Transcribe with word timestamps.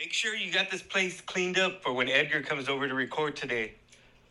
Make 0.00 0.14
sure 0.14 0.34
you 0.34 0.50
got 0.50 0.70
this 0.70 0.80
place 0.80 1.20
cleaned 1.20 1.58
up 1.58 1.82
for 1.82 1.92
when 1.92 2.08
Edgar 2.08 2.40
comes 2.40 2.70
over 2.70 2.88
to 2.88 2.94
record 2.94 3.36
today. 3.36 3.74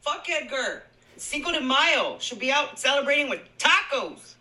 Fuck 0.02 0.26
Edgar. 0.28 0.82
Cinco 1.16 1.52
de 1.52 1.62
Mayo. 1.62 2.18
Should 2.18 2.40
be 2.40 2.52
out 2.52 2.80
celebrating 2.80 3.30
with 3.30 3.42
tacos. 3.60 4.34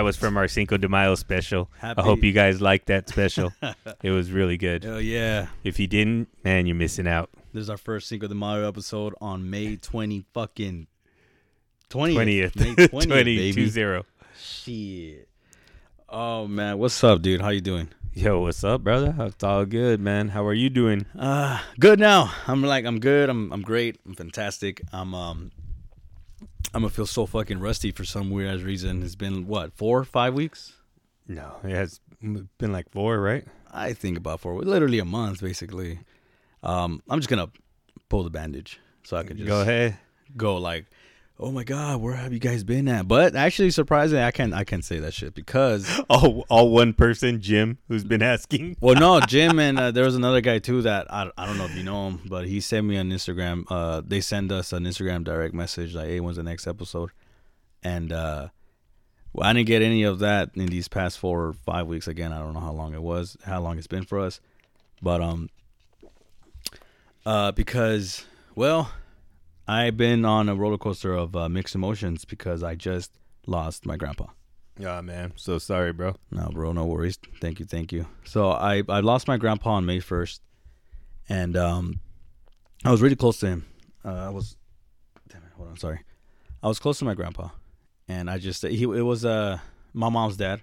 That 0.00 0.04
was 0.04 0.16
from 0.16 0.38
our 0.38 0.48
Cinco 0.48 0.78
de 0.78 0.88
Mayo 0.88 1.14
special. 1.14 1.68
Happy- 1.78 2.00
I 2.00 2.02
hope 2.02 2.24
you 2.24 2.32
guys 2.32 2.62
liked 2.62 2.86
that 2.86 3.10
special. 3.10 3.52
it 4.02 4.10
was 4.10 4.32
really 4.32 4.56
good. 4.56 4.86
Oh 4.86 4.96
yeah. 4.96 5.48
If 5.62 5.78
you 5.78 5.86
didn't, 5.86 6.28
man, 6.42 6.64
you're 6.64 6.74
missing 6.74 7.06
out. 7.06 7.28
This 7.52 7.64
is 7.64 7.68
our 7.68 7.76
first 7.76 8.08
Cinco 8.08 8.26
de 8.26 8.34
Mayo 8.34 8.66
episode 8.66 9.14
on 9.20 9.50
May 9.50 9.76
twenty 9.76 10.24
fucking 10.32 10.86
twentieth. 11.90 12.54
Twentieth, 12.54 12.78
May 12.78 12.86
twenty 12.88 13.52
two 13.52 14.02
Shit. 14.38 15.28
Oh 16.08 16.46
man, 16.46 16.78
what's 16.78 17.04
up, 17.04 17.20
dude? 17.20 17.42
How 17.42 17.50
you 17.50 17.60
doing? 17.60 17.90
Yo, 18.14 18.40
what's 18.40 18.64
up, 18.64 18.82
brother? 18.82 19.14
It's 19.18 19.44
all 19.44 19.66
good, 19.66 20.00
man. 20.00 20.30
How 20.30 20.46
are 20.46 20.54
you 20.54 20.70
doing? 20.70 21.04
Uh 21.14 21.60
good 21.78 22.00
now. 22.00 22.32
I'm 22.46 22.62
like 22.62 22.86
I'm 22.86 23.00
good. 23.00 23.28
I'm 23.28 23.52
I'm 23.52 23.60
great. 23.60 24.00
I'm 24.06 24.14
fantastic. 24.14 24.80
I'm 24.94 25.14
um 25.14 25.50
I'm 26.72 26.82
gonna 26.82 26.90
feel 26.90 27.06
so 27.06 27.26
fucking 27.26 27.58
rusty 27.58 27.90
for 27.90 28.04
some 28.04 28.30
weird 28.30 28.54
ass 28.54 28.62
reason. 28.62 29.02
It's 29.02 29.16
been 29.16 29.46
what 29.46 29.72
four, 29.74 30.04
five 30.04 30.34
weeks? 30.34 30.74
No, 31.26 31.56
it 31.64 31.70
has 31.70 32.00
been 32.20 32.72
like 32.72 32.90
four, 32.90 33.20
right? 33.20 33.44
I 33.72 33.92
think 33.92 34.16
about 34.18 34.40
four, 34.40 34.60
literally 34.62 34.98
a 34.98 35.04
month, 35.04 35.40
basically. 35.40 36.00
Um, 36.62 37.02
I'm 37.08 37.18
just 37.18 37.28
gonna 37.28 37.50
pull 38.08 38.22
the 38.22 38.30
bandage 38.30 38.78
so 39.02 39.16
I 39.16 39.22
can 39.24 39.36
just 39.36 39.48
Go 39.48 39.60
ahead. 39.62 39.96
go 40.36 40.56
like, 40.56 40.86
oh 41.40 41.50
my 41.50 41.64
god, 41.64 42.00
where 42.00 42.14
have 42.14 42.32
you 42.32 42.38
guys 42.38 42.62
been 42.62 42.86
at? 42.86 43.08
But 43.08 43.34
actually, 43.34 43.70
surprisingly, 43.70 44.22
I 44.22 44.30
can't 44.30 44.52
I 44.52 44.64
can't 44.64 44.84
say 44.84 44.98
that 45.00 45.14
shit 45.14 45.34
because 45.34 45.90
All, 46.10 46.44
all 46.48 46.70
one 46.70 46.92
person, 46.92 47.40
Jim, 47.40 47.78
who's 47.88 48.04
been 48.04 48.22
asking. 48.22 48.76
well, 48.80 48.94
no, 48.94 49.20
Jim 49.26 49.58
and 49.58 49.78
uh, 49.78 49.90
there 49.90 50.04
was 50.04 50.14
another 50.14 50.40
guy 50.40 50.58
too 50.58 50.82
that 50.82 51.12
I, 51.12 51.30
I 51.36 51.46
don't 51.46 51.58
know 51.58 51.64
if 51.64 51.74
you 51.74 51.82
know 51.82 52.08
him, 52.08 52.20
but 52.26 52.46
he 52.46 52.60
sent 52.60 52.86
me 52.86 52.98
on 52.98 53.08
Instagram. 53.08 53.64
Uh, 53.70 54.02
they 54.04 54.20
send 54.20 54.52
us 54.52 54.72
an 54.72 54.84
Instagram 54.84 55.24
direct 55.24 55.54
message 55.54 55.94
like, 55.94 56.08
hey, 56.08 56.20
when's 56.20 56.36
the 56.36 56.42
next 56.42 56.66
episode? 56.66 57.10
And 57.82 58.12
uh, 58.12 58.48
well, 59.32 59.48
I 59.48 59.52
didn't 59.52 59.66
get 59.66 59.82
any 59.82 60.02
of 60.02 60.18
that 60.18 60.50
in 60.54 60.66
these 60.66 60.88
past 60.88 61.18
four 61.18 61.46
or 61.46 61.52
five 61.54 61.86
weeks. 61.86 62.06
Again, 62.06 62.32
I 62.32 62.38
don't 62.38 62.52
know 62.52 62.60
how 62.60 62.72
long 62.72 62.94
it 62.94 63.02
was, 63.02 63.36
how 63.44 63.60
long 63.60 63.78
it's 63.78 63.86
been 63.86 64.04
for 64.04 64.20
us, 64.20 64.40
but 65.00 65.22
um, 65.22 65.48
uh, 67.24 67.52
because 67.52 68.26
well, 68.54 68.90
I've 69.70 69.96
been 69.96 70.24
on 70.24 70.48
a 70.48 70.54
roller 70.54 70.78
coaster 70.78 71.14
of 71.14 71.36
uh, 71.36 71.48
mixed 71.48 71.74
emotions 71.74 72.24
because 72.24 72.62
I 72.62 72.74
just 72.74 73.10
lost 73.46 73.86
my 73.86 73.96
grandpa. 73.96 74.26
Oh 74.84 75.02
man, 75.02 75.32
so 75.36 75.58
sorry, 75.58 75.92
bro. 75.92 76.16
No, 76.30 76.48
bro, 76.52 76.72
no 76.72 76.86
worries. 76.86 77.18
Thank 77.40 77.60
you, 77.60 77.66
thank 77.66 77.92
you. 77.92 78.06
So 78.24 78.50
I 78.50 78.82
I 78.88 79.00
lost 79.00 79.28
my 79.28 79.36
grandpa 79.36 79.70
on 79.78 79.84
May 79.86 80.00
first, 80.00 80.40
and 81.28 81.56
um, 81.56 82.00
I 82.84 82.90
was 82.90 83.00
really 83.02 83.16
close 83.16 83.38
to 83.40 83.46
him. 83.46 83.66
Uh, 84.04 84.26
I 84.28 84.30
was, 84.30 84.56
damn 85.28 85.42
it, 85.42 85.52
hold 85.56 85.68
on, 85.68 85.76
sorry. 85.76 86.00
I 86.62 86.68
was 86.68 86.78
close 86.78 86.98
to 87.00 87.04
my 87.04 87.14
grandpa, 87.14 87.50
and 88.08 88.30
I 88.30 88.38
just 88.38 88.62
he 88.66 88.82
it 88.84 89.02
was 89.12 89.24
uh 89.24 89.58
my 89.92 90.08
mom's 90.08 90.36
dad 90.36 90.62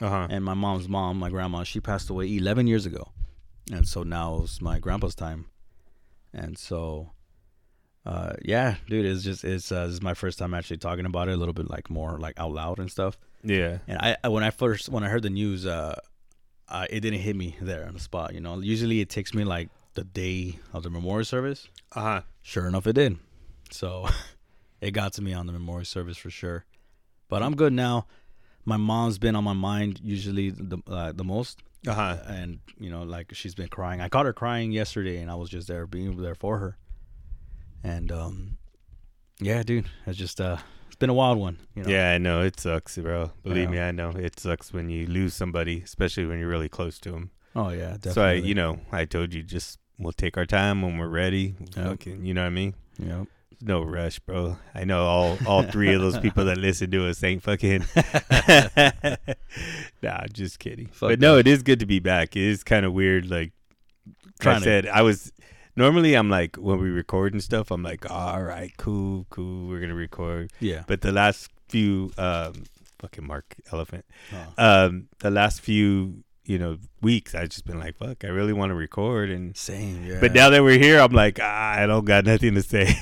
Uh 0.00 0.08
huh. 0.08 0.26
and 0.30 0.42
my 0.44 0.54
mom's 0.54 0.88
mom, 0.88 1.18
my 1.18 1.28
grandma. 1.30 1.62
She 1.64 1.80
passed 1.80 2.08
away 2.10 2.26
11 2.36 2.66
years 2.66 2.86
ago, 2.86 3.12
and 3.70 3.86
so 3.86 4.02
now 4.02 4.40
it's 4.44 4.60
my 4.62 4.78
grandpa's 4.78 5.14
time, 5.14 5.46
and 6.32 6.56
so. 6.58 7.10
Uh 8.08 8.32
yeah, 8.42 8.76
dude, 8.88 9.04
it's 9.04 9.22
just 9.22 9.44
it's 9.44 9.70
uh, 9.70 9.84
this 9.86 9.94
is 9.94 10.02
my 10.02 10.14
first 10.14 10.38
time 10.38 10.54
actually 10.54 10.78
talking 10.78 11.04
about 11.04 11.28
it 11.28 11.32
a 11.32 11.36
little 11.36 11.52
bit 11.60 11.68
like 11.68 11.90
more 11.90 12.18
like 12.18 12.38
out 12.40 12.52
loud 12.52 12.78
and 12.78 12.90
stuff. 12.90 13.18
Yeah. 13.44 13.78
And 13.86 13.98
I 13.98 14.16
I- 14.24 14.28
when 14.28 14.42
I 14.42 14.50
first 14.50 14.88
when 14.88 15.04
I 15.04 15.08
heard 15.08 15.22
the 15.22 15.30
news, 15.42 15.66
uh, 15.66 15.94
uh, 16.68 16.86
it 16.88 17.00
didn't 17.00 17.20
hit 17.20 17.36
me 17.36 17.56
there 17.60 17.84
on 17.86 17.92
the 17.94 18.00
spot. 18.00 18.32
You 18.34 18.40
know, 18.40 18.58
usually 18.60 19.00
it 19.00 19.10
takes 19.10 19.34
me 19.34 19.44
like 19.44 19.68
the 19.94 20.04
day 20.04 20.58
of 20.72 20.82
the 20.84 20.90
memorial 20.90 21.24
service. 21.24 21.68
Uh 21.94 22.00
huh. 22.08 22.20
Sure 22.42 22.66
enough, 22.66 22.86
it 22.86 22.94
did. 22.94 23.18
So 23.70 24.08
it 24.80 24.92
got 24.92 25.12
to 25.14 25.22
me 25.22 25.34
on 25.34 25.46
the 25.46 25.52
memorial 25.52 25.84
service 25.84 26.16
for 26.16 26.30
sure. 26.30 26.64
But 27.28 27.42
I'm 27.42 27.54
good 27.56 27.74
now. 27.74 28.06
My 28.64 28.78
mom's 28.78 29.18
been 29.18 29.36
on 29.36 29.44
my 29.44 29.52
mind 29.70 30.00
usually 30.02 30.48
the 30.50 30.78
uh, 30.86 31.12
the 31.12 31.24
most, 31.24 31.60
Uh 31.86 31.94
huh. 31.94 32.16
and 32.26 32.60
you 32.80 32.90
know, 32.90 33.02
like 33.02 33.34
she's 33.34 33.54
been 33.54 33.68
crying. 33.68 34.00
I 34.00 34.08
caught 34.08 34.24
her 34.26 34.32
crying 34.32 34.72
yesterday, 34.72 35.18
and 35.20 35.30
I 35.30 35.34
was 35.34 35.50
just 35.50 35.68
there 35.68 35.86
being 35.86 36.16
there 36.22 36.34
for 36.34 36.58
her. 36.58 36.76
And 37.84 38.10
um, 38.12 38.58
yeah, 39.40 39.62
dude, 39.62 39.86
it's 40.06 40.18
just 40.18 40.40
uh, 40.40 40.58
it's 40.86 40.96
been 40.96 41.10
a 41.10 41.14
wild 41.14 41.38
one. 41.38 41.58
You 41.74 41.84
know? 41.84 41.90
Yeah, 41.90 42.12
I 42.12 42.18
know 42.18 42.42
it 42.42 42.58
sucks, 42.60 42.96
bro. 42.98 43.32
Believe 43.42 43.64
Yeah. 43.64 43.70
me, 43.70 43.80
I 43.80 43.90
know 43.92 44.10
it 44.10 44.38
sucks 44.40 44.72
when 44.72 44.90
you 44.90 45.06
lose 45.06 45.34
somebody, 45.34 45.82
especially 45.84 46.26
when 46.26 46.38
you're 46.38 46.48
really 46.48 46.68
close 46.68 46.98
to 47.00 47.12
them. 47.12 47.30
Oh 47.56 47.70
yeah, 47.70 47.92
definitely. 47.92 48.12
So 48.12 48.22
I, 48.22 48.32
you 48.34 48.54
know, 48.54 48.80
I 48.92 49.04
told 49.04 49.34
you 49.34 49.42
just 49.42 49.78
we'll 49.98 50.12
take 50.12 50.36
our 50.36 50.46
time 50.46 50.82
when 50.82 50.98
we're 50.98 51.08
ready. 51.08 51.54
Yep. 51.76 51.86
Fucking, 51.86 52.24
you 52.24 52.34
know 52.34 52.42
what 52.42 52.46
I 52.48 52.50
mean? 52.50 52.74
Yeah. 52.98 53.24
No 53.60 53.82
rush, 53.82 54.20
bro. 54.20 54.56
I 54.74 54.84
know 54.84 55.04
all 55.04 55.38
all 55.46 55.62
three 55.64 55.92
of 55.92 56.00
those 56.00 56.18
people 56.20 56.44
that 56.44 56.58
listen 56.58 56.90
to 56.92 57.08
us 57.08 57.22
ain't 57.24 57.42
fucking. 57.42 57.84
nah, 60.02 60.26
just 60.32 60.58
kidding. 60.58 60.86
Fuck 60.88 61.10
but 61.10 61.20
no, 61.20 61.38
it 61.38 61.46
is 61.46 61.62
good 61.62 61.80
to 61.80 61.86
be 61.86 61.98
back. 61.98 62.36
It 62.36 62.42
is 62.42 62.62
kind 62.62 62.86
of 62.86 62.92
weird. 62.92 63.28
Like 63.30 63.52
I 64.44 64.54
to- 64.54 64.60
said, 64.60 64.86
I 64.86 65.02
was 65.02 65.32
normally 65.78 66.14
I'm 66.14 66.28
like 66.28 66.56
when 66.56 66.78
we 66.80 66.90
record 66.90 67.32
and 67.32 67.42
stuff, 67.42 67.70
I'm 67.70 67.82
like, 67.82 68.10
all 68.10 68.42
right, 68.42 68.72
cool, 68.76 69.26
cool, 69.30 69.68
we're 69.68 69.80
gonna 69.80 69.94
record. 69.94 70.50
Yeah. 70.60 70.82
But 70.86 71.00
the 71.00 71.12
last 71.12 71.48
few, 71.68 72.12
um, 72.18 72.64
fucking 72.98 73.26
Mark 73.26 73.54
Elephant, 73.72 74.04
Oh. 74.32 74.46
um, 74.86 75.08
the 75.20 75.30
last 75.30 75.60
few, 75.62 76.24
you 76.44 76.58
know, 76.58 76.78
weeks, 77.00 77.34
I've 77.34 77.50
just 77.50 77.64
been 77.66 77.78
like, 77.78 77.96
fuck, 77.98 78.24
I 78.24 78.28
really 78.28 78.52
want 78.52 78.70
to 78.70 78.74
record. 78.74 79.30
And 79.30 79.56
Same. 79.56 80.04
Yeah. 80.04 80.18
but 80.20 80.32
now 80.34 80.50
that 80.50 80.62
we're 80.62 80.78
here, 80.78 80.98
I'm 80.98 81.12
like, 81.12 81.38
ah, 81.40 81.72
I 81.78 81.86
don't 81.86 82.04
got 82.04 82.24
nothing 82.26 82.54
to 82.54 82.62
say. 82.62 82.86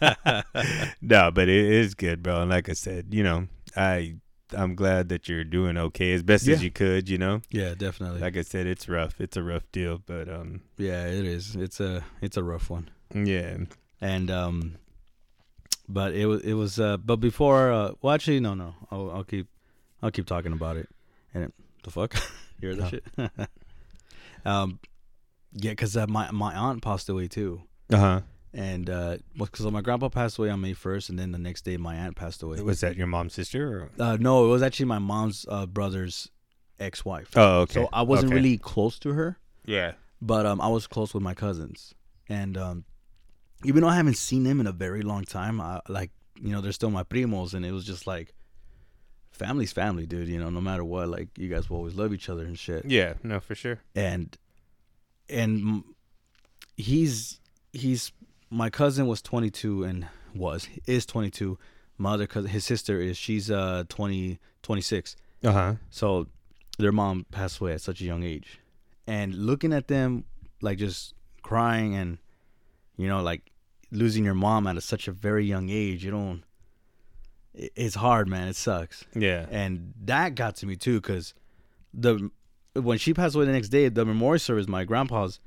no, 1.00 1.30
but 1.30 1.48
it 1.48 1.64
is 1.64 1.94
good, 1.94 2.22
bro. 2.22 2.42
And 2.42 2.50
like 2.50 2.68
I 2.68 2.72
said, 2.74 3.08
you 3.14 3.22
know, 3.22 3.46
I 3.76 4.16
I'm 4.54 4.74
glad 4.74 5.08
that 5.08 5.28
you're 5.28 5.44
doing 5.44 5.76
okay 5.76 6.12
as 6.12 6.22
best 6.22 6.46
as 6.48 6.62
you 6.62 6.70
could. 6.70 7.08
You 7.08 7.18
know, 7.18 7.40
yeah, 7.50 7.74
definitely. 7.74 8.20
like 8.20 8.36
I 8.36 8.42
said, 8.42 8.66
it's 8.66 8.88
rough. 8.88 9.20
It's 9.20 9.36
a 9.36 9.42
rough 9.42 9.70
deal, 9.72 10.00
but 10.04 10.28
um, 10.28 10.62
yeah, 10.76 11.06
it 11.06 11.24
is. 11.24 11.56
It's 11.56 11.80
a 11.80 12.04
it's 12.20 12.36
a 12.36 12.42
rough 12.42 12.70
one. 12.70 12.90
yeah, 13.14 13.58
And 14.00 14.30
um, 14.30 14.76
but 15.88 16.14
it 16.14 16.26
was 16.26 16.42
it 16.42 16.54
was 16.54 16.78
uh, 16.80 16.96
but 16.96 17.16
before 17.16 17.72
uh, 17.72 17.92
well 18.00 18.14
actually 18.14 18.40
no 18.40 18.54
no 18.54 18.74
I'll 18.90 19.10
I'll 19.10 19.24
keep 19.24 19.48
I'll 20.02 20.10
keep 20.10 20.26
talking 20.26 20.52
about 20.52 20.76
it. 20.76 20.88
And 21.34 21.44
it, 21.44 21.54
the 21.84 21.90
fuck, 21.90 22.14
you 22.60 22.68
hear 22.70 22.74
that 22.76 22.90
shit? 22.90 23.04
um, 24.44 24.78
yeah, 25.54 25.70
because 25.72 25.96
uh, 25.96 26.06
my 26.06 26.30
my 26.30 26.54
aunt 26.54 26.82
passed 26.82 27.08
away 27.08 27.28
too. 27.28 27.62
uh 27.92 27.96
huh. 27.98 28.20
And 28.54 28.90
uh, 28.90 29.16
because 29.36 29.64
my 29.70 29.80
grandpa 29.80 30.10
passed 30.10 30.38
away 30.38 30.50
on 30.50 30.60
May 30.60 30.74
first, 30.74 31.08
and 31.08 31.18
then 31.18 31.32
the 31.32 31.38
next 31.38 31.62
day 31.64 31.76
my 31.78 31.94
aunt 31.94 32.16
passed 32.16 32.42
away. 32.42 32.60
Was 32.60 32.80
that 32.80 32.96
your 32.96 33.06
mom's 33.06 33.32
sister? 33.32 33.90
Or? 33.98 34.02
Uh, 34.04 34.16
no, 34.20 34.44
it 34.44 34.48
was 34.48 34.62
actually 34.62 34.86
my 34.86 34.98
mom's 34.98 35.46
uh, 35.48 35.64
brother's 35.64 36.28
ex-wife. 36.78 37.30
Oh, 37.36 37.60
okay. 37.60 37.74
So 37.74 37.88
I 37.92 38.02
wasn't 38.02 38.32
Okay. 38.32 38.36
really 38.42 38.58
close 38.58 38.98
to 39.00 39.12
her, 39.14 39.38
Yeah. 39.64 39.92
but 40.20 40.44
um, 40.44 40.60
I 40.60 40.68
was 40.68 40.86
close 40.86 41.14
with 41.14 41.22
my 41.22 41.32
cousins, 41.32 41.94
and 42.28 42.58
um, 42.58 42.84
even 43.64 43.82
though 43.82 43.88
I 43.88 43.96
haven't 43.96 44.16
seen 44.18 44.42
them 44.44 44.60
in 44.60 44.66
a 44.66 44.72
very 44.72 45.00
long 45.02 45.24
time, 45.24 45.58
I 45.60 45.80
like 45.88 46.10
you 46.40 46.50
know 46.50 46.60
they're 46.60 46.72
still 46.72 46.90
my 46.90 47.04
primos, 47.04 47.54
and 47.54 47.64
it 47.64 47.72
was 47.72 47.86
just 47.86 48.06
like 48.06 48.34
family's 49.30 49.72
family, 49.72 50.04
dude. 50.06 50.28
You 50.28 50.38
know, 50.40 50.50
no 50.50 50.60
matter 50.60 50.84
what, 50.84 51.08
like 51.08 51.28
you 51.38 51.48
guys 51.48 51.70
will 51.70 51.78
always 51.78 51.94
love 51.94 52.12
each 52.12 52.28
other 52.28 52.44
and 52.44 52.58
shit. 52.58 52.84
Yeah. 52.84 53.14
No, 53.22 53.40
for 53.40 53.54
sure. 53.54 53.80
And 53.94 54.36
and 55.30 55.84
he's 56.76 57.40
he's 57.72 58.12
my 58.52 58.68
cousin 58.68 59.06
was 59.06 59.22
22 59.22 59.84
and 59.84 60.06
was 60.34 60.68
is 60.86 61.06
22. 61.06 61.58
My 61.96 62.12
other 62.12 62.26
cousin, 62.26 62.50
his 62.50 62.64
sister 62.64 63.00
is 63.00 63.16
she's 63.16 63.50
uh 63.50 63.84
20 63.88 64.38
26. 64.62 65.16
Uh 65.42 65.52
huh. 65.52 65.74
So 65.90 66.28
their 66.78 66.92
mom 66.92 67.26
passed 67.30 67.60
away 67.60 67.72
at 67.72 67.80
such 67.80 68.00
a 68.00 68.04
young 68.04 68.22
age. 68.22 68.60
And 69.06 69.34
looking 69.34 69.72
at 69.72 69.88
them 69.88 70.24
like 70.60 70.78
just 70.78 71.14
crying 71.42 71.94
and 71.94 72.18
you 72.96 73.08
know 73.08 73.22
like 73.22 73.50
losing 73.90 74.24
your 74.24 74.34
mom 74.34 74.66
at 74.66 74.76
a, 74.76 74.80
such 74.80 75.08
a 75.08 75.12
very 75.12 75.44
young 75.44 75.70
age, 75.70 76.04
you 76.04 76.10
don't 76.10 76.44
it's 77.54 77.94
hard, 77.94 78.28
man. 78.28 78.48
It 78.48 78.56
sucks. 78.56 79.04
Yeah. 79.14 79.46
And 79.50 79.92
that 80.04 80.34
got 80.34 80.56
to 80.56 80.66
me 80.66 80.76
too 80.76 81.00
cuz 81.00 81.32
the 81.94 82.30
when 82.74 82.98
she 82.98 83.14
passed 83.14 83.34
away 83.34 83.46
the 83.46 83.52
next 83.52 83.68
day, 83.70 83.88
the 83.88 84.04
memorial 84.04 84.38
service, 84.38 84.68
my 84.68 84.84
grandpa's, 84.84 85.40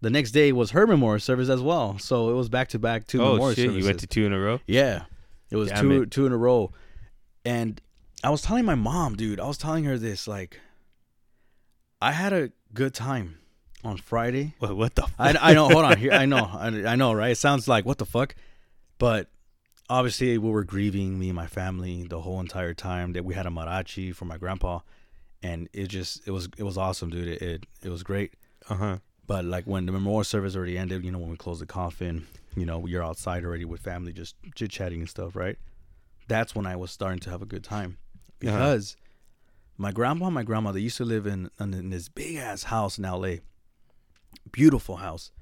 the 0.00 0.10
next 0.10 0.32
day 0.32 0.52
was 0.52 0.70
her 0.70 0.86
memorial 0.86 1.20
service 1.20 1.48
as 1.48 1.60
well. 1.60 1.98
So 1.98 2.30
it 2.30 2.34
was 2.34 2.48
back 2.48 2.68
to 2.68 2.78
back 2.78 3.06
two 3.06 3.22
oh 3.22 3.32
memorial 3.32 3.54
shit! 3.54 3.64
services. 3.64 3.78
You 3.78 3.88
went 3.88 4.00
to 4.00 4.06
two 4.06 4.26
in 4.26 4.32
a 4.32 4.38
row. 4.38 4.60
Yeah, 4.66 5.04
it 5.50 5.56
was 5.56 5.70
Damn 5.70 5.82
two 5.82 6.02
it. 6.02 6.10
two 6.10 6.26
in 6.26 6.32
a 6.32 6.36
row, 6.36 6.72
and 7.44 7.80
I 8.22 8.30
was 8.30 8.42
telling 8.42 8.64
my 8.64 8.74
mom, 8.74 9.16
dude, 9.16 9.40
I 9.40 9.46
was 9.46 9.58
telling 9.58 9.84
her 9.84 9.98
this 9.98 10.26
like, 10.26 10.60
I 12.00 12.12
had 12.12 12.32
a 12.32 12.50
good 12.74 12.94
time 12.94 13.38
on 13.84 13.96
Friday. 13.96 14.54
What? 14.58 14.76
What 14.76 14.94
the? 14.94 15.02
Fuck? 15.02 15.14
I, 15.18 15.36
I 15.40 15.54
know. 15.54 15.68
Hold 15.68 15.84
on. 15.84 15.96
Here, 15.98 16.12
I 16.12 16.26
know. 16.26 16.44
I, 16.52 16.66
I 16.66 16.96
know. 16.96 17.12
Right? 17.12 17.30
It 17.30 17.38
sounds 17.38 17.68
like 17.68 17.84
what 17.84 17.98
the 17.98 18.06
fuck, 18.06 18.34
but 18.98 19.28
obviously 19.88 20.36
we 20.38 20.50
were 20.50 20.64
grieving 20.64 21.18
me 21.18 21.28
and 21.28 21.36
my 21.36 21.46
family 21.46 22.06
the 22.08 22.20
whole 22.20 22.40
entire 22.40 22.74
time 22.74 23.12
that 23.12 23.24
we 23.24 23.34
had 23.34 23.46
a 23.46 23.50
mariachi 23.50 24.14
for 24.14 24.24
my 24.24 24.36
grandpa, 24.36 24.80
and 25.42 25.68
it 25.72 25.86
just 25.88 26.26
it 26.26 26.30
was 26.30 26.48
it 26.56 26.64
was 26.64 26.76
awesome, 26.76 27.10
dude. 27.10 27.28
It 27.28 27.42
it, 27.42 27.66
it 27.82 27.88
was 27.88 28.02
great. 28.02 28.34
Uh 28.68 28.74
huh. 28.74 28.98
But 29.26 29.44
like 29.44 29.64
when 29.66 29.86
the 29.86 29.92
memorial 29.92 30.24
service 30.24 30.54
already 30.54 30.78
ended, 30.78 31.04
you 31.04 31.10
know, 31.10 31.18
when 31.18 31.30
we 31.30 31.36
closed 31.36 31.60
the 31.60 31.66
coffin, 31.66 32.26
you 32.56 32.64
know, 32.64 32.86
you're 32.86 33.02
outside 33.04 33.44
already 33.44 33.64
with 33.64 33.80
family, 33.80 34.12
just 34.12 34.36
chit 34.54 34.70
chatting 34.70 35.00
and 35.00 35.08
stuff, 35.08 35.34
right? 35.34 35.58
That's 36.28 36.54
when 36.54 36.66
I 36.66 36.76
was 36.76 36.90
starting 36.90 37.18
to 37.20 37.30
have 37.30 37.42
a 37.42 37.46
good 37.46 37.64
time 37.64 37.98
because 38.38 38.96
my 39.76 39.92
grandpa 39.92 40.26
and 40.26 40.34
my 40.34 40.42
grandma 40.42 40.72
they 40.72 40.80
used 40.80 40.96
to 40.98 41.04
live 41.04 41.26
in 41.26 41.50
in, 41.60 41.74
in 41.74 41.90
this 41.90 42.08
big 42.08 42.36
ass 42.36 42.64
house 42.64 42.98
in 42.98 43.04
L.A. 43.04 43.40
Beautiful 44.52 44.96
house, 44.96 45.32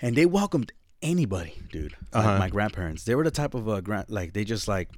and 0.00 0.16
they 0.16 0.26
welcomed 0.26 0.72
anybody, 1.02 1.60
dude. 1.70 1.94
Like 2.14 2.24
Uh-huh. 2.24 2.38
my 2.38 2.48
grandparents, 2.48 3.04
they 3.04 3.14
were 3.14 3.24
the 3.24 3.30
type 3.30 3.54
of 3.54 3.68
uh, 3.68 3.80
grand 3.80 4.06
like 4.08 4.32
they 4.32 4.44
just 4.44 4.68
like. 4.68 4.88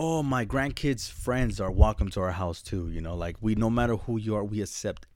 Oh, 0.00 0.22
my 0.22 0.46
grandkids' 0.46 1.10
friends 1.10 1.60
are 1.60 1.72
welcome 1.72 2.08
to 2.10 2.20
our 2.20 2.30
house 2.30 2.62
too. 2.62 2.88
You 2.88 3.00
know, 3.00 3.16
like 3.16 3.36
we, 3.40 3.56
no 3.56 3.68
matter 3.68 3.96
who 3.96 4.16
you 4.16 4.36
are, 4.36 4.44
we 4.44 4.62
accept 4.62 5.06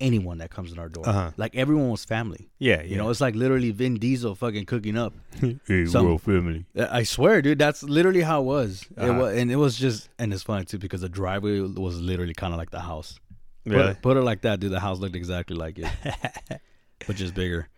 anyone 0.00 0.38
that 0.38 0.50
comes 0.50 0.72
in 0.72 0.78
our 0.78 0.88
door. 0.88 1.08
Uh-huh. 1.08 1.30
Like 1.36 1.56
everyone 1.56 1.90
was 1.90 2.04
family. 2.04 2.50
Yeah. 2.58 2.82
You 2.82 2.96
know, 2.96 3.10
it's 3.10 3.20
like 3.20 3.34
literally 3.34 3.70
Vin 3.72 3.98
Diesel 3.98 4.34
fucking 4.34 4.66
cooking 4.66 4.96
up. 4.96 5.12
hey, 5.66 5.86
some- 5.86 6.06
world 6.06 6.22
family. 6.22 6.66
I 6.78 7.02
swear, 7.02 7.42
dude, 7.42 7.58
that's 7.58 7.82
literally 7.82 8.22
how 8.22 8.40
it 8.42 8.44
was. 8.44 8.86
Uh-huh. 8.96 9.12
was, 9.20 9.36
and 9.36 9.50
it 9.50 9.56
was 9.56 9.76
just, 9.76 10.08
and 10.18 10.32
it's 10.32 10.42
funny 10.42 10.64
too 10.64 10.78
because 10.78 11.00
the 11.00 11.08
driveway 11.08 11.60
was 11.60 12.00
literally 12.00 12.34
kind 12.34 12.52
of 12.52 12.58
like 12.58 12.70
the 12.70 12.80
house. 12.80 13.18
Put, 13.64 13.74
Really? 13.74 13.90
it, 13.90 14.02
put 14.02 14.16
it 14.16 14.22
like 14.22 14.42
that, 14.42 14.60
dude. 14.60 14.72
The 14.72 14.80
house 14.80 14.98
looked 14.98 15.16
exactly 15.16 15.54
like 15.56 15.78
it, 15.78 15.88
but 17.06 17.16
just 17.16 17.34
bigger. 17.34 17.68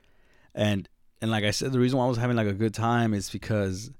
And 0.55 0.89
and 1.21 1.31
like 1.31 1.45
I 1.45 1.51
said, 1.51 1.73
the 1.73 1.81
reason 1.81 1.99
why 1.99 2.05
I 2.05 2.09
was 2.09 2.19
having 2.19 2.37
like 2.37 2.47
a 2.47 2.53
good 2.53 2.75
time 2.75 3.13
is 3.13 3.29
because 3.29 3.91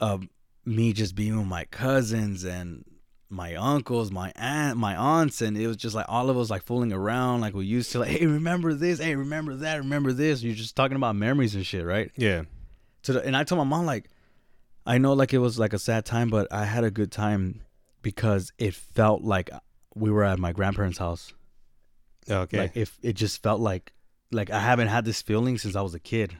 of 0.00 0.24
me 0.64 0.92
just 0.92 1.14
being 1.14 1.36
with 1.38 1.46
my 1.46 1.64
cousins 1.66 2.44
and 2.44 2.84
my 3.30 3.54
uncles, 3.54 4.10
my 4.10 4.32
aunt, 4.34 4.76
my 4.76 4.96
aunts, 4.96 5.40
and 5.40 5.56
it 5.56 5.66
was 5.66 5.76
just 5.76 5.94
like 5.94 6.06
all 6.08 6.28
of 6.30 6.36
us 6.36 6.50
like 6.50 6.64
fooling 6.64 6.92
around 6.92 7.40
like 7.40 7.54
we 7.54 7.64
used 7.64 7.92
to. 7.92 8.00
Like, 8.00 8.08
hey, 8.18 8.26
remember 8.26 8.74
this? 8.74 8.98
Hey, 8.98 9.14
remember 9.14 9.54
that? 9.56 9.76
Remember 9.78 10.12
this? 10.12 10.42
You're 10.42 10.54
just 10.54 10.76
talking 10.76 10.96
about 10.96 11.16
memories 11.16 11.54
and 11.54 11.64
shit, 11.64 11.84
right? 11.84 12.10
Yeah. 12.16 12.42
to 13.04 13.14
the, 13.14 13.24
and 13.24 13.36
I 13.36 13.44
told 13.44 13.58
my 13.58 13.64
mom 13.64 13.86
like 13.86 14.10
I 14.86 14.98
know 14.98 15.12
like 15.12 15.32
it 15.32 15.38
was 15.38 15.58
like 15.58 15.72
a 15.72 15.78
sad 15.78 16.04
time, 16.04 16.28
but 16.28 16.52
I 16.52 16.64
had 16.64 16.84
a 16.84 16.90
good 16.90 17.12
time 17.12 17.62
because 18.02 18.52
it 18.58 18.74
felt 18.74 19.22
like 19.22 19.50
we 19.94 20.10
were 20.10 20.24
at 20.24 20.38
my 20.38 20.52
grandparents' 20.52 20.98
house. 20.98 21.32
Okay. 22.28 22.58
Like 22.58 22.76
if 22.76 22.98
it 23.02 23.14
just 23.14 23.42
felt 23.42 23.60
like 23.60 23.92
like 24.32 24.50
I 24.50 24.60
haven't 24.60 24.88
had 24.88 25.04
this 25.04 25.22
feeling 25.22 25.58
since 25.58 25.76
I 25.76 25.82
was 25.82 25.94
a 25.94 26.00
kid. 26.00 26.36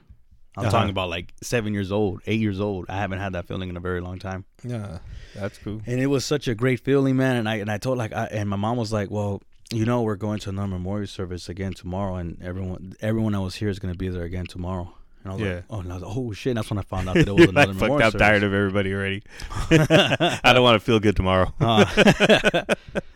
I'm 0.56 0.62
Uh-huh. 0.66 0.70
talking 0.72 0.90
about 0.90 1.08
like 1.10 1.32
seven 1.42 1.72
years 1.74 1.92
old, 1.92 2.20
eight 2.26 2.40
years 2.40 2.60
old. 2.60 2.86
I 2.88 2.96
haven't 2.96 3.18
had 3.20 3.32
that 3.34 3.46
feeling 3.46 3.68
in 3.70 3.76
a 3.76 3.80
very 3.80 4.00
long 4.00 4.18
time, 4.18 4.44
yeah. 4.64 4.98
That's 5.34 5.58
cool. 5.58 5.80
and 5.86 6.00
it 6.00 6.06
was 6.08 6.24
such 6.24 6.48
a 6.48 6.54
great 6.54 6.80
feeling, 6.80 7.16
man. 7.16 7.36
And 7.36 7.48
I 7.48 7.56
and 7.56 7.70
I 7.70 7.78
told 7.78 7.98
like 7.98 8.12
I 8.12 8.26
and 8.26 8.48
my 8.48 8.56
mom 8.56 8.76
was 8.76 8.92
like, 8.92 9.10
"Well, 9.10 9.42
you 9.72 9.84
know, 9.84 10.02
we're 10.02 10.16
going 10.16 10.40
to 10.40 10.48
another 10.50 10.66
memorial 10.68 11.06
service 11.06 11.48
again 11.48 11.72
tomorrow, 11.72 12.16
and 12.16 12.36
everyone 12.42 12.94
everyone 13.00 13.32
that 13.34 13.40
was 13.40 13.54
here 13.54 13.68
is 13.68 13.78
going 13.78 13.94
to 13.94 13.98
be 13.98 14.08
there 14.08 14.24
again 14.24 14.46
tomorrow." 14.46 14.92
And 15.22 15.32
I 15.32 15.34
was 15.36 15.42
Yeah. 15.44 15.54
like, 15.54 15.64
"Oh, 15.70 15.80
and 15.80 15.92
I 15.92 15.94
was 15.94 16.02
like, 16.02 16.16
oh 16.16 16.32
shit!" 16.32 16.50
And 16.50 16.58
that's 16.58 16.70
when 16.70 16.78
I 16.78 16.82
found 16.82 17.08
out 17.08 17.14
that 17.20 17.28
it 17.28 17.32
was 17.32 17.48
another 17.48 17.72
memorial 17.74 17.74
service. 17.74 17.76
I 17.76 17.78
fucked 17.78 17.82
memorial 17.82 18.08
up, 18.08 18.18
tired 18.18 18.42
of 18.42 18.52
everybody 18.52 18.92
already. 18.92 19.22
I 20.42 20.52
don't 20.52 20.62
want 20.64 20.80
to 20.80 20.84
feel 20.84 20.98
good 20.98 21.14
tomorrow. 21.14 21.52
Uh, 21.60 21.84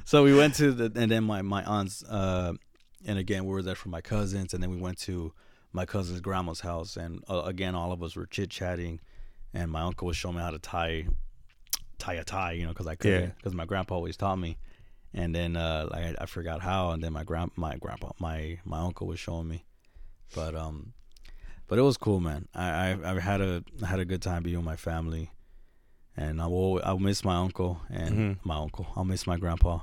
so 0.04 0.22
we 0.22 0.34
went 0.36 0.54
to 0.56 0.72
the 0.72 0.92
and 1.00 1.10
then 1.10 1.24
my 1.24 1.42
my 1.42 1.64
aunts 1.64 2.04
uh 2.04 2.52
and 3.06 3.18
again 3.18 3.44
we 3.44 3.50
were 3.52 3.62
there 3.62 3.74
for 3.74 3.88
my 3.88 4.00
cousins 4.00 4.54
and 4.54 4.62
then 4.62 4.70
we 4.70 4.76
went 4.76 4.98
to 4.98 5.32
my 5.74 5.84
cousin's 5.84 6.20
grandma's 6.22 6.60
house 6.60 6.96
and 6.96 7.22
uh, 7.28 7.42
again 7.44 7.74
all 7.74 7.92
of 7.92 8.02
us 8.02 8.16
were 8.16 8.24
chit 8.26 8.48
chatting 8.48 8.98
and 9.52 9.70
my 9.70 9.82
uncle 9.82 10.06
was 10.06 10.16
showing 10.16 10.36
me 10.36 10.40
how 10.40 10.50
to 10.50 10.58
tie 10.58 11.06
tie 11.98 12.14
a 12.14 12.24
tie 12.24 12.52
you 12.52 12.62
know 12.64 12.70
because 12.70 12.86
I 12.86 12.94
couldn't 12.94 13.20
Yeah. 13.22 13.30
because 13.36 13.54
my 13.54 13.66
grandpa 13.66 13.94
always 13.96 14.16
taught 14.16 14.36
me 14.38 14.56
and 15.12 15.34
then 15.34 15.56
uh 15.56 15.88
like 15.90 16.04
I, 16.06 16.14
I 16.22 16.26
forgot 16.26 16.60
how 16.62 16.90
and 16.92 17.02
then 17.02 17.12
my 17.12 17.24
grand 17.24 17.50
my 17.56 17.76
grandpa 17.76 18.12
my 18.18 18.58
my 18.64 18.80
uncle 18.80 19.06
was 19.06 19.18
showing 19.20 19.48
me 19.48 19.64
but 20.34 20.54
um 20.54 20.92
but 21.66 21.78
it 21.78 21.82
was 21.82 21.96
cool 21.96 22.20
man 22.20 22.46
I 22.54 22.68
I, 22.90 23.12
I 23.16 23.20
had 23.20 23.40
a 23.40 23.64
I 23.82 23.86
had 23.86 23.98
a 24.00 24.04
good 24.04 24.22
time 24.22 24.42
being 24.44 24.56
with 24.56 24.64
my 24.64 24.76
family 24.76 25.30
and 26.16 26.40
I 26.40 26.46
will 26.46 26.80
I'll 26.84 26.98
miss 27.00 27.24
my 27.24 27.36
uncle 27.36 27.80
and 27.90 28.14
Mhm. 28.14 28.38
my 28.44 28.56
uncle. 28.56 28.86
I'll 28.94 29.04
miss 29.04 29.26
my 29.26 29.36
grandpa. 29.36 29.80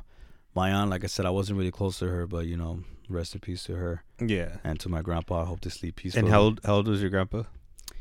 My 0.53 0.71
aunt, 0.71 0.89
like 0.89 1.03
I 1.03 1.07
said, 1.07 1.25
I 1.25 1.29
wasn't 1.29 1.57
really 1.57 1.71
close 1.71 1.99
to 1.99 2.07
her, 2.07 2.27
but 2.27 2.45
you 2.45 2.57
know, 2.57 2.83
rest 3.09 3.33
in 3.35 3.39
peace 3.41 3.63
to 3.65 3.75
her 3.75 4.03
Yeah. 4.19 4.57
and 4.63 4.79
to 4.81 4.89
my 4.89 5.01
grandpa. 5.01 5.43
I 5.43 5.45
hope 5.45 5.61
to 5.61 5.69
sleep 5.69 5.95
peacefully. 5.97 6.25
And 6.25 6.29
how 6.33 6.41
old, 6.41 6.59
how 6.65 6.75
old 6.75 6.87
was 6.87 7.01
your 7.01 7.09
grandpa? 7.09 7.43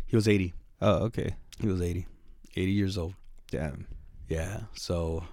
He 0.07 0.17
was 0.17 0.27
eighty. 0.27 0.53
Oh, 0.83 1.05
okay. 1.05 1.37
He 1.61 1.67
was 1.69 1.81
80. 1.83 2.07
80 2.57 2.73
years 2.73 2.97
old. 2.99 3.15
Damn. 3.51 3.87
Yeah. 4.29 4.61
So 4.75 5.25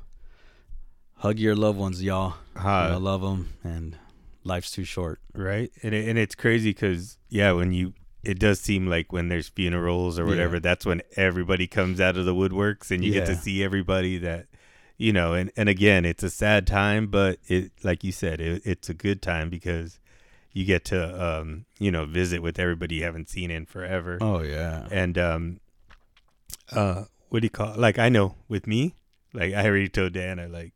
hug 1.16 1.40
your 1.40 1.56
loved 1.56 1.80
ones, 1.80 2.04
y'all. 2.04 2.36
You 2.58 2.64
know, 2.64 2.98
love 3.02 3.22
them, 3.22 3.54
and 3.64 3.98
life's 4.44 4.72
too 4.72 4.84
short. 4.84 5.19
right? 5.34 5.72
And 5.84 5.94
it, 5.94 6.08
and 6.08 6.18
it's 6.19 6.36
crazy 6.36 6.72
because 6.72 7.18
yeah, 7.30 7.52
when 7.54 7.72
you 7.72 7.94
it 8.24 8.40
does 8.40 8.60
seem 8.60 8.88
like 8.88 9.14
when 9.14 9.30
there's 9.30 9.48
funerals 9.48 10.19
or 10.19 10.24
Yeah. 10.24 10.30
whatever, 10.30 10.60
that's 10.60 10.86
when 10.86 11.02
everybody 11.16 11.66
comes 11.68 12.02
out 12.02 12.18
of 12.18 12.25
the 12.25 12.34
woodworks 12.36 12.92
and 12.92 13.04
you 13.04 13.14
get 13.14 13.25
to 13.28 13.36
see 13.36 13.64
everybody 13.64 14.18
that 14.19 14.48
you 14.97 15.13
know. 15.13 15.33
And 15.33 15.51
and 15.55 15.69
again, 15.69 16.05
it's 16.05 16.23
a 16.23 16.29
sad 16.29 16.67
time, 16.67 17.07
but 17.07 17.39
it 17.47 17.71
like 17.83 18.03
you 18.03 18.11
said, 18.11 18.41
it, 18.41 18.61
it's 18.65 18.89
a 18.89 18.94
good 18.94 19.21
time 19.21 19.49
because 19.49 19.99
you 20.53 20.65
get 20.65 20.83
to 20.85 21.23
um 21.23 21.65
you 21.77 21.91
know 21.91 22.05
visit 22.05 22.41
with 22.41 22.57
everybody 22.57 22.95
you 22.95 23.03
haven't 23.03 23.29
seen 23.29 23.51
in 23.51 23.65
forever. 23.65 24.17
Oh 24.19 24.41
yeah. 24.41 24.88
And 24.91 25.17
um, 25.17 25.59
uh, 26.71 27.03
what 27.29 27.41
do 27.41 27.45
you 27.45 27.51
call? 27.51 27.75
Like 27.77 27.99
I 27.99 28.09
know 28.09 28.35
with 28.47 28.67
me, 28.67 28.95
like 29.33 29.53
I 29.53 29.65
already 29.65 29.89
told 29.89 30.13
Diana, 30.13 30.47
like 30.47 30.73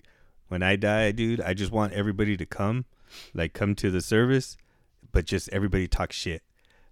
when 0.47 0.63
I 0.63 0.75
die, 0.75 1.11
dude, 1.11 1.41
I 1.41 1.53
just 1.53 1.71
want 1.71 1.93
everybody 1.93 2.37
to 2.37 2.45
come, 2.45 2.85
like 3.33 3.53
come 3.53 3.73
to 3.75 3.89
the 3.89 4.01
service, 4.01 4.57
but 5.11 5.25
just 5.25 5.49
everybody 5.49 5.87
talk 5.87 6.11
shit, 6.11 6.43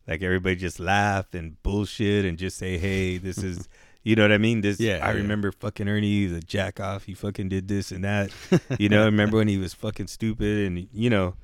like 0.08 0.24
everybody 0.24 0.56
just 0.56 0.80
laugh 0.80 1.34
and 1.34 1.62
bullshit 1.62 2.26
and 2.26 2.38
just 2.38 2.58
say, 2.58 2.78
hey, 2.78 3.18
this 3.18 3.38
is. 3.40 3.68
You 4.04 4.16
know 4.16 4.22
what 4.24 4.32
I 4.32 4.38
mean? 4.38 4.62
This 4.62 4.80
Yeah, 4.80 5.00
I 5.04 5.12
yeah. 5.12 5.18
remember 5.18 5.52
fucking 5.52 5.88
Ernie, 5.90 6.26
the 6.26 6.40
jack 6.40 6.80
off. 6.80 7.04
He 7.04 7.14
fucking 7.14 7.50
did 7.50 7.68
this 7.68 7.92
and 7.92 8.04
that. 8.04 8.32
You 8.80 8.90
know, 8.90 9.02
I 9.02 9.06
remember 9.06 9.38
when 9.38 9.48
he 9.50 9.58
was 9.58 9.74
fucking 9.74 10.08
stupid 10.08 10.68
and 10.68 10.88
you 10.94 11.10
know, 11.10 11.36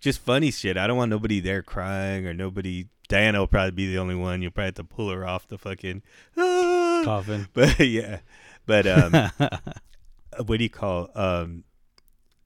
just 0.00 0.18
funny 0.20 0.50
shit. 0.50 0.76
I 0.76 0.86
don't 0.86 0.96
want 0.96 1.10
nobody 1.10 1.40
there 1.40 1.62
crying 1.62 2.26
or 2.26 2.34
nobody. 2.34 2.86
Diana 3.08 3.38
will 3.40 3.46
probably 3.46 3.70
be 3.72 3.86
the 3.92 3.98
only 3.98 4.14
one. 4.14 4.42
You'll 4.42 4.50
probably 4.52 4.66
have 4.66 4.74
to 4.74 4.84
pull 4.84 5.10
her 5.10 5.26
off 5.26 5.48
the 5.48 5.58
fucking. 5.58 6.02
"Ah." 6.36 7.02
Coffin. 7.04 7.48
But 7.54 7.80
yeah, 7.80 8.20
but 8.66 8.86
um, 8.86 9.12
what 10.46 10.58
do 10.58 10.62
you 10.64 10.70
call 10.70 11.10
um? 11.14 11.64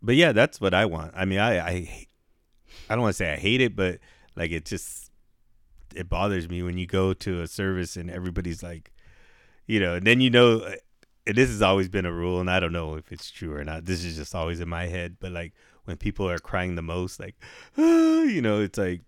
But 0.03 0.15
yeah, 0.17 0.33
that's 0.33 0.61
what 0.61 0.75
I 0.75 0.87
want. 0.87 1.13
I 1.17 1.25
mean, 1.25 1.39
I 1.39 1.59
I, 1.59 2.07
I 2.89 2.95
don't 2.95 3.03
want 3.03 3.15
to 3.15 3.19
say 3.19 3.33
I 3.33 3.37
hate 3.37 3.61
it, 3.61 3.75
but 3.77 3.99
like 4.37 4.51
it 4.53 4.65
just 4.65 5.11
it 5.95 6.09
bothers 6.09 6.49
me 6.49 6.63
when 6.63 6.79
you 6.79 6.87
go 6.87 7.13
to 7.15 7.41
a 7.43 7.47
service 7.47 7.97
and 7.97 8.11
everybody's 8.11 8.63
like, 8.63 8.93
you 9.67 9.81
know, 9.81 9.95
and 9.95 10.07
then 10.07 10.21
you 10.21 10.31
know. 10.31 10.75
And 11.29 11.37
this 11.37 11.49
has 11.49 11.61
always 11.61 11.89
been 11.89 12.07
a 12.07 12.13
rule, 12.13 12.39
and 12.39 12.49
I 12.49 12.61
don't 12.61 12.73
know 12.73 12.95
if 12.95 13.11
it's 13.11 13.33
true 13.33 13.53
or 13.53 13.65
not. 13.65 13.85
This 13.85 14.05
is 14.05 14.15
just 14.15 14.33
always 14.33 14.61
in 14.61 14.69
my 14.69 14.87
head. 14.87 15.17
But 15.19 15.33
like 15.33 15.55
when 15.85 15.97
people 15.97 16.31
are 16.31 16.39
crying 16.39 16.77
the 16.77 16.83
most, 16.83 17.19
like, 17.19 17.35
ah, 17.77 18.23
you 18.23 18.41
know, 18.41 18.61
it's 18.61 18.79
like 18.79 19.03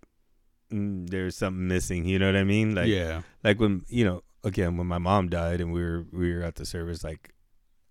mm, 0.69 1.09
there's 1.09 1.37
something 1.37 1.67
missing. 1.67 2.03
You 2.05 2.19
know 2.19 2.25
what 2.25 2.35
I 2.35 2.43
mean? 2.43 2.75
Like, 2.75 2.87
yeah. 2.87 3.21
like 3.41 3.61
when 3.61 3.85
you 3.87 4.03
know 4.03 4.23
again 4.43 4.77
when 4.77 4.87
my 4.87 4.97
mom 4.97 5.29
died 5.29 5.61
and 5.61 5.71
we 5.71 5.81
were 5.81 6.05
we 6.11 6.33
were 6.33 6.41
at 6.41 6.55
the 6.55 6.65
service 6.65 7.03
like 7.03 7.33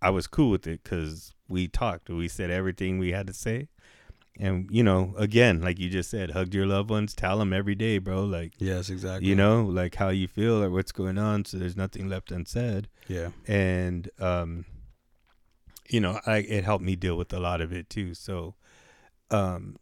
i 0.00 0.10
was 0.10 0.26
cool 0.26 0.50
with 0.50 0.66
it 0.66 0.82
because 0.82 1.34
we 1.48 1.68
talked 1.68 2.08
we 2.08 2.28
said 2.28 2.50
everything 2.50 2.98
we 2.98 3.12
had 3.12 3.26
to 3.26 3.34
say 3.34 3.68
and 4.38 4.68
you 4.70 4.82
know 4.82 5.14
again 5.18 5.60
like 5.60 5.78
you 5.78 5.88
just 5.88 6.08
said 6.10 6.30
hug 6.30 6.54
your 6.54 6.66
loved 6.66 6.90
ones 6.90 7.12
tell 7.14 7.38
them 7.38 7.52
every 7.52 7.74
day 7.74 7.98
bro 7.98 8.22
like 8.24 8.52
Yes, 8.58 8.88
exactly. 8.88 9.28
you 9.28 9.34
know 9.34 9.62
like 9.64 9.96
how 9.96 10.10
you 10.10 10.28
feel 10.28 10.62
or 10.62 10.70
what's 10.70 10.92
going 10.92 11.18
on 11.18 11.44
so 11.44 11.58
there's 11.58 11.76
nothing 11.76 12.08
left 12.08 12.30
unsaid 12.30 12.88
Yeah. 13.08 13.30
and 13.46 14.08
um 14.20 14.64
you 15.88 16.00
know 16.00 16.20
i 16.26 16.38
it 16.38 16.64
helped 16.64 16.84
me 16.84 16.94
deal 16.96 17.16
with 17.16 17.32
a 17.32 17.40
lot 17.40 17.60
of 17.60 17.72
it 17.72 17.88
too 17.90 18.14
so 18.14 18.54
um 19.30 19.76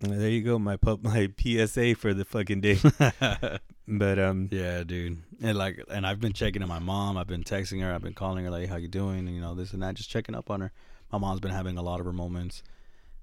there 0.00 0.28
you 0.30 0.42
go 0.42 0.58
my 0.58 0.76
pub 0.76 1.02
my 1.04 1.28
psa 1.38 1.94
for 1.94 2.12
the 2.14 2.24
fucking 2.24 2.60
day 2.62 2.78
but 3.88 4.18
um 4.18 4.48
Yeah, 4.50 4.82
dude. 4.84 5.18
And 5.42 5.56
like, 5.58 5.82
and 5.90 6.06
I've 6.06 6.20
been 6.20 6.32
checking 6.32 6.62
on 6.62 6.68
my 6.68 6.78
mom. 6.78 7.16
I've 7.16 7.26
been 7.26 7.42
texting 7.44 7.82
her. 7.82 7.92
I've 7.92 8.02
been 8.02 8.14
calling 8.14 8.44
her 8.44 8.50
like, 8.50 8.68
"How 8.68 8.76
you 8.76 8.88
doing?" 8.88 9.20
And, 9.26 9.34
you 9.34 9.40
know, 9.40 9.54
this 9.54 9.72
and 9.72 9.82
that. 9.82 9.94
Just 9.96 10.10
checking 10.10 10.34
up 10.34 10.48
on 10.50 10.60
her. 10.60 10.70
My 11.10 11.18
mom's 11.18 11.40
been 11.40 11.50
having 11.50 11.76
a 11.78 11.82
lot 11.82 11.98
of 11.98 12.06
her 12.06 12.12
moments, 12.12 12.62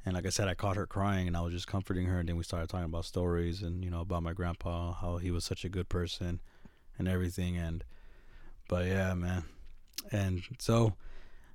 And 0.08 0.16
like 0.16 0.26
I 0.26 0.30
said, 0.30 0.48
I 0.48 0.54
caught 0.54 0.78
her 0.78 0.88
crying, 0.88 1.28
and 1.28 1.36
I 1.36 1.42
was 1.42 1.52
just 1.52 1.68
comforting 1.68 2.06
her. 2.06 2.18
And 2.22 2.30
then 2.30 2.38
we 2.38 2.44
started 2.46 2.70
talking 2.70 2.86
about 2.86 3.04
stories, 3.04 3.62
and 3.62 3.84
you 3.84 3.92
know 3.92 4.00
about 4.00 4.24
my 4.24 4.32
grandpa, 4.32 4.94
how 4.94 5.18
he 5.18 5.32
was 5.32 5.44
such 5.44 5.66
a 5.66 5.70
good 5.70 5.90
person, 5.90 6.40
and 6.98 7.10
everything. 7.10 7.58
And 7.58 7.84
but 8.70 8.86
yeah, 8.86 9.14
man. 9.16 9.44
And 10.10 10.44
so 10.60 10.94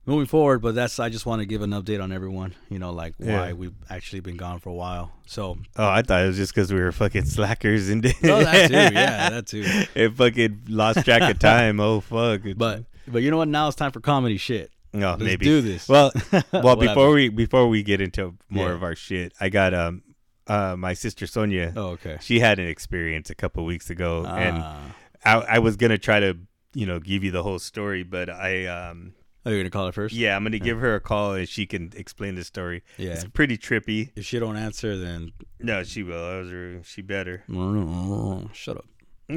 moving 0.05 0.27
forward, 0.27 0.59
but 0.61 0.75
that's 0.75 1.01
I 1.01 1.09
just 1.09 1.25
want 1.25 1.41
to 1.41 1.47
give 1.47 1.63
an 1.63 1.71
update 1.71 2.03
on 2.03 2.13
everyone. 2.13 2.55
You 2.69 2.79
know, 2.79 2.93
like 2.93 3.15
why 3.17 3.55
we've 3.55 3.73
actually 3.89 4.21
been 4.21 4.37
gone 4.37 4.59
for 4.59 4.69
a 4.69 4.75
while. 4.75 5.13
So 5.25 5.57
Oh, 5.77 5.89
I 5.89 6.03
thought 6.03 6.23
it 6.23 6.27
was 6.27 6.37
just 6.37 6.55
because 6.55 6.71
we 6.71 6.79
were 6.79 6.93
fucking 6.93 7.25
slackers 7.37 7.89
and 7.89 8.05
oh, 8.05 8.11
that 8.45 8.69
too, 8.69 8.75
yeah, 8.75 9.31
that 9.31 9.47
too. 9.47 9.65
it 9.95 10.15
fucking 10.15 10.65
lost 10.69 11.07
track 11.07 11.23
of 11.23 11.39
time. 11.39 11.81
Oh 11.81 12.01
fuck! 12.01 12.43
But 12.57 12.85
but 13.09 13.23
you 13.23 13.31
know 13.31 13.39
what? 13.39 13.49
Now 13.49 13.69
it's 13.69 13.77
time 13.77 13.93
for 13.93 14.01
comedy 14.01 14.37
shit. 14.37 14.71
No, 14.93 15.11
Let's 15.13 15.23
maybe 15.23 15.45
do 15.45 15.61
this. 15.61 15.89
Well, 15.89 16.13
well, 16.53 16.77
before 16.77 17.11
we 17.11 17.29
before 17.29 17.69
we 17.69 17.83
get 17.83 18.01
into 18.01 18.35
more 18.49 18.69
Yeah. 18.69 18.75
of 18.75 18.83
our 18.83 18.95
shit, 18.95 19.33
I 19.41 19.49
got 19.49 19.73
um 19.75 20.03
uh 20.47 20.77
my 20.77 20.95
sister 20.95 21.27
Sonia. 21.27 21.73
Oh, 21.77 21.91
okay. 21.91 22.19
She 22.21 22.41
had 22.41 22.59
an 22.59 22.67
experience 22.69 23.31
a 23.31 23.35
couple 23.35 23.65
weeks 23.65 23.91
ago, 23.91 24.25
and 24.27 24.59
Ah. 24.61 24.95
I, 25.25 25.35
I 25.57 25.59
was 25.61 25.77
gonna 25.77 25.99
try 25.99 26.21
to 26.21 26.37
you 26.75 26.87
know 26.87 26.99
give 27.01 27.23
you 27.25 27.31
the 27.31 27.43
whole 27.43 27.59
story, 27.59 28.03
but 28.03 28.29
I 28.31 28.67
um 28.67 29.15
oh, 29.47 29.51
you're 29.51 29.61
gonna 29.61 29.71
call 29.71 29.87
her 29.87 29.93
first? 29.93 30.15
yeah 30.15 30.37
I'm 30.37 30.43
gonna 30.45 30.59
give 30.59 30.79
her 30.81 30.95
a 30.95 31.01
call 31.01 31.35
and 31.35 31.49
she 31.49 31.65
can 31.67 31.93
explain 31.97 32.35
the 32.35 32.45
story. 32.45 32.83
Yeah. 32.99 33.11
It's 33.11 33.25
pretty 33.25 33.57
trippy. 33.59 34.11
If 34.17 34.25
she 34.27 34.39
don't 34.39 34.57
answer, 34.57 34.97
then 34.99 35.33
No, 35.61 35.85
she 35.85 36.03
will. 36.03 36.25
I 36.25 36.37
was 36.39 36.87
she 36.87 37.03
better. 37.03 37.45
shut 38.53 38.77
up. 38.79 38.85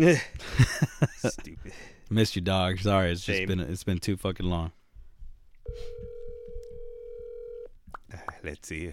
Stupid. 1.17 1.73
Missed 2.09 2.35
you, 2.35 2.41
dog. 2.41 2.79
Sorry, 2.79 3.11
it's 3.11 3.23
just 3.25 3.47
been 3.47 3.59
it's 3.59 3.83
been 3.83 3.99
too 3.99 4.17
fucking 4.17 4.45
long. 4.45 4.71
Uh, 8.13 8.17
Let's 8.43 8.67
see. 8.67 8.91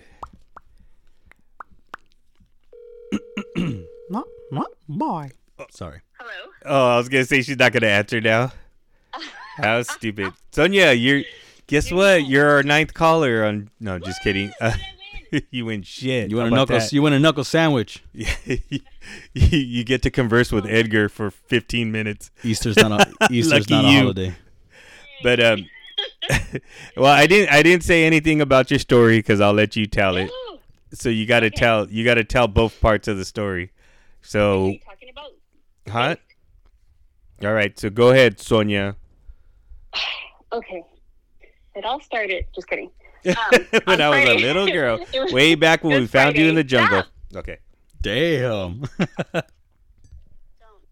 Not 4.11 4.27
not 4.51 4.69
boy. 4.89 5.31
Sorry. 5.71 6.01
Hello. 6.19 6.51
Oh, 6.67 6.89
I 6.95 6.99
was 6.99 7.09
gonna 7.09 7.25
say 7.25 7.41
she's 7.43 7.57
not 7.57 7.73
gonna 7.73 7.87
answer 7.87 8.21
now. 8.21 8.53
How 9.57 9.83
stupid, 9.83 10.33
Sonia! 10.51 10.93
You're 10.93 11.23
guess 11.67 11.91
what? 11.91 12.27
You're 12.27 12.49
our 12.49 12.63
ninth 12.63 12.93
caller 12.95 13.45
on. 13.45 13.71
No, 13.81 13.99
just 13.99 14.23
kidding. 14.23 14.53
Uh, 14.61 14.73
you 15.51 15.65
win 15.67 15.83
shit. 15.83 16.31
You 16.31 16.37
want 16.37 16.49
a 16.53 16.57
How 16.57 16.63
about 16.63 16.73
knuckle? 16.75 16.79
that? 16.87 16.93
You 16.93 17.03
want 17.03 17.15
a 17.15 17.19
knuckle 17.21 17.45
sandwich? 17.45 18.03
you, 18.13 18.29
you 19.35 19.85
get 19.85 20.03
to 20.03 20.11
converse 20.11 20.53
with 20.53 20.67
Edgar 20.67 21.09
for 21.09 21.31
15 21.31 21.91
minutes. 21.93 22.31
Easter's 22.43 22.77
not 22.77 22.93
a, 22.93 23.29
Easter's 23.31 23.71
Lucky 23.71 23.75
not 23.75 23.85
a 23.85 23.89
you. 23.93 23.99
holiday. 23.99 24.35
But 25.23 25.41
um, 25.43 25.67
well, 26.97 27.13
I 27.13 27.27
didn't. 27.27 27.53
I 27.53 27.63
didn't 27.63 27.85
say 27.85 28.05
anything 28.05 28.41
about 28.41 28.71
your 28.71 28.79
story 28.79 29.19
because 29.19 29.41
I'll 29.41 29.53
let 29.53 29.75
you 29.77 29.87
tell 29.87 30.17
it. 30.17 30.31
So 30.95 31.09
you 31.09 31.27
got 31.27 31.41
to 31.41 31.51
tell. 31.51 31.89
You 31.91 32.05
got 32.05 32.15
to 32.15 32.25
tell 32.25 32.47
both 32.49 32.81
parts 32.81 33.09
of 33.09 33.17
the 33.19 33.25
story. 33.25 33.73
what 33.73 34.25
are 34.25 34.29
So, 34.29 34.67
you 34.67 34.79
talking 34.81 35.09
about? 35.11 35.31
huh? 35.89 36.17
All 37.47 37.53
right. 37.53 37.77
So 37.79 37.91
go 37.91 38.11
ahead, 38.11 38.41
Sonia. 38.41 38.97
Okay. 40.53 40.83
It 41.75 41.85
all 41.87 41.99
started. 42.01 42.45
Just 42.55 42.69
kidding. 42.69 42.91
when 43.23 44.01
I 44.03 44.11
was 44.11 44.29
a 44.29 44.35
little 44.35 44.67
girl, 44.71 44.99
was- 45.15 45.33
way 45.33 45.55
back 45.55 45.83
when 45.83 45.93
it 45.95 45.97
we 45.97 46.01
was 46.03 46.11
found 46.11 46.37
you 46.37 46.47
in 46.47 46.55
the 46.55 46.63
jungle. 46.65 47.05
Stop. 47.31 47.39
Okay. 47.39 47.57
Damn. 48.03 48.81
Don't 49.33 49.45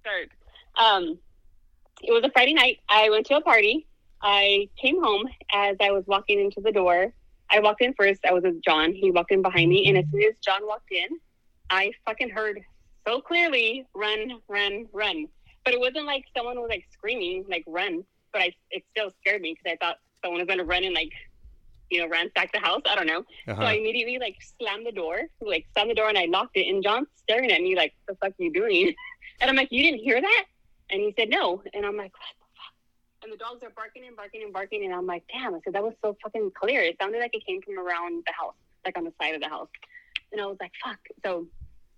start. 0.00 0.30
Um, 0.76 1.18
it 2.02 2.10
was 2.10 2.22
a 2.24 2.30
Friday 2.30 2.54
night. 2.54 2.78
I 2.88 3.10
went 3.10 3.26
to 3.26 3.36
a 3.36 3.42
party. 3.42 3.86
I 4.22 4.68
came 4.80 5.02
home 5.02 5.28
as 5.52 5.76
I 5.80 5.90
was 5.92 6.04
walking 6.06 6.40
into 6.40 6.60
the 6.60 6.72
door. 6.72 7.12
I 7.50 7.60
walked 7.60 7.82
in 7.82 7.94
first. 7.94 8.20
I 8.26 8.32
was 8.32 8.42
with 8.44 8.62
John. 8.62 8.92
He 8.92 9.10
walked 9.10 9.32
in 9.32 9.42
behind 9.42 9.70
me, 9.70 9.88
and 9.88 9.98
as 9.98 10.04
soon 10.12 10.22
as 10.22 10.34
John 10.44 10.66
walked 10.66 10.90
in, 10.92 11.08
I 11.70 11.92
fucking 12.06 12.30
heard 12.30 12.60
so 13.06 13.20
clearly, 13.20 13.84
"Run, 13.94 14.40
run, 14.48 14.86
run!" 14.92 15.26
But 15.64 15.74
it 15.74 15.80
wasn't 15.80 16.06
like 16.06 16.24
someone 16.36 16.60
was 16.60 16.68
like 16.70 16.84
screaming, 16.92 17.44
like 17.48 17.64
"Run!" 17.66 18.04
But 18.32 18.42
I, 18.42 18.52
it 18.70 18.84
still 18.90 19.10
scared 19.20 19.42
me 19.42 19.54
because 19.54 19.72
I 19.80 19.84
thought 19.84 19.96
someone 20.22 20.40
was 20.40 20.48
gonna 20.48 20.64
run 20.64 20.84
and 20.84 20.94
like, 20.94 21.10
you 21.90 22.00
know, 22.00 22.08
ransack 22.08 22.52
the 22.52 22.60
house. 22.60 22.82
I 22.88 22.94
don't 22.94 23.06
know. 23.06 23.24
So 23.46 23.52
I 23.52 23.52
Uh-huh. 23.52 23.66
immediately 23.78 24.18
like 24.18 24.36
slammed 24.60 24.86
the 24.86 24.92
door, 24.92 25.22
like 25.40 25.66
slammed 25.72 25.90
the 25.90 25.94
door, 25.94 26.08
and 26.08 26.18
I 26.18 26.26
locked 26.26 26.56
it. 26.56 26.68
And 26.68 26.82
John's 26.84 27.08
staring 27.16 27.50
at 27.50 27.60
me 27.62 27.74
like, 27.74 27.94
what 28.06 28.18
"The 28.20 28.26
fuck 28.26 28.34
are 28.38 28.42
you 28.44 28.52
doing?" 28.52 28.94
And 29.40 29.48
I'm 29.50 29.56
like, 29.56 29.72
"You 29.72 29.82
didn't 29.82 30.00
hear 30.00 30.20
that?" 30.20 30.44
And 30.90 31.00
he 31.00 31.14
said, 31.18 31.30
"No." 31.30 31.62
And 31.72 31.84
I'm 31.86 31.96
like, 31.96 32.12
"What 32.12 32.20
the 32.28 32.34
fuck?" 32.38 32.39
And 33.22 33.32
the 33.32 33.36
dogs 33.36 33.62
are 33.62 33.70
barking 33.70 34.06
and 34.06 34.16
barking 34.16 34.42
and 34.42 34.52
barking, 34.52 34.84
and 34.84 34.94
I'm 34.94 35.06
like, 35.06 35.24
"Damn!" 35.32 35.54
I 35.54 35.60
said, 35.64 35.74
"That 35.74 35.82
was 35.82 35.94
so 36.02 36.16
fucking 36.22 36.52
clear. 36.58 36.80
It 36.82 36.96
sounded 37.00 37.18
like 37.20 37.34
it 37.34 37.44
came 37.46 37.60
from 37.60 37.78
around 37.78 38.22
the 38.26 38.32
house, 38.32 38.54
like 38.84 38.96
on 38.96 39.04
the 39.04 39.12
side 39.20 39.34
of 39.34 39.42
the 39.42 39.48
house." 39.48 39.68
And 40.32 40.40
I 40.40 40.46
was 40.46 40.56
like, 40.60 40.72
"Fuck!" 40.82 40.98
So 41.24 41.46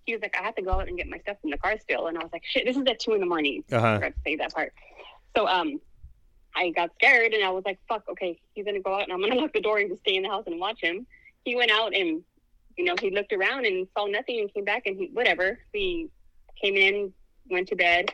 he 0.05 0.13
was 0.13 0.21
like, 0.21 0.35
"I 0.37 0.43
have 0.43 0.55
to 0.55 0.61
go 0.61 0.71
out 0.71 0.87
and 0.89 0.97
get 0.97 1.07
my 1.07 1.19
stuff 1.19 1.37
from 1.41 1.51
the 1.51 1.57
car 1.57 1.77
still." 1.79 2.07
And 2.07 2.17
I 2.17 2.23
was 2.23 2.33
like, 2.33 2.43
"Shit, 2.45 2.65
this 2.65 2.75
is 2.75 2.83
at 2.87 2.99
two 2.99 3.13
in 3.13 3.21
the 3.21 3.25
morning." 3.25 3.63
I 3.71 3.75
Uh-huh. 3.75 3.95
forgot 3.95 4.07
to 4.15 4.19
say 4.25 4.35
that 4.35 4.53
part. 4.53 4.73
So 5.37 5.47
um, 5.47 5.79
I 6.55 6.69
got 6.71 6.91
scared 6.95 7.33
and 7.33 7.43
I 7.43 7.49
was 7.51 7.63
like, 7.65 7.79
"Fuck, 7.87 8.03
okay, 8.09 8.37
he's 8.53 8.65
gonna 8.65 8.81
go 8.81 8.93
out 8.95 9.03
and 9.03 9.13
I'm 9.13 9.21
gonna 9.21 9.35
lock 9.41 9.53
the 9.53 9.61
door 9.61 9.77
and 9.79 9.89
just 9.89 10.01
stay 10.01 10.15
in 10.15 10.23
the 10.23 10.29
house 10.29 10.43
and 10.47 10.59
watch 10.59 10.81
him." 10.81 11.07
He 11.45 11.55
went 11.55 11.71
out 11.71 11.95
and 11.95 12.21
you 12.77 12.83
know 12.83 12.95
he 12.99 13.11
looked 13.11 13.31
around 13.31 13.65
and 13.65 13.87
saw 13.97 14.07
nothing 14.07 14.41
and 14.41 14.53
came 14.53 14.65
back 14.65 14.83
and 14.87 14.97
he 14.97 15.05
whatever. 15.13 15.57
We 15.73 16.09
came 16.61 16.75
in, 16.75 17.13
went 17.49 17.69
to 17.69 17.75
bed. 17.77 18.13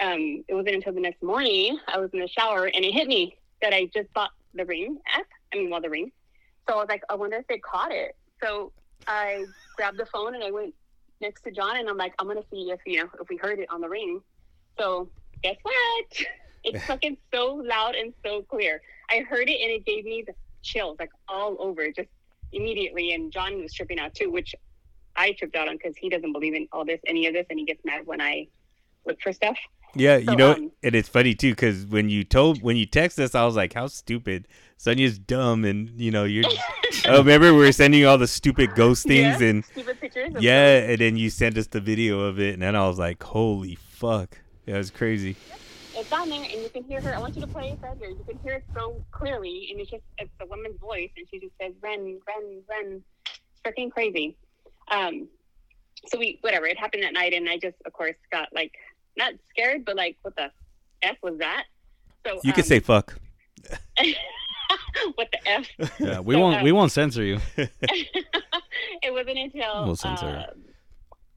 Um, 0.00 0.44
it 0.48 0.54
wasn't 0.54 0.76
until 0.76 0.94
the 0.94 1.00
next 1.00 1.22
morning 1.22 1.78
I 1.86 1.98
was 1.98 2.10
in 2.12 2.20
the 2.20 2.28
shower 2.28 2.66
and 2.66 2.84
it 2.84 2.92
hit 2.92 3.08
me 3.08 3.36
that 3.60 3.72
I 3.74 3.86
just 3.94 4.12
bought 4.12 4.30
the 4.54 4.64
ring 4.64 4.98
app. 5.14 5.26
I 5.52 5.58
mean, 5.58 5.70
well, 5.70 5.80
the 5.80 5.90
ring. 5.90 6.10
So 6.68 6.74
I 6.74 6.78
was 6.78 6.88
like, 6.88 7.02
I 7.08 7.14
wonder 7.14 7.36
if 7.36 7.46
they 7.46 7.58
caught 7.58 7.92
it. 7.92 8.16
So 8.42 8.72
I 9.06 9.44
grabbed 9.76 9.98
the 9.98 10.06
phone 10.06 10.34
and 10.34 10.42
I 10.42 10.50
went 10.50 10.74
next 11.20 11.42
to 11.42 11.50
John 11.50 11.76
and 11.76 11.88
I'm 11.88 11.96
like, 11.96 12.14
I'm 12.18 12.26
gonna 12.26 12.42
see 12.50 12.70
if 12.70 12.80
you 12.86 12.98
know 12.98 13.08
if 13.20 13.28
we 13.28 13.36
heard 13.36 13.58
it 13.58 13.70
on 13.70 13.80
the 13.80 13.88
ring. 13.88 14.20
So 14.78 15.08
guess 15.42 15.56
what? 15.62 16.26
It's 16.64 16.84
fucking 16.84 17.16
so 17.34 17.54
loud 17.54 17.96
and 17.96 18.12
so 18.24 18.42
clear. 18.42 18.80
I 19.10 19.22
heard 19.28 19.48
it 19.48 19.60
and 19.60 19.68
it 19.72 19.84
gave 19.84 20.04
me 20.04 20.22
the 20.24 20.32
chills 20.62 20.96
like 21.00 21.10
all 21.28 21.56
over 21.58 21.90
just 21.90 22.08
immediately. 22.52 23.14
And 23.14 23.32
John 23.32 23.60
was 23.60 23.72
tripping 23.72 23.98
out 23.98 24.14
too, 24.14 24.30
which 24.30 24.54
I 25.16 25.32
tripped 25.32 25.56
out 25.56 25.68
on 25.68 25.76
because 25.76 25.96
he 25.96 26.08
doesn't 26.08 26.32
believe 26.32 26.54
in 26.54 26.68
all 26.72 26.84
this, 26.84 27.00
any 27.06 27.26
of 27.26 27.34
this, 27.34 27.46
and 27.50 27.58
he 27.58 27.64
gets 27.64 27.84
mad 27.84 28.06
when 28.06 28.20
I 28.20 28.46
look 29.04 29.20
for 29.20 29.32
stuff. 29.32 29.58
Yeah, 29.94 30.16
you 30.16 30.36
know, 30.36 30.52
um, 30.52 30.72
and 30.82 30.94
it's 30.94 31.08
funny 31.08 31.34
too 31.34 31.50
because 31.50 31.84
when 31.86 32.08
you 32.08 32.24
told 32.24 32.62
when 32.62 32.76
you 32.76 32.86
text 32.86 33.18
us, 33.18 33.34
I 33.34 33.44
was 33.44 33.56
like, 33.56 33.74
"How 33.74 33.86
stupid!" 33.88 34.48
Sonia's 34.78 35.18
dumb, 35.18 35.64
and 35.64 36.00
you 36.00 36.10
know, 36.10 36.24
you're. 36.24 36.44
oh, 37.06 37.18
remember 37.18 37.52
we 37.52 37.60
were 37.60 37.72
sending 37.72 38.00
you 38.00 38.08
all 38.08 38.18
the 38.18 38.26
stupid 38.26 38.74
ghost 38.74 39.06
things, 39.06 39.40
Yeah, 39.40 39.48
and 39.48 39.64
stupid 39.64 40.00
pictures. 40.00 40.32
yeah, 40.40 40.76
and 40.78 40.98
then 40.98 41.16
you 41.16 41.30
sent 41.30 41.56
us 41.56 41.66
the 41.66 41.80
video 41.80 42.20
of 42.20 42.38
it, 42.38 42.54
and 42.54 42.62
then 42.62 42.76
I 42.76 42.86
was 42.86 42.98
like, 42.98 43.22
"Holy 43.22 43.74
fuck!" 43.76 44.38
that 44.66 44.76
was 44.76 44.90
crazy. 44.90 45.36
it's 45.94 46.12
on 46.12 46.28
there 46.30 46.42
and 46.42 46.62
you 46.62 46.70
can 46.70 46.84
hear 46.84 47.00
her. 47.00 47.14
I 47.14 47.18
want 47.18 47.34
you 47.34 47.42
to 47.42 47.46
play 47.48 47.70
it 47.70 47.78
here. 47.98 48.10
You 48.10 48.24
can 48.26 48.38
hear 48.42 48.54
it 48.54 48.64
so 48.74 49.02
clearly, 49.10 49.68
and 49.70 49.80
it's 49.80 49.90
just 49.90 50.02
it's 50.18 50.30
a 50.40 50.46
woman's 50.46 50.78
voice, 50.80 51.10
and 51.16 51.26
she 51.30 51.38
just 51.38 51.52
says, 51.60 51.72
"Run, 51.82 52.18
run, 52.26 52.60
run!" 52.68 53.02
It's 53.26 53.60
freaking 53.64 53.90
crazy. 53.90 54.36
Um, 54.90 55.28
so 56.06 56.18
we 56.18 56.38
whatever 56.40 56.66
it 56.66 56.78
happened 56.78 57.02
that 57.04 57.12
night, 57.12 57.32
and 57.32 57.48
I 57.48 57.58
just 57.58 57.76
of 57.86 57.92
course 57.92 58.16
got 58.30 58.48
like 58.54 58.72
not 59.16 59.34
scared, 59.50 59.84
but 59.84 59.96
like, 59.96 60.16
what 60.22 60.36
the 60.36 60.50
f 61.02 61.16
was 61.22 61.38
that? 61.38 61.64
So 62.26 62.40
You 62.44 62.52
can 62.52 62.62
um, 62.62 62.66
say 62.66 62.80
"fuck." 62.80 63.18
what 65.14 65.28
the 65.32 65.48
f? 65.48 65.66
Yeah, 65.98 66.20
we 66.20 66.34
So, 66.34 66.40
won't 66.40 66.56
um, 66.58 66.62
we 66.62 66.72
won't 66.72 66.92
censor 66.92 67.24
you. 67.24 67.38
it 67.56 69.12
wasn't 69.12 69.38
until 69.38 69.84
We'll 69.86 69.96
censor 69.96 70.26
uh, 70.26 70.52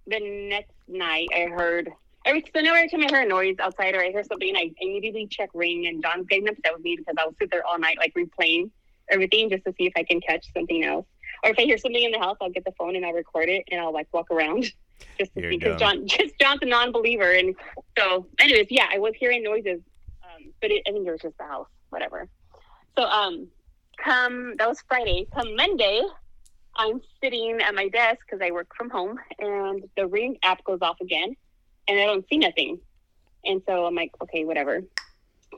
the 0.08 0.20
next 0.50 0.74
night 0.88 1.28
I 1.36 1.46
heard 1.50 1.92
every 2.26 2.44
so 2.54 2.62
now 2.62 2.76
every 2.76 2.90
time 2.90 3.02
I 3.02 3.16
heard 3.16 3.26
a 3.26 3.30
noise 3.30 3.56
outside 3.60 3.96
or 3.96 4.02
I 4.02 4.10
hear 4.10 4.24
something, 4.24 4.56
I 4.56 4.72
immediately 4.80 5.28
check 5.28 5.50
ring 5.54 5.88
and 5.88 6.02
John's 6.04 6.28
getting 6.28 6.48
upset 6.48 6.74
with 6.74 6.84
me 6.84 6.96
because 6.98 7.16
I'll 7.18 7.36
sit 7.40 7.52
there 7.52 7.66
all 7.66 7.80
night 7.80 7.98
like 7.98 8.14
replaying 8.14 8.70
everything 9.10 9.50
just 9.50 9.64
to 9.66 9.74
see 9.78 9.86
if 9.86 9.94
I 9.96 10.04
can 10.04 10.22
catch 10.22 10.46
something 10.54 10.84
else. 10.84 11.06
Or 11.44 11.52
if 11.52 11.60
I 11.60 11.64
hear 11.64 11.78
something 11.78 12.02
in 12.02 12.12
the 12.12 12.20
house, 12.20 12.38
I'll 12.42 12.50
get 12.50 12.66
the 12.66 12.72
phone 12.78 12.96
and 12.96 13.06
I'll 13.06 13.14
record 13.14 13.50
it 13.50 13.64
and 13.72 13.80
I'll 13.80 13.94
like 13.94 14.08
walk 14.14 14.32
around 14.32 14.72
just 15.18 15.32
You're 15.36 15.50
because 15.50 15.80
dumb. 15.80 16.08
John 16.08 16.08
just 16.08 16.40
John's 16.40 16.62
a 16.62 16.66
non-believer 16.66 17.32
and 17.32 17.56
so 17.98 18.28
anyways, 18.40 18.68
yeah, 18.70 18.88
I 18.92 19.00
was 19.00 19.14
hearing 19.18 19.44
noises, 19.44 19.80
um, 20.24 20.52
but 20.62 20.72
it, 20.72 20.84
I 20.88 20.92
think 20.92 21.08
it 21.08 21.12
was 21.12 21.22
just 21.22 21.38
the 21.38 21.46
house, 21.46 21.68
whatever. 21.90 22.28
So 22.98 23.04
um, 23.04 23.48
come 24.04 24.56
that 24.58 24.68
was 24.68 24.84
Friday. 24.88 25.28
Come 25.34 25.56
Monday, 25.56 26.02
I'm 26.76 27.02
sitting 27.22 27.60
at 27.62 27.74
my 27.74 27.88
desk 27.88 28.20
because 28.26 28.46
I 28.46 28.52
work 28.52 28.68
from 28.76 28.90
home, 28.90 29.18
and 29.40 29.84
the 29.96 30.08
ring 30.08 30.38
app 30.44 30.64
goes 30.64 30.80
off 30.82 31.00
again, 31.02 31.36
and 31.88 32.00
I 32.00 32.06
don't 32.06 32.26
see 32.30 32.38
nothing. 32.38 32.80
And 33.46 33.62
so 33.68 33.86
I'm 33.86 33.96
like, 33.96 34.12
okay, 34.24 34.44
whatever. 34.44 34.82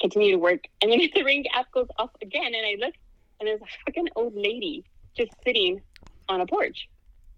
Continue 0.02 0.34
to 0.34 0.38
work, 0.38 0.66
and 0.82 0.92
then 0.92 1.00
the 1.16 1.24
ring 1.24 1.46
app 1.54 1.72
goes 1.72 1.88
off 1.98 2.12
again, 2.22 2.54
and 2.54 2.66
I 2.66 2.76
look, 2.80 2.94
and 3.40 3.48
there's 3.48 3.62
a 3.62 3.66
fucking 3.86 4.10
old 4.16 4.36
lady 4.36 4.84
just 5.16 5.32
sitting 5.44 5.82
on 6.30 6.42
a 6.42 6.46
porch. 6.46 6.88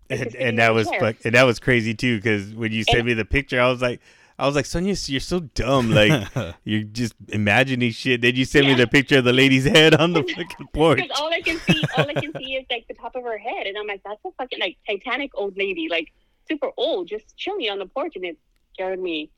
And, 0.09 0.35
and 0.35 0.59
that 0.59 0.73
was 0.73 0.89
fuck, 0.99 1.17
and 1.23 1.35
that 1.35 1.43
was 1.43 1.59
crazy 1.59 1.93
too 1.93 2.17
because 2.17 2.53
when 2.55 2.71
you 2.71 2.83
sent 2.83 2.99
And- 2.99 3.07
me 3.07 3.13
the 3.13 3.25
picture, 3.25 3.61
I 3.61 3.69
was 3.69 3.81
like, 3.81 3.99
I 4.39 4.45
was 4.47 4.55
like, 4.55 4.65
Sonia, 4.65 4.95
you're 5.05 5.19
so 5.19 5.41
dumb. 5.41 5.91
Like 5.91 6.27
you're 6.63 6.83
just 6.83 7.13
imagining 7.27 7.91
shit. 7.91 8.21
Then 8.21 8.35
you 8.35 8.45
sent 8.45 8.65
me 8.67 8.73
the 8.73 8.87
picture 8.87 9.17
of 9.19 9.25
the 9.25 9.33
lady's 9.33 9.65
head 9.65 9.93
on 9.95 10.13
the 10.13 10.23
fucking 10.35 10.67
porch. 10.73 10.97
Because 10.97 11.19
all 11.19 11.31
I 11.31 11.41
can 11.41 11.57
see, 11.59 11.83
all 11.97 12.09
I 12.09 12.13
can 12.13 12.31
see 12.37 12.55
is 12.55 12.65
like 12.71 12.87
the 12.87 12.93
top 12.93 13.15
of 13.15 13.23
her 13.23 13.37
head, 13.37 13.67
and 13.67 13.77
I'm 13.77 13.85
like, 13.85 14.01
that's 14.03 14.23
a 14.25 14.31
fucking 14.37 14.59
like 14.59 14.77
Titanic 14.87 15.31
old 15.35 15.57
lady, 15.57 15.87
like 15.89 16.11
super 16.47 16.69
old, 16.77 17.07
just 17.07 17.35
chilling 17.37 17.69
on 17.69 17.79
the 17.79 17.85
porch, 17.85 18.15
and 18.15 18.25
it 18.25 18.37
scared 18.73 18.99
me. 19.01 19.29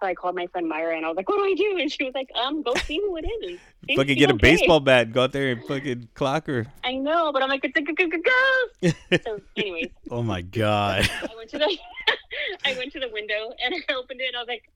So 0.00 0.06
I 0.06 0.14
called 0.14 0.34
my 0.34 0.46
friend 0.46 0.66
Myra, 0.66 0.96
and 0.96 1.04
I 1.04 1.08
was 1.08 1.16
like, 1.16 1.28
"What 1.28 1.36
do 1.36 1.44
I 1.44 1.54
do?" 1.54 1.78
And 1.78 1.92
she 1.92 2.04
was 2.04 2.14
like, 2.14 2.30
"Um, 2.34 2.62
go 2.62 2.74
see 2.74 2.98
who 2.98 3.18
it 3.18 3.26
is." 3.44 3.60
Fucking 3.96 4.16
get 4.16 4.30
a 4.30 4.34
okay." 4.34 4.56
baseball 4.56 4.80
bat, 4.80 5.06
and 5.06 5.12
go 5.14 5.24
out 5.24 5.32
there 5.32 5.52
and 5.52 5.62
fucking 5.64 6.08
clock 6.14 6.46
her. 6.46 6.66
I 6.82 6.94
know, 6.94 7.32
but 7.32 7.42
I'm 7.42 7.50
like, 7.50 7.60
"It's 7.64 7.76
a 7.76 7.82
ghost." 7.82 8.96
so, 9.24 9.40
anyways, 9.58 9.88
Oh 10.10 10.22
my 10.22 10.40
god. 10.40 11.10
I 11.22 11.28
went 11.36 11.50
to 11.50 11.58
the, 11.58 11.78
I 12.64 12.74
went 12.78 12.92
to 12.92 13.00
the 13.00 13.10
window 13.12 13.52
and 13.62 13.74
I 13.74 13.92
opened 13.92 14.20
it, 14.22 14.28
and 14.28 14.36
I 14.36 14.40
was 14.40 14.48
like, 14.48 14.70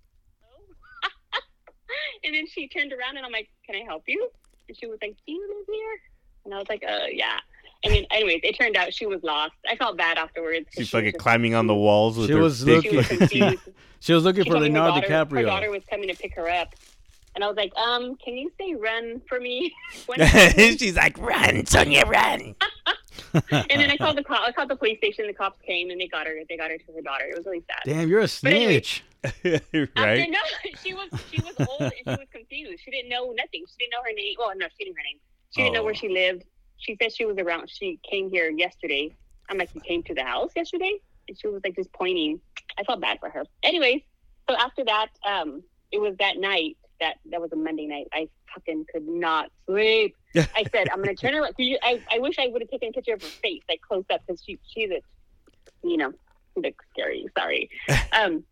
"Oh," 0.45 1.41
and 2.25 2.35
then 2.35 2.47
she 2.47 2.69
turned 2.69 2.93
around, 2.93 3.17
and 3.17 3.25
I'm 3.25 3.33
like, 3.33 3.49
"Can 3.65 3.77
I 3.77 3.85
help 3.87 4.03
you?" 4.07 4.29
And 4.69 4.77
she 4.77 4.87
was 4.87 4.99
like, 5.01 5.17
"Do 5.27 5.33
you 5.33 5.49
live 5.57 5.67
here?" 5.75 6.01
And 6.45 6.53
I 6.55 6.59
was 6.59 6.69
like, 6.69 6.85
"Uh, 6.87 7.07
yeah." 7.11 7.39
And 7.85 7.93
then, 7.95 8.07
anyways, 8.11 8.41
it 8.43 8.59
turned 8.59 8.77
out 8.77 8.93
she 8.95 9.07
was 9.07 9.23
lost. 9.23 9.53
I 9.71 9.77
felt 9.77 9.97
bad 9.99 10.17
afterwards. 10.19 10.65
'cause 10.67 10.73
She's 10.79 10.89
she 10.89 10.97
was 10.97 11.03
fucking 11.03 11.13
just- 11.13 11.23
climbing 11.23 11.55
on 11.55 11.67
the 11.67 11.75
walls 11.75 12.17
with 12.17 12.29
She 12.29 12.33
her 12.33 12.41
was 12.41 12.65
big 12.65 12.83
She 12.89 12.97
was 12.97 13.07
fucking 13.07 13.19
confused. 13.29 13.69
She 14.01 14.13
was 14.15 14.25
looking 14.25 14.43
She 14.45 14.49
for 14.51 14.55
told 14.55 14.65
her 14.67 14.69
Leonardo 14.71 15.01
daughter, 15.07 15.37
Her 15.37 15.43
daughter 15.43 15.71
was 15.71 15.83
coming 15.89 16.09
to 16.09 16.15
pick 16.17 16.35
her 16.35 16.49
up, 16.51 16.75
and 17.35 17.43
I 17.45 17.47
was 17.47 17.57
like, 17.57 17.75
"Um, 17.77 18.17
can 18.17 18.37
you 18.37 18.51
say 18.61 18.75
run 18.75 19.21
for 19.29 19.39
me?" 19.41 19.73
She's 20.79 20.97
like, 20.97 21.17
run, 21.19 21.65
Sonia, 21.67 22.05
run. 22.07 22.55
And 23.53 23.67
then 23.81 23.91
I 23.91 23.97
called 23.97 24.17
the 24.17 24.23
cop. 24.25 24.43
I 24.47 24.53
called 24.53 24.69
the 24.71 24.77
police 24.77 24.99
station. 24.99 25.27
The 25.27 25.33
cops 25.35 25.59
came 25.67 25.91
and 25.91 26.01
they 26.01 26.07
got 26.07 26.27
her. 26.27 26.35
They 26.49 26.57
got 26.57 26.71
her 26.71 26.79
to 26.79 26.93
her 26.95 27.01
daughter. 27.03 27.25
It 27.27 27.37
was 27.37 27.45
really 27.47 27.65
sad. 27.67 27.81
Damn, 27.85 28.09
you're 28.09 28.21
a 28.21 28.29
anyway, 28.45 28.81
snitch. 28.83 29.05
After, 29.25 29.89
right? 29.97 30.31
no, 30.31 30.39
she 30.83 30.95
was 30.95 31.09
she 31.33 31.41
was 31.43 31.55
old 31.69 31.81
and 31.81 31.93
she 31.97 32.05
was 32.11 32.29
confused. 32.33 32.83
She 32.85 32.91
didn't 32.91 33.09
know 33.09 33.33
nothing. 33.33 33.65
She 33.69 33.77
didn't 33.79 33.93
know 33.93 34.03
her 34.05 34.13
name. 34.15 34.35
Well, 34.39 34.53
no, 34.57 34.67
she 34.79 34.85
didn't 34.85 34.95
know 34.97 35.01
her 35.01 35.05
name. 35.05 35.19
She 35.51 35.63
didn't 35.63 35.75
know 35.75 35.81
Oh. 35.81 35.85
where 35.85 35.95
she 35.95 36.09
lived. 36.09 36.45
She 36.79 36.97
said 37.01 37.13
she 37.15 37.25
was 37.25 37.37
around. 37.39 37.71
She 37.71 37.99
came 38.09 38.31
here 38.31 38.51
yesterday. 38.51 39.15
I'm 39.49 39.59
like, 39.59 39.71
you 39.75 39.81
came 39.81 40.03
to 40.05 40.15
the 40.15 40.23
house 40.25 40.51
yesterday, 40.57 40.95
and 41.29 41.39
she 41.39 41.47
was 41.49 41.61
like 41.65 41.77
just 41.77 41.93
pointing. 41.93 42.41
I 42.79 42.85
felt 42.85 43.01
bad 43.01 43.21
for 43.21 43.31
her. 43.31 43.45
Anyways, 43.63 44.03
so 44.49 44.57
after 44.57 44.85
that, 44.85 45.09
um, 45.27 45.63
it 45.93 45.99
was 46.01 46.15
that 46.19 46.37
night. 46.39 46.77
That 47.01 47.17
that 47.31 47.41
was 47.41 47.53
a 47.53 47.57
Monday 47.57 47.87
night. 47.87 48.07
I 48.13 48.29
fucking 48.55 48.87
could 48.93 49.07
not 49.07 49.51
sleep. 49.67 50.17
I 50.37 50.65
said, 50.73 50.89
I'm 50.91 50.99
gonna 51.03 51.15
turn 51.15 51.35
around. 51.35 51.55
You- 51.59 51.79
I, 51.83 52.01
I 52.13 52.19
wish 52.21 52.39
I 52.39 52.49
would 52.49 52.63
have 52.63 52.71
taken 52.71 52.89
a 52.91 52.93
picture 52.93 53.15
of 53.15 53.23
her 53.23 53.29
face, 53.43 53.63
like 53.69 53.81
close 53.83 54.05
up, 54.13 54.21
because 54.27 54.43
she 54.45 54.59
she's 54.73 54.91
a, 54.91 55.01
you 55.87 55.97
know, 55.97 56.13
she 56.55 56.63
looks 56.63 56.85
scary. 56.93 57.27
Sorry. 57.37 57.71
Um, 58.13 58.45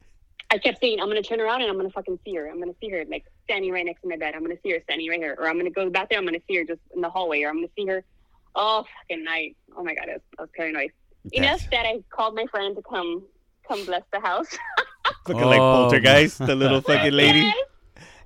I 0.51 0.59
kept 0.59 0.81
saying, 0.83 1.01
I'm 1.01 1.07
gonna 1.09 1.23
turn 1.23 1.41
around 1.41 1.63
and 1.63 1.71
I'm 1.71 1.77
gonna 1.79 1.89
fucking 1.91 2.19
see 2.27 2.35
her. 2.35 2.47
I'm 2.51 2.59
gonna 2.59 2.75
see 2.81 2.91
her 2.91 3.05
like 3.09 3.25
standing 3.45 3.71
right 3.73 3.87
next 3.87 4.03
to 4.03 4.09
my 4.09 4.17
bed. 4.17 4.35
I'm 4.35 4.43
gonna 4.43 4.59
see 4.63 4.73
her 4.73 4.81
standing 4.83 5.09
right 5.09 5.19
here, 5.21 5.37
or 5.39 5.49
I'm 5.49 5.57
gonna 5.57 5.71
go 5.71 5.89
back 5.89 6.11
there. 6.11 6.19
I'm 6.19 6.27
gonna 6.27 6.41
see 6.49 6.57
her 6.57 6.65
just 6.65 6.81
in 6.95 7.01
the 7.01 7.09
hallway, 7.09 7.43
or 7.45 7.49
I'm 7.49 7.57
gonna 7.57 7.69
see 7.77 7.87
her 7.87 8.05
all 8.55 8.87
fucking 9.09 9.25
night. 9.25 9.57
Oh 9.77 9.83
my 9.85 9.95
god, 9.95 10.09
I 10.09 10.13
was, 10.15 10.23
I 10.39 10.43
was 10.43 10.51
paranoid 10.57 10.91
enough 11.33 11.63
that 11.71 11.87
I 11.87 12.03
called 12.11 12.35
my 12.35 12.47
friend 12.47 12.75
to 12.77 12.83
come 12.83 13.23
come 13.67 13.85
bless 13.87 14.03
the 14.13 14.21
house. 14.21 14.49
fucking 15.27 15.41
like 15.45 15.61
Oh, 15.61 15.89
poltergeist, 15.89 16.39
the 16.39 16.55
little 16.55 16.81
fucking 16.81 17.13
lady. 17.13 17.41
Yes. 17.41 17.57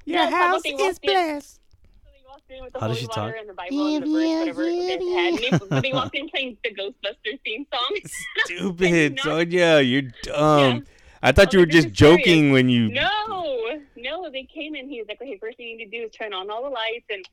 Your 0.05 0.19
Yes, 0.19 0.33
how 0.33 0.47
house 0.49 0.63
is 0.65 0.99
blessed. 1.01 1.55
So 1.55 2.11
they 2.13 2.23
walked 2.29 2.51
in 2.51 2.63
with 2.65 2.73
the 2.73 2.81
How 2.81 2.89
does 2.89 2.99
she 2.99 3.07
water 3.07 3.33
talk? 3.33 3.35
and 3.41 3.49
the 3.49 3.55
Bible 3.55 3.87
and 3.97 4.05
the 4.05 4.11
verse, 4.11 4.39
whatever 4.39 4.63
they 4.65 5.11
had. 5.11 5.35
And 5.35 5.71
they, 5.73 5.81
they 5.81 5.93
walked 5.93 6.15
in 6.15 6.29
playing 6.29 6.57
the 6.63 6.71
Ghostbusters 6.75 7.41
theme 7.45 7.67
song. 7.73 7.97
Stupid, 8.45 9.19
Sonia, 9.21 9.81
you're 9.81 10.03
dumb. 10.23 10.77
Yeah. 10.77 10.81
I 11.23 11.33
thought 11.33 11.53
you 11.53 11.59
Oh, 11.59 11.63
were 11.63 11.67
just 11.67 11.89
is 11.89 11.99
serious. 11.99 12.19
joking 12.19 12.53
when 12.53 12.69
you. 12.69 12.89
No, 12.89 13.81
no, 13.97 14.31
they 14.31 14.45
came 14.45 14.75
in. 14.77 14.89
He 14.89 15.01
was 15.01 15.09
like, 15.09 15.21
okay, 15.21 15.37
first 15.41 15.57
thing 15.57 15.67
you 15.69 15.77
need 15.79 15.91
to 15.91 15.99
do 15.99 16.05
is 16.05 16.13
turn 16.13 16.33
on 16.33 16.51
all 16.51 16.63
the 16.63 16.71
lights. 16.71 17.07
And 17.11 17.25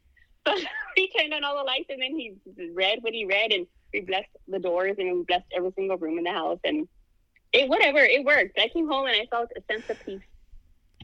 so 0.48 0.54
he 0.96 1.10
turned 1.10 1.34
on 1.34 1.44
all 1.44 1.58
the 1.58 1.64
lights 1.64 1.86
and 1.90 2.02
then 2.02 2.16
he 2.16 2.34
read 2.74 3.00
what 3.02 3.14
he 3.14 3.26
read 3.26 3.52
and 3.52 3.66
we 3.94 4.02
blessed 4.02 4.28
the 4.48 4.60
doors 4.60 4.96
and 4.98 5.18
we 5.20 5.24
blessed 5.24 5.46
every 5.56 5.72
single 5.76 5.98
room 5.98 6.18
in 6.18 6.24
the 6.24 6.32
house. 6.32 6.60
And 6.64 6.88
it, 7.54 7.70
whatever, 7.70 8.00
it 8.00 8.24
worked. 8.26 8.58
I 8.60 8.68
came 8.70 8.88
home 8.88 9.06
and 9.08 9.16
I 9.16 9.26
felt 9.30 9.50
a 9.56 9.62
sense 9.72 9.90
of 9.90 10.04
peace. 10.06 10.22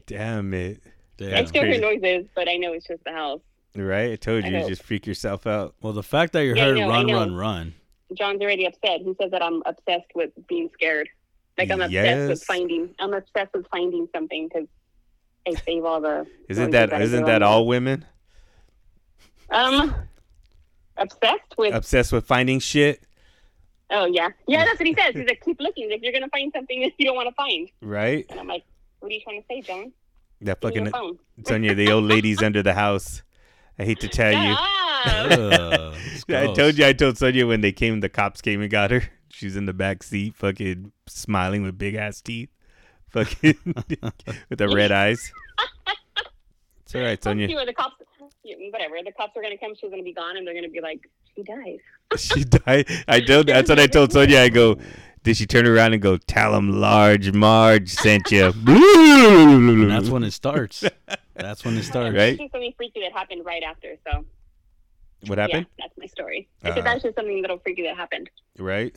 Damn 0.06 0.52
it! 0.54 0.82
I 1.20 1.24
Damn. 1.24 1.46
still 1.46 1.64
hear 1.64 1.80
noises, 1.80 2.26
but 2.34 2.48
I 2.48 2.56
know 2.56 2.72
it's 2.72 2.86
just 2.86 3.04
the 3.04 3.12
house. 3.12 3.40
Right? 3.76 4.12
I 4.12 4.16
told 4.16 4.44
I 4.44 4.48
you, 4.48 4.54
you 4.56 4.62
know. 4.62 4.68
just 4.68 4.82
freak 4.82 5.06
yourself 5.06 5.46
out. 5.46 5.74
Well, 5.80 5.92
the 5.92 6.02
fact 6.02 6.32
that 6.32 6.40
you 6.40 6.54
Yeah, 6.56 6.62
I 6.62 6.66
heard 6.66 6.78
know, 6.78 6.88
run, 6.88 7.06
run, 7.06 7.34
run. 7.36 7.74
John's 8.14 8.40
already 8.40 8.66
upset. 8.66 9.00
He 9.02 9.14
says 9.20 9.30
that 9.30 9.42
I'm 9.42 9.62
obsessed 9.66 10.10
with 10.16 10.30
being 10.48 10.68
scared. 10.74 11.08
Like 11.56 11.70
I'm 11.70 11.80
obsessed 11.80 11.92
Yes. 11.92 12.28
with 12.28 12.42
finding. 12.42 12.94
I'm 12.98 13.12
obsessed 13.14 13.52
with 13.54 13.66
finding 13.70 14.08
something 14.12 14.48
because 14.48 14.66
I 15.46 15.54
save 15.64 15.84
all 15.84 16.00
the. 16.00 16.26
Isn't 16.48 16.70
noises 16.70 16.72
that 16.72 16.92
I 16.92 17.02
isn't 17.02 17.24
that 17.26 17.42
on- 17.42 17.48
all 17.52 17.66
women 17.66 18.04
Um, 19.50 19.94
obsessed 20.96 21.56
with. 21.58 21.74
obsessed 21.74 22.12
with 22.12 22.26
finding 22.26 22.58
shit? 22.58 23.02
oh 23.90 24.06
yeah, 24.06 24.28
yeah. 24.46 24.64
That's 24.64 24.78
what 24.78 24.86
he 24.86 24.94
says. 24.94 25.14
He's 25.14 25.26
like, 25.26 25.40
keep 25.44 25.60
looking. 25.60 25.90
Like 25.90 26.00
you're 26.02 26.12
gonna 26.12 26.28
find 26.28 26.52
something 26.54 26.80
that 26.82 26.92
you 26.98 27.06
don't 27.06 27.16
want 27.16 27.28
to 27.28 27.34
find. 27.34 27.68
Right? 27.80 28.26
And 28.30 28.40
I'm 28.40 28.46
like, 28.46 28.64
what 29.00 29.10
are 29.10 29.14
you 29.14 29.20
trying 29.22 29.40
to 29.40 29.46
say, 29.48 29.60
John? 29.62 29.92
That 30.42 30.60
Give 30.60 30.70
me 30.70 30.70
fucking 30.70 30.84
your 30.84 30.92
phone. 30.92 31.18
Sonia, 31.46 31.74
the 31.74 31.90
old 31.90 32.04
ladies 32.04 32.42
under 32.42 32.62
the 32.62 32.74
house. 32.74 33.22
I 33.78 33.84
hate 33.84 34.00
to 34.00 34.08
tell 34.08 34.32
you. 34.32 34.54
Shut 35.04 35.32
up. 35.32 35.94
Ugh, 35.94 35.94
I 36.28 36.52
told 36.52 36.78
you. 36.78 36.86
I 36.86 36.92
told 36.92 37.18
Sonia 37.18 37.46
when 37.46 37.60
they 37.60 37.72
came, 37.72 38.00
the 38.00 38.08
cops 38.08 38.40
came 38.40 38.60
and 38.60 38.70
got 38.70 38.90
her. 38.90 39.02
She's 39.30 39.56
in 39.56 39.66
the 39.66 39.72
back 39.72 40.02
seat, 40.02 40.34
fucking 40.36 40.92
smiling 41.06 41.62
with 41.62 41.78
big 41.78 41.94
ass 41.94 42.20
teeth, 42.20 42.50
fucking 43.10 43.56
with 43.64 44.58
the 44.58 44.68
red 44.68 44.92
eyes. 44.92 45.32
It's 46.90 46.96
all 46.96 47.02
right, 47.02 47.22
Sonia. 47.22 47.46
You 47.46 47.64
the 47.64 47.72
cops. 47.72 47.94
Whatever. 48.72 48.96
The 49.04 49.12
cops 49.12 49.36
are 49.36 49.42
gonna 49.42 49.56
come. 49.56 49.76
She's 49.80 49.90
gonna 49.90 50.02
be 50.02 50.12
gone, 50.12 50.36
and 50.36 50.44
they're 50.44 50.54
gonna 50.54 50.68
be 50.68 50.80
like, 50.80 51.08
she 51.36 51.44
died. 51.44 51.78
She 52.18 52.42
died. 52.42 52.86
I 53.06 53.20
told. 53.20 53.46
That's 53.46 53.68
what 53.70 53.78
I 53.78 53.86
told 53.86 54.12
Sonia. 54.12 54.40
I 54.40 54.48
go. 54.48 54.76
Did 55.22 55.36
she 55.36 55.46
turn 55.46 55.68
around 55.68 55.92
and 55.92 56.02
go? 56.02 56.16
Tell 56.16 56.52
him 56.56 56.80
Large 56.80 57.30
Marge 57.32 57.90
sent 57.90 58.32
you. 58.32 58.52
And 58.66 59.88
that's 59.88 60.08
when 60.08 60.24
it 60.24 60.32
starts. 60.32 60.82
That's 61.34 61.64
when 61.64 61.76
it 61.76 61.84
starts. 61.84 62.16
Right? 62.16 62.30
It's 62.30 62.38
just 62.40 62.50
something 62.52 62.72
freaky 62.76 63.02
that 63.02 63.12
happened 63.12 63.44
right 63.44 63.62
after. 63.62 63.94
So 64.10 64.24
What 65.28 65.38
happened? 65.38 65.66
Yeah, 65.78 65.84
that's 65.86 65.96
my 65.96 66.06
story. 66.06 66.48
Because 66.60 66.78
Uh-huh. 66.78 66.84
that's 66.84 67.02
just 67.04 67.14
something 67.14 67.40
little 67.40 67.58
freaky 67.58 67.82
that 67.84 67.96
happened. 67.96 68.30
Right? 68.58 68.96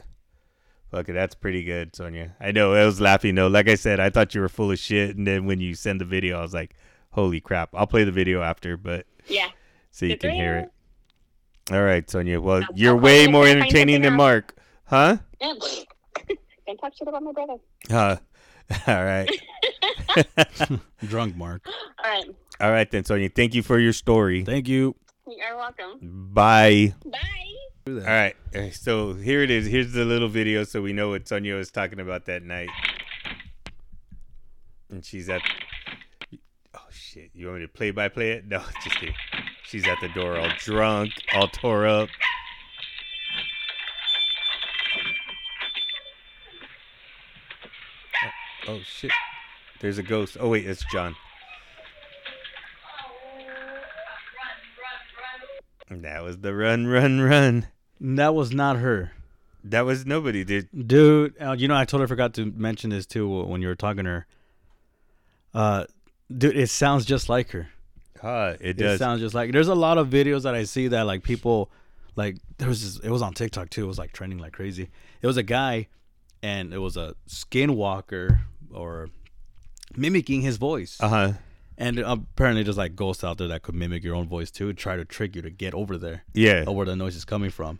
Fuck 0.89 1.09
it, 1.09 1.13
that's 1.13 1.35
pretty 1.35 1.63
good, 1.63 1.95
Sonia. 1.95 2.35
I 2.39 2.51
know 2.51 2.73
I 2.73 2.85
was 2.85 2.99
laughing 2.99 3.35
though. 3.35 3.47
Like 3.47 3.69
I 3.69 3.75
said, 3.75 3.99
I 3.99 4.09
thought 4.09 4.33
you 4.33 4.41
were 4.41 4.49
full 4.49 4.71
of 4.71 4.79
shit, 4.79 5.15
and 5.15 5.27
then 5.27 5.45
when 5.45 5.59
you 5.59 5.75
send 5.75 6.01
the 6.01 6.05
video, 6.05 6.39
I 6.39 6.41
was 6.41 6.53
like, 6.55 6.75
"Holy 7.13 7.39
crap!" 7.39 7.69
I'll 7.73 7.87
play 7.87 8.03
the 8.03 8.11
video 8.11 8.41
after, 8.41 8.77
but 8.77 9.05
Yeah. 9.27 9.49
so 9.91 10.05
you 10.05 10.17
can 10.17 10.31
hear 10.31 10.57
it. 10.57 10.69
All 11.73 11.81
right, 11.83 12.07
Sonia. 12.09 12.41
Well, 12.41 12.63
I'll- 12.63 12.67
you're 12.75 12.95
I'll 12.95 12.99
way 13.01 13.27
more 13.27 13.45
if 13.45 13.51
I 13.51 13.53
find 13.53 13.61
entertaining 13.63 14.01
than 14.01 14.13
Mark, 14.15 14.55
huh? 14.85 15.17
Yeah. 15.41 15.53
Don't 16.67 16.77
talk 16.77 16.93
shit 16.97 17.07
about 17.07 17.23
my 17.23 17.31
brother. 17.33 17.55
Huh. 17.89 18.17
All 18.87 19.03
right. 19.03 19.29
Drunk 21.05 21.35
Mark. 21.35 21.65
All 21.67 22.09
right. 22.09 22.25
All 22.61 22.71
right 22.71 22.89
then, 22.89 23.03
Sonia. 23.03 23.29
Thank 23.29 23.53
you 23.53 23.61
for 23.63 23.77
your 23.79 23.91
story. 23.93 24.43
Thank 24.45 24.67
you. 24.69 24.95
You're 25.27 25.57
welcome. 25.57 25.99
Bye. 26.33 26.93
Bye. 27.05 27.19
All 27.87 27.93
right. 27.99 28.35
So 28.71 29.13
here 29.13 29.41
it 29.43 29.51
is. 29.51 29.67
Here's 29.67 29.91
the 29.91 30.05
little 30.05 30.29
video 30.29 30.63
so 30.63 30.81
we 30.81 30.93
know 30.93 31.09
what 31.09 31.27
Sonia 31.27 31.55
was 31.55 31.69
talking 31.69 31.99
about 31.99 32.25
that 32.27 32.43
night. 32.43 32.69
And 34.89 35.03
she's 35.03 35.27
at. 35.29 35.41
Oh, 36.93 36.95
shit. 36.95 37.31
You 37.33 37.47
want 37.47 37.59
me 37.61 37.65
to 37.65 37.73
play 37.73 37.89
by 37.89 38.07
play 38.07 38.33
it? 38.33 38.47
No, 38.47 38.61
just 38.83 38.97
kidding. 38.97 39.15
She's 39.63 39.87
at 39.87 39.97
the 39.99 40.09
door 40.09 40.37
all 40.37 40.49
drunk, 40.59 41.11
all 41.33 41.47
tore 41.47 41.87
up. 41.87 42.09
Oh, 48.67 48.79
shit. 48.85 49.11
There's 49.79 49.97
a 49.97 50.03
ghost. 50.03 50.37
Oh, 50.39 50.49
wait. 50.49 50.65
It's 50.65 50.85
John. 50.91 51.15
That 55.89 56.23
was 56.23 56.37
the 56.37 56.53
run, 56.53 56.87
run, 56.87 57.21
run. 57.21 57.67
That 57.99 58.35
was 58.35 58.51
not 58.53 58.77
her. 58.77 59.11
That 59.63 59.81
was 59.81 60.05
nobody, 60.05 60.43
dude. 60.43 60.69
Dude, 60.87 61.41
uh, 61.41 61.53
you 61.53 61.67
know, 61.67 61.75
I 61.75 61.85
totally 61.85 62.07
forgot 62.07 62.35
to 62.35 62.45
mention 62.45 62.89
this 62.89 63.05
too 63.05 63.27
when 63.27 63.61
you 63.61 63.67
were 63.67 63.75
talking 63.75 64.03
to 64.05 64.09
her. 64.09 64.27
Uh, 65.53 65.85
dude, 66.35 66.55
it 66.57 66.69
sounds 66.69 67.05
just 67.05 67.29
like 67.29 67.51
her. 67.51 67.69
Ah, 68.21 68.49
it 68.49 68.61
It 68.61 68.73
does. 68.77 68.99
sounds 68.99 69.19
just 69.21 69.35
like. 69.35 69.51
There's 69.51 69.67
a 69.67 69.75
lot 69.75 69.97
of 69.97 70.07
videos 70.09 70.43
that 70.43 70.55
I 70.55 70.63
see 70.63 70.87
that 70.89 71.01
like 71.03 71.23
people, 71.23 71.69
like 72.15 72.37
there 72.57 72.69
was 72.69 72.81
this, 72.95 73.03
it 73.05 73.09
was 73.09 73.21
on 73.21 73.33
TikTok 73.33 73.69
too. 73.69 73.83
It 73.83 73.87
was 73.87 73.97
like 73.99 74.13
trending 74.13 74.39
like 74.39 74.53
crazy. 74.53 74.89
It 75.21 75.27
was 75.27 75.37
a 75.37 75.43
guy, 75.43 75.87
and 76.41 76.73
it 76.73 76.77
was 76.79 76.95
a 76.97 77.15
skinwalker 77.27 78.39
or 78.73 79.09
mimicking 79.95 80.41
his 80.41 80.57
voice. 80.57 80.97
uh 80.99 81.09
huh. 81.09 81.31
And 81.75 81.97
apparently, 81.99 82.61
there's 82.63 82.77
like 82.77 82.95
ghosts 82.95 83.23
out 83.23 83.39
there 83.39 83.47
that 83.47 83.63
could 83.63 83.73
mimic 83.75 84.03
your 84.03 84.15
own 84.15 84.27
voice 84.27 84.51
too, 84.51 84.71
try 84.73 84.95
to 84.95 85.03
trick 85.05 85.35
you 85.35 85.41
to 85.41 85.49
get 85.49 85.73
over 85.73 85.97
there, 85.97 86.23
Yeah. 86.33 86.65
or 86.67 86.75
where 86.75 86.85
the 86.85 86.95
noise 86.95 87.15
is 87.15 87.25
coming 87.25 87.49
from. 87.49 87.79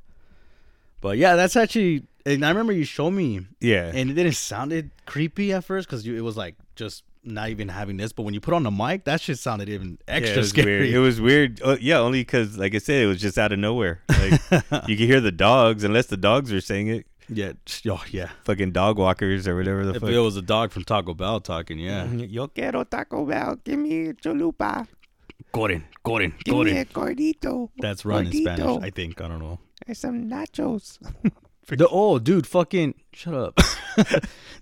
But 0.99 1.17
yeah, 1.17 1.35
that's 1.35 1.55
actually. 1.55 2.07
And 2.25 2.43
I 2.45 2.49
remember 2.49 2.73
you 2.73 2.85
showed 2.85 3.11
me, 3.11 3.45
Yeah. 3.59 3.91
and 3.93 4.09
it 4.09 4.13
didn't 4.13 4.33
sounded 4.33 4.89
creepy 5.05 5.53
at 5.53 5.63
first 5.63 5.87
because 5.87 6.07
it 6.07 6.21
was 6.23 6.35
like 6.35 6.55
just 6.75 7.03
not 7.23 7.49
even 7.49 7.69
having 7.69 7.97
this, 7.97 8.11
but 8.13 8.23
when 8.23 8.33
you 8.33 8.41
put 8.41 8.53
on 8.53 8.63
the 8.63 8.71
mic, 8.71 9.05
that 9.05 9.21
shit 9.21 9.39
sounded 9.39 9.69
even 9.69 9.97
Yeah, 10.07 10.15
extra 10.15 10.35
it 10.35 10.37
was 10.39 10.49
scary. 10.49 10.79
Weird. 10.79 10.93
It 10.93 10.99
was 10.99 11.21
weird. 11.21 11.61
Oh, 11.63 11.77
yeah, 11.79 11.97
only 11.99 12.21
because, 12.21 12.57
like 12.57 12.75
I 12.75 12.79
said, 12.79 13.03
it 13.03 13.07
was 13.07 13.21
just 13.21 13.37
out 13.37 13.51
of 13.51 13.59
nowhere. 13.59 14.01
Like 14.09 14.41
you 14.87 14.97
could 14.97 15.07
hear 15.07 15.21
the 15.21 15.31
dogs, 15.31 15.83
unless 15.83 16.07
the 16.07 16.17
dogs 16.17 16.51
are 16.51 16.61
saying 16.61 16.87
it. 16.87 17.05
yeah, 17.29 17.53
oh 17.89 18.03
yeah. 18.09 18.29
Fucking 18.43 18.71
dog 18.71 18.97
walkers 18.97 19.47
or 19.47 19.55
whatever 19.55 19.85
the 19.85 19.95
If 19.95 20.01
fuck. 20.01 20.09
it 20.09 20.19
was 20.19 20.35
a 20.35 20.41
dog 20.41 20.71
from 20.71 20.83
Taco 20.83 21.13
Bell 21.13 21.39
talking, 21.39 21.79
yeah. 21.79 22.05
Yo 22.11 22.47
quiero 22.47 22.83
Taco 22.83 23.25
Bell. 23.25 23.57
Give 23.63 23.79
me 23.79 24.11
chalupa. 24.13 24.87
Corin, 25.51 25.83
Corin, 26.03 26.33
Give 26.43 26.55
me 26.57 26.77
a 26.79 26.85
gordito. 26.85 27.69
That's 27.77 28.03
run 28.05 28.25
in 28.25 28.33
Spanish, 28.33 28.83
I 28.83 28.89
think. 28.89 29.21
I 29.21 29.27
don't 29.27 29.39
know. 29.39 29.59
And 29.85 29.95
some 29.95 30.29
nachos. 30.29 30.97
The 31.65 31.87
oh, 31.89 32.19
dude, 32.19 32.45
fucking 32.45 32.93
shut 33.13 33.33
up. 33.33 33.59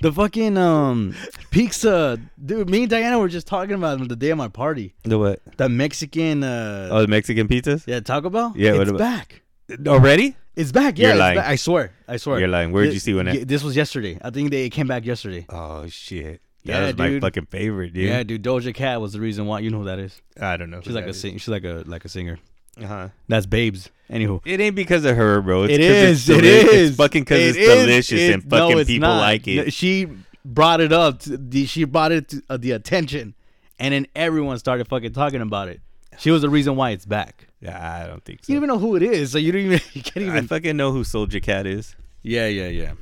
The 0.02 0.12
fucking 0.12 0.58
um 0.58 1.16
pizza, 1.52 2.20
dude. 2.44 2.70
Me 2.70 2.82
and 2.84 2.90
Diana 2.90 3.20
were 3.20 3.28
just 3.30 3.48
talking 3.48 3.76
about 3.76 4.02
it 4.02 4.10
the 4.10 4.16
day 4.16 4.30
of 4.32 4.38
my 4.38 4.48
party. 4.48 4.96
The 5.04 5.18
what? 5.20 5.42
The 5.58 5.70
Mexican, 5.70 6.44
uh, 6.44 6.90
Oh, 6.92 7.02
the 7.02 7.08
Mexican 7.08 7.48
pizzas? 7.48 7.86
yeah, 7.88 8.00
Taco 8.00 8.30
Bell. 8.30 8.54
Yeah, 8.56 8.74
what 8.74 8.82
it's 8.82 8.90
about- 8.92 9.00
back. 9.00 9.42
Already? 9.88 10.36
It's 10.56 10.72
back. 10.74 10.98
Yeah, 10.98 11.08
You're 11.08 11.12
it's 11.16 11.20
lying. 11.20 11.38
back. 11.38 11.48
I 11.48 11.56
swear. 11.56 11.94
I 12.08 12.18
swear. 12.18 12.40
You're 12.40 12.48
lying. 12.50 12.72
Where'd 12.74 12.90
Thi- 12.90 12.94
you 12.96 13.00
see 13.00 13.14
when 13.14 13.28
it? 13.28 13.48
This 13.48 13.64
was 13.64 13.76
yesterday. 13.76 14.18
I 14.22 14.30
think 14.32 14.52
they 14.52 14.70
came 14.70 14.88
back 14.88 15.06
yesterday. 15.06 15.46
Oh 15.50 15.88
shit. 15.88 16.42
That 16.66 16.72
Yeah, 16.74 16.86
was 16.88 16.98
my 16.98 17.08
dude. 17.08 17.22
fucking 17.22 17.46
favorite, 17.48 17.94
dude. 17.94 18.04
Yeah, 18.10 18.22
dude. 18.24 18.44
Doja 18.44 18.74
Cat 18.74 19.02
was 19.02 19.14
the 19.14 19.20
reason 19.22 19.46
why. 19.48 19.60
You 19.62 19.72
know 19.72 19.80
who 19.80 19.86
that 19.86 19.98
is? 19.98 20.22
I 20.40 20.58
don't 20.58 20.70
know. 20.70 20.82
She's 20.82 20.94
like 20.94 21.06
a 21.08 21.14
sing. 21.14 21.38
She's 21.38 21.48
like 21.48 21.64
a 21.64 21.84
like 21.88 22.06
a 22.06 22.10
singer. 22.10 22.38
Uh-huh. 22.81 23.10
That's 23.27 23.45
Babes. 23.45 23.89
Anywho, 24.10 24.41
It 24.45 24.60
ain't 24.60 24.75
because 24.75 25.05
of 25.05 25.15
her, 25.15 25.41
bro. 25.41 25.63
It's 25.63 25.73
it 25.73 25.79
is. 25.79 26.29
It's 26.29 26.39
deli- 26.41 26.47
is. 26.49 26.89
It's 26.89 26.97
fucking 26.97 27.23
because 27.23 27.39
It 27.39 27.49
it's 27.49 27.57
is. 27.57 27.86
delicious 27.86 28.19
It- 28.19 28.34
and 28.34 28.43
fucking 28.49 28.77
no, 28.77 28.84
people 28.86 29.07
not. 29.10 29.19
like 29.21 29.47
No, 29.47 29.53
it. 29.63 29.73
She 29.73 30.07
brought 30.43 30.81
it 30.81 30.91
up. 30.91 31.19
To 31.21 31.38
the, 31.38 31.65
she 31.65 31.84
brought 31.86 32.12
it 32.12 32.27
to 32.29 32.41
uh, 32.49 32.57
the 32.57 32.71
attention, 32.71 33.36
and 33.79 33.93
then 33.93 34.07
everyone 34.15 34.57
started 34.60 34.88
fucking 34.88 35.13
talking 35.13 35.41
about 35.41 35.69
it. 35.69 35.79
She 36.17 36.29
was 36.29 36.41
the 36.41 36.49
reason 36.49 36.75
why 36.75 36.89
it's 36.89 37.05
back. 37.05 37.47
Yeah, 37.62 38.01
I 38.03 38.05
don't 38.07 38.23
think 38.25 38.43
so. 38.43 38.51
You 38.51 38.60
don't 38.60 38.65
even 38.65 38.75
know 38.75 38.79
who 38.86 38.95
it 38.97 39.03
is, 39.03 39.31
so 39.31 39.38
you 39.38 39.51
don't 39.53 39.62
even. 39.62 39.79
You 39.93 40.01
can't 40.03 40.29
I 40.29 40.41
fucking 40.41 40.75
know 40.75 40.91
who 40.91 41.03
Soldier 41.05 41.39
Cat 41.39 41.65
is. 41.65 41.95
yeah, 42.21 42.47
yeah, 42.47 42.67
yeah. 42.67 42.93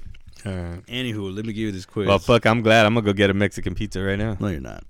Alright. 0.46 0.86
Anywho, 0.86 1.36
let 1.36 1.46
me 1.46 1.54
give 1.54 1.64
you 1.64 1.72
this 1.72 1.86
quiz. 1.86 2.08
Well, 2.08 2.20
fuck. 2.20 2.46
I'm 2.46 2.62
glad. 2.62 2.86
I'm 2.86 2.94
gonna 2.94 3.06
go 3.06 3.14
get 3.14 3.30
a 3.30 3.34
Mexican 3.34 3.74
pizza 3.76 4.02
right 4.02 4.18
now. 4.18 4.38
No, 4.40 4.48
you're 4.48 4.62
not. 4.62 4.84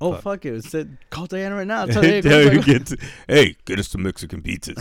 Oh 0.00 0.12
Fuck. 0.12 0.22
fuck, 0.22 0.44
it! 0.46 0.54
It 0.54 0.64
said 0.64 0.96
call 1.10 1.26
Diana 1.26 1.56
right 1.56 1.66
now. 1.66 1.86
Tell 1.86 2.02
her, 2.02 2.08
hey, 2.08 2.20
Tell 2.20 2.44
come 2.44 2.52
her 2.52 2.56
back. 2.58 2.66
get 2.66 2.86
to- 2.86 2.98
hey, 3.26 3.56
get 3.64 3.78
us 3.80 3.88
some 3.88 4.02
Mexican 4.04 4.42
pizzas 4.42 4.78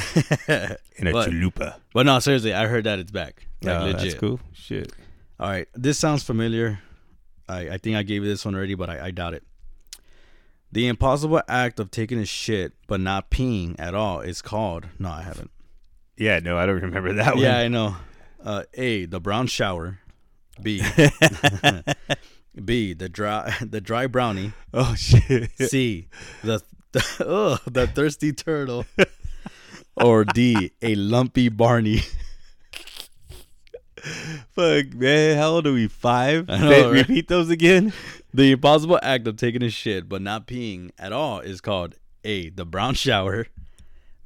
and 1.00 1.08
a 1.10 1.12
But- 1.12 1.30
chalupa. 1.30 1.76
But 1.94 2.06
no, 2.06 2.20
seriously, 2.20 2.54
I 2.54 2.68
heard 2.68 2.84
that 2.84 3.00
it's 3.00 3.12
back. 3.12 3.48
Like 3.64 3.82
legit. 3.82 4.00
That's 4.02 4.14
cool. 4.16 4.40
Shit. 4.54 4.92
All 5.40 5.50
right, 5.50 5.68
this 5.74 5.98
sounds 5.98 6.24
familiar. 6.24 6.80
I, 7.50 7.70
I 7.70 7.78
think 7.78 7.96
I 7.96 8.04
gave 8.04 8.24
you 8.24 8.30
this 8.30 8.44
one 8.46 8.54
already, 8.56 8.76
but 8.76 8.90
I, 8.90 9.06
I 9.08 9.12
doubt 9.12 9.34
it. 9.34 9.44
The 10.72 10.88
impossible 10.88 11.42
act 11.48 11.80
of 11.80 11.90
taking 11.92 12.20
a 12.20 12.26
shit 12.26 12.74
but 12.88 13.00
not 13.00 13.32
peeing 13.32 13.76
at 13.80 13.96
all 13.96 14.20
is 14.20 14.42
called. 14.42 14.88
No, 15.00 15.10
I 15.10 15.22
haven't. 15.22 15.50
Yeah, 16.18 16.40
no, 16.40 16.58
I 16.58 16.66
don't 16.66 16.82
remember 16.82 17.14
that 17.14 17.36
one. 17.36 17.44
Yeah, 17.44 17.58
I 17.58 17.68
know. 17.70 17.96
Uh, 18.44 18.64
A. 18.74 19.06
The 19.06 19.20
brown 19.20 19.48
shower. 19.48 20.00
B. 20.62 20.82
B. 22.64 22.94
The 22.94 23.10
dry 23.10 23.54
the 23.62 23.82
dry 23.82 24.08
brownie. 24.08 24.54
oh 24.74 24.96
shit. 24.96 25.52
C. 25.58 26.08
The 26.44 26.62
the, 26.92 27.26
ugh, 27.28 27.62
the 27.72 27.88
thirsty 27.88 28.34
turtle. 28.34 28.86
Or 29.96 30.26
D. 30.26 30.72
A 30.82 30.96
lumpy 30.96 31.50
Barney. 31.50 32.02
Fuck, 34.54 34.94
man. 34.94 35.38
How 35.38 35.50
old 35.50 35.68
are 35.68 35.74
we? 35.74 35.88
Five. 35.88 36.50
I 36.50 36.60
know, 36.60 36.92
right? 36.92 37.08
Repeat 37.08 37.28
those 37.28 37.50
again. 37.50 37.94
The 38.34 38.52
impossible 38.52 39.00
act 39.02 39.28
of 39.28 39.38
taking 39.38 39.64
a 39.64 39.70
shit 39.70 40.08
but 40.08 40.22
not 40.22 40.48
peeing 40.48 40.92
at 41.00 41.12
all 41.12 41.40
is 41.40 41.62
called 41.62 41.96
A. 42.24 42.50
The 42.50 42.66
brown 42.66 42.94
shower. 42.94 43.48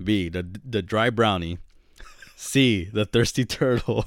B. 0.04 0.30
The 0.30 0.46
the 0.66 0.82
dry 0.82 1.10
brownie. 1.10 1.58
C. 2.36 2.90
The 2.92 3.06
thirsty 3.06 3.46
turtle. 3.46 4.06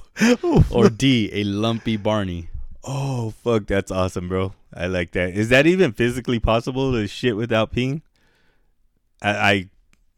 or 0.70 0.90
D. 0.90 1.30
A 1.32 1.44
lumpy 1.44 1.96
Barney. 1.96 2.50
Oh 2.86 3.30
fuck, 3.42 3.66
that's 3.66 3.90
awesome, 3.90 4.28
bro. 4.28 4.52
I 4.72 4.86
like 4.86 5.12
that. 5.12 5.30
Is 5.34 5.48
that 5.48 5.66
even 5.66 5.92
physically 5.92 6.38
possible 6.38 6.92
to 6.92 7.06
shit 7.06 7.36
without 7.36 7.72
peeing? 7.72 8.02
I, 9.22 9.30
I 9.30 9.70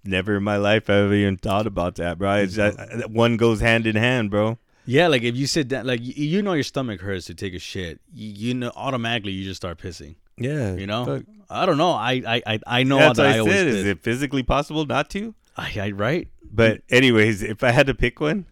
never 0.04 0.36
in 0.36 0.42
my 0.42 0.56
life 0.56 0.88
have 0.88 1.12
even 1.12 1.36
thought 1.36 1.66
about 1.66 1.96
that, 1.96 2.18
bro. 2.18 2.34
It's 2.36 2.56
that, 2.56 2.76
that 2.76 3.10
one 3.10 3.36
goes 3.36 3.60
hand 3.60 3.86
in 3.86 3.96
hand, 3.96 4.30
bro. 4.30 4.58
Yeah, 4.84 5.08
like 5.08 5.22
if 5.22 5.36
you 5.36 5.46
sit 5.46 5.68
down, 5.68 5.86
like 5.86 6.00
you 6.02 6.42
know 6.42 6.52
your 6.54 6.62
stomach 6.62 7.00
hurts 7.00 7.26
to 7.26 7.34
take 7.34 7.54
a 7.54 7.58
shit, 7.58 8.00
you, 8.12 8.48
you 8.48 8.54
know 8.54 8.72
automatically 8.76 9.32
you 9.32 9.44
just 9.44 9.56
start 9.60 9.78
pissing. 9.78 10.16
Yeah, 10.38 10.74
You 10.74 10.86
know, 10.86 11.04
fuck. 11.04 11.22
I 11.48 11.66
don't 11.66 11.78
know. 11.78 11.92
I 11.92 12.42
I 12.46 12.60
I, 12.66 12.82
know 12.82 12.98
that's 12.98 13.16
that 13.16 13.24
what 13.24 13.32
I, 13.32 13.36
I, 13.36 13.38
always 13.40 13.54
said. 13.54 13.66
piss. 13.66 13.74
Is 13.76 13.86
it 13.86 14.02
physically 14.02 14.42
possible 14.42 14.84
not 14.84 15.08
to? 15.10 15.34
I, 15.56 15.72
I 15.80 15.90
right. 15.92 16.28
But 16.52 16.82
anyways, 16.90 17.42
if 17.42 17.64
I 17.64 17.70
had 17.70 17.86
to 17.86 17.94
pick 17.94 18.20
one, 18.20 18.46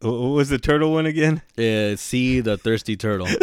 what 0.00 0.12
was 0.30 0.48
the 0.48 0.58
turtle 0.58 0.92
one 0.92 1.06
again? 1.06 1.42
Yeah, 1.56 1.94
see 1.96 2.40
The 2.40 2.56
thirsty 2.56 2.96
turtle. 2.96 3.28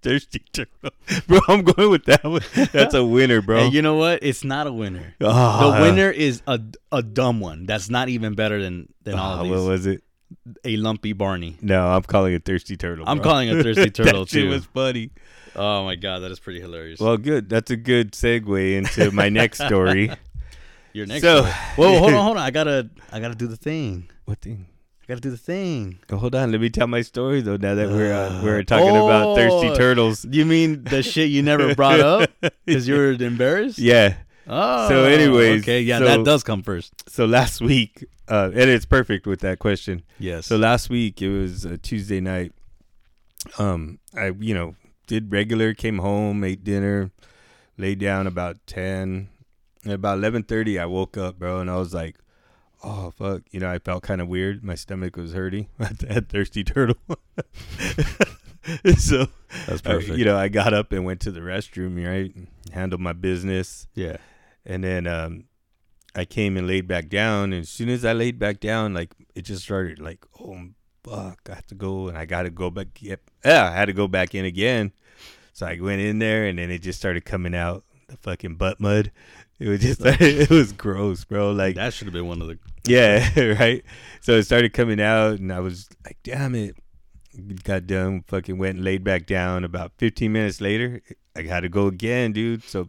Thirsty 0.00 0.42
turtle, 0.52 0.90
bro. 1.26 1.40
I'm 1.48 1.62
going 1.62 1.90
with 1.90 2.04
that 2.04 2.22
one. 2.22 2.40
That's 2.72 2.94
a 2.94 3.04
winner, 3.04 3.42
bro. 3.42 3.64
And 3.64 3.74
you 3.74 3.82
know 3.82 3.96
what? 3.96 4.20
It's 4.22 4.44
not 4.44 4.66
a 4.66 4.72
winner. 4.72 5.14
Ah, 5.20 5.74
The 5.76 5.82
winner 5.82 6.10
is 6.10 6.40
a, 6.46 6.60
a 6.92 7.02
dumb 7.02 7.40
one. 7.40 7.66
That's 7.66 7.90
not 7.90 8.08
even 8.08 8.34
better 8.34 8.62
than 8.62 8.92
than 9.02 9.14
all 9.18 9.38
ah, 9.38 9.40
of 9.40 9.48
what 9.50 9.60
was 9.68 9.86
it? 9.86 10.02
A 10.64 10.76
lumpy 10.76 11.14
Barney. 11.14 11.56
No, 11.60 11.88
I'm 11.88 12.02
calling 12.02 12.32
it 12.34 12.44
thirsty 12.44 12.76
turtle. 12.76 13.04
I'm 13.08 13.20
calling 13.20 13.48
it 13.48 13.62
thirsty 13.62 13.90
turtle, 13.90 14.24
that 14.24 14.30
too. 14.30 14.48
was 14.50 14.64
funny. 14.66 15.10
Oh 15.56 15.84
my 15.84 15.96
god, 15.96 16.20
that 16.20 16.30
is 16.30 16.38
pretty 16.38 16.60
hilarious. 16.60 17.00
Well, 17.00 17.16
good. 17.16 17.48
That's 17.48 17.70
a 17.72 17.76
good 17.76 18.12
segue 18.12 18.76
into 18.76 19.10
my 19.10 19.28
next 19.30 19.62
story. 19.64 20.10
Your 20.92 21.06
next. 21.06 21.22
so- 21.22 21.40
story. 21.40 21.52
whoa, 21.76 21.98
hold 21.98 22.14
on, 22.14 22.24
hold 22.24 22.36
on. 22.36 22.42
I 22.44 22.50
gotta, 22.50 22.88
I 23.12 23.18
gotta 23.20 23.34
do 23.34 23.46
the 23.48 23.56
thing. 23.56 24.08
what 24.26 24.40
thing? 24.40 24.66
Gotta 25.08 25.20
do 25.22 25.30
the 25.30 25.38
thing. 25.38 26.00
Oh, 26.10 26.18
hold 26.18 26.34
on. 26.34 26.52
Let 26.52 26.60
me 26.60 26.68
tell 26.68 26.86
my 26.86 27.00
story 27.00 27.40
though. 27.40 27.56
Now 27.56 27.74
that 27.74 27.88
we're 27.88 28.12
uh, 28.12 28.42
we're 28.44 28.62
talking 28.62 28.90
about 28.90 29.36
thirsty 29.36 29.68
Oh. 29.70 29.74
turtles. 29.74 30.26
You 30.30 30.44
mean 30.44 30.84
the 30.84 31.02
shit 31.02 31.30
you 31.30 31.42
never 31.42 31.74
brought 31.74 32.00
up 32.00 32.30
because 32.66 32.86
you 32.86 32.94
were 32.94 33.12
embarrassed? 33.12 33.78
Yeah. 33.78 34.16
Oh. 34.46 34.88
So 34.88 35.04
anyways, 35.04 35.62
okay, 35.62 35.80
yeah, 35.80 35.98
so- 35.98 36.04
that 36.04 36.24
does 36.24 36.42
come 36.42 36.62
first. 36.62 36.92
So 37.10 37.24
last 37.24 37.60
week, 37.62 38.04
uh, 38.28 38.50
and 38.52 38.68
it's 38.70 38.84
perfect 38.84 39.26
with 39.26 39.40
that 39.40 39.58
question. 39.58 40.02
Yes. 40.18 40.44
So 40.46 40.58
last 40.58 40.90
week 40.90 41.22
it 41.22 41.30
was 41.30 41.64
a 41.64 41.78
Tuesday 41.78 42.20
night. 42.20 42.52
Um, 43.58 43.98
I 44.14 44.32
you 44.38 44.52
know 44.54 44.74
did 45.06 45.32
regular, 45.32 45.72
came 45.72 45.98
home, 46.00 46.44
ate 46.44 46.64
dinner, 46.64 47.10
laid 47.78 47.98
down 47.98 48.26
about 48.26 48.58
ten. 48.66 49.30
At 49.86 49.92
about 49.92 50.18
eleven 50.18 50.42
thirty, 50.42 50.78
I 50.78 50.84
woke 50.84 51.16
up, 51.16 51.38
bro, 51.38 51.60
and 51.60 51.70
I 51.70 51.76
was 51.76 51.94
like, 51.94 52.16
"Oh 52.82 53.10
fuck!" 53.10 53.42
You 53.50 53.60
know, 53.60 53.70
I 53.70 53.78
felt 53.78 54.02
kind 54.02 54.20
of 54.20 54.28
weird. 54.28 54.62
My 54.64 54.74
stomach 54.74 55.16
was 55.16 55.32
hurting. 55.32 55.68
Had 55.78 56.28
thirsty 56.28 56.64
turtle. 56.64 56.96
so 58.98 59.28
That's 59.66 59.80
perfect. 59.80 60.18
you 60.18 60.24
know, 60.24 60.36
I 60.36 60.48
got 60.48 60.74
up 60.74 60.92
and 60.92 61.04
went 61.04 61.20
to 61.22 61.30
the 61.30 61.40
restroom, 61.40 62.04
right? 62.06 62.34
Handled 62.72 63.00
my 63.00 63.12
business. 63.12 63.86
yeah. 63.94 64.16
And 64.66 64.84
then 64.84 65.06
um, 65.06 65.44
I 66.14 66.24
came 66.26 66.56
and 66.58 66.66
laid 66.66 66.86
back 66.86 67.08
down. 67.08 67.52
And 67.54 67.62
as 67.62 67.70
soon 67.70 67.88
as 67.88 68.04
I 68.04 68.12
laid 68.12 68.38
back 68.38 68.60
down, 68.60 68.92
like 68.92 69.14
it 69.34 69.42
just 69.42 69.62
started 69.62 69.98
like, 69.98 70.26
oh 70.38 70.58
fuck, 71.02 71.40
I 71.50 71.54
have 71.54 71.66
to 71.68 71.74
go, 71.74 72.08
and 72.08 72.18
I 72.18 72.26
got 72.26 72.42
to 72.42 72.50
go 72.50 72.70
back. 72.70 72.88
Yep, 73.00 73.20
yeah, 73.44 73.68
I 73.68 73.72
had 73.72 73.86
to 73.86 73.92
go 73.94 74.08
back 74.08 74.34
in 74.34 74.44
again. 74.44 74.92
So 75.52 75.66
I 75.66 75.78
went 75.80 76.00
in 76.00 76.18
there, 76.18 76.46
and 76.46 76.58
then 76.58 76.70
it 76.70 76.82
just 76.82 76.98
started 76.98 77.24
coming 77.24 77.54
out 77.54 77.84
the 78.08 78.16
fucking 78.16 78.56
butt 78.56 78.80
mud. 78.80 79.10
It 79.58 79.68
was 79.68 79.80
just 79.80 80.00
it 80.04 80.50
was 80.50 80.72
gross, 80.72 81.24
bro. 81.24 81.52
Like 81.52 81.74
that 81.76 81.92
should 81.92 82.06
have 82.06 82.14
been 82.14 82.28
one 82.28 82.40
of 82.42 82.48
the. 82.48 82.58
yeah, 82.86 83.28
right. 83.60 83.84
So 84.20 84.32
it 84.34 84.44
started 84.44 84.72
coming 84.72 85.00
out, 85.00 85.38
and 85.40 85.52
I 85.52 85.60
was 85.60 85.88
like, 86.04 86.16
"Damn 86.22 86.54
it!" 86.54 86.76
Got 87.64 87.86
done, 87.86 88.22
fucking 88.26 88.58
went 88.58 88.76
and 88.76 88.84
laid 88.84 89.04
back 89.04 89.26
down. 89.26 89.62
About 89.64 89.92
15 89.98 90.32
minutes 90.32 90.60
later, 90.60 91.02
I 91.36 91.42
had 91.42 91.60
to 91.60 91.68
go 91.68 91.86
again, 91.86 92.32
dude. 92.32 92.64
So, 92.64 92.88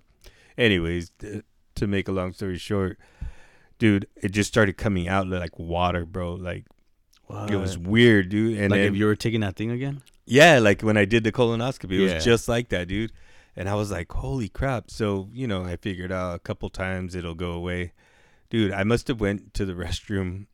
anyways, 0.58 1.12
th- 1.20 1.44
to 1.76 1.88
make 1.88 2.08
a 2.08 2.12
long 2.12 2.34
story 2.34 2.58
short, 2.58 2.98
dude, 3.78 4.08
it 4.16 4.30
just 4.30 4.48
started 4.48 4.76
coming 4.78 5.08
out 5.08 5.28
like 5.28 5.58
water, 5.60 6.06
bro. 6.06 6.34
Like 6.34 6.66
it 7.50 7.56
was 7.58 7.78
weird, 7.78 8.30
dude. 8.30 8.58
And 8.58 8.72
like 8.72 8.80
then, 8.80 8.94
if 8.94 8.96
you 8.96 9.06
were 9.06 9.16
taking 9.16 9.42
that 9.42 9.56
thing 9.56 9.70
again. 9.72 10.02
yeah, 10.26 10.58
like 10.60 10.82
when 10.82 10.98
I 10.98 11.06
did 11.06 11.24
the 11.24 11.32
colonoscopy, 11.32 11.92
it 12.00 12.08
Yeah. 12.08 12.16
was 12.16 12.26
just 12.26 12.48
like 12.48 12.70
that, 12.70 12.88
dude. 12.88 13.12
And 13.60 13.68
I 13.68 13.76
was 13.76 13.92
like, 13.92 14.10
holy 14.14 14.48
crap. 14.48 14.90
So, 14.90 15.28
you 15.34 15.46
know, 15.46 15.66
I 15.66 15.76
figured 15.76 16.14
out 16.14 16.34
a 16.34 16.40
couple 16.40 16.70
times 16.70 17.14
it'll 17.14 17.36
go 17.36 17.52
away. 17.52 17.92
Dude, 18.50 18.72
I 18.72 18.86
must 18.86 19.10
have 19.10 19.20
went 19.20 19.54
to 19.56 19.66
the 19.66 19.74
restroom 19.86 20.46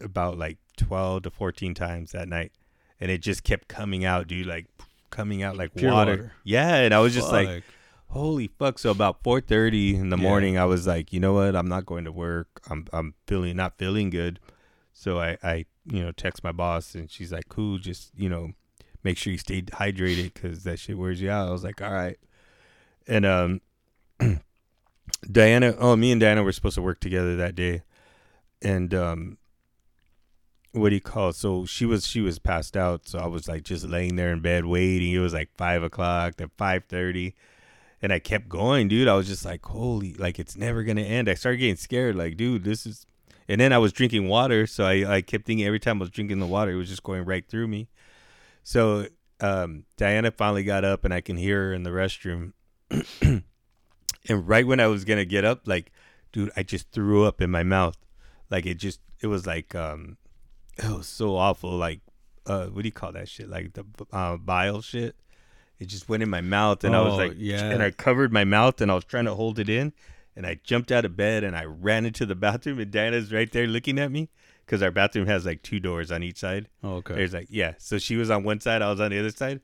about 0.00 0.36
like 0.36 0.58
12 0.76 1.22
to 1.22 1.30
14 1.30 1.72
times 1.72 2.10
that 2.10 2.28
night. 2.28 2.50
And 2.98 3.12
it 3.12 3.18
just 3.22 3.44
kept 3.44 3.68
coming 3.68 4.04
out, 4.04 4.26
dude, 4.26 4.48
like 4.48 4.66
coming 5.10 5.44
out 5.44 5.56
like 5.56 5.70
water. 5.76 5.86
water. 5.94 6.32
Yeah, 6.42 6.74
and 6.78 6.92
I 6.92 6.98
was 6.98 7.14
just 7.14 7.30
like, 7.30 7.62
holy 8.08 8.48
fuck. 8.48 8.80
So 8.80 8.90
about 8.90 9.22
4:30 9.22 9.94
in 9.94 10.08
the 10.08 10.16
Yeah. 10.18 10.22
morning, 10.22 10.58
I 10.58 10.64
was 10.64 10.88
like, 10.88 11.12
you 11.12 11.20
know 11.20 11.34
what? 11.34 11.54
I'm 11.54 11.68
not 11.68 11.86
going 11.86 12.04
to 12.06 12.12
work. 12.12 12.60
I'm 12.68 12.86
I'm 12.92 13.14
feeling 13.28 13.56
not 13.56 13.78
feeling 13.78 14.10
good. 14.10 14.40
So 14.92 15.20
I 15.20 15.38
I 15.44 15.64
you 15.86 16.02
know 16.02 16.10
text 16.10 16.42
my 16.42 16.50
boss 16.52 16.96
and 16.96 17.08
she's 17.08 17.32
like, 17.32 17.48
cool, 17.48 17.78
just 17.78 18.10
you 18.16 18.28
know 18.28 18.50
make 19.02 19.16
sure 19.18 19.32
you 19.32 19.38
stay 19.38 19.62
hydrated 19.62 20.34
because 20.34 20.64
that 20.64 20.78
shit 20.78 20.98
wears 20.98 21.20
you 21.20 21.30
out. 21.30 21.48
I 21.48 21.52
was 21.52 21.64
like, 21.64 21.80
all 21.80 21.92
right. 21.92 22.18
and 23.06 23.24
um, 23.26 23.60
Diana. 25.30 25.74
Oh, 25.78 25.96
me 25.96 26.12
and 26.12 26.20
Diana 26.20 26.42
were 26.42 26.52
supposed 26.52 26.76
to 26.76 26.82
work 26.82 27.00
together 27.00 27.36
that 27.36 27.54
day, 27.54 27.82
and 28.62 28.92
um, 28.94 29.38
what 30.72 30.90
do 30.90 30.94
you 30.94 31.00
call? 31.00 31.30
It? 31.30 31.36
So 31.36 31.64
she 31.66 31.84
was 31.86 32.06
she 32.06 32.20
was 32.20 32.38
passed 32.38 32.76
out. 32.76 33.08
So 33.08 33.18
I 33.18 33.26
was 33.26 33.48
like 33.48 33.62
just 33.64 33.86
laying 33.86 34.16
there 34.16 34.32
in 34.32 34.40
bed 34.40 34.64
waiting. 34.66 35.12
It 35.12 35.18
was 35.18 35.34
like 35.34 35.50
five 35.56 35.82
o'clock, 35.82 36.36
then 36.36 36.50
five 36.56 36.84
thirty, 36.84 37.34
and 38.00 38.12
I 38.12 38.18
kept 38.18 38.48
going, 38.48 38.88
dude. 38.88 39.08
I 39.08 39.14
was 39.14 39.26
just 39.26 39.44
like, 39.44 39.64
holy, 39.64 40.14
like 40.14 40.38
it's 40.38 40.56
never 40.56 40.82
gonna 40.82 41.02
end. 41.02 41.28
I 41.28 41.34
started 41.34 41.58
getting 41.58 41.76
scared, 41.76 42.16
like, 42.16 42.36
dude, 42.36 42.64
this 42.64 42.86
is. 42.86 43.06
And 43.48 43.60
then 43.60 43.72
I 43.72 43.78
was 43.78 43.92
drinking 43.92 44.28
water, 44.28 44.64
so 44.66 44.84
I 44.84 45.16
I 45.16 45.22
kept 45.22 45.44
thinking 45.44 45.66
every 45.66 45.80
time 45.80 45.98
I 45.98 46.00
was 46.00 46.10
drinking 46.10 46.38
the 46.38 46.46
water, 46.46 46.70
it 46.70 46.76
was 46.76 46.88
just 46.88 47.02
going 47.02 47.24
right 47.24 47.44
through 47.48 47.66
me. 47.66 47.88
So 48.62 49.06
um, 49.40 49.84
Diana 49.96 50.30
finally 50.30 50.64
got 50.64 50.84
up, 50.84 51.04
and 51.04 51.12
I 51.14 51.20
can 51.20 51.36
hear 51.36 51.68
her 51.68 51.72
in 51.74 51.82
the 51.82 51.90
restroom. 51.90 52.52
and 53.22 53.42
right 54.28 54.66
when 54.66 54.80
I 54.80 54.86
was 54.86 55.04
gonna 55.04 55.24
get 55.24 55.44
up, 55.44 55.66
like, 55.66 55.92
dude, 56.32 56.50
I 56.56 56.62
just 56.62 56.90
threw 56.92 57.24
up 57.24 57.40
in 57.40 57.50
my 57.50 57.62
mouth. 57.62 57.96
Like 58.50 58.66
it 58.66 58.74
just, 58.78 59.00
it 59.20 59.26
was 59.28 59.46
like, 59.46 59.74
um, 59.74 60.16
it 60.76 60.90
was 60.90 61.06
so 61.06 61.36
awful. 61.36 61.70
Like, 61.70 62.00
uh, 62.46 62.66
what 62.66 62.82
do 62.82 62.88
you 62.88 62.92
call 62.92 63.12
that 63.12 63.28
shit? 63.28 63.48
Like 63.48 63.74
the 63.74 63.84
uh, 64.12 64.36
bile 64.36 64.80
shit. 64.82 65.16
It 65.78 65.86
just 65.88 66.08
went 66.10 66.22
in 66.22 66.28
my 66.28 66.42
mouth, 66.42 66.84
and 66.84 66.94
I 66.94 67.00
was 67.00 67.14
Oh, 67.14 67.16
like, 67.16 67.32
yeah. 67.38 67.64
and 67.70 67.82
I 67.82 67.90
covered 67.90 68.32
my 68.34 68.44
mouth, 68.44 68.82
and 68.82 68.90
I 68.90 68.94
was 68.94 69.04
trying 69.04 69.24
to 69.24 69.34
hold 69.34 69.58
it 69.58 69.70
in, 69.70 69.94
and 70.36 70.46
I 70.46 70.60
jumped 70.62 70.92
out 70.92 71.06
of 71.06 71.16
bed, 71.16 71.42
and 71.42 71.56
I 71.56 71.64
ran 71.64 72.04
into 72.04 72.26
the 72.26 72.34
bathroom, 72.34 72.78
and 72.80 72.90
Diana's 72.90 73.32
right 73.32 73.50
there 73.50 73.66
looking 73.66 73.98
at 73.98 74.12
me, 74.12 74.28
because 74.70 74.82
our 74.84 74.92
bathroom 74.92 75.26
has 75.26 75.44
like 75.44 75.62
two 75.62 75.80
doors 75.80 76.12
on 76.12 76.22
each 76.22 76.38
side. 76.38 76.68
Oh, 76.84 76.96
okay. 76.98 77.14
There's 77.16 77.32
like, 77.34 77.48
yeah. 77.50 77.74
So 77.78 77.98
she 77.98 78.14
was 78.14 78.30
on 78.30 78.44
one 78.44 78.60
side, 78.60 78.82
I 78.82 78.90
was 78.90 79.00
on 79.00 79.10
the 79.10 79.18
other 79.18 79.32
side. 79.32 79.60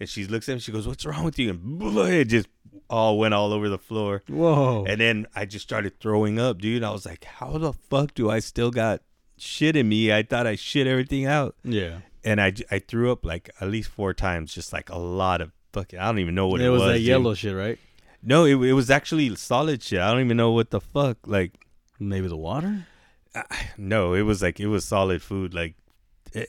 And 0.00 0.08
she 0.08 0.24
looks 0.26 0.48
at 0.48 0.54
me, 0.54 0.58
she 0.58 0.72
goes, 0.72 0.88
What's 0.88 1.04
wrong 1.06 1.22
with 1.22 1.38
you? 1.38 1.50
And 1.50 1.80
it 2.08 2.24
just 2.24 2.48
all 2.88 3.16
went 3.16 3.32
all 3.32 3.52
over 3.52 3.68
the 3.68 3.78
floor. 3.78 4.22
Whoa. 4.28 4.84
And 4.88 5.00
then 5.00 5.26
I 5.36 5.44
just 5.44 5.62
started 5.62 6.00
throwing 6.00 6.40
up, 6.40 6.58
dude. 6.58 6.82
I 6.82 6.90
was 6.90 7.06
like, 7.06 7.22
How 7.22 7.58
the 7.58 7.72
fuck 7.72 8.14
do 8.14 8.28
I 8.28 8.40
still 8.40 8.72
got 8.72 9.02
shit 9.38 9.76
in 9.76 9.88
me? 9.88 10.12
I 10.12 10.24
thought 10.24 10.48
I 10.48 10.56
shit 10.56 10.88
everything 10.88 11.26
out. 11.26 11.54
yeah. 11.62 11.98
And 12.24 12.40
I 12.40 12.52
I 12.72 12.80
threw 12.80 13.12
up 13.12 13.24
like 13.24 13.50
at 13.60 13.68
least 13.68 13.88
four 13.90 14.12
times, 14.14 14.52
just 14.52 14.72
like 14.72 14.90
a 14.90 14.98
lot 14.98 15.40
of 15.40 15.52
fucking, 15.72 15.98
I 15.98 16.06
don't 16.06 16.18
even 16.18 16.34
know 16.34 16.48
what 16.48 16.60
it 16.60 16.64
it, 16.66 16.68
was 16.70 16.80
It 16.82 16.84
was. 16.84 16.92
that 16.94 16.98
dude. 16.98 17.06
yellow 17.06 17.34
shit, 17.34 17.56
right? 17.56 17.78
No, 18.22 18.44
it, 18.44 18.56
it 18.56 18.72
was 18.74 18.90
actually 18.90 19.34
solid 19.36 19.82
shit. 19.82 20.00
I 20.00 20.10
don't 20.10 20.24
even 20.24 20.36
know 20.36 20.50
what 20.50 20.70
the 20.70 20.80
fuck. 20.80 21.18
Like, 21.26 21.52
Maybe 21.98 22.26
the 22.28 22.36
water. 22.36 22.86
no, 23.78 24.14
it 24.14 24.22
was 24.22 24.42
like 24.42 24.60
it 24.60 24.66
was 24.68 24.84
solid 24.84 25.22
food. 25.22 25.54
Like, 25.54 25.74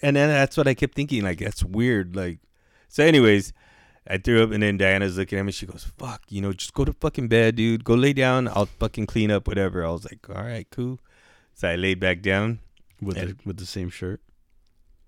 and 0.02 0.16
then 0.16 0.30
that's 0.30 0.58
what 0.58 0.68
I 0.68 0.74
kept 0.74 0.96
thinking. 0.96 1.24
Like, 1.24 1.40
that's 1.40 1.64
weird. 1.64 2.16
Like, 2.16 2.40
so, 2.88 3.04
anyways, 3.04 3.54
I 4.08 4.18
threw 4.18 4.44
up, 4.44 4.52
and 4.52 4.64
then 4.64 4.78
Diana's 4.78 5.18
looking 5.18 5.40
at 5.40 5.46
me. 5.46 5.52
She 5.52 5.66
goes, 5.66 5.84
"Fuck, 5.98 6.24
you 6.30 6.42
know, 6.42 6.54
just 6.54 6.74
go 6.74 6.86
to 6.86 6.94
fucking 6.94 7.28
bed, 7.28 7.56
dude. 7.56 7.84
Go 7.84 7.94
lay 7.94 8.14
down. 8.14 8.48
I'll 8.48 8.66
fucking 8.66 9.06
clean 9.08 9.32
up, 9.32 9.48
whatever." 9.48 9.86
I 9.86 9.90
was 9.92 10.06
like, 10.06 10.28
"All 10.30 10.44
right, 10.44 10.68
cool." 10.72 11.00
So 11.54 11.68
I 11.70 11.76
laid 11.76 12.00
back 12.00 12.22
down. 12.22 12.60
with 13.02 13.18
the 13.18 13.36
with 13.46 13.58
the 13.58 13.66
same 13.66 13.90
shirt. 13.90 14.22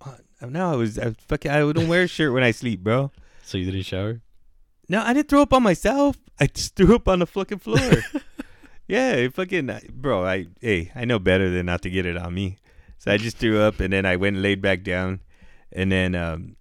Uh, 0.02 0.18
No, 0.42 0.72
I 0.74 0.76
was 0.76 1.00
I 1.00 1.12
fucking 1.28 1.50
I 1.52 1.60
don't 1.60 1.88
wear 1.88 2.04
a 2.04 2.08
shirt 2.08 2.34
when 2.34 2.44
I 2.44 2.52
sleep, 2.52 2.82
bro. 2.84 3.12
So 3.44 3.58
you 3.58 3.66
didn't 3.66 3.86
shower? 3.86 4.22
No, 4.90 5.02
I 5.02 5.14
didn't 5.14 5.30
throw 5.30 5.42
up 5.42 5.54
on 5.54 5.64
myself. 5.64 6.18
I 6.40 6.48
just 6.48 6.76
threw 6.76 6.96
up 6.96 7.08
on 7.08 7.20
the 7.20 7.26
fucking 7.28 7.60
floor. 7.60 7.80
yeah, 8.88 9.28
fucking 9.30 9.72
bro. 9.94 10.26
I 10.26 10.48
hey, 10.62 10.92
I 10.96 11.06
know 11.06 11.20
better 11.20 11.50
than 11.50 11.66
not 11.66 11.82
to 11.84 11.90
get 11.90 12.06
it 12.06 12.18
on 12.18 12.34
me. 12.34 12.58
So 13.00 13.12
I 13.12 13.18
just 13.18 13.38
threw 13.38 13.60
up, 13.62 13.80
and 13.80 13.92
then 13.92 14.06
I 14.06 14.16
went 14.16 14.36
and 14.38 14.44
laid 14.44 14.62
back 14.62 14.84
down, 14.84 15.20
and 15.72 15.92
then 15.92 16.16
um, 16.16 16.56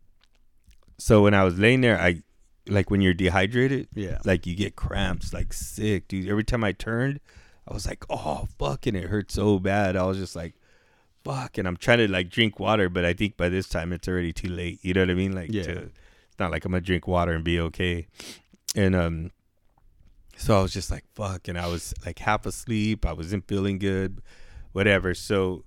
so 0.98 1.22
when 1.22 1.34
I 1.34 1.44
was 1.44 1.58
laying 1.58 1.80
there, 1.82 1.98
I 2.00 2.22
like 2.68 2.90
when 2.90 3.00
you're 3.00 3.14
dehydrated, 3.14 3.88
Yeah. 3.94 4.18
like 4.24 4.46
you 4.46 4.54
get 4.54 4.76
cramps, 4.76 5.32
like 5.32 5.52
sick, 5.52 6.08
dude. 6.08 6.28
Every 6.28 6.44
time 6.44 6.62
I 6.64 6.72
turned, 6.72 7.20
I 7.68 7.74
was 7.74 7.86
like, 7.86 8.04
oh 8.10 8.46
fucking, 8.58 8.94
it 8.96 9.04
hurt 9.04 9.30
so 9.30 9.58
bad. 9.58 9.96
I 9.96 10.04
was 10.04 10.16
just 10.18 10.34
like, 10.36 10.54
fuck, 11.24 11.58
and 11.58 11.66
I'm 11.68 11.76
trying 11.76 11.98
to 11.98 12.08
like 12.08 12.28
drink 12.30 12.58
water, 12.60 12.88
but 12.88 13.04
I 13.04 13.12
think 13.14 13.36
by 13.36 13.48
this 13.48 13.68
time 13.68 13.92
it's 13.92 14.06
already 14.08 14.32
too 14.32 14.48
late. 14.48 14.78
You 14.82 14.94
know 14.94 15.02
what 15.02 15.10
I 15.10 15.14
mean? 15.14 15.32
Like, 15.34 15.52
Yeah. 15.52 15.62
to, 15.64 15.72
it's 15.82 16.38
not 16.38 16.50
like 16.52 16.64
I'm 16.64 16.72
gonna 16.72 16.80
drink 16.80 17.06
water 17.08 17.32
and 17.32 17.44
be 17.44 17.58
okay. 17.60 18.06
And 18.74 18.94
um, 18.96 19.30
so 20.36 20.58
I 20.58 20.62
was 20.62 20.72
just 20.72 20.90
like, 20.90 21.04
fuck, 21.14 21.48
and 21.48 21.58
I 21.58 21.66
was 21.68 21.94
like 22.04 22.18
half 22.18 22.46
asleep. 22.46 23.06
I 23.06 23.12
wasn't 23.12 23.46
feeling 23.46 23.78
good, 23.78 24.22
whatever. 24.72 25.14
So, 25.14 25.64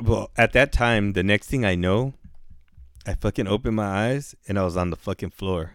well, 0.00 0.30
at 0.36 0.52
that 0.52 0.72
time, 0.72 1.12
the 1.12 1.22
next 1.22 1.48
thing 1.48 1.64
I 1.64 1.74
know, 1.74 2.14
I 3.06 3.14
fucking 3.14 3.48
opened 3.48 3.76
my 3.76 4.10
eyes 4.10 4.34
and 4.46 4.58
I 4.58 4.64
was 4.64 4.76
on 4.76 4.90
the 4.90 4.96
fucking 4.96 5.30
floor. 5.30 5.74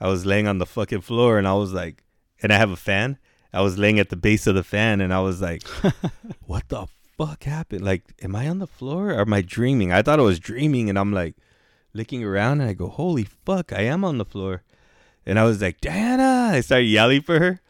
I 0.00 0.08
was 0.08 0.26
laying 0.26 0.46
on 0.46 0.58
the 0.58 0.66
fucking 0.66 1.02
floor 1.02 1.38
and 1.38 1.48
I 1.48 1.54
was 1.54 1.72
like, 1.72 2.02
and 2.42 2.52
I 2.52 2.56
have 2.56 2.70
a 2.70 2.76
fan. 2.76 3.18
I 3.52 3.62
was 3.62 3.78
laying 3.78 3.98
at 3.98 4.10
the 4.10 4.16
base 4.16 4.46
of 4.46 4.54
the 4.54 4.64
fan 4.64 5.00
and 5.00 5.14
I 5.14 5.20
was 5.20 5.40
like, 5.40 5.62
what 6.46 6.68
the 6.68 6.86
fuck 7.16 7.44
happened? 7.44 7.84
Like, 7.84 8.02
am 8.22 8.34
I 8.34 8.48
on 8.48 8.58
the 8.58 8.66
floor 8.66 9.10
or 9.10 9.20
am 9.20 9.32
I 9.32 9.40
dreaming? 9.40 9.92
I 9.92 10.02
thought 10.02 10.18
I 10.18 10.24
was 10.24 10.40
dreaming 10.40 10.88
and 10.88 10.98
I'm 10.98 11.12
like 11.12 11.36
looking 11.92 12.24
around 12.24 12.60
and 12.60 12.68
I 12.68 12.74
go, 12.74 12.88
holy 12.88 13.24
fuck, 13.24 13.72
I 13.72 13.82
am 13.82 14.04
on 14.04 14.18
the 14.18 14.24
floor. 14.24 14.62
And 15.26 15.38
I 15.38 15.44
was 15.44 15.60
like, 15.60 15.80
Diana. 15.80 16.50
I 16.52 16.60
started 16.60 16.86
yelling 16.86 17.22
for 17.22 17.38
her 17.38 17.60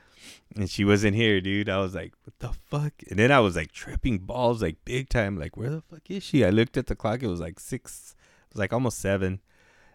and 0.56 0.70
she 0.70 0.84
wasn't 0.84 1.16
here, 1.16 1.40
dude. 1.40 1.68
I 1.68 1.78
was 1.78 1.94
like, 1.94 2.14
what 2.24 2.38
the 2.38 2.52
fuck? 2.68 2.92
And 3.10 3.18
then 3.18 3.32
I 3.32 3.40
was 3.40 3.56
like 3.56 3.72
tripping 3.72 4.18
balls, 4.18 4.62
like 4.62 4.84
big 4.84 5.08
time. 5.08 5.38
Like, 5.38 5.56
where 5.56 5.70
the 5.70 5.82
fuck 5.82 6.08
is 6.08 6.22
she? 6.22 6.44
I 6.44 6.50
looked 6.50 6.76
at 6.76 6.86
the 6.86 6.94
clock. 6.94 7.22
It 7.22 7.28
was 7.28 7.40
like 7.40 7.58
six, 7.58 8.14
it 8.48 8.54
was 8.54 8.60
like 8.60 8.72
almost 8.72 8.98
seven. 8.98 9.40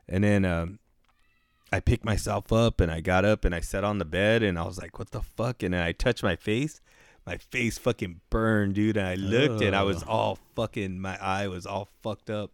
And 0.07 0.23
then 0.23 0.43
um, 0.43 0.79
I 1.71 1.79
picked 1.79 2.03
myself 2.03 2.51
up 2.51 2.81
and 2.81 2.91
I 2.91 2.99
got 2.99 3.25
up 3.25 3.45
and 3.45 3.55
I 3.55 3.61
sat 3.61 3.83
on 3.83 3.99
the 3.99 4.05
bed 4.05 4.43
and 4.43 4.59
I 4.59 4.63
was 4.63 4.79
like, 4.79 4.99
what 4.99 5.11
the 5.11 5.21
fuck? 5.21 5.63
And 5.63 5.73
then 5.73 5.83
I 5.83 5.91
touched 5.91 6.23
my 6.23 6.35
face. 6.35 6.81
My 7.25 7.37
face 7.37 7.77
fucking 7.77 8.21
burned, 8.29 8.75
dude. 8.75 8.97
And 8.97 9.07
I 9.07 9.15
looked 9.15 9.61
and 9.61 9.75
I 9.75 9.83
was 9.83 10.03
all 10.03 10.39
fucking, 10.55 10.99
my 10.99 11.17
eye 11.21 11.47
was 11.47 11.65
all 11.65 11.89
fucked 12.01 12.29
up. 12.29 12.51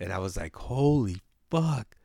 And 0.00 0.12
I 0.12 0.18
was 0.18 0.36
like, 0.36 0.56
holy 0.56 1.20
fuck. 1.50 1.97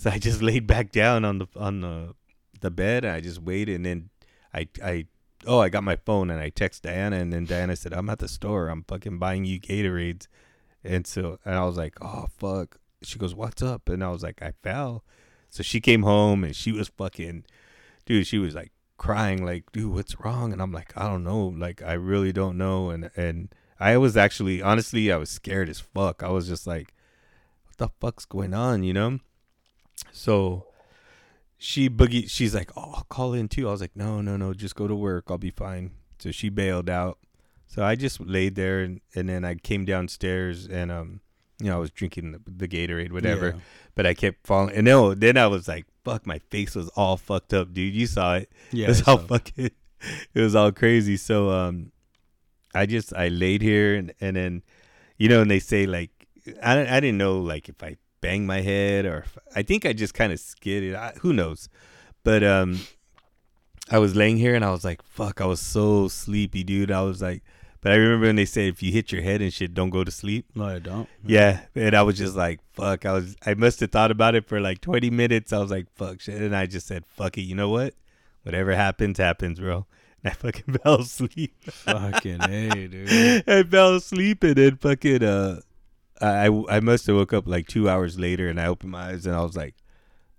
So 0.00 0.08
I 0.08 0.18
just 0.18 0.40
laid 0.50 0.66
back 0.66 0.92
down 0.92 1.26
on 1.26 1.40
the 1.40 1.46
on 1.54 1.82
the 1.82 2.14
the 2.62 2.70
bed 2.70 3.04
and 3.04 3.14
I 3.14 3.20
just 3.20 3.42
waited 3.42 3.76
and 3.76 3.84
then 3.84 4.10
I 4.54 4.66
I 4.82 5.06
oh 5.46 5.58
I 5.58 5.68
got 5.68 5.84
my 5.84 5.96
phone 5.96 6.30
and 6.30 6.40
I 6.40 6.48
text 6.48 6.84
Diana 6.84 7.16
and 7.16 7.30
then 7.30 7.44
Diana 7.44 7.76
said 7.76 7.92
I'm 7.92 8.08
at 8.08 8.18
the 8.18 8.28
store. 8.28 8.68
I'm 8.68 8.84
fucking 8.84 9.18
buying 9.18 9.44
you 9.44 9.60
Gatorades. 9.60 10.26
And 10.82 11.06
so 11.06 11.38
and 11.44 11.54
I 11.54 11.66
was 11.66 11.76
like 11.76 11.96
oh 12.00 12.28
fuck. 12.38 12.78
She 13.02 13.18
goes 13.18 13.34
what's 13.34 13.62
up? 13.62 13.90
And 13.90 14.02
I 14.02 14.08
was 14.08 14.22
like 14.22 14.40
I 14.40 14.52
fell. 14.62 15.04
So 15.50 15.62
she 15.62 15.82
came 15.82 16.02
home 16.02 16.44
and 16.44 16.56
she 16.56 16.72
was 16.72 16.88
fucking 16.88 17.44
dude 18.06 18.26
she 18.26 18.38
was 18.38 18.54
like 18.54 18.72
crying 18.96 19.44
like 19.44 19.70
dude 19.70 19.92
what's 19.92 20.18
wrong? 20.18 20.54
And 20.54 20.62
I'm 20.62 20.72
like 20.72 20.94
I 20.96 21.10
don't 21.10 21.24
know. 21.24 21.48
Like 21.48 21.82
I 21.82 21.92
really 21.92 22.32
don't 22.32 22.56
know. 22.56 22.88
And 22.88 23.10
and 23.16 23.54
I 23.78 23.98
was 23.98 24.16
actually 24.16 24.62
honestly 24.62 25.12
I 25.12 25.18
was 25.18 25.28
scared 25.28 25.68
as 25.68 25.78
fuck. 25.78 26.22
I 26.22 26.30
was 26.30 26.48
just 26.48 26.66
like 26.66 26.94
what 27.66 27.76
the 27.76 27.88
fuck's 28.00 28.24
going 28.24 28.54
on? 28.54 28.82
You 28.82 28.94
know 28.94 29.20
so 30.12 30.66
she 31.58 31.88
boogie 31.90 32.28
she's 32.30 32.54
like 32.54 32.70
oh 32.76 32.92
i'll 32.96 33.06
call 33.08 33.34
in 33.34 33.48
too. 33.48 33.68
I 33.68 33.72
was 33.72 33.80
like 33.80 33.94
no 33.96 34.20
no 34.20 34.36
no 34.36 34.54
just 34.54 34.74
go 34.76 34.86
to 34.88 34.94
work. 34.94 35.24
I'll 35.28 35.38
be 35.38 35.50
fine. 35.50 35.92
So 36.18 36.30
she 36.30 36.48
bailed 36.48 36.88
out. 36.90 37.18
So 37.66 37.84
i 37.84 37.94
just 37.94 38.20
laid 38.20 38.54
there 38.56 38.80
and, 38.80 39.00
and 39.14 39.28
then 39.28 39.44
i 39.44 39.54
came 39.54 39.84
downstairs 39.84 40.66
and 40.66 40.90
um 40.90 41.20
you 41.60 41.66
know 41.68 41.76
i 41.76 41.78
was 41.78 41.90
drinking 41.90 42.32
the, 42.32 42.40
the 42.46 42.66
gatorade 42.66 43.12
whatever 43.12 43.48
Yeah. 43.50 43.60
but 43.94 44.06
i 44.06 44.14
kept 44.14 44.44
falling 44.46 44.74
and 44.74 44.84
no 44.84 45.14
then 45.14 45.36
i 45.36 45.46
was 45.46 45.68
like 45.68 45.86
fuck 46.04 46.26
my 46.26 46.38
face 46.50 46.74
was 46.74 46.88
all 46.96 47.16
fucked 47.16 47.52
up 47.54 47.72
dude. 47.74 47.94
You 47.94 48.06
saw 48.06 48.36
it. 48.36 48.50
Yeah. 48.72 48.86
it 48.86 48.88
was 48.88 49.06
all 49.06 49.18
fucking 49.18 49.70
it 50.34 50.40
was 50.40 50.54
all 50.54 50.72
crazy. 50.72 51.16
So 51.18 51.50
um 51.50 51.92
i 52.74 52.86
just 52.86 53.12
i 53.14 53.28
laid 53.28 53.60
here 53.62 53.94
and 53.96 54.12
and 54.20 54.34
then 54.36 54.62
you 55.18 55.28
know 55.28 55.42
and 55.42 55.50
they 55.50 55.58
say 55.60 55.86
like 55.86 56.10
i, 56.62 56.80
I 56.96 57.00
didn't 57.00 57.18
know 57.18 57.38
like 57.40 57.68
if 57.68 57.82
i 57.82 57.96
banged 58.20 58.46
my 58.46 58.60
head 58.60 59.04
or 59.06 59.24
i 59.56 59.62
think 59.62 59.84
i 59.86 59.92
just 59.92 60.14
kind 60.14 60.32
of 60.32 60.38
skidded 60.40 60.94
I, 60.94 61.12
who 61.20 61.32
knows 61.32 61.68
but 62.24 62.42
um 62.44 62.80
i 63.90 63.98
was 63.98 64.14
laying 64.14 64.36
here 64.36 64.54
and 64.54 64.64
i 64.64 64.70
was 64.70 64.84
like 64.84 65.02
fuck 65.02 65.40
i 65.40 65.46
was 65.46 65.60
so 65.60 66.08
sleepy 66.08 66.62
dude 66.62 66.90
i 66.90 67.00
was 67.02 67.22
like 67.22 67.42
but 67.80 67.92
i 67.92 67.94
remember 67.94 68.26
when 68.26 68.36
they 68.36 68.44
said 68.44 68.64
if 68.68 68.82
you 68.82 68.92
hit 68.92 69.10
your 69.10 69.22
head 69.22 69.40
and 69.40 69.52
shit 69.52 69.72
don't 69.72 69.88
go 69.90 70.04
to 70.04 70.10
sleep 70.10 70.46
No, 70.54 70.64
I 70.66 70.78
don't. 70.80 71.08
yeah, 71.24 71.62
and 71.74 71.94
I 71.94 72.02
was 72.02 72.18
just 72.18 72.36
like, 72.36 72.60
"Fuck!" 72.74 73.06
I 73.06 73.12
was, 73.12 73.36
I 73.46 73.54
must 73.54 73.80
have 73.80 73.90
thought 73.90 74.10
about 74.10 74.34
it 74.34 74.46
for 74.46 74.60
like 74.60 74.82
twenty 74.82 75.08
minutes. 75.08 75.50
I 75.50 75.58
was 75.60 75.70
like, 75.70 75.86
"Fuck 75.94 76.20
shit," 76.20 76.42
and 76.42 76.54
I 76.54 76.66
just 76.66 76.86
said, 76.86 77.06
"Fuck 77.06 77.38
it." 77.38 77.42
You 77.48 77.54
know 77.54 77.70
what? 77.70 77.94
Whatever 78.42 78.74
happens, 78.74 79.16
happens, 79.16 79.58
bro. 79.60 79.86
And 80.22 80.30
I 80.30 80.34
fucking 80.34 80.74
fell 80.82 81.00
asleep. 81.00 81.54
Fucking 81.64 82.40
hey, 82.40 82.86
dude. 82.86 83.44
I 83.48 83.62
fell 83.62 83.94
asleep, 83.94 84.44
and 84.44 84.56
then 84.56 84.76
fucking 84.76 85.22
uh, 85.24 85.60
I 86.20 86.46
I 86.68 86.80
must 86.80 87.06
have 87.06 87.16
woke 87.16 87.32
up 87.32 87.46
like 87.46 87.66
two 87.68 87.88
hours 87.88 88.18
later, 88.18 88.48
and 88.48 88.60
I 88.60 88.66
opened 88.66 88.92
my 88.92 89.10
eyes, 89.10 89.26
and 89.26 89.34
I 89.34 89.42
was 89.42 89.56
like, 89.56 89.74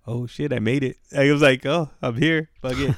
"Oh 0.06 0.26
shit, 0.26 0.52
I 0.52 0.58
made 0.58 0.84
it!" 0.84 0.96
I 1.16 1.30
was 1.32 1.42
like, 1.42 1.64
"Oh, 1.66 1.90
I'm 2.00 2.16
here." 2.16 2.50
Fuck 2.60 2.74
it. 2.78 2.94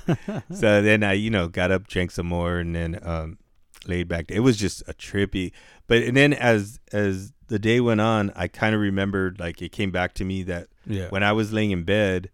so 0.54 0.82
then 0.82 1.02
I, 1.02 1.12
you 1.14 1.30
know, 1.30 1.48
got 1.48 1.70
up, 1.70 1.86
drank 1.88 2.10
some 2.10 2.26
more, 2.26 2.58
and 2.58 2.74
then 2.74 2.98
um, 3.02 3.38
laid 3.86 4.08
back. 4.08 4.30
It 4.30 4.40
was 4.40 4.56
just 4.56 4.82
a 4.88 4.92
trippy. 4.94 5.52
But 5.86 6.02
and 6.02 6.16
then 6.16 6.32
as 6.32 6.78
as 6.92 7.32
the 7.48 7.58
day 7.58 7.80
went 7.80 8.00
on, 8.00 8.32
I 8.36 8.48
kind 8.48 8.74
of 8.74 8.80
remembered 8.80 9.38
like 9.40 9.60
it 9.62 9.72
came 9.72 9.90
back 9.90 10.14
to 10.14 10.24
me 10.24 10.42
that 10.44 10.68
Yeah. 10.86 11.08
when 11.08 11.22
I 11.22 11.32
was 11.32 11.52
laying 11.52 11.70
in 11.72 11.84
bed, 11.84 12.30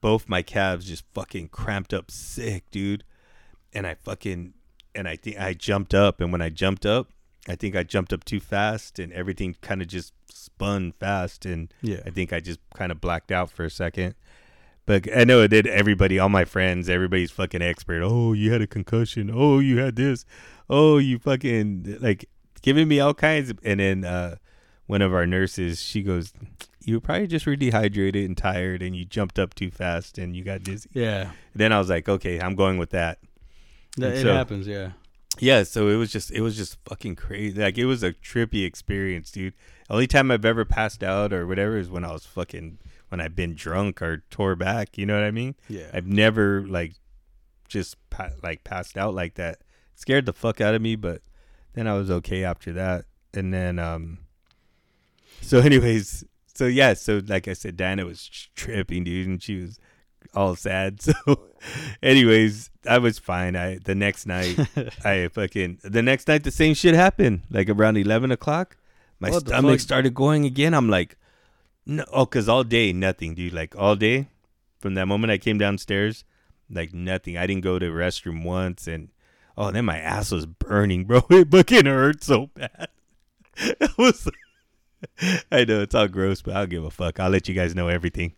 both 0.00 0.28
my 0.28 0.42
calves 0.42 0.86
just 0.86 1.04
fucking 1.14 1.48
cramped 1.48 1.92
up 1.94 2.10
sick, 2.10 2.64
dude. 2.70 3.04
And 3.72 3.86
I 3.86 3.94
fucking 3.94 4.54
and 4.94 5.06
I 5.08 5.14
think 5.16 5.38
I 5.38 5.54
jumped 5.54 5.94
up, 5.94 6.20
and 6.20 6.32
when 6.32 6.42
I 6.42 6.48
jumped 6.48 6.84
up, 6.84 7.08
I 7.48 7.54
think 7.56 7.74
I 7.74 7.82
jumped 7.82 8.12
up 8.12 8.24
too 8.24 8.40
fast, 8.40 8.98
and 8.98 9.12
everything 9.12 9.56
kind 9.62 9.80
of 9.82 9.88
just 9.88 10.12
spun 10.30 10.92
fast, 10.92 11.46
and 11.46 11.72
Yeah. 11.82 12.00
I 12.06 12.10
think 12.10 12.32
I 12.32 12.40
just 12.40 12.60
kind 12.74 12.92
of 12.92 13.00
blacked 13.00 13.32
out 13.32 13.50
for 13.50 13.64
a 13.64 13.70
second. 13.70 14.14
But 14.86 15.08
I 15.16 15.24
know 15.24 15.40
it 15.42 15.48
did. 15.48 15.66
Everybody, 15.66 16.18
all 16.18 16.28
my 16.28 16.44
friends, 16.44 16.88
everybody's 16.88 17.30
fucking 17.30 17.62
expert. 17.62 18.02
Oh, 18.02 18.32
you 18.32 18.50
had 18.52 18.60
a 18.62 18.66
concussion. 18.66 19.30
Oh, 19.32 19.58
you 19.58 19.78
had 19.78 19.96
this. 19.96 20.24
Oh, 20.68 20.98
you 20.98 21.18
fucking 21.18 21.98
like 22.00 22.28
giving 22.62 22.88
me 22.88 22.98
all 23.00 23.14
kinds. 23.14 23.50
Of, 23.50 23.58
and 23.62 23.78
then 23.80 24.04
uh, 24.04 24.36
one 24.86 25.00
of 25.02 25.14
our 25.14 25.26
nurses, 25.26 25.80
she 25.80 26.02
goes, 26.02 26.32
"You 26.84 26.94
were 26.94 27.00
probably 27.00 27.26
just 27.28 27.46
really 27.46 27.56
dehydrated 27.56 28.24
and 28.26 28.36
tired, 28.36 28.82
and 28.82 28.96
you 28.96 29.04
jumped 29.04 29.38
up 29.38 29.54
too 29.54 29.70
fast, 29.70 30.18
and 30.18 30.34
you 30.34 30.42
got 30.44 30.62
dizzy." 30.64 30.88
Yeah. 30.92 31.30
then 31.54 31.72
I 31.72 31.78
was 31.78 31.88
like, 31.90 32.08
"Okay, 32.08 32.40
I'm 32.40 32.54
going 32.56 32.76
with 32.78 32.90
that." 32.90 33.18
That, 33.96 34.06
And 34.10 34.18
it 34.18 34.22
so- 34.22 34.34
happens. 34.34 34.66
Yeah. 34.66 34.92
Yeah, 35.40 35.62
so 35.62 35.88
it 35.88 35.96
was 35.96 36.12
just 36.12 36.30
it 36.30 36.40
was 36.42 36.56
just 36.56 36.76
fucking 36.84 37.16
crazy. 37.16 37.60
Like 37.60 37.78
it 37.78 37.86
was 37.86 38.02
a 38.02 38.12
trippy 38.12 38.64
experience, 38.64 39.30
dude. 39.30 39.54
Only 39.88 40.06
time 40.06 40.30
I've 40.30 40.44
ever 40.44 40.64
passed 40.64 41.02
out 41.02 41.32
or 41.32 41.46
whatever 41.46 41.76
is 41.76 41.90
when 41.90 42.04
I 42.04 42.12
was 42.12 42.26
fucking 42.26 42.78
when 43.08 43.20
I've 43.20 43.34
been 43.34 43.54
drunk 43.54 44.00
or 44.02 44.22
tore 44.30 44.54
back. 44.54 44.96
You 44.96 45.06
know 45.06 45.14
what 45.14 45.24
I 45.24 45.30
mean? 45.30 45.54
Yeah. 45.68 45.90
I've 45.92 46.06
never 46.06 46.62
like 46.66 46.94
just 47.68 47.96
pa- 48.10 48.30
like 48.42 48.64
passed 48.64 48.96
out 48.96 49.14
like 49.14 49.34
that. 49.34 49.62
scared 49.94 50.26
the 50.26 50.32
fuck 50.32 50.60
out 50.60 50.74
of 50.74 50.82
me, 50.82 50.96
but 50.96 51.22
then 51.72 51.86
I 51.86 51.94
was 51.94 52.10
okay 52.10 52.44
after 52.44 52.72
that. 52.74 53.06
And 53.32 53.52
then 53.52 53.78
um 53.78 54.18
so 55.40 55.58
anyways, 55.60 56.24
so 56.54 56.66
yeah, 56.66 56.94
so 56.94 57.22
like 57.26 57.48
I 57.48 57.54
said 57.54 57.76
Diana 57.76 58.04
was 58.04 58.28
tripping, 58.54 59.04
dude, 59.04 59.26
and 59.26 59.42
she 59.42 59.56
was 59.62 59.78
all 60.34 60.56
sad. 60.56 61.00
So 61.24 61.40
anyways, 62.02 62.70
I 62.88 62.96
was 62.98 63.18
fine. 63.18 63.54
I 63.54 63.78
the 63.84 63.94
next 63.94 64.26
night 64.26 64.58
I 65.04 65.28
fucking 65.28 65.80
the 65.82 66.02
next 66.02 66.26
night 66.26 66.42
the 66.42 66.50
same 66.50 66.72
shit 66.72 66.94
happened. 66.94 67.42
Like 67.50 67.68
around 67.68 67.98
eleven 67.98 68.30
o'clock. 68.30 68.78
My 69.18 69.30
What 69.30 69.46
stomach 69.46 69.80
started 69.80 70.14
going 70.14 70.46
again. 70.46 70.72
I'm 70.72 70.88
like 70.88 71.18
no 71.84 72.04
oh, 72.12 72.26
cause 72.26 72.48
all 72.48 72.64
day 72.64 72.92
nothing, 72.92 73.34
dude. 73.34 73.52
Like 73.52 73.76
all 73.76 73.96
day 73.96 74.28
from 74.78 74.94
that 74.94 75.06
moment 75.06 75.30
I 75.30 75.38
came 75.38 75.58
downstairs, 75.58 76.24
like 76.70 76.94
nothing. 76.94 77.36
I 77.36 77.46
didn't 77.46 77.64
go 77.64 77.78
to 77.78 77.86
the 77.86 77.92
restroom 77.92 78.44
once, 78.44 78.86
and 78.86 79.08
oh, 79.56 79.70
then 79.70 79.84
my 79.84 79.98
ass 79.98 80.30
was 80.30 80.46
burning, 80.46 81.04
bro. 81.06 81.22
It 81.30 81.50
fucking 81.50 81.86
hurt 81.86 82.24
so 82.24 82.46
bad. 82.54 82.88
it 83.56 83.98
was. 83.98 84.28
I 85.52 85.64
know 85.64 85.80
it's 85.82 85.94
all 85.94 86.08
gross, 86.08 86.42
but 86.42 86.54
I'll 86.56 86.66
give 86.66 86.84
a 86.84 86.90
fuck. 86.90 87.20
I'll 87.20 87.30
let 87.30 87.48
you 87.48 87.54
guys 87.54 87.74
know 87.74 87.88
everything. 87.88 88.34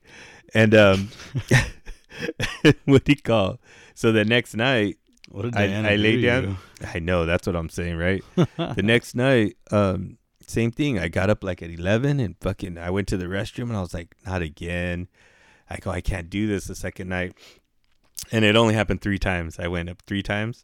And 0.55 0.75
um, 0.75 1.09
what 2.85 3.05
do 3.05 3.12
you 3.12 3.22
call? 3.22 3.59
So 3.94 4.12
the 4.12 4.25
next 4.25 4.55
night, 4.55 4.98
What 5.31 5.57
I, 5.57 5.92
I 5.92 5.96
lay 5.96 6.20
down. 6.20 6.42
you? 6.81 6.87
I 6.94 6.98
know 6.98 7.27
that's 7.27 7.46
what 7.46 7.57
I'm 7.57 7.68
saying, 7.68 7.96
right? 7.96 8.22
the 8.37 8.83
next 8.83 9.14
night, 9.14 9.57
um, 9.70 10.18
same 10.46 10.70
thing. 10.70 10.98
I 10.98 11.09
got 11.09 11.31
up 11.31 11.42
like 11.42 11.62
at 11.62 11.70
eleven 11.70 12.20
and 12.20 12.37
fucking 12.40 12.77
I 12.79 12.90
went 12.90 13.09
to 13.09 13.16
the 13.16 13.27
restroom 13.27 13.68
and 13.68 13.77
I 13.77 13.81
was 13.81 13.94
like, 13.94 14.14
not 14.27 14.42
again. 14.42 15.09
I 15.70 15.77
go, 15.79 15.90
I 15.90 16.01
can't 16.01 16.29
do 16.29 16.46
this 16.46 16.66
the 16.66 16.75
second 16.75 17.09
night. 17.09 17.35
And 18.31 18.44
it 18.44 18.57
only 18.57 18.75
happened 18.75 19.01
three 19.01 19.18
times. 19.18 19.59
I 19.59 19.68
went 19.68 19.88
up 19.88 20.03
three 20.07 20.22
times. 20.22 20.62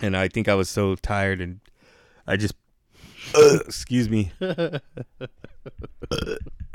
And 0.00 0.16
I 0.16 0.28
think 0.28 0.48
I 0.48 0.54
was 0.54 0.68
so 0.68 0.94
tired 0.96 1.40
and 1.40 1.60
I 2.26 2.36
just 2.36 2.54
excuse 3.34 4.08
me. 4.08 4.32
Ugh, 4.40 4.80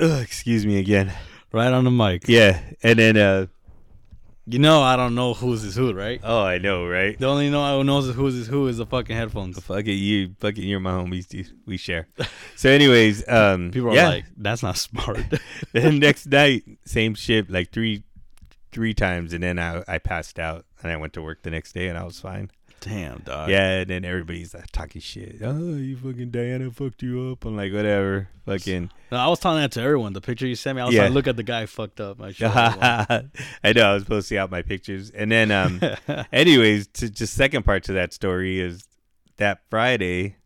excuse 0.00 0.66
me 0.66 0.78
again. 0.78 1.12
Right 1.52 1.72
on 1.72 1.84
the 1.84 1.90
mic. 1.90 2.28
Yeah. 2.28 2.60
And 2.82 2.98
then 2.98 3.16
uh 3.16 3.46
You 4.46 4.58
know 4.58 4.82
I 4.82 4.96
don't 4.96 5.14
know 5.14 5.34
who's 5.34 5.64
is 5.64 5.76
who, 5.76 5.92
right? 5.92 6.20
oh 6.22 6.42
I 6.42 6.58
know, 6.58 6.86
right? 6.86 7.18
The 7.18 7.26
only 7.26 7.50
know 7.50 7.78
who 7.78 7.84
knows 7.84 8.14
who's 8.14 8.34
is 8.34 8.46
who 8.46 8.66
is 8.68 8.78
the 8.78 8.86
fucking 8.86 9.16
headphones. 9.16 9.58
Fuck 9.60 9.86
it, 9.86 9.92
you 9.92 10.34
fucking 10.40 10.64
you're 10.64 10.80
my 10.80 10.92
homies, 10.92 11.28
dude. 11.28 11.50
We 11.66 11.76
share. 11.76 12.08
So 12.56 12.70
anyways, 12.70 13.28
um 13.28 13.70
People 13.70 13.90
are 13.90 13.94
yeah. 13.94 14.08
like, 14.08 14.24
that's 14.36 14.62
not 14.62 14.76
smart. 14.76 15.20
then 15.72 15.98
next 15.98 16.26
night, 16.26 16.64
same 16.84 17.14
shit, 17.14 17.50
like 17.50 17.70
three 17.72 18.04
three 18.72 18.92
times 18.94 19.32
and 19.32 19.42
then 19.42 19.58
I 19.58 19.82
I 19.88 19.98
passed 19.98 20.38
out 20.38 20.66
and 20.82 20.92
I 20.92 20.96
went 20.96 21.12
to 21.14 21.22
work 21.22 21.42
the 21.42 21.50
next 21.50 21.72
day 21.72 21.88
and 21.88 21.96
I 21.96 22.04
was 22.04 22.20
fine. 22.20 22.50
Damn, 22.80 23.18
dog. 23.20 23.50
yeah, 23.50 23.80
and 23.80 23.90
then 23.90 24.04
everybody's 24.04 24.54
like 24.54 24.70
talking 24.70 25.00
shit. 25.00 25.36
Oh, 25.42 25.74
you 25.74 25.96
fucking 25.96 26.30
Diana 26.30 26.70
fucked 26.70 27.02
you 27.02 27.32
up. 27.32 27.44
I'm 27.44 27.56
like, 27.56 27.72
whatever. 27.72 28.28
Fucking 28.46 28.90
No, 29.10 29.18
I 29.18 29.26
was 29.28 29.40
telling 29.40 29.60
that 29.60 29.72
to 29.72 29.80
everyone. 29.82 30.12
The 30.12 30.20
picture 30.20 30.46
you 30.46 30.54
sent 30.54 30.76
me, 30.76 30.82
I 30.82 30.86
was 30.86 30.94
Yeah. 30.94 31.04
like, 31.04 31.12
look 31.12 31.26
at 31.26 31.36
the 31.36 31.42
guy 31.42 31.66
fucked 31.66 32.00
up. 32.00 32.20
I. 32.22 32.32
I 33.64 33.72
know 33.72 33.90
I 33.90 33.94
was 33.94 34.04
posting 34.04 34.38
out 34.38 34.50
my 34.50 34.62
pictures. 34.62 35.10
And 35.10 35.30
then 35.32 35.50
um 35.50 35.80
anyways, 36.32 36.86
to 36.94 37.10
just 37.10 37.34
second 37.34 37.64
part 37.64 37.82
to 37.84 37.92
that 37.94 38.12
story 38.12 38.60
is 38.60 38.86
that 39.38 39.60
Friday, 39.70 40.36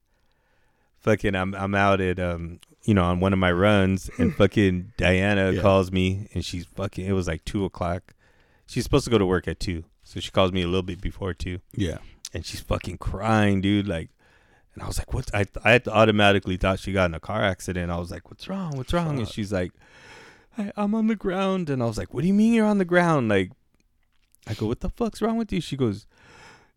fucking 1.00 1.34
I'm 1.34 1.54
I'm 1.54 1.74
out 1.74 2.00
at 2.00 2.18
um 2.18 2.60
you 2.84 2.94
know 2.94 3.04
on 3.04 3.20
one 3.20 3.32
of 3.32 3.38
my 3.38 3.52
runs 3.52 4.10
and 4.18 4.34
fucking 4.36 4.92
Diana 4.96 5.52
Yeah. 5.52 5.62
calls 5.62 5.92
me 5.92 6.28
and 6.34 6.44
she's 6.44 6.64
fucking 6.66 7.04
it 7.06 7.12
was 7.12 7.28
like 7.28 7.44
two 7.44 7.64
o'clock. 7.64 8.14
She's 8.66 8.84
supposed 8.84 9.04
to 9.04 9.10
go 9.10 9.18
to 9.18 9.26
work 9.26 9.46
at 9.48 9.60
two, 9.60 9.84
so 10.12 10.20
she 10.20 10.30
calls 10.30 10.52
me 10.52 10.60
a 10.62 10.66
little 10.66 10.82
bit 10.82 11.00
before 11.00 11.32
too. 11.32 11.60
yeah. 11.72 11.98
and 12.34 12.44
she's 12.44 12.60
fucking 12.60 12.98
crying, 12.98 13.60
dude. 13.62 13.86
Like, 13.88 14.10
and 14.74 14.82
I 14.82 14.86
was 14.86 14.98
like, 14.98 15.14
"What?" 15.14 15.30
I 15.34 15.46
I 15.64 15.80
automatically 15.86 16.56
thought 16.58 16.80
she 16.80 16.92
got 16.92 17.06
in 17.06 17.14
a 17.14 17.20
car 17.20 17.42
accident. 17.42 17.90
I 17.90 17.98
was 17.98 18.10
like, 18.10 18.28
"What's 18.30 18.46
wrong? 18.48 18.76
What's 18.76 18.92
wrong?" 18.92 19.18
And 19.18 19.28
she's 19.28 19.52
like, 19.52 19.72
I, 20.58 20.70
"I'm 20.76 20.94
on 20.94 21.06
the 21.06 21.16
ground," 21.16 21.70
and 21.70 21.82
I 21.82 21.86
was 21.86 21.96
like, 21.96 22.12
"What 22.12 22.20
do 22.22 22.26
you 22.26 22.34
mean 22.34 22.52
you're 22.52 22.66
on 22.66 22.78
the 22.78 22.84
ground?" 22.84 23.28
Like, 23.28 23.52
I 24.46 24.54
go, 24.54 24.66
"What 24.66 24.80
the 24.80 24.90
fuck's 24.90 25.22
wrong 25.22 25.36
with 25.38 25.52
you?" 25.52 25.60
She 25.60 25.76
goes, 25.76 26.06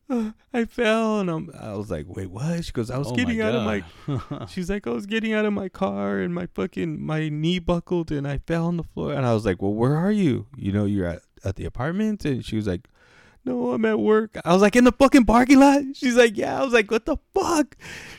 uh, 0.09 0.31
"I 0.53 0.65
fell," 0.65 1.19
and 1.21 1.29
I'm, 1.29 1.49
I 1.59 1.73
was 1.73 1.89
like, 1.89 2.05
"Wait, 2.07 2.29
what?" 2.29 2.63
She 2.65 2.71
goes, 2.73 2.91
"I 2.91 2.97
was 2.97 3.07
Oh 3.11 3.15
getting 3.15 3.41
out 3.41 3.55
of 3.55 3.63
my." 3.63 4.45
She's 4.53 4.69
like, 4.69 4.85
"I 4.87 4.91
was 4.91 5.05
getting 5.05 5.33
out 5.33 5.45
of 5.45 5.53
my 5.53 5.69
car, 5.69 6.19
and 6.19 6.33
my 6.33 6.47
fucking 6.47 7.01
my 7.01 7.29
knee 7.29 7.59
buckled, 7.59 8.11
and 8.11 8.27
I 8.27 8.37
fell 8.39 8.67
on 8.67 8.77
the 8.77 8.83
floor." 8.83 9.13
And 9.13 9.25
I 9.25 9.33
was 9.33 9.45
like, 9.45 9.61
"Well, 9.61 9.73
where 9.73 9.95
are 9.95 10.11
you? 10.11 10.47
You 10.57 10.71
know, 10.73 10.83
you're 10.85 11.07
at 11.07 11.21
at 11.45 11.55
the 11.55 11.65
apartment?" 11.65 12.25
And 12.25 12.43
she 12.45 12.55
was 12.57 12.67
like. 12.67 12.89
No, 13.45 13.71
I'm 13.73 13.85
at 13.85 13.99
work. 13.99 14.35
I 14.43 14.53
was 14.53 14.61
like 14.63 14.75
in 14.75 14.85
the 14.85 14.91
fucking 14.91 15.25
parking 15.25 15.59
lot. 15.59 15.83
She's 15.93 16.15
like, 16.15 16.35
yeah. 16.35 16.59
I 16.59 16.63
was 16.63 16.73
like, 16.73 16.89
what 16.89 17.05
the 17.05 17.17
fuck? 17.35 17.77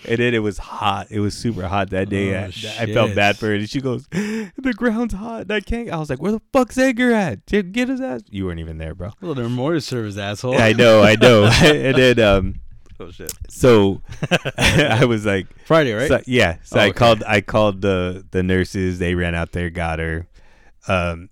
And 0.09 0.19
then 0.19 0.35
it 0.35 0.39
was 0.39 0.57
hot. 0.59 1.09
It 1.11 1.19
was 1.19 1.37
super 1.37 1.67
hot 1.67 1.91
that 1.91 2.09
day. 2.09 2.33
Oh, 2.37 2.43
I, 2.43 2.83
I 2.85 2.93
felt 2.93 3.15
bad 3.17 3.37
for 3.37 3.47
her. 3.47 3.55
And 3.55 3.69
she 3.69 3.81
goes, 3.81 4.07
the 4.09 4.75
ground's 4.77 5.15
hot. 5.15 5.43
and 5.43 5.53
I 5.53 5.61
can't. 5.61 5.91
I 5.91 5.97
was 5.97 6.09
like, 6.11 6.23
where 6.23 6.31
the 6.31 6.41
fuck's 6.53 6.79
Edgar 6.79 7.11
at? 7.13 7.45
Get 7.47 7.89
his 7.89 8.01
ass. 8.01 8.23
You 8.31 8.47
weren't 8.47 8.61
even 8.61 8.79
there, 8.79 8.95
bro. 8.95 9.11
well, 9.21 9.35
they're 9.35 9.49
more 9.49 9.81
service 9.81 10.17
asshole. 10.17 10.57
I 10.61 10.73
know, 10.73 11.03
I 11.03 11.17
know. 11.17 11.45
and 11.63 11.97
then 11.97 12.21
um, 12.21 12.55
oh 13.01 13.11
shit. 13.11 13.33
so 13.49 14.01
I 14.59 15.05
was 15.07 15.27
like, 15.27 15.49
Friday, 15.65 15.93
right? 15.93 16.09
so- 16.09 16.23
yeah. 16.27 16.59
So 16.63 16.79
Oh, 16.79 16.83
I 16.83 16.87
okay. 16.91 16.93
called. 16.99 17.23
I 17.25 17.41
called 17.41 17.81
the 17.83 18.25
the 18.31 18.45
nurses. 18.45 19.01
They 19.01 19.17
ran 19.17 19.35
out 19.35 19.51
there, 19.51 19.71
got 19.71 19.99
her. 19.99 20.29
Um, 20.87 21.31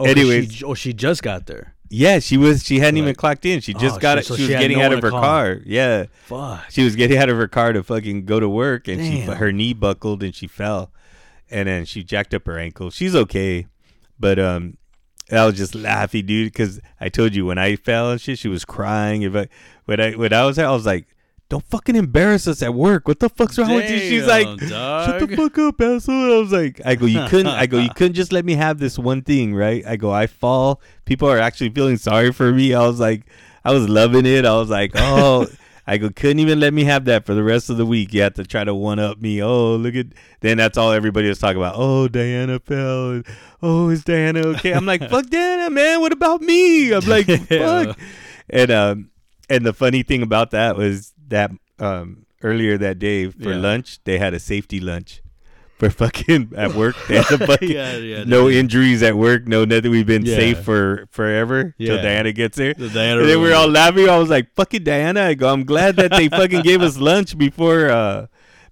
oh, 0.00 0.06
anyways. 0.06 0.52
she, 0.54 0.64
oh, 0.64 0.74
she 0.74 0.92
just 0.92 1.22
got 1.22 1.46
there. 1.46 1.74
Yeah, 1.90 2.18
she 2.18 2.36
was. 2.36 2.64
She 2.64 2.78
hadn't 2.80 2.98
even 2.98 3.14
clocked 3.14 3.44
in. 3.46 3.60
She 3.60 3.74
just 3.74 3.96
Oh, 3.96 3.98
got 4.00 4.14
she- 4.14 4.20
it. 4.20 4.24
so 4.26 4.36
she 4.36 4.42
was 4.42 4.50
getting 4.50 4.78
no 4.78 4.84
out 4.84 4.92
of 4.92 5.02
her 5.02 5.10
car. 5.10 5.60
Yeah. 5.64 6.06
Fuck. 6.24 6.64
She 6.70 6.84
was 6.84 6.96
getting 6.96 7.16
out 7.18 7.28
of 7.28 7.36
her 7.36 7.48
car 7.48 7.72
to 7.72 7.82
fucking 7.82 8.24
go 8.26 8.40
to 8.40 8.48
work, 8.48 8.88
and 8.88 9.00
she 9.00 9.20
her 9.20 9.52
knee 9.52 9.72
buckled 9.74 10.22
and 10.22 10.34
she 10.34 10.46
fell, 10.46 10.90
and 11.50 11.68
then 11.68 11.84
she 11.84 12.02
jacked 12.04 12.34
up 12.34 12.46
her 12.46 12.58
ankle. 12.58 12.90
She's 12.90 13.14
okay, 13.14 13.66
but 14.20 14.38
um, 14.38 14.76
I 15.32 15.44
was 15.46 15.56
just 15.56 15.74
laughing, 15.74 16.26
dude, 16.26 16.52
because 16.52 16.80
I 17.00 17.08
told 17.08 17.34
you 17.34 17.46
when 17.46 17.58
I 17.58 17.76
fell 17.76 18.10
and 18.10 18.20
shit, 18.20 18.38
she 18.38 18.48
was 18.48 18.64
crying. 18.64 19.22
If 19.22 19.34
I 19.34 19.48
when 19.86 20.00
I 20.00 20.12
when 20.12 20.32
I 20.32 20.44
was 20.44 20.56
there, 20.56 20.66
I 20.68 20.72
was 20.72 20.86
like, 20.86 21.06
"Don't 21.48 21.64
fucking 21.64 21.96
embarrass 21.96 22.46
us 22.46 22.62
at 22.62 22.74
work. 22.74 23.08
What 23.08 23.20
the 23.20 23.28
fuck's 23.28 23.58
wrong 23.58 23.74
with 23.74 23.90
you?" 23.90 23.98
She's 23.98 24.26
like, 24.26 24.46
Damn, 24.58 24.68
Shut 24.68 25.28
the 25.28 25.36
fuck 25.36 25.58
up, 25.58 25.80
asshole. 25.80 26.34
I 26.34 26.38
was 26.38 26.52
like, 26.52 26.80
I 26.84 26.94
go, 26.94 27.06
you 27.06 27.24
couldn't, 27.28 27.48
I 27.48 27.66
go, 27.66 27.78
you 27.78 27.90
couldn't 27.90 28.14
just 28.14 28.32
let 28.32 28.44
me 28.44 28.54
have 28.54 28.78
this 28.78 28.98
one 28.98 29.22
thing, 29.22 29.54
right? 29.54 29.84
I 29.86 29.96
go, 29.96 30.10
I 30.10 30.26
fall. 30.26 30.80
People 31.04 31.28
are 31.28 31.38
actually 31.38 31.70
feeling 31.70 31.96
sorry 31.96 32.32
for 32.32 32.52
me. 32.52 32.74
I 32.74 32.86
was 32.86 33.00
like, 33.00 33.22
I 33.64 33.72
was 33.72 33.88
loving 33.88 34.26
it. 34.26 34.44
I 34.44 34.54
was 34.56 34.70
like, 34.70 34.92
oh, 34.94 35.46
I 35.86 35.96
go, 35.96 36.10
couldn't 36.10 36.40
even 36.40 36.60
let 36.60 36.74
me 36.74 36.84
have 36.84 37.06
that 37.06 37.24
for 37.24 37.32
the 37.32 37.42
rest 37.42 37.70
of 37.70 37.78
the 37.78 37.86
week. 37.86 38.12
You 38.12 38.20
have 38.20 38.34
to 38.34 38.44
try 38.44 38.62
to 38.62 38.74
one 38.74 38.98
up 38.98 39.22
me. 39.22 39.42
Oh, 39.42 39.76
look 39.76 39.94
at, 39.94 40.08
then 40.40 40.58
that's 40.58 40.76
all 40.76 40.92
everybody 40.92 41.28
was 41.28 41.38
talking 41.38 41.56
about. 41.56 41.76
Oh, 41.78 42.08
Diana 42.08 42.58
fell. 42.58 43.22
Oh, 43.62 43.88
is 43.88 44.04
Diana 44.04 44.40
okay? 44.48 44.72
I'm 44.74 44.84
like, 44.84 45.08
fuck 45.08 45.30
Diana, 45.30 45.70
man. 45.70 46.00
What 46.02 46.12
about 46.12 46.42
me? 46.42 46.92
I'm 46.92 47.06
like, 47.06 47.26
fuck. 47.48 47.98
And, 48.50 48.70
um, 48.70 49.10
and 49.48 49.64
the 49.64 49.72
funny 49.72 50.02
thing 50.02 50.22
about 50.22 50.50
that 50.50 50.76
was 50.76 51.14
that, 51.28 51.50
um, 51.78 52.26
earlier 52.42 52.78
that 52.78 52.98
day 52.98 53.28
for 53.30 53.50
Yeah. 53.50 53.56
lunch, 53.56 53.98
they 54.04 54.18
had 54.18 54.34
a 54.34 54.38
safety 54.38 54.80
lunch 54.80 55.22
for 55.78 55.90
fucking 56.02 56.52
at 56.56 56.74
work. 56.74 56.96
They 57.08 57.16
had 57.16 57.40
a 57.40 57.46
fucking 57.50 57.70
yeah, 57.70 57.96
yeah. 57.96 58.24
no 58.24 58.48
yeah. 58.48 58.60
injuries 58.60 59.02
at 59.02 59.16
work, 59.16 59.46
no 59.46 59.64
nothing. 59.64 59.90
We've 59.90 60.06
been 60.06 60.24
Yeah. 60.26 60.36
safe 60.36 60.60
for 60.64 61.06
forever 61.10 61.74
till 61.78 61.96
Diana 62.02 62.32
gets 62.32 62.58
here. 62.58 62.74
The 62.74 62.88
Diana 62.88 63.20
And 63.20 63.28
then 63.30 63.40
we 63.40 63.48
were 63.48 63.54
all 63.54 63.68
laughing. 63.68 64.08
I 64.08 64.18
was 64.18 64.28
like, 64.30 64.54
"Fucking 64.54 64.82
Diana!" 64.84 65.22
I 65.22 65.34
go, 65.34 65.52
"I'm 65.52 65.64
glad 65.64 65.96
that 65.96 66.10
they 66.12 66.28
fucking 66.28 66.62
gave 66.62 66.82
us 66.82 66.98
lunch 67.10 67.36
before 67.38 67.90
uh 67.90 68.26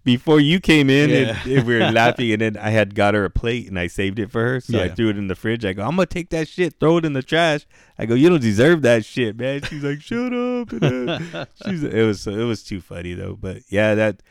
before 0.07 0.41
you 0.41 0.61
came 0.61 0.89
in 0.89 1.11
Yeah. 1.11 1.17
and, 1.45 1.53
and 1.53 1.67
we 1.67 1.75
were 1.79 1.91
laughing 1.93 2.33
and 2.33 2.41
then 2.41 2.57
I 2.57 2.71
had 2.71 2.95
got 2.95 3.13
her 3.15 3.25
a 3.27 3.31
plate 3.31 3.69
and 3.69 3.79
I 3.79 3.89
saved 3.89 4.19
it 4.19 4.31
for 4.31 4.41
her. 4.43 4.61
So 4.61 4.81
I 4.81 4.89
threw 4.89 5.11
it 5.11 5.19
in 5.19 5.27
the 5.27 5.35
fridge. 5.35 5.65
I 5.67 5.75
go, 5.75 5.83
I'm 5.83 5.91
gonna 5.97 6.07
take 6.07 6.31
that 6.31 6.49
shit, 6.49 6.81
throw 6.81 6.97
it 6.97 7.05
in 7.05 7.13
the 7.13 7.23
trash. 7.23 7.67
I 7.99 8.07
go, 8.07 8.15
you 8.15 8.29
don't 8.31 8.41
deserve 8.41 8.81
that 8.83 9.05
shit, 9.05 9.37
man. 9.37 9.61
She's 9.63 9.83
like, 9.83 10.01
shut 10.01 10.33
up. 10.33 10.73
And 10.73 11.47
she's 11.67 11.83
it 11.83 12.07
was 12.07 12.27
it 12.27 12.45
was 12.45 12.63
too 12.63 12.81
funny 12.81 13.13
though. 13.15 13.35
But 13.35 13.63
yeah, 13.69 13.95
that 13.95 14.23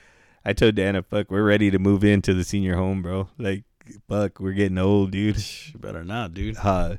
I 0.44 0.54
told 0.54 0.76
Dana, 0.76 1.04
fuck, 1.04 1.30
we're 1.30 1.44
ready 1.44 1.70
to 1.70 1.78
move 1.78 2.04
into 2.04 2.34
the 2.34 2.44
senior 2.44 2.76
home, 2.76 3.02
bro. 3.02 3.28
Like, 3.38 3.64
fuck, 4.08 4.40
we're 4.40 4.54
getting 4.54 4.78
old, 4.78 5.12
dude. 5.12 5.38
You 5.74 5.80
better 5.80 6.04
not, 6.04 6.34
dude. 6.34 6.58
Uh, 6.58 6.96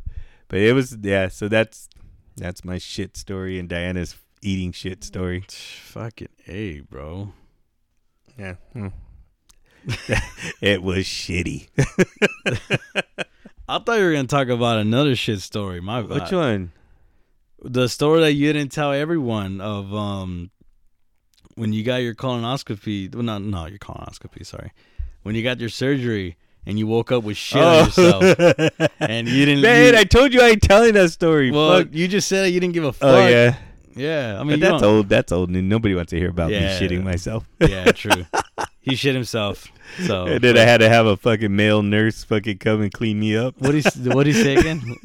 but 0.48 0.58
it 0.60 0.74
was 0.74 0.96
yeah. 1.00 1.28
So 1.28 1.48
that's 1.48 1.88
that's 2.36 2.64
my 2.64 2.76
shit 2.78 3.16
story 3.16 3.58
and 3.58 3.68
Diana's 3.68 4.16
eating 4.42 4.70
shit 4.72 5.02
story. 5.02 5.44
Fucking 5.48 6.28
a, 6.46 6.80
bro. 6.80 7.32
Yeah. 8.38 8.54
Hmm. 8.72 8.88
it 10.60 10.82
was 10.82 11.04
shitty. 11.04 11.68
I 13.68 13.78
thought 13.80 13.98
you 13.98 14.04
were 14.04 14.12
gonna 14.12 14.26
talk 14.28 14.48
about 14.48 14.78
another 14.78 15.16
shit 15.16 15.40
story. 15.40 15.80
My 15.80 16.00
Which 16.00 16.18
bad. 16.24 16.32
one? 16.32 16.72
The 17.62 17.88
story 17.88 18.20
that 18.20 18.32
you 18.34 18.52
didn't 18.52 18.72
tell 18.72 18.92
everyone 18.92 19.60
of 19.60 19.92
um 19.94 20.50
when 21.54 21.72
you 21.72 21.82
got 21.84 21.96
your 21.96 22.14
colonoscopy. 22.14 23.12
Well, 23.14 23.24
not 23.24 23.42
no, 23.42 23.66
your 23.66 23.78
colonoscopy. 23.78 24.44
Sorry, 24.46 24.72
when 25.22 25.34
you 25.34 25.42
got 25.42 25.58
your 25.60 25.68
surgery 25.70 26.36
and 26.66 26.78
you 26.78 26.86
woke 26.86 27.10
up 27.12 27.22
with 27.24 27.36
shit 27.36 27.62
on 27.62 27.86
yourself. 27.86 28.22
And 29.00 29.28
you 29.28 29.44
didn't- 29.46 29.60
Oh. 29.64 29.68
Man, 29.68 29.94
you- 29.94 30.00
I 30.00 30.04
told 30.04 30.34
you 30.34 30.40
I 30.42 30.48
ain't 30.48 30.62
telling 30.62 30.94
that 30.94 31.10
story. 31.10 31.50
Well, 31.52 31.78
Fuck. 31.78 31.88
you 31.92 32.08
just 32.08 32.26
said. 32.28 32.46
You 32.52 32.58
didn't 32.58 32.74
give 32.74 32.82
a 32.84 32.92
fuck. 32.92 33.08
Oh 33.08 33.26
yeah. 33.28 33.56
Yeah. 33.96 34.36
I 34.38 34.44
mean, 34.44 34.60
But 34.60 34.70
that's 34.70 34.82
don't- 34.82 34.94
old. 34.96 35.08
That's 35.08 35.32
old. 35.32 35.50
and 35.50 35.68
Nobody 35.68 35.94
wants 35.94 36.10
to 36.10 36.18
hear 36.18 36.30
about 36.30 36.50
Yeah. 36.50 36.60
me 36.60 36.66
shitting 36.88 37.02
myself. 37.02 37.48
Yeah, 37.60 37.90
true. 37.92 38.26
he 38.80 38.94
shit 38.94 39.14
himself. 39.14 39.66
So 40.06 40.26
and 40.26 40.40
then 40.40 40.56
I 40.56 40.60
had 40.62 40.78
to 40.78 40.88
have 40.88 41.06
a 41.06 41.16
fucking 41.16 41.54
male 41.54 41.82
nurse 41.82 42.22
fucking 42.24 42.58
come 42.58 42.82
and 42.82 42.92
clean 42.92 43.18
me 43.18 43.36
up. 43.36 43.54
what 43.58 43.74
he 43.74 43.82
what 44.10 44.26
he 44.26 44.32
say 44.32 44.54
again? 44.56 44.80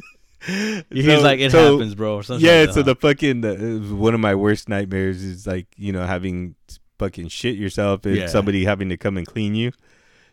He's 0.89 1.05
So- 1.05 1.21
like, 1.21 1.39
it 1.39 1.51
so- 1.51 1.73
happens, 1.77 1.95
bro. 1.95 2.15
Or 2.17 2.23
something 2.23 2.45
Yeah, 2.45 2.61
like 2.61 2.71
so 2.73 2.81
the 2.81 2.95
fucking 2.95 3.41
the, 3.41 3.79
one 3.95 4.13
of 4.13 4.19
my 4.19 4.35
worst 4.35 4.69
nightmares 4.69 5.23
is 5.23 5.45
like 5.47 5.67
you 5.77 5.91
know 5.91 6.05
having 6.05 6.55
fucking 6.99 7.27
shit 7.29 7.55
yourself 7.55 8.05
and 8.05 8.15
Yeah. 8.15 8.27
somebody 8.27 8.65
having 8.65 8.89
to 8.89 8.97
come 8.97 9.17
and 9.17 9.25
clean 9.25 9.55
you. 9.55 9.71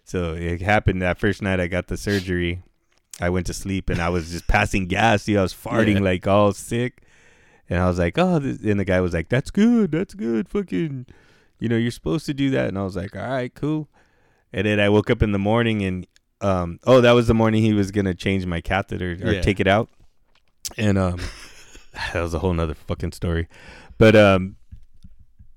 So 0.04 0.32
it 0.34 0.62
happened 0.62 1.02
that 1.02 1.18
first 1.18 1.42
night 1.42 1.60
I 1.60 1.66
got 1.66 1.88
the 1.88 1.96
surgery. 1.96 2.62
I 3.20 3.30
went 3.30 3.46
to 3.48 3.54
sleep 3.54 3.90
and 3.90 4.00
I 4.00 4.08
was 4.10 4.30
just 4.30 4.46
passing 4.46 4.86
gas. 4.86 5.24
See, 5.24 5.36
I 5.36 5.42
was 5.42 5.52
farting 5.52 5.94
Yeah. 5.96 6.00
like 6.02 6.26
all 6.26 6.52
sick, 6.52 7.02
and 7.68 7.80
I 7.80 7.86
was 7.88 7.98
like, 7.98 8.18
oh, 8.18 8.36
and 8.36 8.80
the 8.80 8.84
guy 8.84 9.00
was 9.00 9.12
like, 9.14 9.28
that's 9.28 9.50
good, 9.50 9.92
that's 9.92 10.14
good, 10.14 10.48
fucking, 10.48 11.06
you 11.58 11.68
know, 11.68 11.76
you're 11.76 11.90
supposed 11.90 12.26
to 12.26 12.34
do 12.34 12.50
that. 12.50 12.68
And 12.68 12.78
I 12.78 12.82
was 12.84 12.96
like, 12.96 13.14
all 13.16 13.28
right, 13.28 13.52
cool. 13.54 13.88
And 14.52 14.66
then 14.66 14.80
I 14.80 14.88
woke 14.88 15.10
up 15.10 15.22
in 15.22 15.32
the 15.32 15.38
morning 15.38 15.82
and 15.82 16.06
um, 16.40 16.78
oh, 16.86 17.00
that 17.00 17.12
was 17.12 17.26
the 17.26 17.34
morning 17.34 17.62
he 17.62 17.72
was 17.72 17.90
gonna 17.90 18.14
change 18.14 18.46
my 18.46 18.60
catheter 18.60 19.12
or 19.22 19.32
Yeah. 19.32 19.40
take 19.42 19.58
it 19.60 19.66
out, 19.66 19.88
and 20.76 20.96
um, 20.96 21.20
that 22.12 22.20
was 22.22 22.32
a 22.32 22.38
whole 22.38 22.52
nother 22.54 22.74
fucking 22.74 23.12
story. 23.12 23.48
But 23.98 24.14
um, 24.14 24.54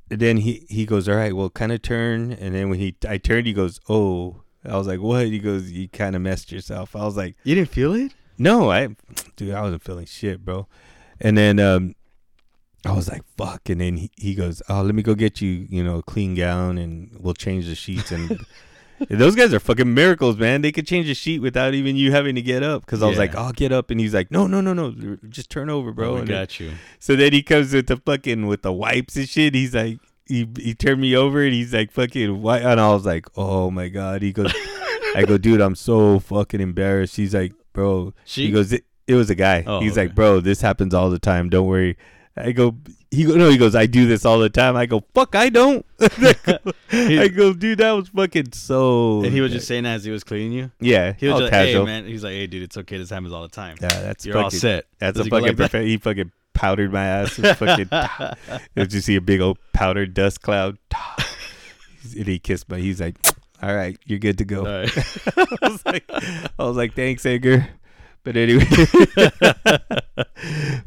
then 0.10 0.38
he 0.38 0.66
he 0.70 0.86
goes, 0.86 1.08
all 1.08 1.16
right, 1.16 1.36
well, 1.36 1.50
kind 1.50 1.72
of 1.72 1.82
turn, 1.82 2.32
and 2.34 2.56
then 2.56 2.70
when 2.70 2.80
he 2.80 2.96
I 3.08 3.18
turned, 3.18 3.46
he 3.48 3.54
goes, 3.54 3.80
oh, 3.90 4.42
I 4.66 4.76
was 4.76 4.88
like, 4.88 5.00
what? 5.00 5.28
He 5.28 5.40
goes, 5.40 5.72
you 5.72 5.88
kind 5.88 6.16
of 6.16 6.22
messed 6.24 6.52
yourself. 6.52 6.96
I 6.96 7.04
was 7.06 7.16
like, 7.16 7.36
you 7.44 7.56
didn't 7.56 7.70
feel 7.70 7.94
it? 7.94 8.14
no, 8.38 8.72
I, 8.72 8.88
dude, 9.36 9.54
I 9.54 9.62
wasn't 9.62 9.84
feeling 9.84 10.06
shit, 10.08 10.44
bro. 10.44 10.68
And 11.20 11.38
then 11.38 11.60
um, 11.60 11.94
I 12.86 12.94
was 12.94 13.10
like, 13.10 13.22
fuck. 13.38 13.70
And 13.70 13.80
then 13.82 13.98
he, 13.98 14.12
he 14.18 14.34
goes, 14.36 14.62
oh, 14.68 14.82
let 14.82 14.96
me 14.96 15.04
go 15.04 15.14
get 15.16 15.40
you, 15.42 15.68
you 15.70 15.84
know, 15.84 15.98
a 16.00 16.04
clean 16.04 16.34
gown, 16.36 16.78
and 16.78 17.16
we'll 17.20 17.34
change 17.36 17.68
the 17.68 17.76
sheets. 17.76 18.12
And 18.12 18.40
those 19.10 19.36
guys 19.36 19.54
are 19.54 19.60
fucking 19.60 19.94
miracles, 19.94 20.38
man. 20.38 20.62
They 20.62 20.72
could 20.72 20.88
change 20.88 21.08
a 21.10 21.14
sheet 21.14 21.40
without 21.40 21.74
even 21.76 21.96
you 21.96 22.12
having 22.12 22.36
to 22.36 22.42
get 22.42 22.64
up. 22.64 22.84
Because 22.86 23.04
I 23.04 23.08
was 23.08 23.16
Yeah. 23.18 23.22
like, 23.22 23.36
I'll 23.36 23.52
get 23.54 23.72
up, 23.72 23.92
and 23.92 24.00
he's 24.00 24.14
like, 24.16 24.32
no, 24.32 24.48
no, 24.48 24.62
no, 24.62 24.74
no, 24.74 25.18
just 25.30 25.50
turn 25.52 25.70
over, 25.70 25.92
bro. 25.92 26.08
Bro, 26.10 26.16
I 26.16 26.20
And 26.22 26.28
then- 26.28 26.42
got 26.42 26.60
you. 26.60 26.72
so 27.00 27.16
then 27.16 27.34
he 27.34 27.44
comes 27.44 27.72
with 27.74 27.86
the 27.88 27.98
fucking 27.98 28.48
with 28.48 28.64
the 28.64 28.74
wipes 28.74 29.16
and 29.16 29.30
shit. 29.30 29.54
He's 29.54 29.76
like, 29.76 30.00
he 30.26 30.48
he 30.58 30.74
turned 30.74 31.02
me 31.02 31.16
over 31.16 31.44
and 31.44 31.54
he's 31.54 31.74
like, 31.74 31.92
fucking 31.92 32.42
what? 32.42 32.62
And 32.62 32.80
I 32.80 32.94
was 32.94 33.06
like, 33.06 33.26
oh 33.36 33.70
my 33.70 33.90
god. 33.90 34.22
He 34.22 34.32
goes, 34.32 34.52
I 35.16 35.26
go, 35.28 35.38
dude, 35.38 35.60
I'm 35.62 35.76
so 35.76 36.20
fucking 36.20 36.62
embarrassed. 36.62 37.18
He's 37.18 37.34
like, 37.36 37.52
bro. 37.74 38.14
She? 38.24 38.46
He 38.46 38.52
goes, 38.52 38.72
it, 38.72 38.86
it 39.08 39.16
was 39.16 39.30
a 39.30 39.36
guy. 39.36 39.64
Oh, 39.68 39.82
he's 39.82 39.94
okay. 39.94 40.04
like, 40.08 40.16
bro, 40.16 40.40
this 40.40 40.62
happens 40.62 40.94
all 40.94 41.10
the 41.10 41.20
time. 41.20 41.50
Don't 41.50 41.68
worry. 41.68 41.98
I 42.38 42.52
go, 42.54 42.76
he 43.12 43.26
go, 43.26 43.36
no, 43.36 43.50
he 43.50 43.58
goes, 43.58 43.76
I 43.76 43.86
do 43.88 44.08
this 44.08 44.24
all 44.26 44.40
the 44.40 44.50
time. 44.50 44.78
I 44.78 44.86
go, 44.86 45.04
fuck, 45.14 45.36
I 45.36 45.50
don't. 45.50 45.86
I 46.00 47.28
go, 47.28 47.54
dude, 47.54 47.80
that 47.80 47.92
was 47.92 48.08
fucking 48.10 48.54
so. 48.54 49.22
And 49.24 49.34
he 49.34 49.42
was 49.42 49.52
just 49.52 49.68
saying 49.68 49.84
that 49.84 49.96
as 49.96 50.06
he 50.06 50.12
was 50.12 50.24
cleaning 50.24 50.54
you. 50.54 50.72
yeah, 50.80 51.14
He 51.18 51.26
was 51.28 51.34
all 51.34 51.40
just 51.42 51.52
casual. 51.52 51.82
like, 51.82 51.90
"Hey, 51.90 52.02
man." 52.02 52.08
He's 52.10 52.24
like, 52.24 52.34
"Hey, 52.34 52.48
dude, 52.48 52.64
it's 52.64 52.78
okay. 52.78 52.98
This 52.98 53.10
happens 53.10 53.34
all 53.34 53.42
the 53.42 53.50
time. 53.50 53.76
Yeah, 53.82 53.90
that's 54.02 54.26
You're 54.26 54.38
all 54.38 54.50
set." 54.50 54.86
That's 55.00 55.18
Does 55.18 55.28
a 55.28 55.30
fucking 55.30 55.48
like 55.48 55.58
that? 55.58 55.72
perfect. 55.72 55.88
He 55.88 55.98
fucking 55.98 56.32
powdered 56.54 56.94
my 56.94 57.04
ass. 57.06 57.38
It's 57.38 57.60
fucking. 57.60 57.90
Did 58.76 58.94
you 58.94 59.02
see 59.02 59.16
a 59.18 59.22
big 59.22 59.42
old 59.42 59.58
powdered 59.74 60.14
dust 60.14 60.42
cloud? 60.42 60.78
and 62.18 62.28
he 62.28 62.40
kissed 62.40 62.70
my. 62.70 62.78
He's 62.80 63.02
like, 63.02 63.18
"All 63.62 63.76
right, 63.76 63.98
you're 64.06 64.20
good 64.20 64.38
to 64.38 64.46
go." 64.46 64.64
Right. 64.64 64.90
I 65.38 65.70
was 65.70 65.86
like, 65.86 66.06
I 66.10 66.50
was 66.64 66.78
like, 66.78 66.94
"Thanks, 66.96 67.26
Edgar." 67.26 67.68
But 68.24 68.38
anyway, 68.38 68.66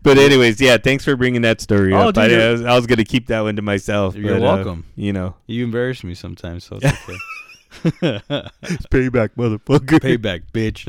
but 0.02 0.18
anyways, 0.18 0.60
yeah. 0.60 0.76
Thanks 0.76 1.04
for 1.04 1.16
bringing 1.16 1.42
that 1.42 1.60
story 1.60 1.92
Oh, 1.92 2.08
up. 2.08 2.14
dude, 2.14 2.32
I, 2.32 2.46
I 2.48 2.50
was, 2.52 2.62
I 2.64 2.76
was 2.76 2.86
gonna 2.86 3.04
keep 3.04 3.26
that 3.28 3.40
one 3.40 3.56
to 3.56 3.62
myself. 3.62 4.14
You're 4.16 4.38
but, 4.38 4.42
uh, 4.46 4.54
welcome. 4.56 4.84
you 4.96 5.12
know, 5.12 5.34
You 5.46 5.64
embarrass 5.64 6.04
me 6.04 6.14
sometimes, 6.14 6.64
so 6.64 6.78
it's 6.80 6.84
okay. 6.86 7.18
it's 8.62 8.86
payback, 8.86 9.30
motherfucker. 9.36 9.98
Payback, 10.00 10.42
bitch. 10.52 10.86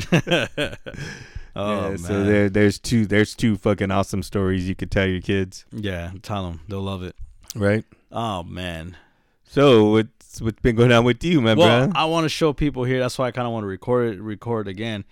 oh 1.56 1.82
yeah, 1.82 1.90
man. 1.90 1.98
so 1.98 2.24
there, 2.24 2.50
there's 2.50 2.80
two, 2.80 3.06
there's 3.06 3.34
two 3.36 3.58
fucking 3.58 3.92
awesome 3.92 4.22
stories 4.24 4.68
you 4.68 4.76
could 4.76 4.92
tell 4.92 5.08
your 5.08 5.22
kids, 5.22 5.66
yeah, 5.72 6.12
tell 6.22 6.44
them 6.50 6.62
they'll 6.68 6.82
love 6.82 7.04
it. 7.04 7.16
right? 7.56 7.84
Oh 8.12 8.44
man. 8.44 8.98
So 9.48 9.86
what's 9.92 10.42
what's 10.42 10.60
been 10.62 10.76
going 10.76 10.92
on 10.92 11.06
with 11.06 11.24
you, 11.24 11.42
my 11.42 11.54
Well, 11.54 11.68
brother? 11.88 11.92
I 11.96 12.06
want 12.06 12.26
to 12.26 12.30
show 12.30 12.52
people 12.54 12.84
here. 12.84 13.00
That's 13.00 13.18
why 13.18 13.28
I 13.28 13.32
kind 13.32 13.48
of 13.48 13.54
want 13.54 13.64
to 13.64 13.68
record 13.68 14.16
it, 14.16 14.22
record 14.22 14.68
again. 14.68 15.06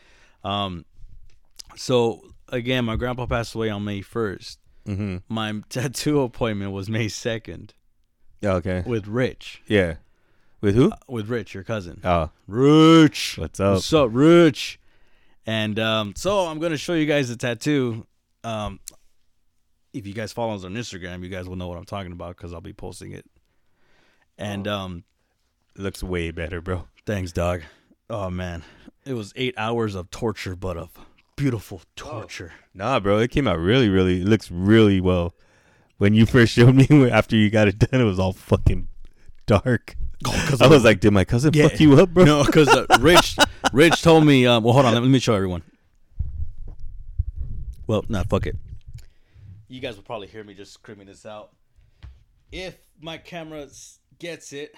Um, 0.43 0.83
so 1.75 2.21
again, 2.49 2.85
my 2.85 2.95
grandpa 2.95 3.25
passed 3.25 3.55
away 3.55 3.69
on 3.69 3.83
May 3.83 4.01
first. 4.01 4.59
mm-hmm. 4.87 5.17
My 5.27 5.61
tattoo 5.69 6.21
appointment 6.21 6.71
was 6.71 6.89
May 6.89 7.07
second 7.07 7.73
Okay. 8.43 8.83
with 8.85 9.07
Rich. 9.07 9.61
Yeah. 9.67 9.95
With 10.61 10.75
who? 10.75 10.91
Uh, 10.91 10.95
with 11.07 11.29
Rich, 11.29 11.53
your 11.53 11.63
cousin. 11.63 11.99
Oh, 12.03 12.29
Rich. 12.47 13.37
what's 13.37 13.59
up? 13.59 13.73
What's 13.75 13.91
up, 13.93 14.09
Rich? 14.13 14.79
And 15.45 15.77
um, 15.79 16.13
so 16.15 16.45
I'm 16.47 16.59
gonna 16.59 16.77
show 16.77 16.93
you 16.93 17.05
guys 17.05 17.27
the 17.29 17.35
tattoo. 17.35 18.05
Um, 18.45 18.79
if 19.93 20.07
you 20.07 20.13
guys 20.13 20.31
follow 20.31 20.55
us 20.55 20.63
on 20.63 20.73
Instagram, 20.73 21.21
you 21.21 21.29
guys 21.29 21.47
will 21.49 21.55
know 21.57 21.67
what 21.67 21.77
I'm 21.77 21.83
talking 21.85 22.11
about 22.13 22.35
because 22.37 22.53
I'll 22.53 22.61
be 22.61 22.71
posting 22.73 23.11
it. 23.11 23.25
And 24.37 24.67
um, 24.67 25.03
Looks 25.77 26.01
way 26.01 26.31
better, 26.31 26.61
bro. 26.61 26.87
thanks, 27.05 27.31
dog. 27.31 27.61
Oh 28.09 28.29
man, 28.29 28.63
it 29.05 29.13
was 29.13 29.33
eight 29.35 29.53
hours 29.57 29.95
of 29.95 30.09
torture, 30.11 30.55
but 30.55 30.77
of 30.77 30.91
beautiful 31.35 31.81
torture. 31.95 32.53
Nah, 32.73 32.99
bro, 32.99 33.19
it 33.19 33.31
came 33.31 33.47
out 33.47 33.59
really, 33.59 33.89
really. 33.89 34.21
It 34.21 34.27
looks 34.27 34.49
really 34.51 34.99
well. 35.01 35.33
When 35.97 36.13
you 36.13 36.25
first 36.25 36.53
showed 36.53 36.75
me 36.75 36.87
after 37.11 37.35
you 37.35 37.49
got 37.49 37.67
it 37.67 37.79
done, 37.79 38.01
it 38.01 38.03
was 38.03 38.19
all 38.19 38.33
fucking 38.33 38.87
dark. 39.45 39.95
I 40.61 40.67
was 40.67 40.83
like, 40.83 40.99
did 40.99 41.11
my 41.11 41.25
cousin 41.25 41.51
Yeah. 41.53 41.67
fuck 41.67 41.79
you 41.79 41.99
up, 41.99 42.09
bro? 42.09 42.23
No, 42.23 42.43
because 42.43 42.67
uh, 42.69 42.85
Rich, 42.99 43.37
Rich 43.73 44.01
told 44.01 44.25
me. 44.25 44.45
Um, 44.47 44.63
well, 44.63 44.73
hold 44.73 44.85
on. 44.85 44.93
Let 44.93 45.03
me 45.03 45.19
show 45.19 45.33
everyone. 45.35 45.63
Well, 47.87 48.05
nah, 48.07 48.23
fuck 48.23 48.47
it. 48.47 48.55
You 49.67 49.79
guys 49.81 49.95
will 49.95 50.03
probably 50.03 50.27
hear 50.27 50.43
me 50.43 50.53
just 50.53 50.73
screaming 50.73 51.07
this 51.07 51.25
out. 51.25 51.51
If 52.51 52.77
my 53.01 53.17
camera 53.17 53.67
gets 54.19 54.53
it, 54.53 54.73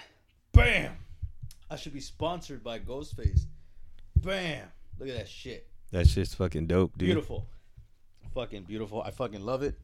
bam! 0.52 0.92
I 1.70 1.76
should 1.76 1.92
be 1.92 2.00
sponsored 2.00 2.64
by 2.64 2.78
Ghostface. 2.78 3.42
Bam! 4.16 4.66
Look 4.98 5.08
at 5.10 5.16
that 5.16 5.28
shit. 5.28 5.68
That 5.92 6.08
shit's 6.08 6.34
fucking 6.34 6.66
dope, 6.66 6.96
dude. 6.98 7.06
Beautiful. 7.08 7.46
Fucking 8.34 8.64
beautiful. 8.64 9.02
I 9.02 9.10
fucking 9.10 9.40
love 9.44 9.62
it. 9.62 9.74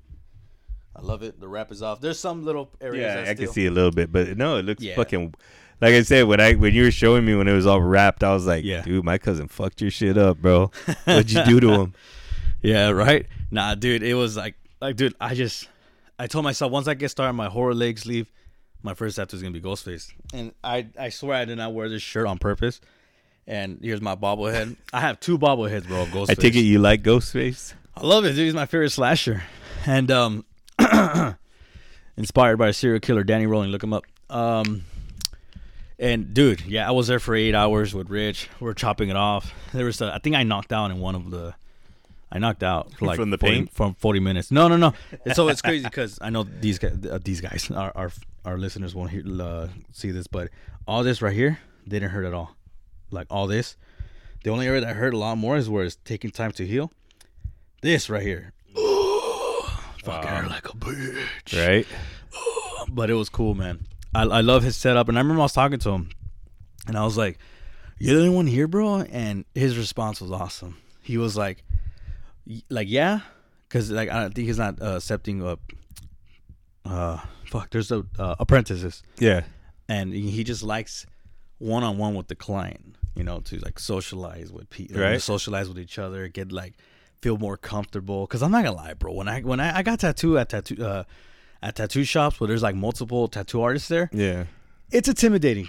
I 0.95 1.01
love 1.01 1.23
it. 1.23 1.41
The 1.41 1.49
wrap 1.49 1.73
is 1.73 1.83
off. 1.83 2.01
There's 2.01 2.19
some 2.19 2.45
little 2.45 2.71
areas. 2.81 3.01
Yeah, 3.03 3.15
that 3.23 3.29
I 3.31 3.35
can 3.35 3.49
see 3.49 3.67
a 3.67 3.71
little 3.71 3.91
bit, 3.91 4.13
but 4.13 4.37
no, 4.37 4.57
it 4.59 4.65
looks 4.65 4.83
Yeah. 4.83 4.95
fucking. 4.95 5.35
Like 5.81 5.95
I 5.95 6.03
said, 6.03 6.25
when 6.27 6.39
I 6.41 6.53
when 6.53 6.75
you 6.75 6.85
were 6.85 6.91
showing 6.91 7.25
me 7.25 7.35
when 7.35 7.49
it 7.49 7.55
was 7.55 7.67
all 7.67 7.81
wrapped, 7.81 8.23
I 8.23 8.33
was 8.35 8.47
like, 8.47 8.63
Yeah. 8.65 8.83
dude, 8.83 9.05
my 9.05 9.17
cousin 9.19 9.49
fucked 9.49 9.81
your 9.81 9.91
shit 9.91 10.19
up, 10.19 10.39
bro. 10.39 10.71
What'd 11.05 11.31
you 11.33 11.45
do 11.45 11.61
to 11.61 11.71
him? 11.73 11.95
Yeah, 12.65 12.91
right. 12.91 13.27
Nah, 13.51 13.75
dude, 13.75 14.05
it 14.05 14.15
was 14.15 14.37
like, 14.37 14.55
like, 14.81 14.95
dude, 14.95 15.17
I 15.21 15.35
just, 15.35 15.69
I 16.17 16.29
told 16.29 16.45
myself 16.45 16.71
once 16.71 16.87
I 16.87 16.95
get 16.95 17.09
started 17.09 17.33
my 17.33 17.49
horror 17.49 17.75
legs 17.75 18.07
leave. 18.07 18.31
my 18.85 18.95
first 18.95 19.17
tattoo 19.17 19.35
is 19.37 19.43
gonna 19.43 19.53
be 19.53 19.61
Ghostface, 19.61 20.13
and 20.33 20.53
I, 20.63 20.87
I 20.97 21.09
swear 21.09 21.39
I 21.39 21.45
did 21.45 21.57
not 21.59 21.75
wear 21.75 21.89
this 21.89 22.03
shirt 22.03 22.25
on 22.29 22.39
purpose. 22.39 22.81
And 23.47 23.79
here's 23.83 24.01
my 24.01 24.15
bobblehead. 24.15 24.77
I 24.93 25.01
have 25.01 25.19
two 25.21 25.39
bobbleheads, 25.39 25.87
bro. 25.87 26.07
Ghostface. 26.07 26.31
I 26.31 26.35
take 26.35 26.55
it 26.55 26.61
you 26.61 26.79
like 26.79 27.03
Ghostface. 27.03 27.75
I 27.97 28.07
love 28.07 28.25
it, 28.25 28.31
dude. 28.31 28.39
He's 28.39 28.55
my 28.55 28.67
favorite 28.67 28.91
slasher, 28.91 29.43
and 29.85 30.11
um, 30.11 30.45
inspired 32.17 32.57
by 32.57 32.69
a 32.69 32.73
serial 32.73 33.01
killer, 33.01 33.25
Danny 33.25 33.47
Rolling. 33.47 33.71
Look 33.71 33.83
him 33.83 33.93
up. 33.93 34.05
Um, 34.31 34.85
And 35.99 36.33
dude, 36.35 36.63
yeah, 36.63 36.89
I 36.89 36.93
was 36.93 37.07
there 37.07 37.21
for 37.21 37.35
eight 37.35 37.55
hours 37.55 37.95
with 37.95 38.09
Rich. 38.11 38.49
We 38.61 38.69
are 38.71 38.75
chopping 38.75 39.09
it 39.09 39.17
off. 39.17 39.53
There 39.73 39.85
was, 39.85 40.01
a, 40.01 40.13
I 40.15 40.19
think 40.19 40.35
I 40.37 40.43
knocked 40.43 40.73
out 40.73 40.91
in 40.91 40.99
one 41.01 41.15
of 41.15 41.31
the. 41.31 41.55
I 42.31 42.39
knocked 42.39 42.63
out 42.63 42.95
for 42.95 43.05
like 43.05 43.17
From 43.17 43.29
the 43.31 43.37
40 43.37 43.55
pain? 43.55 43.67
from 43.67 43.95
forty 43.95 44.19
minutes. 44.19 44.51
No, 44.51 44.67
no, 44.67 44.79
no. 44.79 44.95
And 45.27 45.37
so 45.37 45.49
it's 45.49 45.61
crazy 45.61 45.85
because 45.85 46.19
I 46.23 46.31
know 46.31 46.45
these 46.45 46.79
guys, 46.79 46.97
uh, 47.05 47.19
these 47.23 47.43
guys, 47.43 47.71
our 47.71 47.93
our, 47.95 48.11
our 48.47 48.57
listeners 48.57 48.95
won't 48.95 49.11
hear, 49.11 49.23
uh, 49.43 49.69
see 49.93 50.11
this, 50.13 50.27
but 50.29 50.49
all 50.89 51.03
this 51.03 51.21
right 51.21 51.35
here 51.35 51.59
didn't 51.87 52.09
hurt 52.09 52.25
at 52.25 52.33
all. 52.33 52.57
Like 53.13 53.27
all 53.31 53.47
this, 53.47 53.77
the 54.45 54.51
only 54.51 54.67
area 54.67 54.81
that 54.81 54.97
hurt 54.97 55.15
a 55.15 55.19
lot 55.19 55.37
more 55.39 55.57
is 55.57 55.69
where 55.69 55.85
it's 55.85 55.97
taking 56.05 56.31
time 56.31 56.53
to 56.53 56.67
heal. 56.67 56.91
This 57.83 58.09
right 58.09 58.23
here, 58.23 58.53
fucking 60.05 60.29
hurt 60.29 60.49
like 60.49 60.69
a 60.69 60.77
bitch 60.77 61.67
Right? 61.67 61.87
but 62.89 63.11
it 63.11 63.15
was 63.15 63.29
cool, 63.29 63.55
man. 63.55 63.87
I, 64.15 64.23
I 64.23 64.41
love 64.41 64.63
his 64.63 64.77
setup, 64.77 65.09
and 65.09 65.19
I 65.19 65.21
remember 65.21 65.41
I 65.41 65.45
was 65.45 65.53
talking 65.53 65.79
to 65.81 65.91
him, 65.91 66.11
and 66.87 66.97
I 66.97 67.05
was 67.05 67.17
like, 67.17 67.39
You're 67.99 68.15
the 68.17 68.23
only 68.23 68.35
one 68.37 68.47
here, 68.47 68.69
bro?" 68.69 69.01
And 69.01 69.45
his 69.55 69.77
response 69.77 70.21
was 70.21 70.31
awesome. 70.31 70.77
He 71.03 71.19
was 71.19 71.37
like, 71.37 71.65
"Like 72.69 72.89
yeah," 72.89 73.21
because 73.69 73.91
like 73.91 74.11
I 74.11 74.21
don't 74.21 74.35
think 74.35 74.47
he's 74.47 74.59
not 74.59 74.81
uh, 74.81 74.97
accepting 74.97 75.43
uh, 75.45 75.57
uh 76.85 77.19
fuck. 77.47 77.71
There's 77.71 77.91
a 77.91 78.05
uh, 78.19 78.37
apprentices, 78.39 79.03
Yeah. 79.19 79.43
and 79.89 80.13
he 80.13 80.45
just 80.45 80.63
likes 80.63 81.07
one 81.59 81.83
on 81.85 81.99
one 81.99 82.15
with 82.15 82.29
the 82.29 82.35
client, 82.37 82.97
you 83.15 83.25
know, 83.25 83.41
to 83.41 83.59
like 83.59 83.79
socialize 83.79 84.53
with 84.53 84.69
people, 84.71 85.01
Right. 85.01 85.21
socialize 85.21 85.69
with 85.69 85.79
each 85.79 85.99
other, 85.99 86.29
get 86.29 86.51
like 86.53 86.75
feel 87.21 87.39
more 87.39 87.57
comfortable. 87.57 88.27
Cause 88.27 88.43
I'm 88.43 88.51
not 88.51 88.65
gonna 88.65 88.77
lie, 88.77 88.95
bro. 88.95 89.13
When 89.13 89.29
I 89.29 89.41
when 89.43 89.61
I, 89.61 89.79
I 89.79 89.83
got 89.83 90.01
tattoo 90.01 90.39
at 90.39 90.49
tattoo 90.49 90.85
uh 90.85 91.05
at 91.63 91.77
tattoo 91.77 92.05
shops 92.05 92.41
where 92.41 92.49
there's 92.49 92.63
like 92.63 92.75
multiple 92.75 93.29
tattoo 93.29 93.63
artists 93.63 93.89
there, 93.89 94.11
Yeah. 94.13 94.45
it's 94.91 95.09
intimidating. 95.09 95.69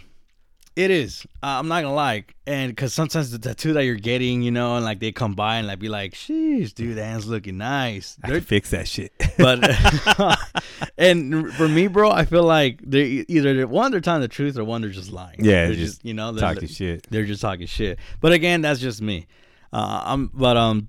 It 0.76 0.89
is. 0.89 1.26
Uh, 1.43 1.59
I'm 1.59 1.67
not 1.67 1.84
gonna 1.84 1.93
lie, 1.93 2.26
and 2.47 2.71
because 2.71 2.95
sometimes 2.95 3.30
the 3.30 3.38
tattoo 3.38 3.74
that 3.74 3.82
you're 3.82 3.93
getting, 3.93 4.41
you 4.41 4.49
know, 4.49 4.76
and 4.76 4.84
like 4.84 4.99
they 4.99 5.11
come 5.11 5.36
by 5.36 5.57
and 5.57 5.67
like 5.67 5.78
be 5.78 5.88
like, 5.88 6.13
"Sheesh, 6.13 6.74
dude, 6.74 6.97
that 6.97 7.05
hand's 7.05 7.28
looking 7.28 7.57
nice." 7.57 8.17
I 8.24 8.30
They're 8.30 8.39
can 8.39 8.45
fix 8.45 8.71
that 8.71 8.88
shit. 8.88 9.13
but 9.38 9.59
and 10.97 11.53
for 11.53 11.67
me, 11.67 11.86
bro, 11.86 12.09
I 12.09 12.26
feel 12.26 12.43
like 12.43 12.82
they 12.84 13.24
either 13.28 13.53
they're, 13.53 13.67
one 13.67 13.91
they're 13.91 14.01
telling 14.01 14.21
the 14.21 14.28
truth 14.28 14.57
or 14.57 14.63
one 14.63 14.82
they're 14.82 14.89
just 14.89 15.11
lying. 15.11 15.45
Yeah, 15.45 15.67
they're 15.67 15.76
just 15.76 16.03
you 16.03 16.15
know 16.15 16.32
they're, 16.32 16.53
Talking 16.53 16.67
shit. 16.67 17.07
They're 17.07 17.26
just 17.26 17.41
talking 17.41 17.67
shit. 17.67 17.99
But 18.19 18.32
again, 18.32 18.61
that's 18.61 18.80
just 18.80 18.99
me. 18.99 19.28
Uh, 19.71 20.01
I'm 20.05 20.32
but 20.34 20.57
um, 20.57 20.88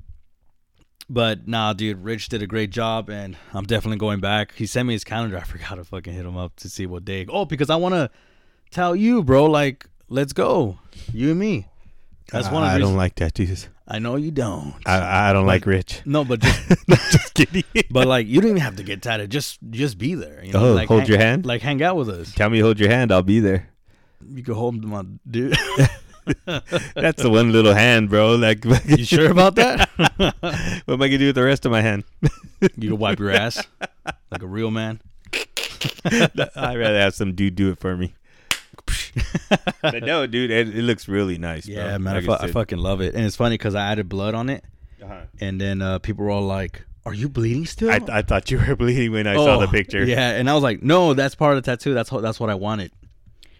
but 1.10 1.46
nah, 1.46 1.74
dude, 1.74 2.02
Rich 2.02 2.30
did 2.30 2.42
a 2.42 2.46
great 2.46 2.70
job, 2.70 3.10
and 3.10 3.36
I'm 3.52 3.64
definitely 3.64 3.98
going 3.98 4.20
back. 4.20 4.54
He 4.54 4.64
sent 4.64 4.88
me 4.88 4.94
his 4.94 5.04
calendar. 5.04 5.36
I 5.36 5.42
forgot 5.42 5.74
to 5.74 5.84
fucking 5.84 6.14
hit 6.14 6.24
him 6.24 6.38
up 6.38 6.56
to 6.56 6.70
see 6.70 6.86
what 6.86 7.04
day. 7.04 7.26
Oh, 7.28 7.44
because 7.44 7.68
I 7.68 7.76
want 7.76 7.94
to 7.94 8.10
tell 8.74 8.94
you, 8.96 9.22
bro. 9.22 9.46
Like, 9.46 9.86
let's 10.08 10.32
go, 10.32 10.78
you 11.12 11.30
and 11.30 11.38
me. 11.40 11.66
That's 12.32 12.50
one 12.50 12.62
of 12.62 12.68
I 12.70 12.74
the 12.74 12.80
don't 12.80 12.96
like 12.96 13.14
tattoos. 13.14 13.68
I 13.86 13.98
know 13.98 14.16
you 14.16 14.30
don't. 14.30 14.74
I, 14.86 15.28
I 15.28 15.32
don't 15.34 15.46
like 15.46 15.66
Rich. 15.66 16.00
no, 16.06 16.24
but 16.24 16.40
just 16.40 16.86
Just 16.88 17.34
kidding. 17.34 17.62
But 17.90 18.06
like, 18.08 18.26
you 18.26 18.40
don't 18.40 18.50
even 18.50 18.62
have 18.62 18.76
to 18.76 18.82
get 18.82 19.02
tatted. 19.02 19.30
Just 19.30 19.58
just 19.70 19.98
be 19.98 20.14
there. 20.14 20.42
You 20.42 20.52
know, 20.54 20.70
Oh, 20.70 20.72
like 20.74 20.88
hold 20.88 21.00
hang- 21.02 21.08
your 21.10 21.18
hand? 21.18 21.46
Like 21.46 21.60
hang 21.62 21.82
out 21.82 21.96
with 21.96 22.08
us. 22.08 22.34
Tell 22.34 22.48
me, 22.50 22.60
hold 22.60 22.80
your 22.80 22.88
hand. 22.88 23.12
I'll 23.12 23.22
be 23.22 23.40
there. 23.40 23.68
You 24.26 24.42
can 24.42 24.54
hold 24.54 24.82
my 24.82 25.04
dude. 25.30 25.54
That's 26.46 27.20
the 27.22 27.28
one 27.30 27.52
little 27.52 27.74
hand, 27.74 28.08
bro. 28.08 28.36
Like, 28.36 28.64
you 28.86 29.04
sure 29.04 29.30
about 29.30 29.56
that? 29.56 29.90
what 29.98 30.94
am 30.94 31.02
I 31.02 31.08
gonna 31.08 31.18
do 31.18 31.26
with 31.26 31.34
the 31.36 31.44
rest 31.44 31.66
of 31.66 31.72
my 31.72 31.82
hand? 31.82 32.04
you 32.76 32.88
can 32.88 32.98
wipe 32.98 33.18
your 33.20 33.30
ass 33.30 33.62
like 34.30 34.42
a 34.42 34.46
real 34.46 34.70
man. 34.70 35.00
I'd 36.06 36.30
rather 36.56 36.98
have 36.98 37.14
some 37.14 37.34
dude 37.34 37.54
do 37.54 37.70
it 37.70 37.78
for 37.78 37.96
me. 37.98 38.14
but 39.82 40.02
no, 40.02 40.26
dude, 40.26 40.50
it, 40.50 40.68
it 40.68 40.82
looks 40.82 41.08
really 41.08 41.38
nice. 41.38 41.66
Yeah, 41.66 41.90
bro. 41.90 41.98
man, 41.98 42.14
Like 42.14 42.24
I, 42.24 42.26
fu- 42.26 42.44
I 42.48 42.52
fucking 42.52 42.78
love 42.78 43.00
it. 43.00 43.14
And 43.14 43.24
it's 43.24 43.36
funny 43.36 43.54
because 43.54 43.74
I 43.74 43.90
added 43.90 44.08
blood 44.08 44.34
on 44.34 44.48
it, 44.50 44.64
Uh-huh. 45.02 45.20
and 45.40 45.60
then 45.60 45.82
uh, 45.82 45.98
people 46.00 46.24
were 46.24 46.30
all 46.30 46.42
like, 46.42 46.82
"Are 47.06 47.14
you 47.14 47.28
bleeding 47.28 47.66
still?" 47.66 47.90
I, 47.90 48.00
I 48.08 48.22
thought 48.22 48.50
you 48.50 48.58
were 48.58 48.76
bleeding 48.82 49.12
when 49.12 49.26
I 49.26 49.34
saw 49.34 49.58
the 49.58 49.66
Oh, 49.66 49.70
picture. 49.70 50.04
Yeah, 50.04 50.30
and 50.30 50.48
I 50.50 50.54
was 50.54 50.62
like, 50.62 50.82
"No, 50.82 51.14
that's 51.14 51.34
part 51.34 51.56
of 51.56 51.62
the 51.62 51.70
tattoo. 51.70 51.94
That's 51.94 52.10
what 52.12 52.22
that's 52.22 52.40
what 52.40 52.50
I 52.50 52.54
wanted." 52.54 52.92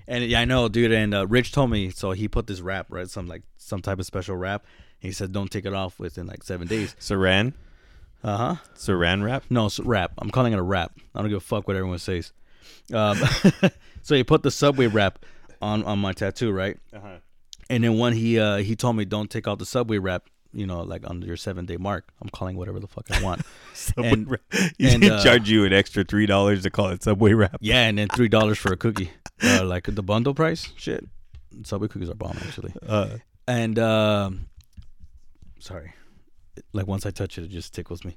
And 0.07 0.25
yeah, 0.25 0.41
I 0.41 0.45
know, 0.45 0.69
dude. 0.69 0.93
And 0.93 1.15
uh, 1.15 1.27
Rich 1.27 1.53
told 1.53 1.71
me, 1.71 1.89
so 1.91 2.11
he 2.13 2.29
put 2.29 2.47
this 2.47 2.61
wrap, 2.61 2.87
right? 2.91 3.09
Some 3.09 3.27
like 3.27 3.43
some 3.57 3.81
type 3.81 3.99
of 3.99 4.07
special 4.07 4.37
wrap. 4.37 4.65
He 4.99 5.13
said, 5.13 5.33
"Don't 5.33 5.51
take 5.51 5.65
it 5.67 5.73
off 5.75 5.99
within 5.99 6.27
like 6.27 6.43
seven 6.43 6.67
days." 6.67 6.95
Saran, 7.01 7.55
Uh 8.23 8.37
huh. 8.37 8.57
Saran 8.77 9.23
wrap. 9.25 9.45
No, 9.51 9.67
it's 9.67 9.81
wrap. 9.81 10.13
I'm 10.19 10.31
calling 10.31 10.53
it 10.53 10.59
a 10.59 10.63
wrap. 10.63 10.93
I 11.15 11.21
don't 11.21 11.29
give 11.31 11.39
a 11.39 11.41
fuck 11.41 11.67
what 11.69 11.77
everyone 11.77 11.99
says. 11.99 12.33
Um, 12.93 13.19
so 14.03 14.15
he 14.15 14.25
put 14.25 14.43
the 14.43 14.51
subway 14.51 14.87
wrap 14.87 15.19
on 15.65 15.85
on 15.85 15.99
my 15.99 16.12
tattoo, 16.12 16.51
right? 16.53 16.77
Uh-huh. 16.93 17.17
And 17.71 17.83
then 17.85 17.99
when 17.99 18.12
he 18.12 18.39
uh, 18.39 18.59
he 18.59 18.77
told 18.77 18.97
me 18.97 19.05
don't 19.05 19.31
take 19.31 19.49
out 19.49 19.59
the 19.59 19.67
subway 19.67 19.99
wrap, 19.99 20.29
you 20.53 20.67
know, 20.67 20.83
like 20.83 21.09
on 21.09 21.23
your 21.23 21.37
seven 21.37 21.65
day 21.67 21.77
mark. 21.79 22.05
I'm 22.21 22.29
calling 22.29 22.57
whatever 22.57 22.79
the 22.81 22.87
fuck 22.87 23.07
I 23.11 23.23
want. 23.23 23.43
Subway 23.75 24.09
And- 24.12 24.31
wrap. 24.31 24.41
You 24.79 24.89
and, 24.91 25.05
uh, 25.05 25.23
charge 25.25 25.49
you 25.51 25.65
an 25.65 25.73
extra 25.73 26.05
three 26.05 26.27
dollars 26.27 26.62
to 26.65 26.71
call 26.71 26.89
it 26.91 27.03
Subway 27.03 27.33
wrap. 27.33 27.57
yeah, 27.61 27.87
and 27.89 27.97
then 27.99 28.09
three 28.09 28.29
dollars 28.29 28.59
for 28.59 28.73
a 28.73 28.77
cookie, 28.77 29.11
uh, 29.43 29.65
like 29.65 29.85
the 29.87 30.03
bundle 30.03 30.35
price. 30.35 30.71
Shit, 30.77 31.09
subway 31.65 31.89
cookies 31.89 32.11
are 32.11 32.15
bomb 32.15 32.37
actually. 32.47 32.73
Uh, 32.87 33.19
And 33.49 33.79
um, 33.79 34.47
sorry, 35.59 35.93
like 36.73 36.87
once 36.87 37.05
I 37.07 37.11
touch 37.11 37.39
it, 37.39 37.45
it 37.45 37.51
just 37.51 37.75
tickles 37.75 38.05
me. 38.05 38.17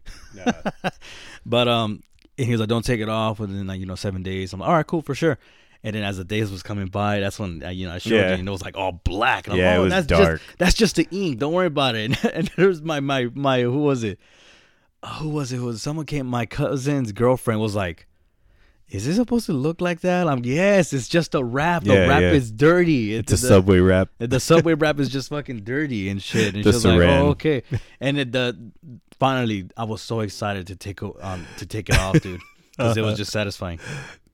But 1.45 1.68
um, 1.68 2.04
and 2.38 2.45
he 2.45 2.52
was 2.52 2.60
like, 2.60 2.70
"Don't 2.70 2.86
take 2.86 3.00
it 3.02 3.10
off 3.10 3.39
within 3.39 3.66
like 3.68 3.80
you 3.80 3.86
know 3.86 3.95
seven 3.95 4.24
days." 4.24 4.54
I'm 4.54 4.60
like, 4.60 4.70
"All 4.70 4.76
right, 4.76 4.88
cool 4.88 5.02
for 5.02 5.16
sure." 5.16 5.38
And 5.84 5.95
then 5.95 6.03
as 6.03 6.17
the 6.17 6.23
days 6.25 6.51
was 6.51 6.63
coming 6.63 6.88
by, 6.88 7.19
that's 7.19 7.38
when 7.39 7.63
uh, 7.63 7.69
you 7.69 7.88
know 7.88 7.93
I 7.93 7.97
showed 7.99 8.13
Yeah. 8.15 8.30
you, 8.30 8.39
and 8.39 8.47
it 8.47 8.51
was 8.51 8.61
like 8.63 8.75
all 8.78 8.91
black. 9.03 9.47
And 9.47 9.53
I'm 9.53 9.59
Yeah, 9.59 9.65
like, 9.69 9.75
it 9.75 9.80
"Oh, 9.80 9.84
was 9.84 9.91
that's 9.93 10.07
dark. 10.07 10.39
Just, 10.41 10.57
that's 10.57 10.73
just 10.73 10.95
the 10.95 11.07
ink. 11.11 11.39
Don't 11.39 11.53
worry 11.53 11.67
about 11.67 11.95
it. 11.95 12.23
And, 12.34 12.49
there's 12.57 12.82
my 12.82 12.99
my 12.99 13.30
my 13.34 13.61
who 13.61 13.80
was 13.84 14.03
it? 14.03 14.19
Uh, 15.03 15.13
Who 15.19 15.30
was 15.30 15.53
it? 15.53 15.57
Who 15.57 15.65
was 15.65 15.82
someone 15.82 16.05
came? 16.07 16.25
My 16.28 16.45
cousin's 16.45 17.11
girlfriend 17.11 17.61
was 17.61 17.75
like. 17.75 18.07
Is 18.89 19.05
this 19.05 19.17
supposed 19.17 19.47
to 19.47 19.51
look 19.53 19.82
like 19.82 19.99
that? 19.99 20.30
I'm 20.30 20.45
yes. 20.45 20.93
It's 20.93 21.09
just 21.09 21.36
a 21.36 21.43
wrap. 21.43 21.84
The 21.84 21.93
Yeah, 21.93 22.07
wrap 22.07 22.21
yeah. 22.21 22.32
is 22.32 22.49
dirty. 22.53 23.15
it's 23.15 23.34
a 23.34 23.36
the, 23.36 23.38
Subway 23.47 23.80
wrap. 23.80 24.07
the 24.17 24.39
subway 24.39 24.75
wrap 24.75 24.97
is 25.01 25.09
just 25.09 25.28
fucking 25.28 25.65
dirty 25.65 26.07
and 26.07 26.21
shit. 26.23 26.55
And 26.55 26.63
The 26.63 26.71
she 26.71 26.75
was 26.75 26.86
like, 26.86 27.01
"Oh, 27.01 27.28
okay." 27.32 27.63
And 27.99 28.17
it, 28.17 28.32
the 28.32 28.57
finally, 29.19 29.65
I 29.75 29.84
was 29.84 30.01
so 30.01 30.21
excited 30.21 30.67
to 30.67 30.78
take 30.78 31.03
um 31.03 31.45
to 31.57 31.65
take 31.65 31.89
it 31.89 31.97
off, 31.99 32.21
dude, 32.21 32.39
because 32.78 32.95
it 32.95 33.01
was 33.01 33.17
just 33.17 33.32
satisfying. 33.34 33.80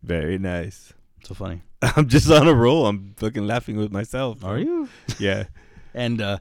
Very 0.04 0.38
nice. 0.38 0.94
So 1.24 1.34
funny. 1.34 1.62
I'm 1.82 2.08
just 2.08 2.30
on 2.30 2.48
a 2.48 2.54
roll. 2.54 2.86
I'm 2.88 3.14
fucking 3.18 3.46
laughing 3.46 3.78
with 3.78 3.92
myself. 3.92 4.44
Are 4.44 4.58
you? 4.60 4.88
Yeah. 5.20 5.46
And 5.94 6.20
uh, 6.22 6.40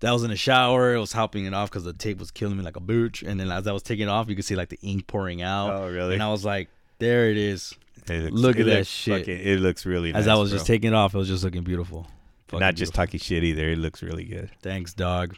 that 0.00 0.12
was 0.12 0.22
in 0.24 0.30
the 0.30 0.36
shower. 0.36 0.94
It 0.94 0.98
was 0.98 1.12
helping 1.12 1.44
it 1.44 1.52
off 1.54 1.70
because 1.70 1.84
the 1.84 1.92
tape 1.92 2.18
was 2.18 2.30
killing 2.30 2.56
me 2.56 2.62
like 2.64 2.76
a 2.76 2.80
booch. 2.80 3.22
And 3.22 3.38
then 3.38 3.50
as 3.50 3.66
I 3.66 3.72
was 3.72 3.82
taking 3.82 4.06
it 4.06 4.10
off, 4.10 4.28
you 4.28 4.34
could 4.36 4.44
see 4.44 4.56
like 4.56 4.70
the 4.70 4.78
ink 4.82 5.06
pouring 5.06 5.42
out. 5.42 5.70
Oh, 5.72 5.88
really? 5.90 6.14
And 6.14 6.22
I 6.22 6.30
was 6.30 6.44
like, 6.44 6.68
"There 6.98 7.30
it 7.30 7.36
is." 7.36 7.74
It 8.08 8.32
looks- 8.32 8.32
Look 8.40 8.58
at 8.60 8.66
that 8.66 8.86
shit. 8.86 9.20
fucking- 9.20 9.40
it 9.46 9.60
looks 9.60 9.84
really 9.84 10.12
nice. 10.12 10.20
As 10.22 10.28
I 10.28 10.34
was 10.36 10.48
bro. 10.50 10.56
just 10.58 10.66
taking 10.66 10.92
it 10.92 10.94
off, 10.94 11.14
it 11.14 11.18
was 11.18 11.28
just 11.28 11.44
looking 11.44 11.62
beautiful. 11.64 12.06
Fucking 12.48 12.60
not 12.60 12.74
just 12.76 12.92
beautiful. 12.92 13.06
talking 13.06 13.20
shit 13.20 13.44
either. 13.44 13.68
It 13.70 13.78
looks 13.78 14.02
really 14.02 14.24
good. 14.24 14.50
Thanks, 14.62 14.94
dog. 14.94 15.36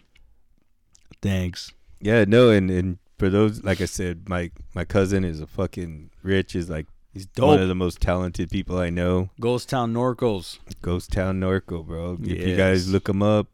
Thanks. 1.23 1.73
Yeah, 2.01 2.25
no, 2.27 2.51
and 2.51 2.71
and 2.71 2.99
for 3.19 3.29
those, 3.29 3.63
like 3.65 3.81
I 3.81 3.85
said, 3.87 4.29
my 4.29 4.51
my 4.75 4.85
cousin 4.85 5.25
is 5.25 5.41
a 5.41 5.47
fucking 5.47 6.11
Rich 6.23 6.55
is 6.55 6.71
like 6.71 6.87
He's 7.13 7.27
one 7.37 7.61
of 7.61 7.69
the 7.69 7.75
most 7.75 8.01
talented 8.01 8.51
people 8.51 8.79
I 8.79 8.89
know. 8.91 9.31
Ghost 9.41 9.69
Town 9.69 9.93
Norcos. 9.93 10.59
Ghost 10.81 11.11
Town 11.13 11.41
Norco, 11.41 11.85
bro. 11.85 12.17
If 12.23 12.47
you 12.47 12.57
guys 12.57 12.89
look 12.91 13.09
him 13.09 13.21
up, 13.23 13.49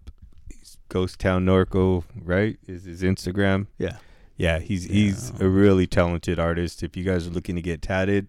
he's 0.49 0.77
Ghost 0.91 1.19
Town 1.19 1.47
Norco, 1.47 2.05
right? 2.23 2.59
Is 2.67 2.85
his 2.85 3.03
Instagram? 3.03 3.67
Yeah. 3.79 3.97
Yeah, 4.37 4.59
he's 4.59 4.85
he's 4.85 5.33
a 5.41 5.49
really 5.49 5.87
talented 5.87 6.39
artist. 6.39 6.83
If 6.83 6.95
you 6.97 7.05
guys 7.05 7.27
are 7.27 7.31
looking 7.31 7.57
to 7.57 7.63
get 7.63 7.81
tatted, 7.81 8.29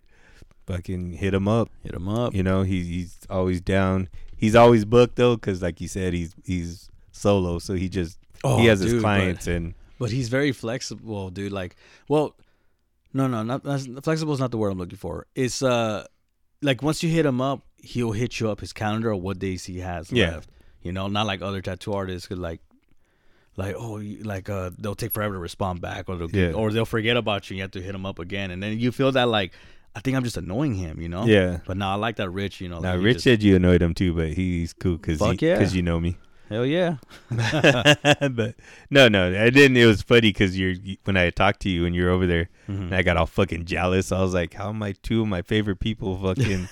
fucking 0.66 1.14
hit 1.14 1.34
him 1.34 1.50
up. 1.50 1.70
Hit 1.84 1.94
him 1.94 2.08
up. 2.08 2.34
You 2.34 2.44
know, 2.44 2.62
he, 2.62 2.82
he's 2.84 3.18
always 3.30 3.60
down. 3.60 4.08
He's 4.38 4.56
always 4.56 4.86
booked 4.86 5.18
though, 5.18 5.36
because 5.36 5.62
like 5.62 5.82
you 5.82 5.90
said, 5.90 6.14
he's 6.14 6.34
he's 6.46 6.90
solo, 7.12 7.60
so 7.60 7.74
he 7.74 7.90
just 7.90 8.20
Oh, 8.46 8.58
he 8.60 8.68
has 8.68 8.80
his 8.80 8.94
dude, 8.94 9.02
but- 9.02 9.18
clients 9.18 9.48
and 9.48 9.74
But 10.00 10.12
he's 10.12 10.30
very 10.30 10.54
flexible, 10.54 11.30
dude. 11.30 11.52
Like, 11.52 11.76
well, 12.08 12.36
no, 13.14 13.28
no, 13.28 13.43
not 13.43 13.64
that's, 13.64 13.88
flexible 14.03 14.34
is 14.34 14.39
not 14.39 14.51
the 14.51 14.58
word 14.58 14.70
I'm 14.72 14.78
looking 14.78 14.97
for. 14.97 15.26
It's 15.36 15.62
uh, 15.62 16.05
like 16.62 16.82
once 16.84 17.03
you 17.03 17.10
hit 17.10 17.26
him 17.26 17.41
up, 17.41 17.62
he'll 17.78 18.12
hit 18.12 18.39
you 18.39 18.49
up 18.49 18.60
his 18.60 18.74
calendar 18.74 19.12
of 19.12 19.22
what 19.22 19.39
days 19.39 19.66
he 19.66 19.80
has 19.80 20.12
Yeah. 20.12 20.32
left. 20.32 20.49
You 20.82 20.91
know, 20.91 21.08
not 21.08 21.26
like 21.28 21.41
other 21.41 21.62
tattoo 21.62 21.93
artists 21.93 22.28
could 22.28 22.38
like, 22.39 22.62
like 23.55 23.76
oh, 23.78 23.97
you- 23.97 24.24
like 24.24 24.49
uh, 24.49 24.70
they'll 24.78 24.95
take 24.95 25.12
forever 25.12 25.34
to 25.36 25.39
respond 25.39 25.82
back, 25.82 26.08
or 26.10 26.16
they'll 26.18 26.30
Yeah. 26.32 26.53
or 26.53 26.72
they'll 26.72 26.86
forget 26.86 27.18
about 27.18 27.49
you. 27.49 27.55
and 27.55 27.58
You 27.58 27.64
have 27.64 27.72
to 27.72 27.82
hit 27.82 27.95
him 27.95 28.05
up 28.05 28.20
again, 28.20 28.51
and 28.51 28.62
then 28.62 28.80
you 28.80 28.91
feel 28.91 29.12
that 29.14 29.28
like, 29.28 29.53
I 29.95 29.99
think 29.99 30.16
I'm 30.16 30.24
just 30.24 30.38
annoying 30.38 30.76
him, 30.76 31.01
you 31.01 31.10
know? 31.10 31.26
yeah. 31.26 31.60
But 31.66 31.78
now 31.78 31.91
I 31.91 31.95
like 31.95 32.18
that 32.18 32.30
Rich, 32.30 32.62
you 32.62 32.70
know. 32.70 32.80
Now 32.80 32.93
like, 32.95 33.03
Rich 33.03 33.14
just- 33.16 33.24
said 33.24 33.41
you 33.43 33.55
annoyed 33.55 33.82
him 33.82 33.93
too, 33.95 34.14
but 34.14 34.34
he's 34.34 34.74
cool 34.74 34.97
because 34.97 35.20
yeah. 35.41 35.55
because 35.58 35.76
you 35.76 35.82
know 35.82 35.99
me. 35.99 36.18
Hell 36.50 36.66
yeah. 36.66 36.98
but 37.30 38.56
no, 38.89 39.08
no, 39.08 39.28
I 39.41 39.50
didn't. 39.50 39.78
It 39.78 39.86
was 39.86 40.02
funny 40.02 40.22
because 40.34 40.58
you're 40.58 40.76
when 41.06 41.18
I 41.18 41.30
talked 41.30 41.62
to 41.62 41.70
you 41.70 41.86
and 41.86 41.95
you're 41.95 42.10
over 42.10 42.26
there, 42.28 42.50
Mhm. 42.68 42.82
and 42.88 42.95
I 42.95 43.02
got 43.04 43.18
all 43.18 43.26
fucking 43.26 43.66
jealous. 43.66 44.12
I 44.12 44.22
was 44.22 44.34
like, 44.34 44.54
how 44.54 44.70
am 44.70 44.82
I 44.84 44.93
two 45.04 45.22
of 45.22 45.28
my 45.28 45.41
favorite 45.41 45.80
people 45.80 46.18
fucking 46.18 46.68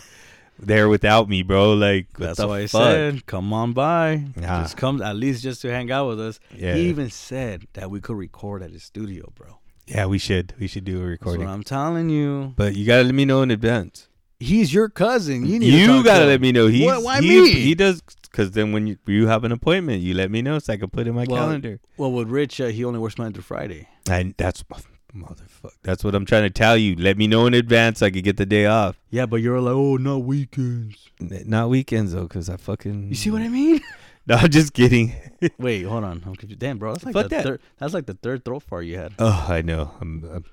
there 0.59 0.87
without 0.89 1.27
me, 1.29 1.43
bro. 1.43 1.73
Like 1.73 2.07
what 2.17 2.27
That's 2.27 2.39
the 2.39 2.47
why 2.47 2.59
I 2.59 2.65
said, 2.65 3.25
come 3.25 3.51
on 3.53 3.73
by. 3.73 4.25
Nah. 4.35 4.61
Just 4.63 4.77
come 4.77 5.01
at 5.01 5.15
least 5.15 5.43
just 5.43 5.61
to 5.63 5.69
hang 5.71 5.91
out 5.91 6.07
with 6.07 6.19
us. 6.19 6.39
Yeah. 6.55 6.75
He 6.75 6.87
even 6.89 7.09
said 7.09 7.67
that 7.73 7.89
we 7.91 7.99
could 7.99 8.17
record 8.17 8.63
at 8.63 8.71
his 8.71 8.83
studio, 8.83 9.31
bro. 9.35 9.59
Yeah, 9.87 10.05
we 10.07 10.17
should. 10.17 10.53
We 10.59 10.67
should 10.67 10.83
do 10.85 10.95
a 10.97 10.99
That's 11.01 11.09
recording. 11.11 11.45
what 11.45 11.51
I'm 11.51 11.63
telling 11.63 12.09
you. 12.09 12.53
But 12.55 12.75
you 12.75 12.85
gotta 12.87 13.03
let 13.03 13.13
me 13.13 13.25
know 13.25 13.41
in 13.43 13.51
advance. 13.51 14.07
He's 14.39 14.73
your 14.73 14.89
cousin. 14.89 15.45
You 15.45 15.53
You, 15.53 15.59
need 15.59 15.87
to 15.87 16.03
gotta 16.03 16.19
to 16.21 16.25
let 16.25 16.35
him. 16.35 16.41
me 16.41 16.51
know. 16.51 16.67
He's, 16.67 16.85
Why- 16.85 16.97
why 16.97 17.21
he, 17.21 17.41
me? 17.41 17.51
He 17.51 17.75
does 17.75 18.01
because 18.29 18.51
then 18.51 18.73
when 18.73 18.85
you 18.87 18.97
you 19.07 19.27
have 19.27 19.43
an 19.45 19.51
appointment, 19.53 20.01
you 20.01 20.13
let 20.13 20.29
me 20.29 20.41
know 20.41 20.59
so 20.59 20.73
I 20.73 20.77
can 20.77 20.89
put 20.89 21.01
it 21.01 21.09
in 21.09 21.15
my 21.15 21.25
Well, 21.27 21.37
calendar. 21.45 21.79
Well, 21.97 22.11
with 22.11 22.27
Rich, 22.29 22.59
uh, 22.59 22.67
he 22.67 22.83
only 22.83 22.99
works 22.99 23.17
Monday 23.17 23.33
through 23.35 23.43
Friday. 23.43 23.87
And 24.09 24.33
that's 24.37 24.61
motherfucker. 24.63 25.69
That's 25.83 26.03
what 26.03 26.13
I'm 26.15 26.25
trying 26.25 26.43
to 26.43 26.49
tell 26.49 26.75
you. 26.75 26.95
Let 26.97 27.17
me 27.17 27.27
know 27.27 27.45
in 27.45 27.53
advance 27.53 27.99
so 27.99 28.07
I 28.07 28.11
could 28.11 28.25
get 28.25 28.35
the 28.35 28.45
day 28.45 28.65
off. 28.65 28.99
Yeah, 29.09 29.25
but 29.25 29.37
you're 29.37 29.61
like, 29.61 29.73
oh, 29.73 29.95
not 29.95 30.23
weekends. 30.23 31.09
N- 31.21 31.43
Not 31.47 31.69
weekends 31.69 32.11
though, 32.11 32.23
because 32.23 32.49
I 32.49 32.57
fucking. 32.57 33.07
You 33.09 33.15
see 33.15 33.31
what 33.31 33.41
I 33.41 33.47
mean? 33.47 33.79
No, 34.27 34.37
I'm 34.37 34.49
just 34.49 34.73
kidding. 34.73 35.13
Wait, 35.59 35.83
hold 35.83 36.03
on. 36.03 36.23
I'm 36.25 36.35
confused. 36.35 36.57
Damn, 36.59 36.79
bro, 36.79 36.93
that's 36.93 37.05
like 37.05 37.13
Fuck 37.13 37.25
the 37.25 37.29
that. 37.35 37.43
third. 37.43 37.61
That's 37.77 37.93
like 37.93 38.07
the 38.07 38.15
third 38.15 38.43
throat 38.43 38.63
fart 38.63 38.85
you 38.85 38.97
had. 38.97 39.13
oh, 39.19 39.45
I 39.47 39.61
know. 39.61 39.91
I'm, 40.01 40.23
I'm. 40.33 40.45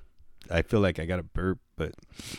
I 0.51 0.61
feel 0.61 0.79
like 0.79 0.99
I 0.99 1.05
got 1.05 1.17
a 1.17 1.23
burp, 1.23 1.57
but 1.75 1.93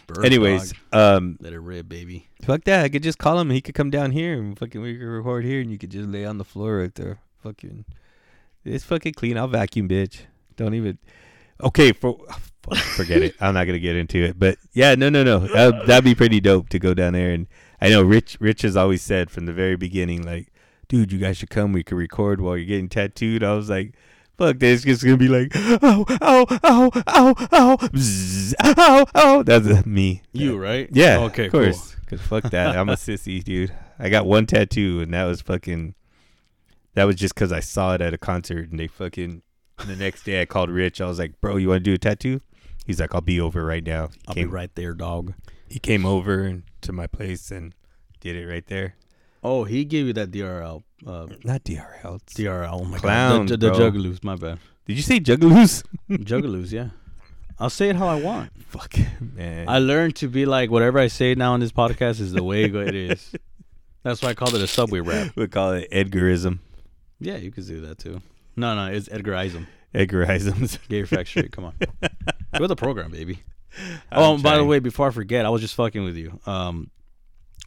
Burp, 0.06 0.24
anyways, 0.24 0.72
dog. 0.92 1.16
um, 1.18 1.38
let 1.40 1.52
it 1.52 1.58
rip, 1.58 1.88
baby. 1.88 2.28
fuck 2.42 2.64
that. 2.64 2.84
I 2.84 2.88
could 2.88 3.02
just 3.02 3.18
call 3.18 3.38
him. 3.38 3.48
And 3.48 3.54
he 3.54 3.60
could 3.60 3.74
come 3.74 3.90
down 3.90 4.12
here 4.12 4.34
and 4.34 4.58
fucking 4.58 4.80
we 4.80 4.96
could 4.96 5.04
record 5.06 5.44
here, 5.44 5.60
and 5.60 5.70
you 5.70 5.78
could 5.78 5.90
just 5.90 6.08
lay 6.08 6.24
on 6.24 6.38
the 6.38 6.44
floor 6.44 6.78
right 6.78 6.94
there. 6.94 7.18
Fucking, 7.42 7.84
it's 8.64 8.84
fucking 8.84 9.14
clean. 9.14 9.36
I'll 9.36 9.48
vacuum, 9.48 9.88
bitch. 9.88 10.20
Don't 10.56 10.74
even. 10.74 10.98
Okay, 11.62 11.92
for 11.92 12.18
forget 12.72 13.22
it. 13.22 13.34
I'm 13.40 13.54
not 13.54 13.66
gonna 13.66 13.78
get 13.78 13.96
into 13.96 14.22
it. 14.22 14.38
But 14.38 14.58
yeah, 14.72 14.94
no, 14.94 15.08
no, 15.08 15.22
no. 15.22 15.40
That, 15.40 15.86
that'd 15.86 16.04
be 16.04 16.14
pretty 16.14 16.40
dope 16.40 16.68
to 16.70 16.78
go 16.78 16.94
down 16.94 17.12
there. 17.12 17.32
And 17.32 17.46
I 17.80 17.88
know 17.90 18.02
Rich. 18.02 18.38
Rich 18.40 18.62
has 18.62 18.76
always 18.76 19.02
said 19.02 19.30
from 19.30 19.46
the 19.46 19.52
very 19.52 19.76
beginning, 19.76 20.22
like, 20.22 20.52
dude, 20.88 21.12
you 21.12 21.18
guys 21.18 21.36
should 21.36 21.50
come. 21.50 21.72
We 21.72 21.82
could 21.82 21.96
record 21.98 22.40
while 22.40 22.56
you're 22.56 22.66
getting 22.66 22.88
tattooed. 22.88 23.42
I 23.42 23.54
was 23.54 23.68
like. 23.68 23.94
Fuck 24.36 24.58
this, 24.58 24.84
it's 24.84 25.02
gonna 25.04 25.16
be 25.16 25.28
like, 25.28 25.52
oh, 25.54 26.04
oh, 26.08 26.46
oh, 26.64 26.90
oh, 27.06 27.34
oh, 27.52 27.76
bzzz, 27.80 28.54
oh, 28.62 29.06
oh. 29.14 29.42
That's 29.44 29.86
me. 29.86 30.22
You 30.32 30.58
right? 30.58 30.88
Yeah. 30.92 31.20
Okay. 31.20 31.46
Of 31.46 31.52
course. 31.52 31.96
Cause 32.06 32.20
fuck 32.20 32.50
that. 32.50 32.76
I'm 32.76 32.88
a 32.88 32.94
sissy, 32.94 33.42
dude. 33.42 33.72
I 33.98 34.08
got 34.08 34.26
one 34.26 34.46
tattoo, 34.46 35.00
and 35.00 35.14
that 35.14 35.24
was 35.24 35.40
fucking. 35.40 35.94
That 36.94 37.04
was 37.04 37.16
just 37.16 37.34
because 37.34 37.52
I 37.52 37.60
saw 37.60 37.94
it 37.94 38.00
at 38.00 38.12
a 38.12 38.18
concert, 38.18 38.70
and 38.70 38.78
they 38.78 38.88
fucking. 38.88 39.42
The 39.86 39.96
next 39.96 40.24
day, 40.24 40.40
I 40.40 40.44
called 40.44 40.70
Rich. 40.70 41.00
I 41.00 41.06
was 41.06 41.18
like, 41.18 41.40
"Bro, 41.40 41.56
you 41.56 41.68
want 41.68 41.84
to 41.84 41.90
do 41.90 41.94
a 41.94 41.98
tattoo?" 41.98 42.40
He's 42.86 43.00
like, 43.00 43.14
"I'll 43.14 43.20
be 43.20 43.40
over 43.40 43.64
right 43.64 43.84
now." 43.84 44.08
He 44.08 44.20
I'll 44.28 44.34
came, 44.34 44.48
be 44.48 44.54
right 44.54 44.74
there, 44.74 44.94
dog. 44.94 45.34
He 45.68 45.78
came 45.78 46.04
over 46.04 46.42
and 46.42 46.64
to 46.82 46.92
my 46.92 47.06
place 47.06 47.50
and 47.50 47.74
did 48.20 48.36
it 48.36 48.46
right 48.46 48.66
there. 48.66 48.96
Oh, 49.42 49.64
he 49.64 49.84
gave 49.84 50.06
you 50.06 50.12
that 50.14 50.30
DRL. 50.30 50.82
Uh, 51.06 51.26
Not 51.44 51.64
DRL. 51.64 52.16
it's- 52.16 52.34
DRL. 52.34 52.80
Oh 52.80 52.84
my 52.84 52.98
Clowns, 52.98 53.50
god. 53.50 53.60
The, 53.60 53.66
the, 53.68 53.72
the 53.72 53.78
bro. 53.78 53.90
Juggaloos. 53.90 54.24
My 54.24 54.36
bad. 54.36 54.58
Did 54.86 54.96
you 54.96 55.02
say 55.02 55.20
Juggaloos? 55.20 55.82
Juggaloos. 56.10 56.72
Yeah. 56.72 56.88
I'll 57.58 57.70
say 57.70 57.88
it 57.88 57.96
how 57.96 58.08
I 58.08 58.20
want. 58.20 58.50
Fuck, 58.68 58.96
man. 59.20 59.68
I 59.68 59.78
learned 59.78 60.16
to 60.16 60.28
be 60.28 60.44
like 60.46 60.70
whatever 60.70 60.98
I 60.98 61.06
say 61.06 61.34
now 61.34 61.52
on 61.52 61.60
this 61.60 61.72
podcast 61.72 62.20
is 62.20 62.32
the 62.32 62.42
way 62.42 62.64
it 62.64 62.94
is. 62.94 63.32
That's 64.02 64.20
why 64.22 64.30
I 64.30 64.34
called 64.34 64.54
it 64.54 64.60
a 64.60 64.66
subway 64.66 65.00
rap. 65.00 65.32
we 65.36 65.46
call 65.46 65.72
it 65.72 65.90
Edgarism. 65.90 66.58
Yeah, 67.20 67.36
you 67.36 67.50
could 67.50 67.66
do 67.66 67.80
that 67.82 67.98
too. 67.98 68.20
No, 68.56 68.74
no, 68.74 68.92
it's 68.92 69.08
Edgar 69.10 69.32
Isam. 69.32 69.66
Edgarisms. 69.94 70.78
Get 70.88 70.96
your 70.96 71.06
facts 71.06 71.30
straight. 71.30 71.52
Come 71.52 71.64
on. 71.66 71.74
You're 72.58 72.68
the 72.68 72.76
program, 72.76 73.10
baby. 73.10 73.42
I'm 74.12 74.18
oh, 74.22 74.34
and 74.34 74.42
by 74.42 74.56
the 74.56 74.64
way, 74.64 74.78
before 74.78 75.08
I 75.08 75.10
forget, 75.10 75.46
I 75.46 75.48
was 75.48 75.60
just 75.62 75.74
fucking 75.74 76.04
with 76.04 76.16
you. 76.16 76.38
Um, 76.46 76.90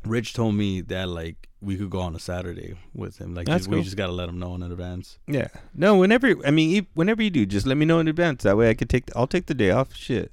Rich 0.05 0.33
told 0.33 0.53
me 0.55 0.81
that 0.81 1.09
like 1.09 1.46
we 1.61 1.75
could 1.75 1.89
go 1.89 1.99
on 1.99 2.15
a 2.15 2.19
Saturday 2.19 2.75
with 2.93 3.17
him. 3.17 3.33
Like 3.33 3.47
That's 3.47 3.61
just, 3.61 3.69
we 3.69 3.77
cool. 3.77 3.83
just 3.83 3.97
gotta 3.97 4.11
let 4.11 4.29
him 4.29 4.39
know 4.39 4.55
in 4.55 4.63
advance. 4.63 5.17
Yeah. 5.27 5.47
No, 5.73 5.97
whenever 5.97 6.35
I 6.45 6.51
mean, 6.51 6.87
whenever 6.93 7.23
you 7.23 7.29
do, 7.29 7.45
just 7.45 7.65
let 7.65 7.77
me 7.77 7.85
know 7.85 7.99
in 7.99 8.07
advance. 8.07 8.43
That 8.43 8.57
way, 8.57 8.69
I 8.69 8.73
could 8.73 8.89
take. 8.89 9.05
I'll 9.15 9.27
take 9.27 9.47
the 9.47 9.53
day 9.53 9.71
off. 9.71 9.95
Shit, 9.95 10.31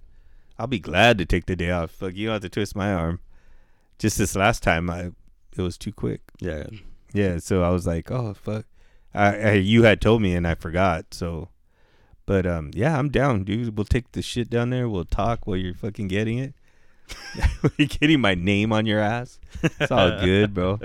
I'll 0.58 0.66
be 0.66 0.78
glad 0.78 1.18
to 1.18 1.24
take 1.24 1.46
the 1.46 1.56
day 1.56 1.70
off. 1.70 1.90
Fuck, 1.90 2.14
you 2.14 2.26
don't 2.26 2.34
have 2.34 2.42
to 2.42 2.48
twist 2.48 2.76
my 2.76 2.92
arm. 2.92 3.20
Just 3.98 4.18
this 4.18 4.36
last 4.36 4.62
time, 4.62 4.90
I 4.90 5.12
it 5.56 5.62
was 5.62 5.78
too 5.78 5.92
quick. 5.92 6.20
Yeah. 6.40 6.66
Yeah, 7.12 7.38
so 7.38 7.62
I 7.62 7.70
was 7.70 7.86
like, 7.86 8.10
oh 8.10 8.34
fuck. 8.34 8.66
I, 9.14 9.36
I 9.36 9.52
you 9.52 9.84
had 9.84 10.00
told 10.00 10.20
me 10.20 10.34
and 10.34 10.46
I 10.46 10.56
forgot. 10.56 11.14
So, 11.14 11.48
but 12.26 12.44
um, 12.44 12.72
yeah, 12.74 12.98
I'm 12.98 13.08
down, 13.08 13.44
dude. 13.44 13.76
We'll 13.76 13.84
take 13.84 14.12
the 14.12 14.20
shit 14.22 14.50
down 14.50 14.70
there. 14.70 14.88
We'll 14.88 15.04
talk 15.04 15.46
while 15.46 15.56
you're 15.56 15.74
fucking 15.74 16.08
getting 16.08 16.38
it. 16.38 16.54
you're 17.76 17.88
getting 17.88 18.20
my 18.20 18.34
name 18.34 18.72
on 18.72 18.86
your 18.86 19.00
ass. 19.00 19.38
It's 19.62 19.90
all 19.90 20.20
good, 20.20 20.54
bro. 20.54 20.80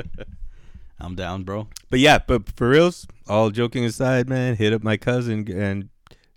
I'm 1.00 1.16
down, 1.16 1.44
bro. 1.44 1.68
But 1.90 2.00
yeah, 2.00 2.20
but 2.26 2.50
for 2.56 2.70
reals, 2.70 3.08
all 3.28 3.52
joking 3.52 3.86
aside, 3.86 4.28
man, 4.28 4.56
hit 4.56 4.74
up 4.74 4.84
my 4.84 4.98
cousin 4.98 5.50
and 5.52 5.90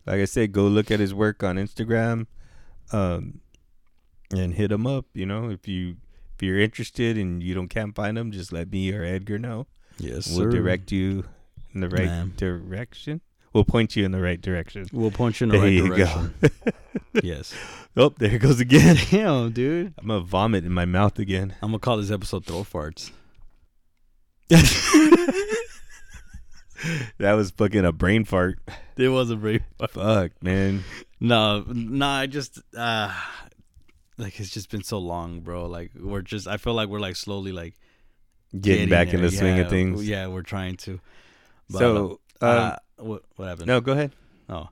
like 0.06 0.20
I 0.20 0.24
said, 0.24 0.52
go 0.52 0.64
look 0.64 0.90
at 0.90 1.00
his 1.00 1.14
work 1.14 1.42
on 1.42 1.56
Instagram, 1.56 2.26
um, 2.92 3.40
and 4.30 4.54
hit 4.54 4.72
him 4.72 4.86
up. 4.86 5.06
You 5.14 5.26
know, 5.26 5.50
if 5.50 5.68
you 5.68 5.96
if 6.34 6.42
you're 6.42 6.58
interested 6.58 7.16
and 7.18 7.42
you 7.42 7.54
don't 7.54 7.68
can't 7.68 7.94
find 7.94 8.18
him, 8.18 8.32
just 8.32 8.52
let 8.52 8.70
me 8.70 8.92
or 8.92 9.04
Edgar 9.04 9.38
know. 9.38 9.66
Yes, 9.98 10.28
we'll 10.30 10.50
sir. 10.50 10.50
direct 10.50 10.90
you 10.90 11.24
in 11.74 11.80
the 11.80 11.88
right 11.88 12.36
direction. 12.36 13.20
We'll 13.53 13.64
point 13.64 13.96
you 13.96 14.05
in 14.05 14.12
the 14.12 14.20
right 14.20 14.40
direction. 14.40 14.86
We'll 14.92 15.11
point 15.11 15.40
you 15.40 15.44
in 15.44 15.48
the 15.50 15.59
There 15.59 15.64
right 15.64 15.72
you 15.72 15.88
direction. 15.88 16.34
go. 16.40 16.70
yes. 17.22 17.55
oh, 17.96 18.09
there 18.18 18.34
it 18.34 18.38
goes 18.38 18.61
again. 18.61 18.96
Damn, 19.11 19.53
dude. 19.53 19.94
I'm 19.98 20.09
gonna 20.09 20.20
vomit 20.20 20.64
in 20.64 20.72
my 20.72 20.84
mouth 20.86 21.18
again. 21.18 21.55
I'm 21.62 21.68
gonna 21.70 21.78
call 21.78 21.98
this 21.98 22.11
episode 22.11 22.46
"Throw 22.46 22.64
Farts." 22.64 23.11
That 27.18 27.34
was 27.34 27.53
fucking 27.53 27.84
a 27.84 27.92
brain 27.92 28.24
fart. 28.24 28.59
It 28.96 29.09
was 29.09 29.30
a 29.30 29.36
brief. 29.36 29.62
Fuck, 29.88 30.32
man. 30.42 30.82
No, 31.20 31.64
no, 31.68 32.07
I 32.07 32.26
just 32.26 32.59
uh 32.76 33.14
like 34.18 34.40
it's 34.40 34.50
just 34.50 34.68
been 34.68 34.82
so 34.82 34.98
long, 34.98 35.40
bro. 35.40 35.66
Like 35.66 35.92
we're 35.94 36.22
just 36.22 36.48
I 36.48 36.57
feel 36.57 36.74
like 36.74 36.88
we're 36.88 36.98
like 36.98 37.14
slowly 37.14 37.53
like 37.53 37.74
Getting, 38.59 38.88
back 38.88 39.14
in 39.14 39.22
the 39.22 39.30
swing 39.30 39.57
Yeah, 39.57 39.62
of 39.62 39.70
things. 39.70 40.09
Yeah, 40.09 40.26
we're 40.26 40.42
trying 40.42 40.76
to. 40.78 41.00
But, 41.70 41.78
so, 41.78 42.20
uh, 42.40 42.44
uh, 42.44 42.76
what 43.05 43.22
what 43.36 43.48
happened? 43.48 43.66
no, 43.66 43.80
go 43.80 43.92
ahead. 43.92 44.12
Oh. 44.48 44.68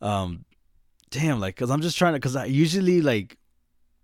Um 0.00 0.44
damn, 1.10 1.40
like 1.40 1.56
cuz 1.56 1.70
I'm 1.70 1.80
just 1.82 1.96
trying 1.98 2.14
to 2.14 2.20
cuz 2.20 2.36
I 2.36 2.46
usually 2.46 3.00
like 3.00 3.38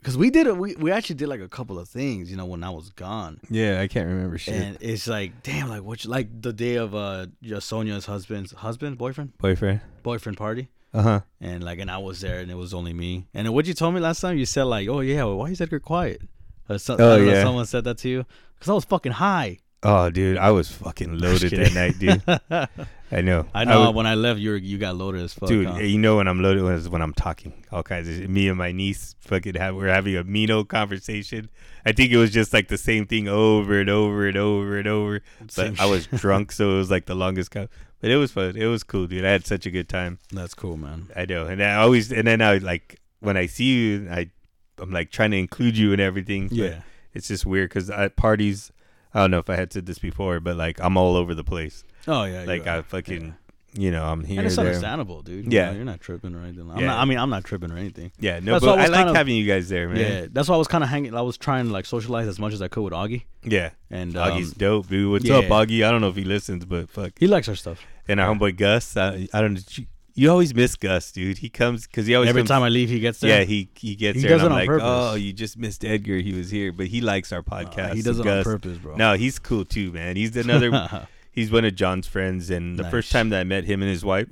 cuz 0.04 0.16
we 0.16 0.30
did 0.30 0.46
it 0.46 0.56
we 0.56 0.74
we 0.76 0.90
actually 0.92 1.16
did 1.16 1.28
like 1.28 1.40
a 1.40 1.48
couple 1.48 1.78
of 1.78 1.88
things, 1.88 2.30
you 2.30 2.36
know, 2.36 2.46
when 2.46 2.62
I 2.64 2.70
was 2.70 2.90
gone. 2.90 3.40
Yeah, 3.50 3.80
I 3.80 3.88
can't 3.88 4.08
remember 4.08 4.38
shit. 4.38 4.54
And 4.54 4.78
it's 4.80 5.06
like, 5.06 5.42
damn, 5.42 5.68
like 5.68 5.82
what 5.82 6.04
you- 6.04 6.10
like 6.10 6.28
the 6.42 6.52
day 6.52 6.76
of 6.76 6.94
uh 6.94 7.26
just 7.42 7.68
Sonia's 7.68 8.06
husband's 8.06 8.52
husband, 8.52 8.98
boyfriend, 8.98 9.36
Boyfriend. 9.38 9.80
boyfriend 10.02 10.36
party. 10.38 10.68
Uh 10.92 11.02
huh. 11.02 11.20
and 11.40 11.62
like 11.62 11.78
and 11.78 11.88
I 11.90 11.98
was 11.98 12.20
there 12.20 12.40
and 12.40 12.50
it 12.50 12.56
was 12.56 12.74
only 12.74 12.92
me. 12.92 13.26
And 13.32 13.52
what 13.54 13.66
you 13.66 13.74
told 13.74 13.94
me 13.94 14.00
last 14.00 14.20
time, 14.20 14.36
you 14.38 14.46
said 14.46 14.64
like, 14.64 14.88
"Oh 14.88 14.98
yeah, 15.00 15.22
well, 15.22 15.36
why 15.38 15.50
is 15.50 15.60
Edgar 15.60 15.78
quiet?" 15.78 16.22
Or 16.68 16.78
so, 16.78 16.96
Oh, 16.98 17.12
I 17.14 17.16
don't 17.16 17.26
know, 17.26 17.32
yeah. 17.32 17.42
someone 17.44 17.66
said 17.66 17.84
that 17.84 17.98
to 17.98 18.08
you 18.08 18.26
because 18.54 18.68
I 18.68 18.72
was 18.74 18.84
fucking 18.84 19.12
high. 19.12 19.58
Oh, 19.84 20.10
dude, 20.10 20.36
I 20.36 20.50
was 20.50 20.68
fucking 20.68 21.16
loaded 21.18 21.52
that 21.52 21.74
night, 21.74 21.96
dude. 22.02 22.22
I 23.12 23.22
know. 23.22 23.46
I 23.52 23.64
know 23.64 23.86
would- 23.86 23.96
when 23.96 24.06
I 24.06 24.14
left, 24.14 24.38
you 24.38 24.50
were, 24.50 24.56
you 24.56 24.78
got 24.78 24.94
loaded 24.96 25.22
as 25.22 25.34
fuck. 25.34 25.48
dude, 25.48 25.66
huh? 25.66 25.78
you 25.78 25.98
know 25.98 26.16
when 26.18 26.28
I'm 26.28 26.40
loaded 26.42 26.64
is 26.74 26.88
when 26.88 27.02
I'm 27.02 27.12
talking. 27.14 27.52
All 27.72 27.82
kinds 27.82 28.08
of 28.08 28.28
me 28.30 28.48
and 28.48 28.56
my 28.56 28.70
niece 28.72 29.16
fucking 29.20 29.54
have 29.56 29.74
we're 29.74 29.88
having 29.88 30.16
a 30.16 30.22
Mino 30.24 30.62
conversation. 30.64 31.50
I 31.84 31.92
think 31.92 32.12
it 32.12 32.18
was 32.18 32.30
just 32.30 32.52
like 32.52 32.68
the 32.68 32.78
same 32.78 33.06
thing 33.06 33.26
over 33.26 33.80
and 33.80 33.90
over 33.90 34.28
and 34.28 34.36
over 34.36 34.78
and 34.78 34.86
over. 34.86 35.22
But 35.40 35.50
Same 35.50 35.76
I 35.80 35.86
was 35.86 36.06
drunk, 36.14 36.52
so 36.52 36.74
it 36.74 36.76
was 36.78 36.90
like 36.90 37.06
the 37.06 37.14
longest. 37.16 37.50
Co- 37.50 37.68
but 38.00 38.10
it 38.10 38.16
was 38.16 38.30
fun. 38.32 38.56
It 38.56 38.66
was 38.66 38.82
cool, 38.84 39.06
dude. 39.06 39.24
I 39.24 39.30
had 39.30 39.44
such 39.46 39.66
a 39.66 39.70
good 39.70 39.88
time. 39.88 40.18
That's 40.32 40.54
cool, 40.54 40.76
man. 40.76 41.08
I 41.16 41.26
know, 41.26 41.46
and 41.46 41.62
I 41.62 41.74
always 41.76 42.12
and 42.12 42.26
then 42.28 42.40
I 42.40 42.58
like 42.58 43.00
when 43.20 43.36
I 43.36 43.46
see 43.46 43.64
you, 43.64 44.08
I 44.10 44.30
I'm 44.78 44.90
like 44.92 45.10
trying 45.10 45.32
to 45.32 45.36
include 45.36 45.76
you 45.76 45.92
and 45.92 46.00
everything. 46.00 46.48
but 46.48 46.56
Yeah, 46.56 46.80
it's 47.12 47.28
just 47.28 47.44
weird 47.44 47.70
because 47.70 47.90
at 47.90 48.16
parties, 48.16 48.70
I 49.12 49.20
don't 49.20 49.30
know 49.32 49.38
if 49.38 49.50
I 49.50 49.56
had 49.56 49.72
said 49.72 49.86
this 49.86 49.98
before, 49.98 50.38
but 50.40 50.56
like 50.56 50.78
I'm 50.80 50.96
all 50.96 51.16
over 51.16 51.34
the 51.34 51.44
place. 51.44 51.84
Oh 52.08 52.24
yeah, 52.24 52.44
like. 52.44 52.66
I 52.66 52.82
fucking, 52.82 53.34
you 53.74 53.90
know, 53.90 54.04
I'm 54.04 54.24
here. 54.24 54.38
and 54.38 54.46
it's 54.46 54.56
there. 54.56 54.66
understandable, 54.66 55.22
dude. 55.22 55.52
Yeah. 55.52 55.70
Yeah, 55.70 55.76
you're 55.76 55.84
not 55.84 56.00
tripping 56.00 56.34
or 56.34 56.42
anything. 56.42 56.70
I'm 56.70 56.78
Yeah. 56.80 56.86
not, 56.86 56.98
I 56.98 57.04
mean, 57.04 57.18
I'm 57.18 57.30
not 57.30 57.44
tripping 57.44 57.70
or 57.70 57.76
anything. 57.76 58.10
Yeah, 58.18 58.40
no, 58.40 58.52
That's 58.52 58.64
but 58.64 58.78
I 58.78 58.84
I 58.84 58.86
like 58.86 59.06
of- 59.08 59.16
having 59.16 59.36
you 59.36 59.46
guys 59.46 59.68
there, 59.68 59.88
man. 59.88 59.98
Yeah, 59.98 60.26
that's 60.32 60.48
why 60.48 60.56
I 60.56 60.58
was 60.58 60.66
kind 60.68 60.82
of 60.82 60.90
hanging. 60.90 61.14
I 61.14 61.22
was 61.22 61.36
trying 61.38 61.66
to 61.66 61.72
like 61.72 61.86
socialize 61.86 62.26
as 62.26 62.38
much 62.38 62.52
as 62.52 62.60
I 62.62 62.68
could 62.68 62.82
with 62.82 62.92
Augie, 62.92 63.24
Yeah, 63.44 63.70
and 63.90 64.16
um, 64.16 64.32
Augie's 64.32 64.52
dope, 64.52 64.88
dude. 64.88 65.10
What's 65.10 65.30
up, 65.30 65.44
yeah. 65.44 65.48
Augie? 65.50 65.86
I 65.86 65.90
don't 65.90 66.00
know 66.00 66.08
if 66.08 66.16
he 66.16 66.24
listens, 66.24 66.64
but 66.64 66.90
fuck. 66.90 67.12
he 67.18 67.26
likes 67.26 67.48
our 67.48 67.54
stuff. 67.54 67.80
And 68.08 68.18
our 68.18 68.34
homeboy 68.34 68.56
Gus, 68.56 68.96
I, 68.96 69.28
I 69.32 69.40
don't 69.40 69.54
know. 69.54 69.60
You, 69.70 69.86
you 70.14 70.28
always 70.30 70.52
miss 70.52 70.74
Gus, 70.74 71.12
dude. 71.12 71.38
He 71.38 71.48
comes 71.48 71.86
because 71.86 72.06
he 72.06 72.14
always 72.16 72.28
Every 72.28 72.40
comes, 72.42 72.48
time 72.50 72.64
I 72.64 72.68
leave, 72.68 72.88
he 72.88 72.98
gets 72.98 73.20
there. 73.20 73.38
Yeah, 73.38 73.44
he 73.44 73.70
he 73.76 73.94
gets 73.94 74.16
He 74.16 74.22
there, 74.22 74.30
does 74.36 74.42
and 74.42 74.46
it 74.46 74.46
I'm 74.46 74.52
on 74.52 74.58
like, 74.58 74.66
purpose. 74.68 74.84
oh, 74.84 75.14
you 75.14 75.32
just 75.32 75.56
missed 75.56 75.84
Edgar. 75.84 76.16
He 76.18 76.32
was 76.32 76.50
here, 76.50 76.72
but 76.72 76.88
he 76.88 77.00
likes 77.00 77.30
our 77.32 77.42
podcast. 77.42 77.94
He 77.94 78.02
does 78.02 78.18
it 78.18 78.26
on 78.26 78.42
purpose, 78.42 78.76
bro. 78.78 78.96
No, 78.96 79.14
he's 79.14 79.38
cool 79.38 79.64
too, 79.64 79.92
man. 79.92 80.16
He's 80.16 80.36
another. 80.36 81.06
he's 81.32 81.50
one 81.50 81.64
of 81.64 81.74
John's 81.74 82.06
friends, 82.06 82.50
and 82.50 82.78
the 82.78 82.84
first 82.84 83.12
time 83.12 83.28
that 83.30 83.40
I 83.40 83.44
met 83.44 83.64
him 83.64 83.82
and 83.82 83.90
his 83.90 84.04
wife, 84.04 84.28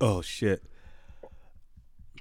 oh 0.00 0.22
shit. 0.22 0.62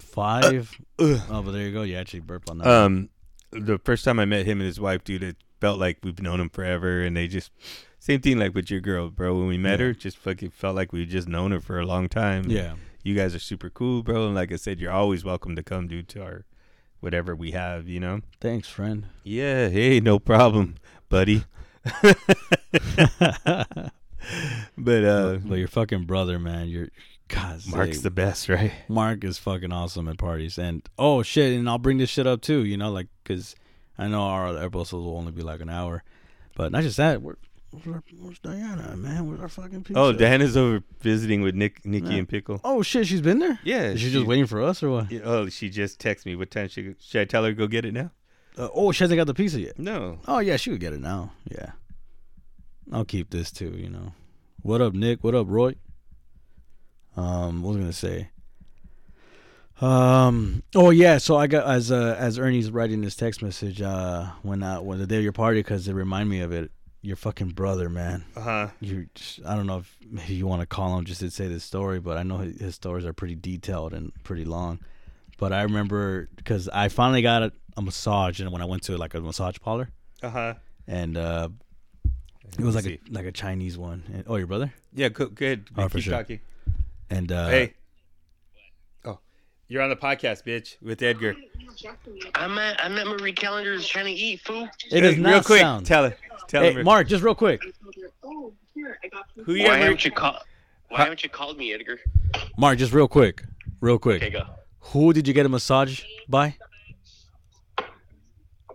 Five. 0.02 0.76
Ugh. 0.98 1.22
oh, 1.30 1.42
but 1.44 1.52
there 1.52 1.62
you 1.62 1.72
go. 1.72 1.84
You 1.84 1.96
actually 1.96 2.22
burp 2.22 2.50
on 2.50 2.58
that. 2.58 2.68
Um, 2.68 3.10
the 3.52 3.78
first 3.78 4.04
time 4.04 4.20
I 4.20 4.26
met 4.26 4.46
him 4.46 4.60
and 4.60 4.66
his 4.68 4.80
wife, 4.80 5.04
dude, 5.04 5.24
it, 5.24 5.38
felt 5.60 5.80
like 5.80 5.98
we've 6.04 6.22
known 6.22 6.40
him 6.40 6.50
forever, 6.50 7.02
and 7.02 7.16
they 7.16 7.28
just 7.28 7.52
same 8.00 8.22
thing 8.22 8.40
like 8.40 8.56
with 8.56 8.72
your 8.72 8.80
girl, 8.80 9.10
bro. 9.10 9.38
When 9.38 9.48
we 9.48 9.58
met 9.58 9.80
Yeah. 9.80 9.88
her, 9.88 9.94
just 9.94 10.18
fucking 10.18 10.52
felt 10.52 10.76
like 10.76 10.94
we 10.94 11.06
just 11.06 11.28
known 11.28 11.52
her 11.52 11.60
for 11.60 11.80
a 11.80 11.86
long 11.86 12.08
time. 12.08 12.46
Yeah. 12.50 12.76
you 13.04 13.16
guys 13.16 13.36
are 13.36 13.40
super 13.40 13.70
cool, 13.70 14.04
bro. 14.04 14.26
And 14.28 14.36
like 14.36 14.52
I 14.52 14.56
said, 14.56 14.80
you're 14.80 14.92
always 14.92 15.24
welcome 15.24 15.56
to 15.56 15.64
come, 15.64 15.88
dude, 15.88 16.08
to 16.10 16.24
our 16.24 16.46
whatever 17.00 17.36
we 17.36 17.52
have, 17.52 17.88
you 17.88 18.00
know. 18.00 18.22
Thanks, 18.42 18.68
friend. 18.68 19.08
Yeah, 19.24 19.70
hey, 19.70 20.00
no 20.00 20.20
problem, 20.20 20.76
buddy. 21.10 21.44
but 24.78 25.04
uh, 25.04 25.38
but 25.44 25.58
your 25.58 25.68
fucking 25.68 26.06
brother, 26.06 26.40
man, 26.40 26.68
you're 26.68 26.90
God. 27.28 27.62
Mark's 27.68 28.02
the 28.02 28.12
best, 28.12 28.50
right? 28.50 28.72
Mark 28.88 29.24
is 29.24 29.38
fucking 29.38 29.72
awesome 29.72 30.08
at 30.08 30.18
parties, 30.18 30.58
and 30.58 30.88
oh 30.98 31.22
shit, 31.24 31.58
and 31.58 31.70
I'll 31.70 31.78
bring 31.78 31.98
this 31.98 32.10
shit 32.10 32.28
up 32.28 32.42
too. 32.42 32.64
You 32.66 32.78
know, 32.78 32.92
like 32.92 33.08
because 33.24 33.56
I 33.98 34.08
know 34.08 34.22
our 34.22 34.58
episodes 34.58 34.94
will 34.94 35.18
only 35.18 35.32
be 35.32 35.42
like 35.42 35.62
an 35.62 35.70
hour, 35.70 36.04
but 36.56 36.72
not 36.72 36.84
just 36.84 36.98
that. 36.98 37.22
We're, 37.22 37.36
where's, 37.72 37.88
our, 37.96 38.04
where's 38.20 38.40
Diana, 38.40 38.96
man? 38.98 39.28
Where's 39.28 39.42
our 39.42 39.48
fucking 39.48 39.84
pizza? 39.84 40.00
Oh, 40.00 40.12
Dan 40.12 40.42
is 40.42 40.58
over 40.58 40.82
visiting 41.02 41.42
with 41.42 41.54
Nick, 41.56 41.86
Nikki, 41.86 42.08
Yeah. 42.08 42.16
and 42.16 42.30
Pickle. 42.30 42.62
Oh 42.64 42.82
shit, 42.82 43.06
she's 43.08 43.22
been 43.22 43.40
there. 43.40 43.60
Yeah, 43.64 43.84
Is 43.84 44.02
she 44.02 44.12
just 44.12 44.26
waiting 44.26 44.48
for 44.48 44.62
us 44.62 44.82
or 44.82 44.90
what? 44.90 45.12
Yeah, 45.12 45.22
Oh, 45.24 45.50
she 45.50 45.70
just 45.70 46.00
texted 46.00 46.26
me. 46.26 46.36
What 46.36 46.50
time 46.52 46.68
should 46.68 46.96
should 47.00 47.22
I 47.22 47.26
tell 47.26 47.44
her 47.44 47.52
to 47.52 47.56
go 47.56 47.68
get 47.68 47.86
it 47.86 47.94
now? 47.94 48.12
Uh, 48.58 48.70
oh, 48.74 48.92
she 48.92 49.04
hasn't 49.04 49.18
got 49.18 49.28
the 49.28 49.34
pizza 49.36 49.60
yet. 49.62 49.78
No. 49.78 50.20
Oh 50.28 50.40
yeah, 50.40 50.58
she 50.58 50.72
would 50.72 50.80
get 50.82 50.94
it 50.94 51.00
now. 51.00 51.32
Yeah, 51.50 51.72
I'll 52.92 53.06
keep 53.06 53.30
this 53.30 53.52
too. 53.52 53.72
You 53.78 53.90
know, 53.90 54.14
what 54.62 54.82
up, 54.82 54.94
Nick? 54.94 55.24
What 55.24 55.36
up, 55.36 55.48
Roy? 55.50 55.76
Um, 57.16 57.62
what 57.64 57.70
was 57.70 57.78
I 57.78 57.80
gonna 57.82 57.94
say? 57.94 58.30
Um. 59.82 60.64
Oh 60.76 60.90
yeah. 60.90 61.18
So 61.20 61.38
I 61.38 61.48
got 61.48 61.66
as 61.68 61.92
uh, 61.92 62.16
as 62.20 62.38
Ernie's 62.38 62.70
writing 62.72 63.02
this 63.02 63.16
text 63.16 63.42
message. 63.42 63.82
Uh, 63.82 64.28
when 64.42 64.62
I 64.64 64.80
when 64.80 65.00
the 65.00 65.08
day 65.08 65.18
of 65.18 65.24
your 65.24 65.32
party, 65.32 65.60
because 65.60 65.88
it 65.88 65.94
reminded 65.94 66.30
me 66.30 66.42
of 66.42 66.52
it. 66.52 66.72
Your 67.02 67.16
fucking 67.16 67.52
brother, 67.52 67.88
man. 67.88 68.26
Uh 68.36 68.42
huh. 68.42 68.68
You. 68.82 69.08
Just, 69.16 69.40
I 69.46 69.56
don't 69.56 69.68
know 69.68 69.78
if 69.78 69.98
maybe 70.06 70.34
you 70.34 70.46
want 70.48 70.60
to 70.62 70.66
call 70.66 70.98
him 70.98 71.06
just 71.06 71.22
to 71.22 71.32
say 71.32 71.48
this 71.48 71.64
story, 71.64 72.02
but 72.02 72.18
I 72.18 72.24
know 72.24 72.40
his, 72.40 72.60
his 72.60 72.76
stories 72.76 73.06
are 73.06 73.14
pretty 73.14 73.36
detailed 73.36 73.94
and 73.94 74.12
pretty 74.26 74.44
long. 74.44 74.80
But 75.38 75.54
I 75.54 75.62
remember 75.62 76.28
because 76.36 76.68
I 76.68 76.90
finally 76.90 77.22
got 77.22 77.42
a, 77.44 77.54
a 77.78 77.82
massage, 77.82 78.42
and 78.42 78.52
when 78.52 78.62
I 78.62 78.66
went 78.66 78.84
to 78.84 78.98
like 78.98 79.14
a 79.14 79.22
massage 79.22 79.56
parlor 79.62 79.90
Uh 80.22 80.30
huh. 80.30 80.54
and 80.88 81.16
uh, 81.18 81.48
it 82.58 82.64
was 82.64 82.76
like 82.76 82.86
a 82.86 83.00
like 83.10 83.26
a 83.26 83.32
Chinese 83.32 83.78
one. 83.78 84.04
And, 84.14 84.24
oh, 84.28 84.36
your 84.36 84.48
brother? 84.48 84.74
Yeah. 84.94 85.10
Go, 85.10 85.28
good. 85.28 85.66
Oh, 85.78 85.84
Keep 85.84 85.92
for 85.92 86.02
sure. 86.02 86.14
talking. 86.14 86.40
And 87.10 87.32
uh, 87.32 87.48
hey. 87.50 87.74
Oh, 89.06 89.20
you're 89.68 89.82
on 89.82 89.90
the 89.90 89.96
podcast, 89.96 90.44
bitch, 90.46 90.76
with 90.82 91.02
Edgar. 91.02 91.36
I'm 92.36 92.58
at 92.58 92.84
I'm 92.84 92.98
at 92.98 93.08
Marie 93.08 93.34
Callender's 93.34 93.88
trying 93.88 94.06
to 94.06 94.12
eat 94.12 94.42
food. 94.42 94.70
it 94.92 95.02
does 95.02 95.16
Hey, 95.16 95.22
not 95.22 95.30
real 95.34 95.44
quick. 95.44 95.62
sound. 95.62 95.86
Tell 95.86 96.04
her. 96.06 96.16
Tell 96.48 96.64
hey, 96.64 96.74
her. 96.74 96.84
Mark, 96.84 97.08
just 97.08 97.24
real 97.24 97.36
quick. 97.36 97.62
Who 98.24 99.54
you 99.54 99.64
Why 99.64 99.66
at, 99.66 99.68
Mar- 99.68 99.78
haven't 99.80 100.06
you 100.06 100.12
called? 100.12 100.38
Why 100.90 101.00
haven't 101.04 101.24
you 101.24 101.30
called 101.30 101.58
me, 101.58 101.74
Edgar? 101.74 102.00
Mark, 102.58 102.78
just 102.80 102.94
real 102.94 103.08
quick, 103.08 103.44
real 103.82 104.00
quick. 104.00 104.22
Okay, 104.24 104.32
go. 104.32 104.44
Who 104.80 105.14
did 105.14 105.28
you 105.28 105.34
get 105.34 105.46
a 105.46 105.50
massage 105.50 106.04
by? 106.28 106.56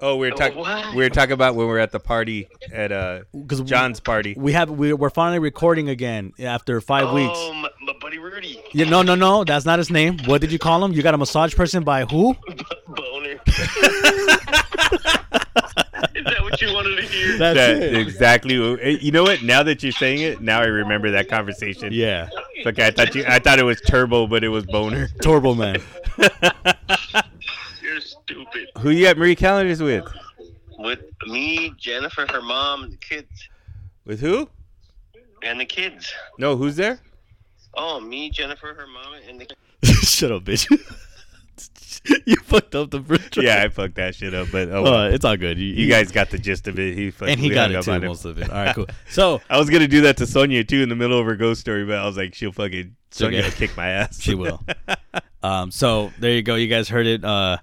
Oh, 0.06 0.16
we 0.16 0.30
were 0.30 0.36
talking. 0.36 0.58
We 0.94 1.02
were 1.02 1.08
talking 1.08 1.32
about 1.32 1.54
when 1.54 1.66
we 1.66 1.72
were 1.72 1.78
at 1.78 1.90
the 1.90 1.98
party 1.98 2.46
at 2.70 2.92
uh 2.92 3.20
Because 3.32 3.62
John's 3.62 4.00
party. 4.00 4.34
we 4.36 4.52
have 4.52 4.70
we, 4.70 4.92
we're 4.92 5.08
finally 5.08 5.38
recording 5.38 5.88
again 5.88 6.34
after 6.38 6.80
five 6.82 7.10
weeks. 7.14 7.32
Oh, 7.34 7.54
my, 7.54 7.70
my 7.80 7.94
buddy 8.02 8.18
Rudy. 8.18 8.60
Yeah, 8.74 8.90
no, 8.90 9.00
no, 9.00 9.14
no, 9.14 9.44
that's 9.44 9.64
not 9.64 9.78
his 9.78 9.90
name. 9.90 10.18
What 10.26 10.42
did 10.42 10.52
you 10.52 10.58
call 10.58 10.84
him? 10.84 10.92
You 10.92 11.02
got 11.02 11.14
a 11.14 11.18
massage 11.18 11.54
person 11.54 11.84
by 11.84 12.04
who? 12.04 12.34
Boner. 12.88 13.40
Is 16.14 16.24
that 16.26 16.42
what 16.42 16.60
you 16.60 16.72
wanted 16.74 16.96
to 16.96 17.02
hear? 17.02 17.38
That's 17.38 17.56
That 17.58 17.94
exactly. 17.94 18.56
eh, 18.82 18.98
You 19.00 19.10
know 19.10 19.22
what? 19.22 19.42
Now 19.42 19.62
that 19.62 19.82
you're 19.82 19.90
saying 19.92 20.20
it, 20.20 20.40
now 20.42 20.60
I 20.60 20.66
remember 20.66 21.10
that 21.12 21.28
conversation. 21.28 21.92
Yeah, 21.94 22.28
Okay, 22.66 22.86
I 22.86 22.90
thought 22.90 23.14
you. 23.14 23.24
I 23.26 23.38
thought 23.38 23.58
it 23.58 23.64
was 23.64 23.80
Turbo, 23.80 24.26
but 24.26 24.44
it 24.44 24.48
was 24.48 24.64
Boner. 24.66 25.08
Turbo 25.22 25.54
Man. 25.54 25.80
You're 28.54 28.66
stupid. 28.66 28.82
Who 28.82 28.90
you 28.90 29.06
at 29.06 29.18
Marie 29.18 29.36
Callender's 29.36 29.82
with? 29.82 30.04
With 30.78 31.00
me, 31.26 31.74
Jennifer, 31.78 32.26
her 32.30 32.42
mom, 32.42 32.84
and 32.84 32.92
the 32.92 32.96
kids. 32.96 33.48
With 34.04 34.20
who? 34.20 34.48
And 35.42 35.60
the 35.60 35.64
kids. 35.64 36.12
No, 36.38 36.56
who's 36.56 36.76
there? 36.76 37.00
Oh, 37.74 38.00
me, 38.00 38.30
Jennifer, 38.30 38.74
her 38.74 38.86
mom, 38.86 39.14
and 39.28 39.40
the 39.40 39.46
kids 39.82 40.08
Shut 40.08 40.30
up, 40.30 40.44
bitch. 40.44 40.68
you 42.26 42.36
fucked 42.36 42.74
up 42.74 42.90
the 42.90 43.00
first 43.02 43.32
try. 43.32 43.44
Yeah, 43.44 43.62
I 43.62 43.68
fucked 43.68 43.94
that 43.96 44.14
shit 44.14 44.34
up, 44.34 44.48
but 44.52 44.68
oh, 44.68 44.82
well. 44.82 44.94
Uh, 44.94 45.08
it's 45.10 45.24
all 45.24 45.36
good. 45.36 45.58
You, 45.58 45.66
you 45.66 45.88
guys 45.88 46.12
got 46.12 46.30
the 46.30 46.38
gist 46.38 46.68
of 46.68 46.78
it. 46.78 46.96
He 46.96 47.10
fucking, 47.10 47.32
and 47.32 47.40
he 47.40 47.50
got 47.50 47.70
hung 47.70 47.80
it 47.80 47.84
too, 47.84 47.92
on 47.92 48.02
him. 48.02 48.08
most 48.08 48.24
of 48.24 48.38
it. 48.38 48.50
All 48.50 48.56
right, 48.64 48.74
cool. 48.74 48.86
So 49.08 49.40
I 49.48 49.58
was 49.58 49.70
gonna 49.70 49.88
do 49.88 50.02
that 50.02 50.16
to 50.18 50.26
Sonia 50.26 50.64
too 50.64 50.82
in 50.82 50.88
the 50.88 50.96
middle 50.96 51.18
of 51.18 51.26
her 51.26 51.36
ghost 51.36 51.60
story, 51.60 51.84
but 51.84 51.96
I 51.96 52.04
was 52.04 52.16
like, 52.16 52.34
she'll 52.34 52.52
fucking 52.52 52.96
Sonia 53.10 53.40
okay. 53.40 53.50
kick 53.50 53.76
my 53.76 53.88
ass. 53.88 54.20
She 54.20 54.34
will. 54.34 54.60
um, 55.42 55.70
so 55.70 56.12
there 56.18 56.32
you 56.32 56.42
go. 56.42 56.56
You 56.56 56.68
guys 56.68 56.88
heard 56.88 57.06
it. 57.06 57.24
Uh, 57.24 57.58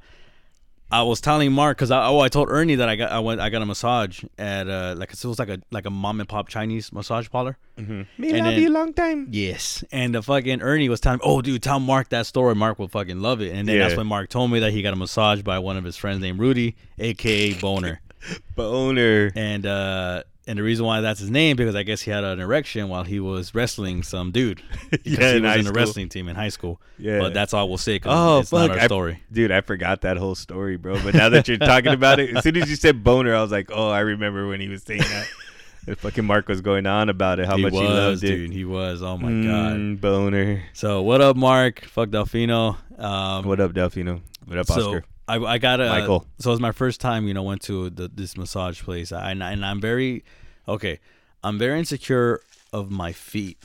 I 0.91 1.03
was 1.03 1.21
telling 1.21 1.51
Mark 1.53 1.77
because 1.77 1.89
I, 1.91 2.05
oh 2.07 2.19
I 2.19 2.27
told 2.27 2.49
Ernie 2.49 2.75
that 2.75 2.89
I 2.89 2.95
got 2.97 3.11
I 3.11 3.19
went 3.19 3.39
I 3.39 3.49
got 3.49 3.61
a 3.61 3.65
massage 3.65 4.23
at 4.37 4.67
uh 4.67 4.93
like 4.97 5.11
it 5.13 5.23
was 5.25 5.39
like 5.39 5.49
a 5.49 5.59
like 5.71 5.85
a 5.85 5.89
mom 5.89 6.19
and 6.19 6.27
pop 6.27 6.49
Chinese 6.49 6.91
massage 6.91 7.29
parlor. 7.29 7.57
Me 7.77 7.85
And 7.85 8.05
love 8.19 8.31
then- 8.53 8.61
you 8.61 8.69
long 8.69 8.93
time. 8.93 9.27
Yes, 9.31 9.83
and 9.91 10.13
the 10.13 10.21
fucking 10.21 10.61
Ernie 10.61 10.89
was 10.89 10.99
telling 10.99 11.19
oh 11.23 11.41
dude, 11.41 11.63
tell 11.63 11.79
Mark 11.79 12.09
that 12.09 12.25
story. 12.25 12.55
Mark 12.55 12.77
will 12.79 12.87
fucking 12.89 13.21
love 13.21 13.41
it. 13.41 13.53
And 13.55 13.67
then 13.67 13.79
that's 13.79 13.95
when 13.95 14.07
Mark 14.07 14.29
told 14.29 14.51
me 14.51 14.59
that 14.59 14.71
he 14.73 14.81
got 14.81 14.93
a 14.93 14.97
massage 14.97 15.41
by 15.41 15.59
one 15.59 15.77
of 15.77 15.83
his 15.83 15.95
friends 15.97 16.19
named 16.21 16.39
Rudy, 16.39 16.75
aka 16.99 17.53
Boner. 17.53 18.01
Boner. 18.55 19.31
and 19.35 19.65
uh 19.65 20.23
and 20.47 20.57
the 20.57 20.63
reason 20.63 20.85
why 20.85 21.01
that's 21.01 21.19
his 21.19 21.29
name 21.29 21.55
because 21.55 21.75
I 21.75 21.83
guess 21.83 22.01
he 22.01 22.11
had 22.11 22.23
an 22.23 22.39
erection 22.39 22.89
while 22.89 23.03
he 23.03 23.19
was 23.19 23.53
wrestling 23.53 24.03
some 24.03 24.31
dude. 24.31 24.61
Yeah, 25.03 25.33
he 25.33 25.41
was 25.41 25.55
in 25.57 25.67
a 25.67 25.71
wrestling 25.71 26.09
team 26.09 26.27
in 26.27 26.35
high 26.35 26.49
school. 26.49 26.81
Yeah. 26.97 27.19
But 27.19 27.33
that's 27.33 27.53
all 27.53 27.69
we'll 27.69 27.77
say 27.77 27.99
Oh 28.05 28.39
it's 28.39 28.49
fuck! 28.49 28.69
not 28.69 28.77
our 28.77 28.83
I- 28.83 28.85
story. 28.87 29.23
dude. 29.31 29.51
I 29.51 29.61
forgot 29.61 30.01
that 30.01 30.17
whole 30.17 30.35
story, 30.35 30.77
bro. 30.77 31.01
But 31.03 31.13
now 31.13 31.29
that 31.29 31.47
you're 31.47 31.57
talking 31.57 31.93
about 31.93 32.19
it, 32.19 32.35
as 32.35 32.43
soon 32.43 32.57
as 32.57 32.69
you 32.69 32.75
said 32.75 33.03
boner, 33.03 33.35
I 33.35 33.41
was 33.41 33.51
like, 33.51 33.69
oh, 33.73 33.89
I 33.89 33.99
remember 33.99 34.47
when 34.47 34.59
he 34.61 34.67
was 34.67 34.83
saying 34.83 35.01
that. 35.01 35.27
the 35.85 35.95
fucking 35.95 36.25
Mark 36.25 36.47
was 36.47 36.61
going 36.61 36.85
on 36.85 37.09
about 37.09 37.39
it, 37.39 37.45
how 37.47 37.57
he 37.57 37.63
much 37.63 37.73
was, 37.73 37.81
he 37.81 37.87
loved 37.87 38.21
dude. 38.21 38.51
it. 38.51 38.53
He 38.53 38.65
was. 38.65 39.01
Oh 39.01 39.17
my 39.17 39.29
god. 39.29 39.77
Mm, 39.77 40.01
boner. 40.01 40.63
So 40.73 41.01
what 41.01 41.21
up, 41.21 41.35
Mark? 41.35 41.85
Fuck 41.85 42.09
Delfino. 42.09 42.77
Um, 42.99 43.45
What 43.45 43.59
up, 43.59 43.71
Delfino? 43.73 44.21
What 44.45 44.57
up, 44.59 44.67
so 44.67 44.73
Oscar? 44.95 45.03
I 45.27 45.35
I 45.37 45.57
got 45.57 45.79
a 45.81 45.87
Michael. 45.89 46.25
So 46.39 46.49
it 46.49 46.53
was 46.53 46.59
my 46.59 46.71
first 46.71 46.99
time, 47.01 47.27
you 47.27 47.33
know, 47.33 47.43
went 47.43 47.61
to 47.63 47.89
the, 47.89 48.07
this 48.07 48.35
massage 48.37 48.81
place, 48.81 49.11
I, 49.11 49.31
and, 49.31 49.41
and 49.43 49.65
I'm 49.65 49.79
very 49.79 50.23
okay. 50.67 50.99
I'm 51.43 51.57
very 51.57 51.79
insecure 51.79 52.41
of 52.73 52.91
my 52.91 53.11
feet. 53.13 53.57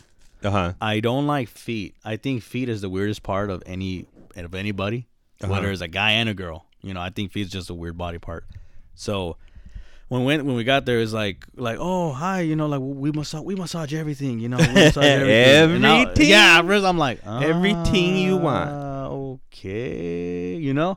Uh 0.45 0.51
huh. 0.51 0.73
I 0.81 1.01
don't 1.01 1.27
like 1.27 1.49
feet. 1.49 1.95
I 2.05 2.17
think 2.17 2.43
feet 2.43 2.69
is 2.69 2.81
the 2.81 2.89
weirdest 2.89 3.23
part 3.23 3.51
of 3.51 3.63
any 3.67 4.07
of 4.37 4.55
anybody, 4.55 5.07
Uh-huh. 5.43 5.51
whether 5.51 5.71
it's 5.71 5.81
a 5.83 5.89
guy 5.89 6.13
and 6.13 6.29
a 6.29 6.35
girl. 6.35 6.67
You 6.83 6.95
know, 6.95 7.01
I 7.01 7.11
think 7.11 7.33
feet 7.33 7.47
is 7.47 7.53
just 7.53 7.71
a 7.71 7.75
weird 7.75 7.97
body 7.99 8.19
part. 8.19 8.45
So 8.95 9.37
when 10.09 10.25
we 10.25 10.37
when 10.37 10.55
we 10.55 10.63
got 10.63 10.85
there, 10.85 11.01
it's 11.01 11.13
like 11.13 11.45
like 11.57 11.79
oh 11.81 12.13
hi, 12.13 12.43
you 12.43 12.55
know, 12.55 12.67
like 12.67 12.81
we 12.81 13.11
massage 13.13 13.43
we 13.43 13.55
massage 13.57 13.93
everything, 13.95 14.39
you 14.41 14.49
know, 14.49 14.59
we 14.59 14.67
massage 14.73 15.05
everything. 15.05 15.77
And 15.77 15.87
I- 15.87 16.03
Everything. 16.03 16.29
yeah, 16.29 16.59
I'm 16.61 16.99
like 16.99 17.27
Everything 17.27 18.17
you 18.19 18.37
want. 18.37 18.71
"Ah, 18.71 18.93
Okay, 19.53 20.55
you 20.57 20.73
know. 20.75 20.97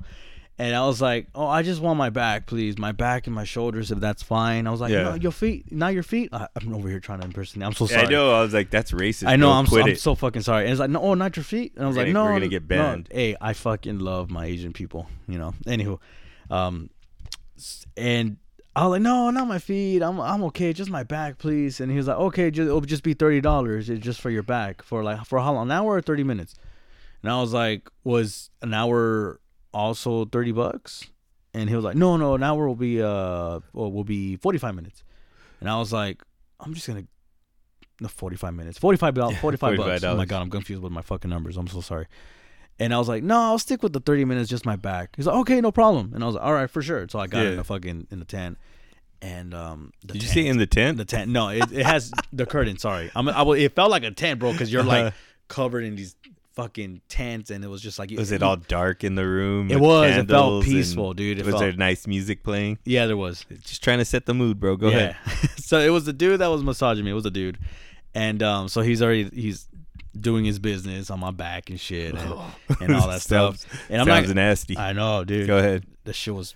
And 0.61 0.75
I 0.75 0.85
was 0.85 1.01
like, 1.01 1.27
"Oh, 1.33 1.47
I 1.47 1.61
just 1.63 1.79
want 1.81 1.97
my 1.97 2.09
back, 2.09 2.45
please. 2.45 2.77
My 2.77 2.91
back 2.91 3.27
and 3.27 3.33
my 3.35 3.45
shoulders, 3.45 3.91
if 3.91 3.99
that's 4.01 4.21
fine." 4.21 4.67
I 4.67 4.71
was 4.71 4.81
like, 4.81 4.91
Yeah. 4.91 5.03
"No, 5.03 5.13
your 5.15 5.31
feet, 5.31 5.71
not 5.71 5.93
your 5.93 6.03
feet." 6.03 6.29
I, 6.33 6.47
I'm 6.53 6.75
over 6.75 6.89
here 6.89 6.99
trying 6.99 7.21
to 7.21 7.25
impersonate. 7.25 7.65
I'm 7.65 7.71
so 7.73 7.85
Yeah, 7.85 7.91
sorry. 8.01 8.07
I 8.07 8.09
know. 8.09 8.35
I 8.35 8.41
was 8.41 8.53
like, 8.53 8.69
that's 8.69 8.91
racist. 8.91 9.27
I 9.27 9.37
know. 9.37 9.47
bro. 9.47 9.53
I'm, 9.55 9.65
so, 9.65 9.69
Quit 9.71 9.83
I'm 9.85 9.91
it. 9.91 9.99
so 10.01 10.15
fucking 10.15 10.41
sorry. 10.41 10.63
And 10.65 10.71
it's 10.71 10.79
like, 10.81 10.89
no, 10.89 10.99
oh, 11.01 11.13
not 11.13 11.37
your 11.37 11.45
feet. 11.45 11.73
And 11.75 11.85
I 11.85 11.87
was 11.87 11.95
We're 11.95 12.03
like, 12.03 12.13
gonna- 12.13 12.25
no, 12.25 12.31
we're 12.33 12.39
gonna 12.39 12.49
get 12.49 12.63
no. 12.63 12.67
banned. 12.67 13.07
Hey, 13.09 13.37
I 13.39 13.53
fucking 13.53 13.99
love 13.99 14.29
my 14.29 14.45
Asian 14.47 14.73
people. 14.73 15.07
You 15.29 15.39
know. 15.39 15.53
Anywho, 15.65 15.97
um, 16.51 16.89
s- 17.57 17.85
and 17.95 18.35
I 18.75 18.83
was 18.83 18.91
like, 18.91 19.01
no, 19.01 19.29
not 19.31 19.47
my 19.47 19.59
feet. 19.59 20.01
I'm 20.01 20.19
I'm 20.19 20.43
okay. 20.45 20.73
Just 20.73 20.89
my 20.91 21.03
back, 21.03 21.37
please. 21.37 21.79
And 21.79 21.89
he 21.89 21.95
was 21.95 22.07
like, 22.07 22.17
okay, 22.17 22.51
just, 22.51 22.67
it'll 22.67 22.81
just 22.81 23.03
be 23.03 23.13
thirty 23.13 23.39
dollars. 23.39 23.89
It's 23.89 24.03
just 24.03 24.19
for 24.19 24.29
your 24.29 24.43
back 24.43 24.81
for 24.83 25.03
like 25.05 25.23
for 25.23 25.39
how 25.39 25.53
long? 25.53 25.67
An 25.67 25.71
hour 25.71 25.93
or 25.95 26.01
thirty 26.01 26.23
minutes? 26.25 26.55
And 27.23 27.31
I 27.31 27.39
was 27.39 27.53
like, 27.53 27.89
was 28.03 28.49
an 28.61 28.73
hour 28.73 29.39
also 29.73 30.25
thirty 30.25 30.51
bucks? 30.51 31.05
And 31.53 31.67
he 31.69 31.75
was 31.75 31.83
like, 31.83 31.95
no, 31.95 32.15
no, 32.17 32.35
an 32.35 32.43
hour 32.43 32.67
will 32.67 32.75
be 32.75 33.01
uh, 33.01 33.59
well, 33.73 33.91
will 33.91 34.03
be 34.03 34.35
forty 34.37 34.57
five 34.59 34.75
minutes. 34.75 35.03
And 35.59 35.69
I 35.69 35.77
was 35.77 35.91
like, 35.91 36.21
I'm 36.59 36.73
just 36.73 36.87
gonna 36.87 37.03
no, 38.01 38.07
45 38.07 38.53
minutes. 38.53 38.77
45 38.77 39.13
dollars. 39.13 39.37
45 39.39 39.77
bucks. 39.77 40.03
Oh 40.05 40.15
my 40.15 40.23
god, 40.25 40.41
I'm 40.41 40.49
confused 40.49 40.81
with 40.81 40.91
my 40.93 41.01
fucking 41.01 41.29
numbers. 41.29 41.57
I'm 41.57 41.67
so 41.67 41.81
sorry. 41.81 42.07
And 42.79 42.93
I 42.93 42.97
was 42.97 43.09
like, 43.09 43.23
no, 43.23 43.35
I'll 43.37 43.59
stick 43.59 43.83
with 43.83 43.91
the 43.91 43.99
30 43.99 44.23
minutes, 44.23 44.49
just 44.49 44.65
my 44.65 44.77
back. 44.77 45.15
He's 45.17 45.25
like, 45.27 45.35
okay, 45.39 45.59
no 45.59 45.69
problem. 45.69 46.13
And 46.13 46.23
I 46.23 46.27
was 46.27 46.35
like, 46.35 46.45
all 46.45 46.53
right, 46.53 46.69
for 46.69 46.81
sure. 46.81 47.05
So 47.09 47.19
I 47.19 47.27
got 47.27 47.41
Yeah. 47.43 47.49
in 47.49 47.57
the 47.57 47.65
fucking 47.65 48.07
in 48.09 48.19
the 48.19 48.25
tent. 48.25 48.57
And 49.21 49.53
um, 49.53 49.91
the 50.05 50.13
Did 50.13 50.23
you 50.23 50.29
see 50.29 50.47
in 50.47 50.59
the 50.59 50.65
tent? 50.65 50.97
the 50.97 51.03
tent? 51.03 51.29
No, 51.29 51.49
it, 51.49 51.69
it 51.73 51.85
has 51.85 52.09
the 52.31 52.45
curtain. 52.45 52.77
Sorry, 52.77 53.11
I'm. 53.15 53.27
I, 53.27 53.41
will- 53.41 53.51
it 53.51 53.75
felt 53.75 53.91
like 53.91 54.03
a 54.03 54.11
tent, 54.11 54.39
bro, 54.39 54.53
because 54.53 54.71
you're 54.71 54.81
like 54.83 55.13
covered 55.49 55.83
in 55.83 55.97
these 55.97 56.15
fucking 56.59 57.01
tent, 57.07 57.49
and 57.49 57.63
it 57.63 57.67
was 57.67 57.81
just 57.81 57.97
like 57.99 58.11
Was 58.11 58.31
it 58.31 58.43
all 58.43 58.57
dark 58.57 59.03
in 59.03 59.15
the 59.15 59.25
room? 59.25 59.71
It 59.71 59.79
was. 59.79 60.15
It 60.15 60.27
felt 60.27 60.63
peaceful, 60.63 61.13
dude. 61.13 61.39
It 61.39 61.45
was 61.45 61.53
felt, 61.53 61.61
there 61.61 61.73
nice 61.73 62.05
music 62.05 62.43
playing? 62.43 62.79
Yeah, 62.85 63.05
there 63.05 63.17
was. 63.17 63.45
Just 63.63 63.83
trying 63.83 63.99
to 63.99 64.05
set 64.05 64.25
the 64.25 64.33
mood, 64.33 64.59
bro. 64.59 64.75
Go 64.75 64.87
ahead. 64.87 65.15
so 65.57 65.79
it 65.79 65.89
was 65.89 66.05
the 66.05 66.13
dude 66.13 66.41
that 66.41 66.47
was 66.47 66.63
massaging 66.63 67.05
me. 67.05 67.11
It 67.11 67.15
was 67.15 67.25
a 67.25 67.31
dude, 67.31 67.57
and 68.13 68.43
um, 68.43 68.67
so 68.67 68.81
he's 68.81 69.01
already 69.01 69.29
he's 69.33 69.67
doing 70.19 70.43
his 70.43 70.59
business 70.59 71.09
on 71.09 71.19
my 71.19 71.31
back 71.31 71.69
and 71.69 71.79
shit 71.79 72.15
and, 72.15 72.33
and 72.81 72.95
all 72.95 73.07
that 73.07 73.21
stuff. 73.21 73.65
And 73.89 74.01
I'm 74.01 74.07
Sounds 74.07 74.27
not. 74.27 74.35
nasty. 74.35 74.77
I 74.77 74.93
know, 74.93 75.23
dude. 75.23 75.47
Go 75.47 75.57
ahead. 75.57 75.85
The 76.03 76.13
shit 76.13 76.33
was 76.33 76.55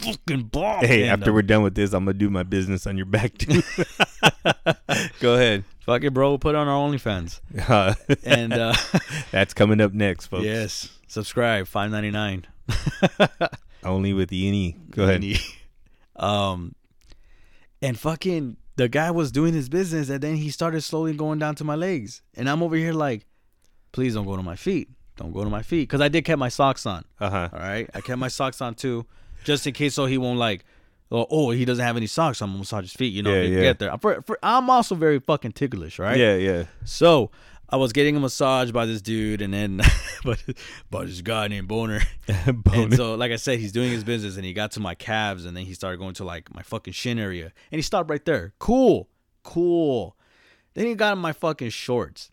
fucking 0.00 0.44
bomb. 0.44 0.84
Hey, 0.84 1.08
after 1.08 1.32
we're 1.32 1.42
done 1.42 1.62
with 1.62 1.74
this, 1.74 1.92
I'm 1.92 2.04
gonna 2.04 2.14
do 2.14 2.30
my 2.30 2.42
business 2.42 2.86
on 2.86 2.96
your 2.96 3.06
back 3.06 3.36
too. 3.38 3.62
Go 5.20 5.34
ahead. 5.34 5.64
fuck 5.80 6.02
it, 6.04 6.12
bro. 6.12 6.30
We'll 6.30 6.38
Put 6.38 6.54
on 6.54 6.68
our 6.68 6.88
OnlyFans. 6.88 7.40
Uh, 7.68 7.94
And 8.24 8.52
uh, 8.52 8.74
that's 9.30 9.54
coming 9.54 9.80
up 9.80 9.92
next, 9.92 10.26
folks. 10.26 10.44
yes, 10.44 10.88
subscribe. 11.06 11.66
Five 11.66 11.90
ninety 11.90 12.10
nine. 12.10 12.46
Only 13.84 14.12
with 14.12 14.30
Ernie. 14.32 14.76
Go 14.90 15.04
ahead. 15.04 15.24
Um, 16.16 16.74
and 17.82 17.98
fucking 17.98 18.56
the 18.76 18.88
guy 18.88 19.10
was 19.10 19.30
doing 19.32 19.54
his 19.54 19.68
business, 19.68 20.08
and 20.08 20.20
then 20.20 20.36
he 20.36 20.50
started 20.50 20.80
slowly 20.82 21.14
going 21.14 21.38
down 21.38 21.54
to 21.56 21.64
my 21.64 21.74
legs, 21.74 22.22
and 22.34 22.48
I'm 22.48 22.62
over 22.62 22.76
here 22.76 22.92
like, 22.92 23.26
please 23.92 24.14
don't 24.14 24.26
go 24.26 24.36
to 24.36 24.42
my 24.42 24.56
feet. 24.56 24.88
Don't 25.16 25.32
go 25.32 25.44
to 25.44 25.50
my 25.50 25.62
feet, 25.62 25.82
because 25.88 26.00
I 26.02 26.08
did 26.08 26.24
keep 26.26 26.38
my 26.38 26.48
socks 26.50 26.84
on. 26.84 27.04
Uh 27.20 27.30
huh. 27.30 27.48
All 27.52 27.58
right, 27.58 27.88
I 27.94 28.00
kept 28.00 28.18
my 28.18 28.28
socks 28.28 28.60
on 28.60 28.74
too, 28.74 29.06
just 29.46 29.66
in 29.66 29.72
case 29.72 29.94
so 29.94 30.04
he 30.06 30.18
won't 30.18 30.38
like. 30.38 30.64
Oh, 31.10 31.24
oh, 31.30 31.50
he 31.52 31.64
doesn't 31.64 31.84
have 31.84 31.96
any 31.96 32.08
socks. 32.08 32.42
I'm 32.42 32.48
gonna 32.48 32.58
massage 32.58 32.82
his 32.84 32.92
feet. 32.92 33.12
You 33.14 33.22
know, 33.22 33.32
Yeah, 33.32 33.42
yeah. 33.42 33.60
get 33.60 33.78
there. 33.78 33.96
For, 33.98 34.22
for, 34.22 34.38
I'm 34.42 34.68
also 34.68 34.96
very 34.96 35.20
fucking 35.20 35.52
ticklish, 35.52 36.00
right? 36.00 36.16
Yeah, 36.18 36.34
yeah. 36.34 36.64
So 36.84 37.30
I 37.70 37.76
was 37.76 37.92
getting 37.92 38.16
a 38.16 38.20
massage 38.20 38.72
by 38.72 38.86
this 38.86 39.00
dude, 39.02 39.40
and 39.40 39.54
then 39.54 39.80
but 40.24 40.42
by 40.90 41.04
this 41.04 41.20
guy 41.20 41.46
named 41.46 41.68
Boner. 41.68 42.00
And 42.28 42.64
Boner. 42.64 42.96
so, 42.96 43.14
like 43.14 43.30
I 43.30 43.36
said, 43.36 43.60
he's 43.60 43.70
doing 43.70 43.92
his 43.92 44.02
business, 44.02 44.34
and 44.36 44.44
he 44.44 44.52
got 44.52 44.72
to 44.72 44.80
my 44.80 44.96
calves, 44.96 45.44
and 45.44 45.56
then 45.56 45.64
he 45.64 45.74
started 45.74 45.98
going 45.98 46.14
to 46.14 46.24
like 46.24 46.52
my 46.52 46.62
fucking 46.62 46.92
shin 46.92 47.20
area, 47.20 47.52
and 47.70 47.78
he 47.78 47.82
stopped 47.82 48.10
right 48.10 48.24
there. 48.24 48.52
Cool, 48.58 49.08
cool. 49.44 50.16
Then 50.74 50.86
he 50.86 50.94
got 50.96 51.12
in 51.12 51.20
my 51.20 51.32
fucking 51.32 51.70
shorts, 51.70 52.30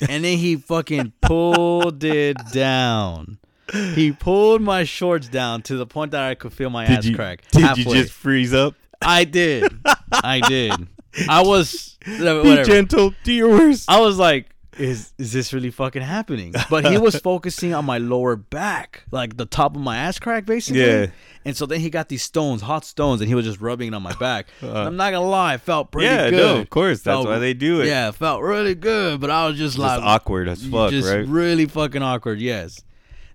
and 0.00 0.22
then 0.24 0.38
he 0.38 0.54
fucking 0.54 1.14
pulled 1.20 2.04
it 2.04 2.36
down. 2.52 3.38
He 3.72 4.12
pulled 4.12 4.62
my 4.62 4.84
shorts 4.84 5.28
down 5.28 5.62
to 5.62 5.76
the 5.76 5.86
point 5.86 6.12
that 6.12 6.22
I 6.22 6.34
could 6.34 6.52
feel 6.52 6.70
my 6.70 6.84
ass 6.86 7.04
you, 7.04 7.14
crack. 7.14 7.42
Did 7.50 7.62
halfway. 7.62 7.82
you 7.82 8.02
just 8.02 8.12
freeze 8.12 8.54
up? 8.54 8.74
I 9.02 9.24
did. 9.24 9.72
I 10.10 10.40
did. 10.40 10.72
I 11.28 11.42
was 11.42 11.96
Be 12.04 12.62
gentle. 12.64 13.14
Do 13.24 13.32
your 13.32 13.50
worst. 13.50 13.90
I 13.90 14.00
was 14.00 14.18
like, 14.18 14.46
is 14.78 15.12
is 15.18 15.32
this 15.32 15.52
really 15.52 15.70
fucking 15.70 16.02
happening? 16.02 16.54
But 16.70 16.86
he 16.86 16.98
was 16.98 17.16
focusing 17.16 17.74
on 17.74 17.84
my 17.84 17.98
lower 17.98 18.36
back, 18.36 19.04
like 19.10 19.36
the 19.36 19.46
top 19.46 19.74
of 19.74 19.82
my 19.82 19.96
ass 19.96 20.18
crack, 20.18 20.46
basically. 20.46 20.82
Yeah. 20.86 21.06
And 21.44 21.56
so 21.56 21.66
then 21.66 21.80
he 21.80 21.90
got 21.90 22.08
these 22.08 22.22
stones, 22.22 22.62
hot 22.62 22.84
stones, 22.84 23.20
and 23.20 23.28
he 23.28 23.34
was 23.34 23.44
just 23.44 23.60
rubbing 23.60 23.88
it 23.88 23.94
on 23.94 24.02
my 24.02 24.14
back. 24.14 24.46
Uh, 24.62 24.72
I'm 24.84 24.96
not 24.96 25.12
gonna 25.12 25.26
lie, 25.26 25.54
it 25.54 25.60
felt 25.62 25.90
pretty 25.90 26.06
yeah, 26.08 26.30
good. 26.30 26.36
no, 26.36 26.60
of 26.60 26.68
course. 26.68 27.00
That's 27.00 27.14
Felt- 27.14 27.26
why 27.26 27.38
they 27.38 27.54
do 27.54 27.80
it. 27.80 27.86
Yeah, 27.86 28.08
it 28.08 28.16
felt 28.16 28.42
really 28.42 28.74
good, 28.74 29.20
but 29.20 29.30
I 29.30 29.46
was 29.46 29.56
just, 29.56 29.76
Just 29.76 29.78
like 29.78 30.00
awkward 30.02 30.48
as 30.48 30.64
fuck, 30.66 30.90
just 30.90 31.08
right? 31.08 31.26
really 31.26 31.66
fucking 31.66 32.02
awkward. 32.02 32.40
Yes. 32.40 32.82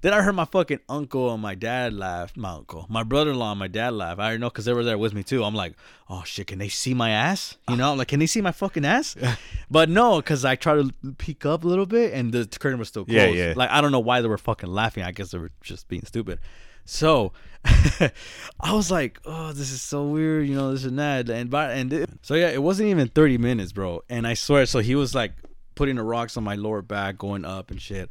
Then 0.03 0.13
I 0.13 0.21
heard 0.21 0.35
my 0.35 0.43
fucking 0.43 0.81
uncle 0.89 1.33
and 1.33 1.41
my 1.41 1.55
dad 1.55 1.93
laugh. 1.93 2.35
My 2.35 2.51
uncle, 2.51 2.85
my 2.89 3.03
brother-in-law, 3.03 3.51
and 3.51 3.59
my 3.59 3.69
dad 3.69 3.93
laugh. 3.93 4.19
I 4.19 4.23
already 4.23 4.39
know 4.39 4.49
because 4.49 4.65
they 4.65 4.73
were 4.73 4.83
there 4.83 4.97
with 4.97 5.13
me 5.13 5.23
too. 5.23 5.45
I'm 5.45 5.55
like, 5.55 5.75
oh 6.09 6.23
shit, 6.25 6.47
can 6.47 6.59
they 6.59 6.67
see 6.67 6.93
my 6.93 7.11
ass? 7.11 7.55
You 7.69 7.77
know, 7.77 7.93
I'm 7.93 7.97
like, 7.97 8.09
can 8.09 8.19
they 8.19 8.25
see 8.25 8.41
my 8.41 8.51
fucking 8.51 8.83
ass? 8.83 9.15
but 9.71 9.87
no, 9.87 10.17
because 10.17 10.43
I 10.43 10.57
tried 10.57 10.75
to 10.75 11.13
peek 11.13 11.45
up 11.45 11.63
a 11.63 11.67
little 11.67 11.85
bit 11.85 12.13
and 12.13 12.33
the 12.33 12.45
curtain 12.59 12.79
was 12.79 12.89
still 12.89 13.05
closed. 13.05 13.17
Yeah, 13.17 13.47
yeah. 13.47 13.53
Like 13.55 13.69
I 13.69 13.79
don't 13.79 13.93
know 13.93 14.01
why 14.01 14.19
they 14.19 14.27
were 14.27 14.37
fucking 14.37 14.69
laughing. 14.69 15.03
I 15.03 15.13
guess 15.13 15.31
they 15.31 15.37
were 15.37 15.51
just 15.61 15.87
being 15.87 16.03
stupid. 16.03 16.39
So 16.83 17.31
I 17.63 18.73
was 18.73 18.91
like, 18.91 19.21
oh, 19.23 19.53
this 19.53 19.71
is 19.71 19.81
so 19.81 20.03
weird, 20.03 20.49
you 20.49 20.55
know, 20.55 20.73
this 20.73 20.83
and 20.83 20.99
that. 20.99 21.29
And 21.29 21.49
by 21.49 21.71
and 21.71 21.93
it, 21.93 22.09
so 22.23 22.33
yeah, 22.33 22.49
it 22.49 22.61
wasn't 22.61 22.89
even 22.89 23.07
30 23.07 23.37
minutes, 23.37 23.71
bro. 23.71 24.01
And 24.09 24.27
I 24.27 24.33
swear, 24.33 24.65
so 24.65 24.79
he 24.79 24.95
was 24.95 25.15
like 25.15 25.31
putting 25.75 25.95
the 25.95 26.03
rocks 26.03 26.35
on 26.35 26.43
my 26.43 26.55
lower 26.55 26.81
back, 26.81 27.17
going 27.17 27.45
up 27.45 27.71
and 27.71 27.81
shit. 27.81 28.09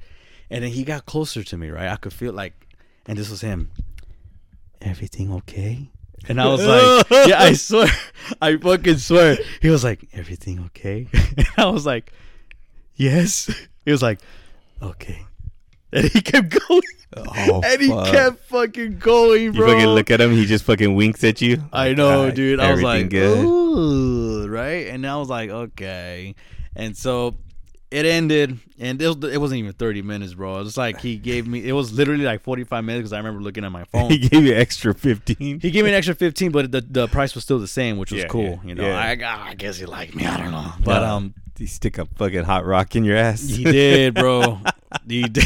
And 0.52 0.62
then 0.62 0.70
he 0.70 0.84
got 0.84 1.06
closer 1.06 1.42
to 1.42 1.56
me, 1.56 1.70
right? 1.70 1.88
I 1.88 1.96
could 1.96 2.12
feel 2.12 2.34
like, 2.34 2.52
and 3.06 3.18
this 3.18 3.30
was 3.30 3.40
him. 3.40 3.70
Everything 4.82 5.32
okay? 5.32 5.88
And 6.28 6.38
I 6.38 6.46
was 6.46 6.64
like, 6.64 7.06
yeah, 7.28 7.40
I 7.40 7.54
swear, 7.54 7.88
I 8.40 8.56
fucking 8.58 8.98
swear. 8.98 9.38
He 9.62 9.70
was 9.70 9.82
like, 9.82 10.06
everything 10.12 10.60
okay? 10.66 11.08
And 11.38 11.48
I 11.56 11.66
was 11.66 11.86
like, 11.86 12.12
yes. 12.96 13.50
He 13.86 13.90
was 13.90 14.02
like, 14.02 14.20
okay. 14.82 15.24
And 15.90 16.04
he 16.04 16.20
kept 16.20 16.50
going. 16.68 16.82
Oh, 17.16 17.62
and 17.64 17.80
he 17.80 17.88
fuck. 17.88 18.12
kept 18.12 18.44
fucking 18.44 18.98
going, 18.98 19.52
bro. 19.52 19.66
You 19.68 19.72
fucking 19.72 19.88
look 19.88 20.10
at 20.10 20.20
him. 20.20 20.32
He 20.32 20.44
just 20.44 20.64
fucking 20.64 20.94
winks 20.94 21.24
at 21.24 21.40
you. 21.40 21.62
I 21.72 21.94
know, 21.94 22.20
"Alright, 22.20 22.34
dude. 22.34 22.60
I 22.60 22.72
was 22.72 22.82
like, 22.82 23.10
good. 23.10 23.44
ooh, 23.44 24.48
right? 24.48 24.86
And 24.88 25.06
I 25.06 25.16
was 25.16 25.28
like, 25.28 25.50
okay. 25.50 26.34
And 26.76 26.96
so 26.96 27.36
it 27.92 28.06
ended, 28.06 28.58
and 28.78 29.00
it, 29.02 29.06
was, 29.06 29.32
it 29.32 29.38
wasn't 29.38 29.58
even 29.60 29.72
30 29.72 30.02
minutes, 30.02 30.34
bro. 30.34 30.56
It 30.58 30.64
was 30.64 30.76
like 30.76 31.00
he 31.00 31.16
gave 31.16 31.46
me, 31.46 31.66
it 31.66 31.72
was 31.72 31.92
literally 31.92 32.24
like 32.24 32.40
45 32.42 32.84
minutes 32.84 33.00
because 33.02 33.12
I 33.12 33.18
remember 33.18 33.40
looking 33.42 33.64
at 33.64 33.70
my 33.72 33.84
phone. 33.92 34.10
he 34.10 34.18
gave 34.18 34.44
you 34.44 34.54
extra 34.54 34.94
fifteen. 34.94 35.60
He 35.60 35.70
gave 35.70 35.84
me 35.84 35.90
an 35.90 35.96
extra 35.96 36.14
15, 36.14 36.50
but 36.52 36.72
the, 36.72 36.80
the 36.80 37.06
price 37.08 37.34
was 37.34 37.44
still 37.44 37.58
the 37.58 37.68
same, 37.68 37.98
which 37.98 38.10
was 38.10 38.22
Yeah, 38.22 38.28
cool. 38.28 38.42
yeah, 38.44 38.58
you 38.64 38.74
know, 38.74 38.86
yeah. 38.86 38.98
I, 38.98 39.50
I 39.50 39.54
guess 39.54 39.76
he 39.78 39.84
liked 39.86 40.14
me. 40.14 40.26
I 40.26 40.36
don't 40.38 40.50
know. 40.52 40.72
But, 40.84 41.02
um, 41.02 41.34
he 41.58 41.66
stick 41.66 41.98
a 41.98 42.06
fucking 42.06 42.44
hot 42.44 42.64
rock 42.64 42.96
in 42.96 43.04
your 43.04 43.16
ass. 43.16 43.42
he 43.42 43.62
did, 43.64 44.14
bro. 44.14 44.58
he 45.08 45.22
did. 45.22 45.44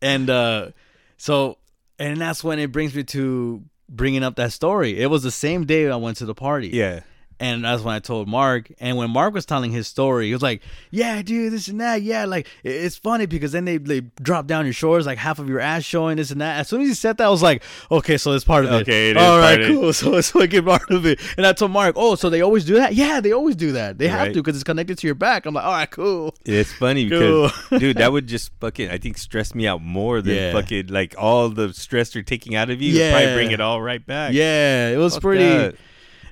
and 0.00 0.28
uh, 0.30 0.68
so, 1.16 1.58
and 1.98 2.20
that's 2.20 2.44
when 2.44 2.58
it 2.58 2.70
brings 2.72 2.94
me 2.94 3.02
to 3.04 3.62
bringing 3.88 4.22
up 4.22 4.36
that 4.36 4.52
story. 4.52 4.98
It 5.00 5.06
was 5.06 5.22
the 5.22 5.30
same 5.30 5.64
day 5.64 5.88
I 5.90 5.96
went 5.96 6.16
to 6.18 6.26
the 6.26 6.34
party. 6.34 6.68
yeah. 6.68 7.00
And 7.42 7.64
that's 7.64 7.82
when 7.82 7.94
I 7.94 7.98
told 7.98 8.28
Mark. 8.28 8.70
And 8.80 8.96
when 8.96 9.10
Mark 9.10 9.34
was 9.34 9.44
telling 9.44 9.72
his 9.72 9.86
story, 9.88 10.28
he 10.28 10.32
was 10.32 10.42
like, 10.42 10.62
"Yeah, 10.90 11.20
dude, 11.22 11.52
this 11.52 11.68
and 11.68 11.80
that. 11.80 12.02
Yeah, 12.02 12.24
like 12.24 12.46
it's 12.62 12.96
funny 12.96 13.26
because 13.26 13.52
then 13.52 13.64
they 13.64 13.78
they 13.78 14.00
drop 14.22 14.46
down 14.46 14.64
your 14.64 14.72
shoulders, 14.72 15.06
like 15.06 15.18
half 15.18 15.38
of 15.38 15.48
your 15.48 15.58
ass 15.60 15.82
showing 15.82 16.16
this 16.16 16.30
and 16.30 16.40
that." 16.40 16.60
As 16.60 16.68
soon 16.68 16.82
as 16.82 16.88
he 16.88 16.94
said 16.94 17.16
that, 17.18 17.26
I 17.26 17.30
was 17.30 17.42
like, 17.42 17.62
"Okay, 17.90 18.16
so 18.16 18.32
it's 18.32 18.44
part 18.44 18.64
of 18.64 18.70
it. 18.72 18.82
Okay, 18.82 19.10
it 19.10 19.16
is 19.16 19.22
All 19.22 19.38
right, 19.38 19.60
of 19.60 19.68
it. 19.68 19.72
cool. 19.74 19.92
So 20.02 20.14
it's 20.16 20.30
fucking 20.30 20.64
part 20.64 20.90
of 20.90 21.04
it." 21.04 21.20
And 21.36 21.44
I 21.46 21.52
told 21.52 21.72
Mark, 21.72 21.94
"Oh, 21.98 22.14
so 22.14 22.30
they 22.30 22.40
always 22.42 22.64
do 22.64 22.74
that? 22.74 22.94
Yeah, 22.94 23.20
they 23.20 23.32
always 23.32 23.56
do 23.56 23.72
that. 23.72 23.98
They 23.98 24.08
have 24.08 24.20
Right. 24.28 24.34
to 24.34 24.40
because 24.42 24.54
it's 24.54 24.64
connected 24.64 24.98
to 24.98 25.06
your 25.08 25.14
back." 25.16 25.44
I'm 25.44 25.54
like, 25.54 25.64
"All 25.64 25.72
right, 25.72 25.90
cool." 25.90 26.34
It's 26.44 26.72
funny 26.72 27.04
because, 27.08 27.52
dude, 27.78 27.96
that 27.98 28.12
would 28.12 28.28
just 28.28 28.52
fucking, 28.60 28.88
I 28.88 28.98
think, 28.98 29.18
stress 29.18 29.54
me 29.54 29.66
out 29.66 29.82
more 29.82 30.22
than 30.22 30.34
Yeah. 30.36 30.52
fucking 30.52 30.86
like 30.88 31.14
all 31.18 31.48
the 31.48 31.72
stress 31.74 32.10
they're 32.10 32.22
taking 32.22 32.54
out 32.54 32.70
of 32.70 32.80
you. 32.80 32.92
Yeah. 32.92 33.10
Probably 33.10 33.34
bring 33.34 33.50
it 33.50 33.60
all 33.60 33.82
right 33.82 34.04
back. 34.06 34.32
Yeah, 34.32 34.90
it 34.90 34.96
was 34.98 35.14
Fuck 35.14 35.22
pretty. 35.22 35.44
that. 35.44 35.74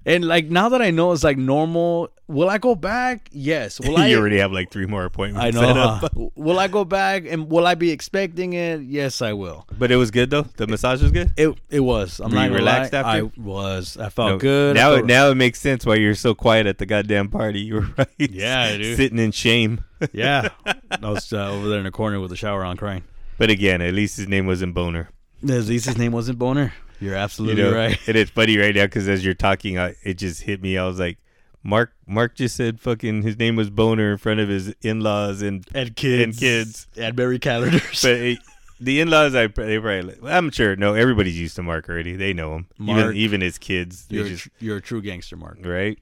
And 0.07 0.25
like 0.25 0.47
now 0.47 0.71
that 0.71 0.81
I 0.81 0.91
know 0.91 1.13
it's 1.13 1.23
like 1.23 1.37
normal, 1.37 2.09
will 2.27 2.49
I 2.49 2.57
go 2.59 2.75
back? 2.75 3.29
Yes. 3.33 3.79
Will 3.81 3.97
I? 3.99 4.07
you 4.09 4.19
already 4.19 4.39
have 4.39 4.51
like 4.51 4.71
three 4.71 4.87
more 4.87 5.05
appointments. 5.05 5.45
I 5.45 5.51
set 5.61 5.75
know. 5.75 5.81
up. 5.83 6.01
huh? 6.17 6.29
will 6.37 6.59
I 6.59 6.69
go 6.69 6.85
back 6.85 7.25
and 7.29 7.51
will 7.51 7.67
I 7.67 7.75
be 7.75 7.91
expecting 7.91 8.55
it? 8.55 8.81
Yes, 8.83 9.21
I 9.21 9.35
will. 9.35 9.67
But 9.79 9.91
it 9.93 9.97
was 9.97 10.11
good 10.11 10.31
though. 10.31 10.43
The 10.57 10.67
massage 10.67 11.03
was 11.03 11.13
good. 11.13 11.33
It 11.37 11.55
it 11.69 11.81
was. 11.81 12.19
I'm 12.21 12.31
Were 12.31 12.37
not 12.37 12.51
relaxed 12.51 12.93
lie. 12.95 12.99
after? 13.01 13.27
I 13.27 13.31
was. 13.41 13.97
I 13.99 14.09
felt 14.09 14.31
No, 14.31 14.39
good. 14.39 14.77
Now, 14.77 14.95
felt- 14.95 15.07
now 15.07 15.29
it 15.31 15.35
makes 15.37 15.61
sense 15.61 15.85
why 15.85 15.97
you're 15.97 16.15
so 16.15 16.35
quiet 16.35 16.67
at 16.67 16.79
the 16.79 16.87
goddamn 16.87 17.29
party. 17.29 17.61
You 17.71 17.75
were 17.75 17.87
right. 17.99 18.09
Yeah, 18.19 18.77
dude. 18.79 18.97
Sitting 18.97 19.19
in 19.19 19.33
shame. 19.33 19.85
yeah. 20.13 20.49
I 20.65 20.99
was 21.11 21.31
uh, 21.33 21.51
over 21.51 21.69
there 21.69 21.79
in 21.79 21.85
the 21.85 21.91
corner 21.91 22.19
with 22.21 22.33
a 22.33 22.37
shower 22.37 22.65
on, 22.65 22.77
crying. 22.79 23.03
But 23.37 23.51
again, 23.51 23.81
at 23.83 23.93
least 23.95 24.17
his 24.17 24.29
name 24.29 24.47
wasn't 24.47 24.75
Boner. 24.75 25.11
At 25.43 25.65
least 25.65 25.87
his 25.87 25.99
name 25.99 26.13
wasn't 26.13 26.39
Boner. 26.39 26.73
You're 27.01 27.15
You 27.15 27.19
absolutely 27.19 27.63
know, 27.63 27.75
right. 27.75 27.99
and 28.07 28.17
it's 28.17 28.31
funny 28.31 28.59
right 28.59 28.75
now 28.75 28.85
because 28.85 29.09
as 29.09 29.25
you're 29.25 29.35
talking, 29.35 29.79
I, 29.79 29.95
it 30.03 30.15
just 30.15 30.43
hit 30.43 30.61
me. 30.61 30.77
I 30.77 30.87
was 30.87 30.99
like, 30.99 31.19
Mark. 31.63 31.93
Mark 32.07 32.35
just 32.35 32.57
said 32.57 32.81
fucking 32.81 33.23
his 33.23 33.39
name 33.39 33.57
was 33.57 33.71
Boner 33.71 34.13
in 34.13 34.19
front 34.19 34.41
of 34.41 34.49
his 34.49 34.75
in-laws 34.83 35.43
and 35.43 35.67
And 35.75 35.95
kids. 35.97 36.23
And 36.25 36.39
kids. 36.39 36.87
And 36.97 37.17
Marie 37.17 37.39
Callender's. 37.39 37.83
but 38.03 38.13
it, 38.13 38.39
the 38.81 39.01
in-laws, 39.01 39.35
I 39.35 39.47
they 39.47 39.79
probably. 39.79 40.17
I'm 40.27 40.51
sure. 40.51 40.77
No, 40.77 40.95
everybody's 40.95 41.39
used 41.39 41.57
to 41.57 41.63
Mark 41.63 41.89
already. 41.89 42.17
They 42.17 42.33
know 42.33 42.57
him. 42.57 42.67
Mark. 42.79 42.99
even 42.99 43.17
even 43.17 43.41
his 43.41 43.59
kids. 43.59 44.07
You're, 44.09 44.27
a 44.27 44.29
just 44.29 44.43
tr- 44.45 44.49
you're 44.59 44.77
a 44.79 44.83
true 44.83 45.03
gangster, 45.03 45.37
Mark. 45.37 45.59
right. 45.65 45.99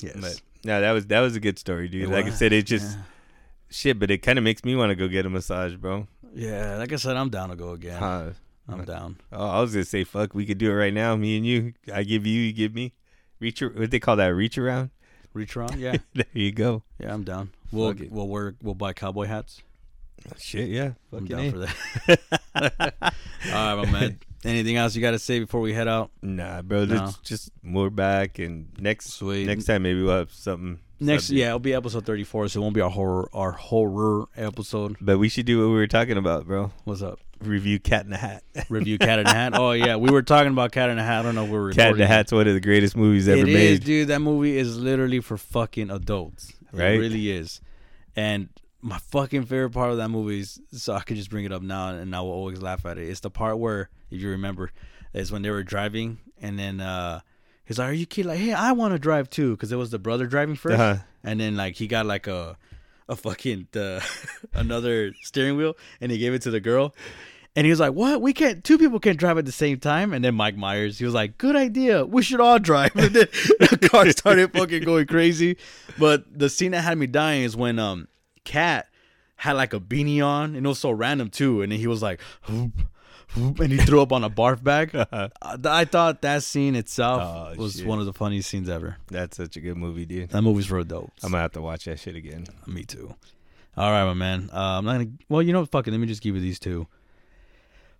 Yes. 0.00 0.16
But 0.20 0.40
no, 0.64 0.80
that 0.80 0.92
was 0.92 1.06
that 1.06 1.20
was 1.20 1.36
a 1.36 1.40
good 1.40 1.58
story, 1.58 1.88
dude. 1.88 2.04
It 2.04 2.10
like 2.10 2.26
I 2.26 2.30
said, 2.30 2.52
it 2.52 2.66
just 2.66 2.96
yeah. 2.96 3.02
shit, 3.70 3.98
but 3.98 4.10
it 4.10 4.18
kind 4.18 4.38
of 4.38 4.44
makes 4.44 4.64
me 4.64 4.76
want 4.76 4.90
to 4.90 4.96
go 4.96 5.08
get 5.08 5.24
a 5.24 5.30
massage, 5.30 5.76
bro. 5.76 6.06
Yeah, 6.34 6.76
like 6.76 6.92
I 6.92 6.96
said, 6.96 7.16
I'm 7.16 7.30
down 7.30 7.50
to 7.50 7.56
go 7.56 7.70
again. 7.70 7.98
Huh. 7.98 8.30
I'm 8.68 8.84
down. 8.84 9.18
Oh, 9.32 9.46
I 9.46 9.60
was 9.60 9.72
gonna 9.72 9.84
say, 9.84 10.04
fuck, 10.04 10.34
we 10.34 10.46
could 10.46 10.58
do 10.58 10.70
it 10.70 10.74
right 10.74 10.94
now, 10.94 11.16
me 11.16 11.36
and 11.36 11.44
you. 11.46 11.74
I 11.92 12.02
give 12.02 12.26
you, 12.26 12.40
you 12.40 12.52
give 12.52 12.74
me. 12.74 12.94
Reach, 13.40 13.60
what 13.60 13.90
they 13.90 14.00
call 14.00 14.16
that? 14.16 14.28
Reach 14.28 14.56
around. 14.56 14.90
Reach 15.34 15.56
around, 15.56 15.74
yeah, 15.78 15.96
there 16.14 16.24
you 16.32 16.52
go. 16.52 16.82
yeah, 16.98 17.12
I'm 17.12 17.24
down. 17.24 17.50
We'll 17.72 17.92
Fuck 17.92 18.06
we'll 18.10 18.28
wear 18.28 18.54
we'll 18.62 18.74
buy 18.74 18.92
cowboy 18.92 19.26
hats. 19.26 19.62
Shit, 20.38 20.68
yeah. 20.68 20.92
I'm 21.12 21.26
down 21.26 21.40
A. 21.40 21.50
for 21.50 21.58
that. 21.58 22.94
All 23.52 23.76
right, 23.76 23.84
my 23.84 23.90
man. 23.90 24.18
Anything 24.44 24.76
else 24.76 24.94
you 24.94 25.02
got 25.02 25.10
to 25.10 25.18
say 25.18 25.40
before 25.40 25.60
we 25.60 25.72
head 25.74 25.88
out? 25.88 26.10
Nah, 26.22 26.62
bro. 26.62 26.84
No. 26.84 27.10
Just 27.22 27.50
more 27.62 27.90
back 27.90 28.38
and 28.38 28.68
next 28.78 29.12
Sweet. 29.14 29.46
next 29.46 29.64
time 29.64 29.82
maybe 29.82 30.02
we'll 30.02 30.16
have 30.18 30.32
something 30.32 30.78
Next, 31.00 31.24
subject. 31.24 31.40
yeah, 31.40 31.46
it'll 31.48 31.58
be 31.58 31.74
episode 31.74 32.06
thirty-four, 32.06 32.48
so 32.48 32.60
it 32.60 32.62
won't 32.62 32.74
be 32.74 32.80
our 32.80 32.90
horror 32.90 33.28
our 33.34 33.52
horror 33.52 34.26
episode. 34.36 34.96
But 35.00 35.18
we 35.18 35.28
should 35.28 35.46
do 35.46 35.60
what 35.60 35.68
we 35.68 35.74
were 35.74 35.86
talking 35.86 36.16
about, 36.16 36.46
bro. 36.46 36.72
What's 36.84 37.02
up? 37.02 37.18
Review 37.46 37.78
Cat 37.78 38.04
in 38.04 38.10
the 38.10 38.16
Hat. 38.16 38.42
Review 38.68 38.98
Cat 38.98 39.18
in 39.20 39.24
the 39.26 39.32
Hat. 39.32 39.52
Oh 39.54 39.72
yeah, 39.72 39.96
we 39.96 40.10
were 40.10 40.22
talking 40.22 40.52
about 40.52 40.72
Cat 40.72 40.90
in 40.90 40.96
the 40.96 41.02
Hat. 41.02 41.20
I 41.20 41.22
don't 41.22 41.34
know 41.34 41.44
we 41.44 41.50
we're 41.52 41.72
Cat 41.72 41.92
in 41.92 41.98
the. 41.98 42.06
Hat's 42.06 42.32
one 42.32 42.46
of 42.48 42.54
the 42.54 42.60
greatest 42.60 42.96
movies 42.96 43.28
ever 43.28 43.40
It 43.40 43.48
is, 43.48 43.54
made. 43.80 43.84
dude. 43.84 44.08
That 44.08 44.20
movie 44.20 44.56
is 44.56 44.76
literally 44.78 45.20
for 45.20 45.36
fucking 45.36 45.90
adults. 45.90 46.52
Right? 46.72 46.94
It 46.94 46.98
really 46.98 47.30
is. 47.30 47.60
And 48.16 48.48
my 48.80 48.98
fucking 48.98 49.44
favorite 49.46 49.70
part 49.70 49.90
of 49.90 49.96
that 49.96 50.08
movie 50.08 50.40
is 50.40 50.60
so 50.72 50.92
I 50.94 51.00
can 51.00 51.16
just 51.16 51.30
bring 51.30 51.44
it 51.44 51.52
up 51.52 51.62
now 51.62 51.88
and 51.90 52.14
I 52.14 52.20
will 52.20 52.32
always 52.32 52.60
laugh 52.60 52.84
at 52.84 52.98
it. 52.98 53.08
It's 53.08 53.20
the 53.20 53.30
part 53.30 53.58
where, 53.58 53.88
if 54.10 54.20
you 54.20 54.30
remember, 54.30 54.70
is 55.12 55.30
when 55.32 55.42
they 55.42 55.50
were 55.50 55.62
driving 55.62 56.18
and 56.42 56.58
then 56.58 56.80
uh 56.80 57.20
he's 57.64 57.78
like, 57.78 57.88
Are 57.88 57.92
you 57.92 58.06
kid 58.06 58.26
like, 58.26 58.38
hey, 58.38 58.52
I 58.52 58.72
want 58.72 58.92
to 58.92 58.98
drive 58.98 59.30
too? 59.30 59.52
Because 59.52 59.72
it 59.72 59.76
was 59.76 59.90
the 59.90 59.98
brother 59.98 60.26
driving 60.26 60.56
1st 60.56 60.72
Uh-huh. 60.74 60.96
And 61.22 61.40
then 61.40 61.56
like 61.56 61.76
he 61.76 61.86
got 61.86 62.06
like 62.06 62.26
a 62.26 62.56
a 63.08 63.16
fucking 63.16 63.68
the 63.72 64.02
another 64.54 65.12
steering 65.22 65.56
wheel 65.56 65.76
and 66.00 66.10
he 66.10 66.18
gave 66.18 66.34
it 66.34 66.42
to 66.42 66.50
the 66.50 66.60
girl. 66.60 66.94
And 67.56 67.64
he 67.64 67.70
was 67.70 67.78
like, 67.78 67.92
"What? 67.92 68.20
We 68.20 68.32
can't. 68.32 68.64
Two 68.64 68.78
people 68.78 68.98
can't 68.98 69.16
drive 69.18 69.38
at 69.38 69.44
the 69.46 69.52
same 69.52 69.78
time." 69.78 70.12
And 70.12 70.24
then 70.24 70.34
Mike 70.34 70.56
Myers, 70.56 70.98
he 70.98 71.04
was 71.04 71.14
like, 71.14 71.38
"Good 71.38 71.54
idea. 71.54 72.04
We 72.04 72.22
should 72.22 72.40
all 72.40 72.58
drive." 72.58 72.92
And 72.96 73.14
then 73.14 73.28
the 73.60 73.88
car 73.90 74.10
started 74.10 74.52
fucking 74.52 74.82
going 74.82 75.06
crazy. 75.06 75.56
But 75.98 76.24
the 76.36 76.48
scene 76.50 76.72
that 76.72 76.82
had 76.82 76.98
me 76.98 77.06
dying 77.06 77.44
is 77.44 77.56
when 77.56 77.78
um 77.78 78.08
Cat 78.44 78.88
had 79.36 79.52
like 79.52 79.72
a 79.72 79.78
beanie 79.80 80.20
on, 80.24 80.56
and 80.56 80.66
it 80.66 80.68
was 80.68 80.80
so 80.80 80.90
random 80.90 81.30
too. 81.30 81.62
And 81.62 81.70
then 81.70 81.78
he 81.78 81.86
was 81.86 82.02
like, 82.02 82.20
"Whoop, 82.48 82.72
whoop," 83.36 83.60
and 83.60 83.70
he 83.72 83.78
threw 83.78 84.02
up 84.02 84.10
on 84.12 84.24
a 84.24 84.30
barf 84.30 84.60
bag. 84.62 84.90
I, 84.94 85.30
I 85.64 85.84
thought 85.84 86.22
that 86.22 86.42
scene 86.42 86.74
itself 86.74 87.22
Oh, 87.22 87.54
was 87.56 87.74
shit. 87.76 87.86
one 87.86 88.00
of 88.00 88.06
the 88.06 88.12
funniest 88.12 88.50
scenes 88.50 88.68
ever. 88.68 88.96
That's 89.12 89.36
such 89.36 89.56
a 89.56 89.60
good 89.60 89.76
movie, 89.76 90.06
dude. 90.06 90.30
That 90.30 90.42
movie's 90.42 90.66
for 90.66 90.78
adults. 90.80 91.22
I'm 91.22 91.30
gonna 91.30 91.42
have 91.42 91.52
to 91.52 91.62
watch 91.62 91.84
that 91.84 92.00
shit 92.00 92.16
again. 92.16 92.46
Me 92.66 92.82
too. 92.82 93.14
All 93.76 93.92
right, 93.92 94.04
my 94.04 94.14
man. 94.14 94.50
Uh, 94.52 94.78
I'm 94.78 94.84
not 94.84 94.92
gonna. 94.94 95.10
Well, 95.28 95.40
you 95.42 95.52
know, 95.52 95.60
what? 95.60 95.70
fuck 95.70 95.86
it. 95.86 95.92
Let 95.92 96.00
me 96.00 96.08
just 96.08 96.20
give 96.22 96.34
you 96.34 96.40
these 96.40 96.58
two. 96.58 96.88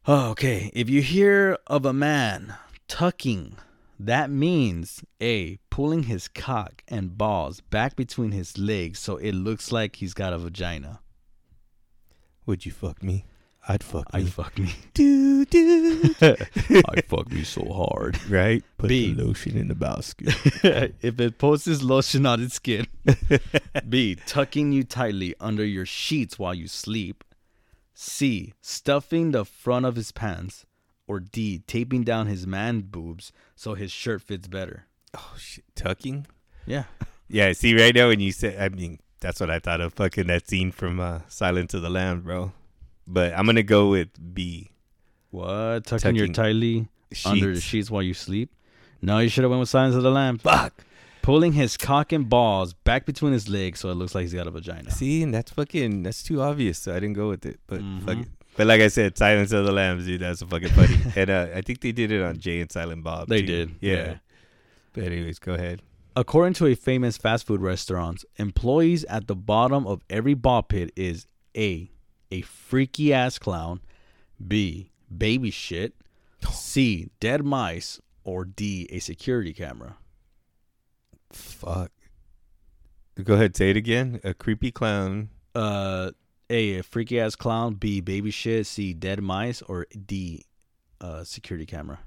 Oh, 0.06 0.32
okay. 0.32 0.70
If 0.74 0.90
you 0.90 1.00
hear 1.00 1.56
of 1.66 1.86
a 1.86 1.94
man 1.94 2.56
tucking, 2.88 3.56
that 3.98 4.28
means 4.28 5.02
a 5.18 5.58
pulling 5.70 6.02
his 6.02 6.28
cock 6.28 6.82
and 6.88 7.16
balls 7.16 7.62
back 7.62 7.96
between 7.96 8.32
his 8.32 8.58
legs 8.58 8.98
so 8.98 9.16
it 9.16 9.32
looks 9.32 9.72
like 9.72 9.96
he's 9.96 10.12
got 10.12 10.34
a 10.34 10.38
vagina. 10.38 11.00
Would 12.44 12.66
you 12.66 12.72
fuck 12.72 13.02
me? 13.02 13.24
I'd 13.66 13.82
fuck 13.82 14.12
me. 14.12 14.24
fuck 14.24 14.58
me. 14.58 14.74
do 14.92 15.46
do. 15.46 16.14
I 16.20 17.00
fuck 17.06 17.32
me 17.32 17.42
so 17.42 17.64
hard. 17.64 18.20
right? 18.28 18.62
Put 18.76 18.88
B. 18.88 19.14
the 19.14 19.24
lotion 19.24 19.56
in 19.56 19.68
the 19.68 19.74
basket. 19.74 20.34
if 21.00 21.18
it 21.18 21.38
posts 21.38 21.82
lotion 21.82 22.26
on 22.26 22.42
its 22.42 22.56
skin. 22.56 22.86
B. 23.88 24.18
Tucking 24.26 24.72
you 24.72 24.84
tightly 24.84 25.34
under 25.40 25.64
your 25.64 25.86
sheets 25.86 26.38
while 26.38 26.52
you 26.52 26.68
sleep. 26.68 27.24
C. 27.94 28.54
Stuffing 28.60 29.30
the 29.30 29.44
front 29.44 29.86
of 29.86 29.96
his 29.96 30.12
pants. 30.12 30.66
Or 31.06 31.20
D. 31.20 31.62
Taping 31.66 32.02
down 32.02 32.26
his 32.26 32.46
man 32.46 32.80
boobs 32.82 33.30
so 33.54 33.74
his 33.74 33.92
shirt 33.92 34.22
fits 34.22 34.48
better. 34.48 34.86
oh 35.16 35.34
shit, 35.38 35.64
tucking. 35.74 36.26
Yeah. 36.66 36.84
Yeah, 37.26 37.52
see 37.54 37.74
right 37.74 37.94
now 37.94 38.08
when 38.08 38.20
you 38.20 38.32
said, 38.32 38.60
I 38.60 38.68
mean, 38.68 38.98
that's 39.20 39.40
what 39.40 39.48
I 39.50 39.58
thought 39.58 39.80
of. 39.80 39.94
Fucking 39.94 40.26
that 40.26 40.46
scene 40.46 40.70
from 40.70 41.00
uh, 41.00 41.20
Silence 41.26 41.72
of 41.72 41.80
the 41.80 41.88
Lambs, 41.88 42.22
bro. 42.22 42.52
But 43.06 43.32
I'm 43.32 43.46
gonna 43.46 43.62
go 43.62 43.88
with 43.88 44.08
B. 44.34 44.70
What? 45.30 45.86
Tucking, 45.86 46.16
your 46.16 46.26
Tucking 46.26 46.34
tightly 46.34 46.88
under 47.24 47.46
the 47.48 47.54
Sheets. 47.54 47.64
sheets 47.66 47.90
while 47.90 48.02
you 48.02 48.12
sleep? 48.12 48.50
No, 49.00 49.18
you 49.20 49.30
should 49.30 49.42
have 49.42 49.50
went 49.50 49.60
with 49.60 49.70
Silence 49.70 49.94
of 49.96 50.02
the 50.02 50.10
Lamb. 50.10 50.36
Fuck. 50.36 50.74
Pulling 51.24 51.52
his 51.54 51.78
cock 51.78 52.12
and 52.12 52.28
balls 52.28 52.74
back 52.74 53.06
between 53.06 53.32
his 53.32 53.48
legs 53.48 53.80
so 53.80 53.88
it 53.88 53.94
looks 53.94 54.14
like 54.14 54.22
he's 54.22 54.34
got 54.34 54.46
a 54.46 54.50
vagina. 54.50 54.90
See, 54.90 55.22
and 55.22 55.32
that's 55.32 55.50
fucking 55.52 56.02
that's 56.02 56.22
too 56.22 56.42
obvious. 56.42 56.78
So 56.78 56.92
I 56.92 56.96
didn't 57.00 57.14
go 57.14 57.28
with 57.30 57.46
it. 57.46 57.60
But 57.66 57.78
fuck 58.04 58.16
Mhm. 58.18 58.22
it. 58.22 58.28
But 58.56 58.66
like 58.66 58.82
I 58.82 58.88
said, 58.88 59.16
Silence 59.16 59.50
of 59.52 59.64
the 59.64 59.72
Lambs, 59.72 60.04
dude, 60.04 60.20
that's 60.20 60.42
a 60.42 60.46
fucking 60.46 60.68
funny. 60.68 60.96
and 61.16 61.30
uh, 61.30 61.48
I 61.54 61.62
think 61.62 61.80
they 61.80 61.92
did 61.92 62.12
it 62.12 62.22
on 62.22 62.38
Jay 62.38 62.60
and 62.60 62.70
Silent 62.70 63.02
Bob. 63.02 63.28
They 63.28 63.40
too. 63.40 63.46
did, 63.46 63.70
Yeah. 63.80 63.94
yeah. 63.94 64.14
But 64.92 65.04
anyways, 65.04 65.38
go 65.38 65.54
ahead. 65.54 65.80
According 66.14 66.52
to 66.54 66.66
a 66.66 66.74
famous 66.76 67.16
fast 67.16 67.46
food 67.46 67.60
restaurant, 67.62 68.24
employees 68.36 69.04
at 69.06 69.26
the 69.26 69.34
bottom 69.34 69.86
of 69.86 70.02
every 70.10 70.34
ball 70.34 70.62
pit 70.62 70.92
is 70.94 71.26
A, 71.56 71.90
a 72.30 72.42
freaky 72.42 73.12
ass 73.14 73.38
clown, 73.38 73.80
B, 74.46 74.90
baby 75.16 75.50
shit, 75.50 75.94
C, 76.52 77.08
dead 77.18 77.44
mice, 77.44 77.98
or 78.24 78.44
D, 78.44 78.86
a 78.90 78.98
security 79.00 79.52
camera. 79.54 79.96
Fuck. 81.34 81.90
Go 83.22 83.34
ahead, 83.34 83.56
say 83.56 83.70
it 83.70 83.76
again. 83.76 84.20
A 84.24 84.34
creepy 84.34 84.72
clown. 84.72 85.30
Uh, 85.54 86.10
A, 86.50 86.78
a 86.78 86.82
freaky 86.82 87.20
ass 87.20 87.36
clown, 87.36 87.74
B, 87.74 88.00
baby 88.00 88.30
shit, 88.30 88.66
C, 88.66 88.92
dead 88.92 89.22
mice, 89.22 89.62
or 89.62 89.86
D, 90.06 90.44
uh, 91.00 91.22
security 91.24 91.66
camera. 91.66 92.00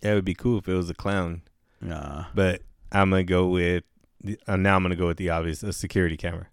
That 0.00 0.14
would 0.14 0.24
be 0.24 0.34
cool 0.34 0.58
if 0.58 0.68
it 0.68 0.74
was 0.74 0.90
a 0.90 0.94
clown. 0.94 1.42
Nah. 1.80 2.24
But 2.34 2.62
I'm 2.90 3.10
gonna 3.10 3.22
go 3.24 3.48
with. 3.48 3.84
the- 4.22 4.38
Uh, 4.46 4.56
now 4.56 4.76
I'm 4.76 4.82
gonna 4.82 4.96
go 4.96 5.06
with 5.06 5.16
the 5.18 5.30
obvious, 5.30 5.62
a 5.62 5.72
security 5.72 6.16
camera. 6.16 6.48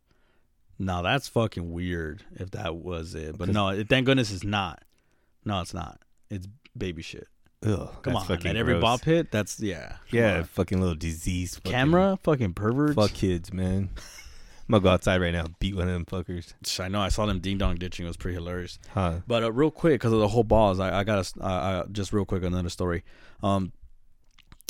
No, 0.79 1.01
that's 1.01 1.27
fucking 1.27 1.71
weird 1.71 2.23
if 2.35 2.51
that 2.51 2.75
was 2.75 3.15
it. 3.15 3.37
But 3.37 3.49
no, 3.49 3.83
thank 3.83 4.05
goodness 4.05 4.31
it's 4.31 4.43
not. 4.43 4.83
No, 5.43 5.59
it's 5.61 5.73
not. 5.73 5.99
It's 6.29 6.47
baby 6.77 7.01
shit. 7.01 7.27
Ugh, 7.65 7.89
Come 8.03 8.15
on, 8.15 8.31
at 8.31 8.45
every 8.45 8.73
gross. 8.73 8.81
ball 8.81 8.97
pit, 8.99 9.31
that's 9.31 9.59
yeah. 9.59 9.97
Yeah, 10.11 10.43
fucking 10.43 10.79
little 10.79 10.95
disease. 10.95 11.55
fucking- 11.55 11.71
camera, 11.71 12.19
fucking 12.23 12.53
perverts. 12.53 12.95
Fuck 12.95 13.13
kids, 13.13 13.51
man. 13.51 13.89
I'm 14.67 14.73
gonna 14.73 14.83
go 14.83 14.89
outside 14.89 15.21
right 15.21 15.31
now, 15.31 15.45
beat 15.59 15.75
one 15.75 15.87
of 15.87 15.93
them 15.93 16.05
fuckers. 16.05 16.53
I 16.79 16.89
know. 16.89 16.99
I 16.99 17.07
saw 17.07 17.25
them 17.25 17.39
ding 17.39 17.57
dong 17.57 17.75
ditching. 17.75 18.05
It 18.05 18.09
was 18.09 18.17
pretty 18.17 18.35
hilarious. 18.35 18.77
Huh? 18.89 19.19
But 19.25 19.43
uh, 19.43 19.51
real 19.51 19.71
quick, 19.71 19.93
because 19.93 20.11
of 20.11 20.19
the 20.19 20.27
whole 20.27 20.43
balls, 20.43 20.79
I, 20.79 20.99
I 20.99 21.03
got 21.05 21.31
uh, 21.39 21.43
uh, 21.43 21.85
just 21.91 22.11
real 22.11 22.25
quick 22.25 22.43
another 22.43 22.69
story. 22.69 23.03
Um, 23.41 23.71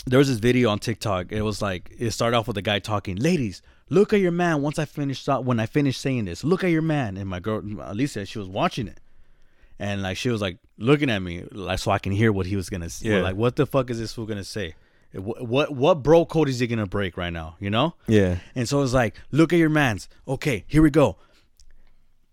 there 0.05 0.19
was 0.19 0.27
this 0.27 0.37
video 0.37 0.69
on 0.69 0.77
TikTok. 0.79 1.31
It 1.31 1.41
was 1.41 1.61
like 1.63 1.93
it 1.97 2.11
started 2.11 2.37
off 2.37 2.47
with 2.47 2.57
a 2.57 2.61
guy 2.61 2.77
talking, 2.77 3.15
"Ladies, 3.17 3.63
look 3.89 4.13
at 4.13 4.19
your 4.19 4.31
man." 4.31 4.61
Once 4.61 4.77
I 4.77 4.85
finished, 4.85 5.27
when 5.27 5.59
I 5.59 5.65
finished 5.65 5.99
saying 5.99 6.25
this, 6.25 6.43
look 6.43 6.63
at 6.63 6.69
your 6.69 6.83
man. 6.83 7.17
And 7.17 7.27
my 7.27 7.39
girl, 7.39 7.61
Alicia, 7.81 8.25
she 8.27 8.37
was 8.37 8.47
watching 8.47 8.87
it, 8.87 8.99
and 9.79 10.01
like 10.01 10.17
she 10.17 10.29
was 10.29 10.41
like 10.41 10.57
looking 10.77 11.09
at 11.09 11.19
me, 11.19 11.43
like 11.51 11.79
so 11.79 11.91
I 11.91 11.99
can 11.99 12.11
hear 12.11 12.31
what 12.31 12.45
he 12.45 12.55
was 12.55 12.69
gonna 12.69 12.89
say. 12.89 13.09
Yeah. 13.09 13.21
Like, 13.21 13.35
what 13.35 13.55
the 13.55 13.65
fuck 13.65 13.89
is 13.89 13.99
this 13.99 14.13
fool 14.13 14.25
gonna 14.25 14.43
say? 14.43 14.75
What 15.13 15.47
what, 15.47 15.75
what 15.75 16.03
bro 16.03 16.25
code 16.25 16.49
is 16.49 16.59
he 16.59 16.67
gonna 16.67 16.87
break 16.87 17.17
right 17.17 17.33
now? 17.33 17.55
You 17.59 17.69
know? 17.69 17.95
Yeah. 18.07 18.39
And 18.55 18.67
so 18.67 18.81
it's 18.81 18.93
like, 18.93 19.15
look 19.31 19.53
at 19.53 19.59
your 19.59 19.69
man's. 19.69 20.09
Okay, 20.27 20.65
here 20.67 20.81
we 20.81 20.89
go. 20.89 21.17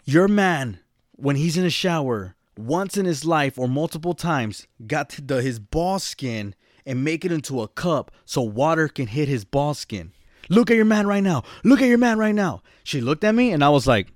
Your 0.04 0.28
man, 0.28 0.80
when 1.12 1.36
he's 1.36 1.56
in 1.56 1.64
a 1.64 1.70
shower, 1.70 2.36
once 2.56 2.96
in 2.96 3.06
his 3.06 3.24
life 3.24 3.58
or 3.58 3.68
multiple 3.68 4.14
times, 4.14 4.66
got 4.86 5.08
to 5.10 5.22
the, 5.22 5.42
his 5.42 5.58
ball 5.58 5.98
skin 5.98 6.54
and 6.86 7.02
make 7.02 7.24
it 7.24 7.32
into 7.32 7.62
a 7.62 7.68
cup 7.68 8.10
so 8.24 8.42
water 8.42 8.88
can 8.88 9.06
hit 9.06 9.28
his 9.28 9.44
ball 9.44 9.74
skin. 9.74 10.12
Look 10.50 10.70
at 10.70 10.76
your 10.76 10.84
man 10.84 11.06
right 11.06 11.22
now. 11.22 11.42
Look 11.62 11.80
at 11.80 11.88
your 11.88 11.98
man 11.98 12.18
right 12.18 12.34
now. 12.34 12.62
She 12.82 13.00
looked 13.00 13.24
at 13.24 13.34
me 13.34 13.50
and 13.50 13.64
I 13.64 13.70
was 13.70 13.86
like, 13.86 14.08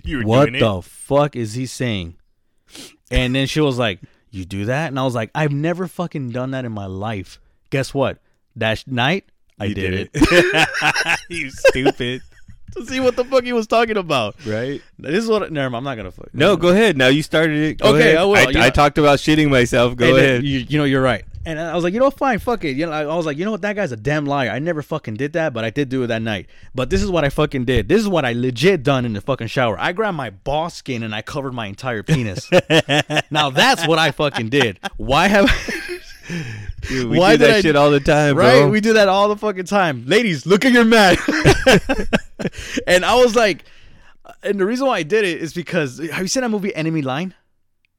You 0.04 0.22
what 0.22 0.46
doing 0.46 0.54
it? 0.56 0.60
the 0.60 0.82
fuck 0.82 1.36
is 1.36 1.54
he 1.54 1.66
saying? 1.66 2.16
And 3.10 3.34
then 3.34 3.46
she 3.46 3.60
was 3.60 3.78
like, 3.78 4.00
You 4.30 4.44
do 4.44 4.66
that? 4.66 4.88
And 4.88 4.98
I 4.98 5.04
was 5.04 5.14
like, 5.14 5.30
I've 5.34 5.52
never 5.52 5.86
fucking 5.88 6.30
done 6.30 6.52
that 6.52 6.64
in 6.64 6.72
my 6.72 6.86
life. 6.86 7.40
Guess 7.70 7.92
what? 7.94 8.18
That 8.56 8.84
night, 8.86 9.24
I 9.58 9.66
You 9.66 9.74
did, 9.74 10.10
it. 10.14 11.18
you 11.28 11.50
stupid. 11.50 12.22
to 12.76 12.86
see 12.86 13.00
what 13.00 13.16
the 13.16 13.24
fuck 13.24 13.42
he 13.44 13.52
was 13.52 13.66
talking 13.66 13.96
about. 13.96 14.36
right? 14.46 14.80
This 14.98 15.24
is 15.24 15.28
what. 15.28 15.50
Never 15.52 15.70
mind. 15.70 15.78
I'm 15.80 15.84
not 15.84 15.96
gonna 15.96 16.10
fuck. 16.12 16.32
No, 16.32 16.56
go 16.56 16.68
ahead. 16.68 16.96
Now 16.96 17.08
you 17.08 17.22
started 17.22 17.56
it. 17.56 17.78
Go 17.78 17.88
Okay, 17.94 18.10
ahead. 18.10 18.16
I 18.16 18.24
will. 18.24 18.36
I, 18.36 18.66
I 18.66 18.70
talked 18.70 18.96
about 18.98 19.18
shitting 19.18 19.50
myself. 19.50 19.96
Go 19.96 20.14
then 20.14 20.24
ahead. 20.24 20.44
You, 20.44 20.60
you 20.60 20.78
know, 20.78 20.84
you're 20.84 21.02
right. 21.02 21.24
And 21.46 21.58
I 21.58 21.74
was 21.74 21.84
like, 21.84 21.94
you 21.94 22.00
know, 22.00 22.10
fine, 22.10 22.38
fuck 22.38 22.64
it. 22.64 22.76
You 22.76 22.84
know, 22.84 22.92
I, 22.92 23.16
was 23.16 23.24
like, 23.24 23.38
you 23.38 23.46
know 23.46 23.50
what, 23.50 23.62
that 23.62 23.74
guy's 23.74 23.92
a 23.92 23.96
damn 23.96 24.26
liar. 24.26 24.50
I 24.50 24.58
never 24.58 24.82
fucking 24.82 25.14
did 25.14 25.32
that, 25.32 25.54
but 25.54 25.64
I 25.64 25.70
did 25.70 25.88
do 25.88 26.02
it 26.02 26.08
that 26.08 26.20
night. 26.20 26.48
But 26.74 26.90
this 26.90 27.02
is 27.02 27.10
what 27.10 27.24
I 27.24 27.30
fucking 27.30 27.64
did. 27.64 27.88
This 27.88 28.00
is 28.00 28.08
what 28.08 28.26
I 28.26 28.32
legit 28.34 28.82
done 28.82 29.06
in 29.06 29.14
the 29.14 29.22
fucking 29.22 29.46
shower. 29.46 29.78
I 29.80 29.92
grabbed 29.92 30.18
my 30.18 30.30
ball 30.30 30.68
skin 30.68 31.02
and 31.02 31.14
I 31.14 31.22
covered 31.22 31.54
my 31.54 31.66
entire 31.66 32.02
penis. 32.02 32.50
now 33.30 33.48
that's 33.48 33.86
what 33.86 33.98
I 33.98 34.10
fucking 34.10 34.50
did. 34.50 34.80
Why 34.98 35.28
have? 35.28 35.48
Dude, 36.82 37.08
we 37.08 37.18
why 37.18 37.36
do 37.36 37.46
that 37.46 37.56
I- 37.56 37.60
shit 37.62 37.74
all 37.74 37.90
the 37.90 38.00
time, 38.00 38.36
right? 38.36 38.60
bro. 38.60 38.70
We 38.70 38.80
do 38.80 38.92
that 38.92 39.08
all 39.08 39.28
the 39.28 39.36
fucking 39.36 39.64
time. 39.64 40.04
Ladies, 40.06 40.44
look 40.44 40.64
at 40.64 40.72
your 40.72 40.84
man. 40.84 41.16
and 42.86 43.04
I 43.04 43.14
was 43.14 43.34
like, 43.34 43.64
and 44.42 44.60
the 44.60 44.66
reason 44.66 44.86
why 44.86 44.98
I 44.98 45.02
did 45.02 45.24
it 45.24 45.40
is 45.40 45.54
because 45.54 45.98
have 45.98 46.20
you 46.22 46.28
seen 46.28 46.42
that 46.42 46.50
movie 46.50 46.74
Enemy 46.74 47.02
Line? 47.02 47.34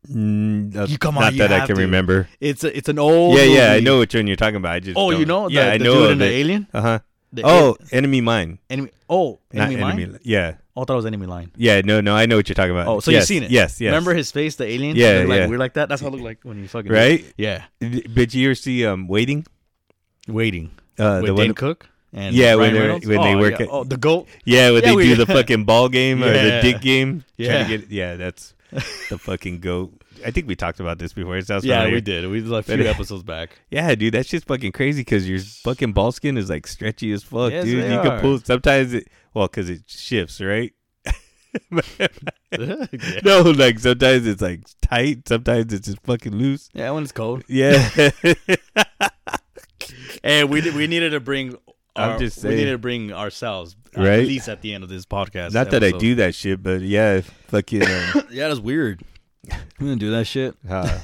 Mm, 0.09 0.75
uh, 0.75 0.85
You 0.85 0.97
come 0.97 1.17
on, 1.17 1.23
not 1.25 1.33
you 1.33 1.39
that 1.39 1.51
I 1.51 1.65
can 1.67 1.75
to. 1.75 1.81
remember. 1.81 2.27
It's 2.39 2.63
a, 2.63 2.75
it's 2.75 2.89
an 2.89 2.97
old 2.97 3.37
yeah, 3.37 3.43
yeah, 3.43 3.71
I 3.73 3.79
know 3.81 3.99
which 3.99 4.15
one 4.15 4.25
you're 4.27 4.35
talking 4.35 4.55
about. 4.55 4.73
I 4.73 4.79
just 4.79 4.97
Oh, 4.97 5.11
you 5.11 5.25
know? 5.25 5.47
The- 5.47 5.53
yeah, 5.53 5.71
I 5.71 5.77
the 5.77 5.83
know 5.83 5.93
dude 6.01 6.11
and 6.13 6.21
the 6.21 6.25
alien? 6.25 6.67
Uh 6.73 6.81
huh. 6.81 6.99
Oh, 7.43 7.77
enemy 7.91 8.19
mine, 8.19 8.59
Enemy. 8.69 8.89
Oh, 9.09 9.39
not 9.53 9.69
enemy 9.69 9.81
enemy. 9.83 10.03
line. 10.05 10.13
li- 10.13 10.19
Yeah, 10.23 10.55
Oh, 10.75 10.81
I 10.81 10.85
thought 10.85 10.93
it 10.93 10.97
was 10.97 11.05
enemy 11.05 11.27
line. 11.27 11.51
yeah. 11.55 11.79
No, 11.81 12.01
no, 12.01 12.13
I 12.15 12.25
know 12.25 12.35
what 12.37 12.49
you're 12.49 12.55
talking 12.55 12.71
about. 12.71 12.87
Oh, 12.87 12.99
so 12.99 13.09
yes, 13.11 13.21
you've 13.21 13.27
seen 13.27 13.43
it? 13.43 13.51
Yes, 13.51 13.79
yes. 13.79 13.89
Remember 13.91 14.13
his 14.13 14.31
face, 14.31 14.55
the 14.55 14.65
alien? 14.65 14.95
Yeah, 14.97 15.23
like 15.27 15.37
yeah. 15.39 15.47
weird 15.47 15.59
like 15.59 15.73
that. 15.75 15.87
That's 15.87 16.01
how 16.01 16.07
it 16.07 16.11
looked 16.11 16.23
like 16.23 16.39
when 16.43 16.57
he 16.59 16.67
fucking 16.67 16.91
Right? 16.91 17.23
Yeah, 17.37 17.63
But 17.79 18.33
you 18.33 18.47
ever 18.49 18.55
see 18.55 18.85
um 18.85 19.07
waiting? 19.07 19.45
waiting 20.27 20.71
Uh, 20.99 21.19
with 21.21 21.31
the 21.31 21.35
Dane 21.35 21.47
one. 21.49 21.53
Cook. 21.55 21.87
And 22.13 22.35
Yeah, 22.35 22.55
when 22.55 22.73
they're- 22.73 22.81
Reynolds? 22.81 23.07
they 23.07 23.15
Oh, 23.17 23.37
work 23.37 23.59
yeah. 23.59 23.65
at- 23.65 23.71
oh 23.71 23.83
the 23.85 23.95
goat. 23.97 24.27
Yeah, 24.43 24.71
when 24.71 24.81
Yeah, 24.83 24.89
they 24.89 24.95
we- 24.95 25.03
do 25.03 25.15
the 25.23 25.25
fucking 25.25 25.63
ball 25.63 25.87
game 25.87 26.21
or 26.23 26.33
the 26.33 26.59
dick 26.61 26.81
game. 26.81 27.23
trying 27.39 27.47
Yeah. 27.49 27.63
to 27.63 27.77
get, 27.77 27.89
yeah, 27.91 28.15
that's 28.17 28.53
the 28.71 29.17
fucking 29.19 29.59
goat. 29.59 30.01
I 30.25 30.31
think 30.31 30.47
we 30.47 30.55
talked 30.55 30.79
about 30.79 30.97
this 30.99 31.13
before. 31.13 31.37
It 31.37 31.47
sounds 31.47 31.65
Yeah, 31.65 31.77
familiar. 31.79 31.95
we 31.95 32.01
did. 32.01 32.29
We 32.29 32.41
did 32.41 32.51
a 32.51 32.63
few 32.63 32.85
episodes 32.87 33.23
back. 33.23 33.59
Yeah, 33.69 33.93
dude, 33.95 34.13
that 34.13 34.25
shit's 34.25 34.45
fucking 34.45 34.71
crazy 34.71 35.01
because 35.01 35.27
your 35.29 35.39
fucking 35.39 35.93
ball 35.93 36.11
skin 36.11 36.37
is 36.37 36.49
like 36.49 36.67
stretchy 36.67 37.11
as 37.11 37.23
fuck, 37.23 37.51
Yes, 37.51 37.65
dude. 37.65 37.91
You 37.91 38.01
can 38.01 38.19
pull 38.21 38.39
sometimes 38.39 38.93
it 38.93 39.07
well 39.33 39.47
because 39.47 39.69
it 39.69 39.83
shifts, 39.87 40.39
right? 40.41 40.73
yeah. 41.71 42.07
No, 43.23 43.41
like 43.41 43.79
sometimes 43.79 44.25
it's 44.25 44.41
like 44.41 44.61
tight, 44.81 45.27
sometimes 45.27 45.73
it's 45.73 45.87
just 45.87 46.01
fucking 46.03 46.33
loose. 46.35 46.69
yeah, 46.73 46.91
when 46.91 47.03
it's 47.03 47.11
cold. 47.11 47.43
Yeah, 47.47 47.89
And 50.23 50.49
we 50.49 50.61
did, 50.61 50.75
we 50.75 50.87
needed 50.87 51.09
to 51.11 51.19
bring. 51.19 51.57
I'm 51.95 52.11
Our, 52.11 52.19
just 52.19 52.43
we 52.43 52.55
need 52.55 52.65
to 52.65 52.77
bring 52.77 53.11
ourselves 53.11 53.75
at 53.95 54.01
least 54.19 54.47
at 54.47 54.61
the 54.61 54.73
end 54.73 54.83
of 54.83 54.89
this 54.89 55.05
podcast. 55.05 55.53
not 55.53 55.71
that 55.71 55.83
I 55.83 55.91
do 55.91 56.15
that 56.15 56.33
shit, 56.35 56.63
but 56.63 56.81
yeah, 56.81 57.21
fucking. 57.47 57.83
Um, 57.83 58.23
Yeah, 58.31 58.47
that's 58.47 58.59
weird. 58.61 59.01
We 59.79 59.87
didn't 59.87 59.99
do 59.99 60.11
that 60.11 60.25
shit. 60.25 60.55
uh, 60.69 60.99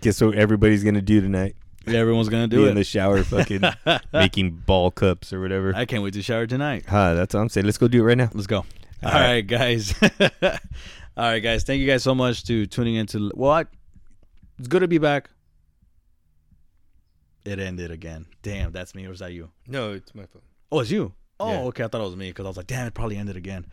guess 0.00 0.20
what 0.20 0.34
everybody's 0.34 0.82
gonna 0.82 1.02
do 1.02 1.20
tonight. 1.20 1.54
Yeah, 1.86 2.00
everyone's 2.00 2.28
gonna 2.28 2.48
Be 2.48 2.64
it 2.64 2.68
in 2.68 2.74
the 2.74 2.82
shower, 2.82 3.22
fucking 3.22 3.62
making 4.12 4.62
ball 4.66 4.90
cups 4.90 5.32
or 5.32 5.40
whatever. 5.40 5.72
I 5.76 5.84
can't 5.84 6.02
wait 6.02 6.14
to 6.14 6.22
shower 6.22 6.46
tonight. 6.46 6.84
Huh, 6.88 7.14
that's 7.14 7.34
what 7.34 7.40
I'm 7.40 7.48
saying. 7.48 7.66
Let's 7.66 7.78
go 7.78 7.86
do 7.86 8.00
it 8.00 8.04
right 8.04 8.18
now. 8.18 8.30
Let's 8.32 8.48
go. 8.48 8.58
All 8.58 8.64
All 9.04 9.12
right. 9.12 9.30
right, 9.34 9.46
guys. 9.46 9.94
All 10.42 10.58
right, 11.16 11.38
guys. 11.40 11.62
Thank 11.64 11.80
you 11.80 11.86
guys 11.86 12.02
so 12.02 12.14
much 12.14 12.44
to 12.46 12.66
tuning 12.66 12.96
into. 12.96 13.30
Well, 13.34 13.52
I, 13.52 13.64
it's 14.58 14.68
good 14.68 14.80
to 14.80 14.88
be 14.88 14.98
back. 14.98 15.30
It 17.46 17.58
ended 17.60 17.90
again. 17.90 18.26
Damn, 18.42 18.72
that's 18.72 18.94
me 18.94 19.06
or 19.06 19.12
is 19.12 19.20
that 19.20 19.32
you? 19.32 19.50
No, 19.68 19.92
it's 19.92 20.14
my 20.14 20.26
phone. 20.26 20.42
Oh, 20.72 20.80
it's 20.80 20.90
you. 20.90 21.12
Oh, 21.38 21.50
Yeah. 21.52 21.58
okay. 21.68 21.84
I 21.84 21.88
thought 21.88 22.00
it 22.00 22.04
was 22.04 22.16
me 22.16 22.28
because 22.30 22.44
I 22.44 22.48
was 22.48 22.56
like, 22.56 22.66
damn, 22.66 22.86
it 22.88 22.94
probably 22.94 23.16
ended 23.16 23.36
again. 23.36 23.66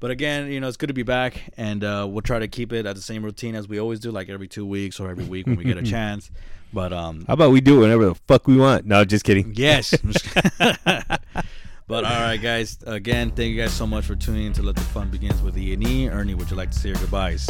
But 0.00 0.10
again, 0.12 0.52
you 0.52 0.60
know, 0.60 0.68
it's 0.68 0.76
good 0.76 0.88
to 0.88 0.94
be 0.94 1.02
back, 1.02 1.42
and 1.56 1.82
uh, 1.82 2.06
we'll 2.08 2.22
try 2.22 2.38
to 2.38 2.46
keep 2.46 2.72
it 2.72 2.86
at 2.86 2.94
the 2.94 3.02
same 3.02 3.24
routine 3.24 3.56
as 3.56 3.66
we 3.66 3.80
always 3.80 3.98
do, 3.98 4.12
like 4.12 4.28
every 4.28 4.46
two 4.46 4.64
weeks 4.64 5.00
or 5.00 5.10
every 5.10 5.24
week 5.24 5.46
when 5.46 5.56
we 5.56 5.64
get 5.64 5.76
a 5.76 5.82
chance. 5.96 6.30
But 6.72 6.92
um, 6.92 7.24
How 7.26 7.32
about 7.34 7.50
we 7.50 7.60
do 7.60 7.78
it 7.78 7.80
whenever 7.80 8.04
the 8.06 8.14
fuck 8.14 8.46
we 8.46 8.56
want? 8.58 8.84
No, 8.86 9.04
just 9.04 9.24
kidding. 9.24 9.52
Yes. 9.56 9.94
but 10.58 12.04
all 12.04 12.20
right, 12.20 12.36
guys. 12.40 12.78
Again, 12.86 13.30
thank 13.30 13.50
you 13.54 13.60
guys 13.60 13.72
so 13.72 13.86
much 13.86 14.04
for 14.04 14.14
tuning 14.14 14.46
in 14.46 14.52
to 14.52 14.62
Let 14.62 14.76
the 14.76 14.82
Fun 14.82 15.08
Begins 15.10 15.40
with 15.42 15.56
E 15.58 15.72
and 15.72 15.86
E. 15.86 16.08
Ernie, 16.08 16.34
would 16.34 16.50
you 16.50 16.56
like 16.56 16.70
to 16.70 16.78
say 16.78 16.90
your 16.90 16.98
goodbyes? 16.98 17.48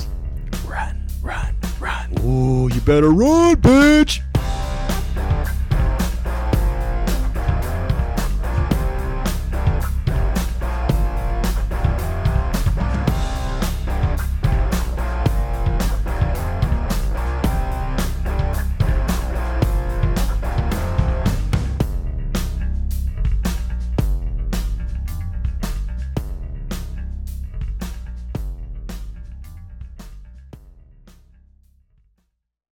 Run, 0.66 1.04
run, 1.20 1.54
run. 1.80 2.14
Ooh, 2.24 2.68
you 2.72 2.80
better 2.82 3.10
run, 3.10 3.56
bitch. 3.56 4.20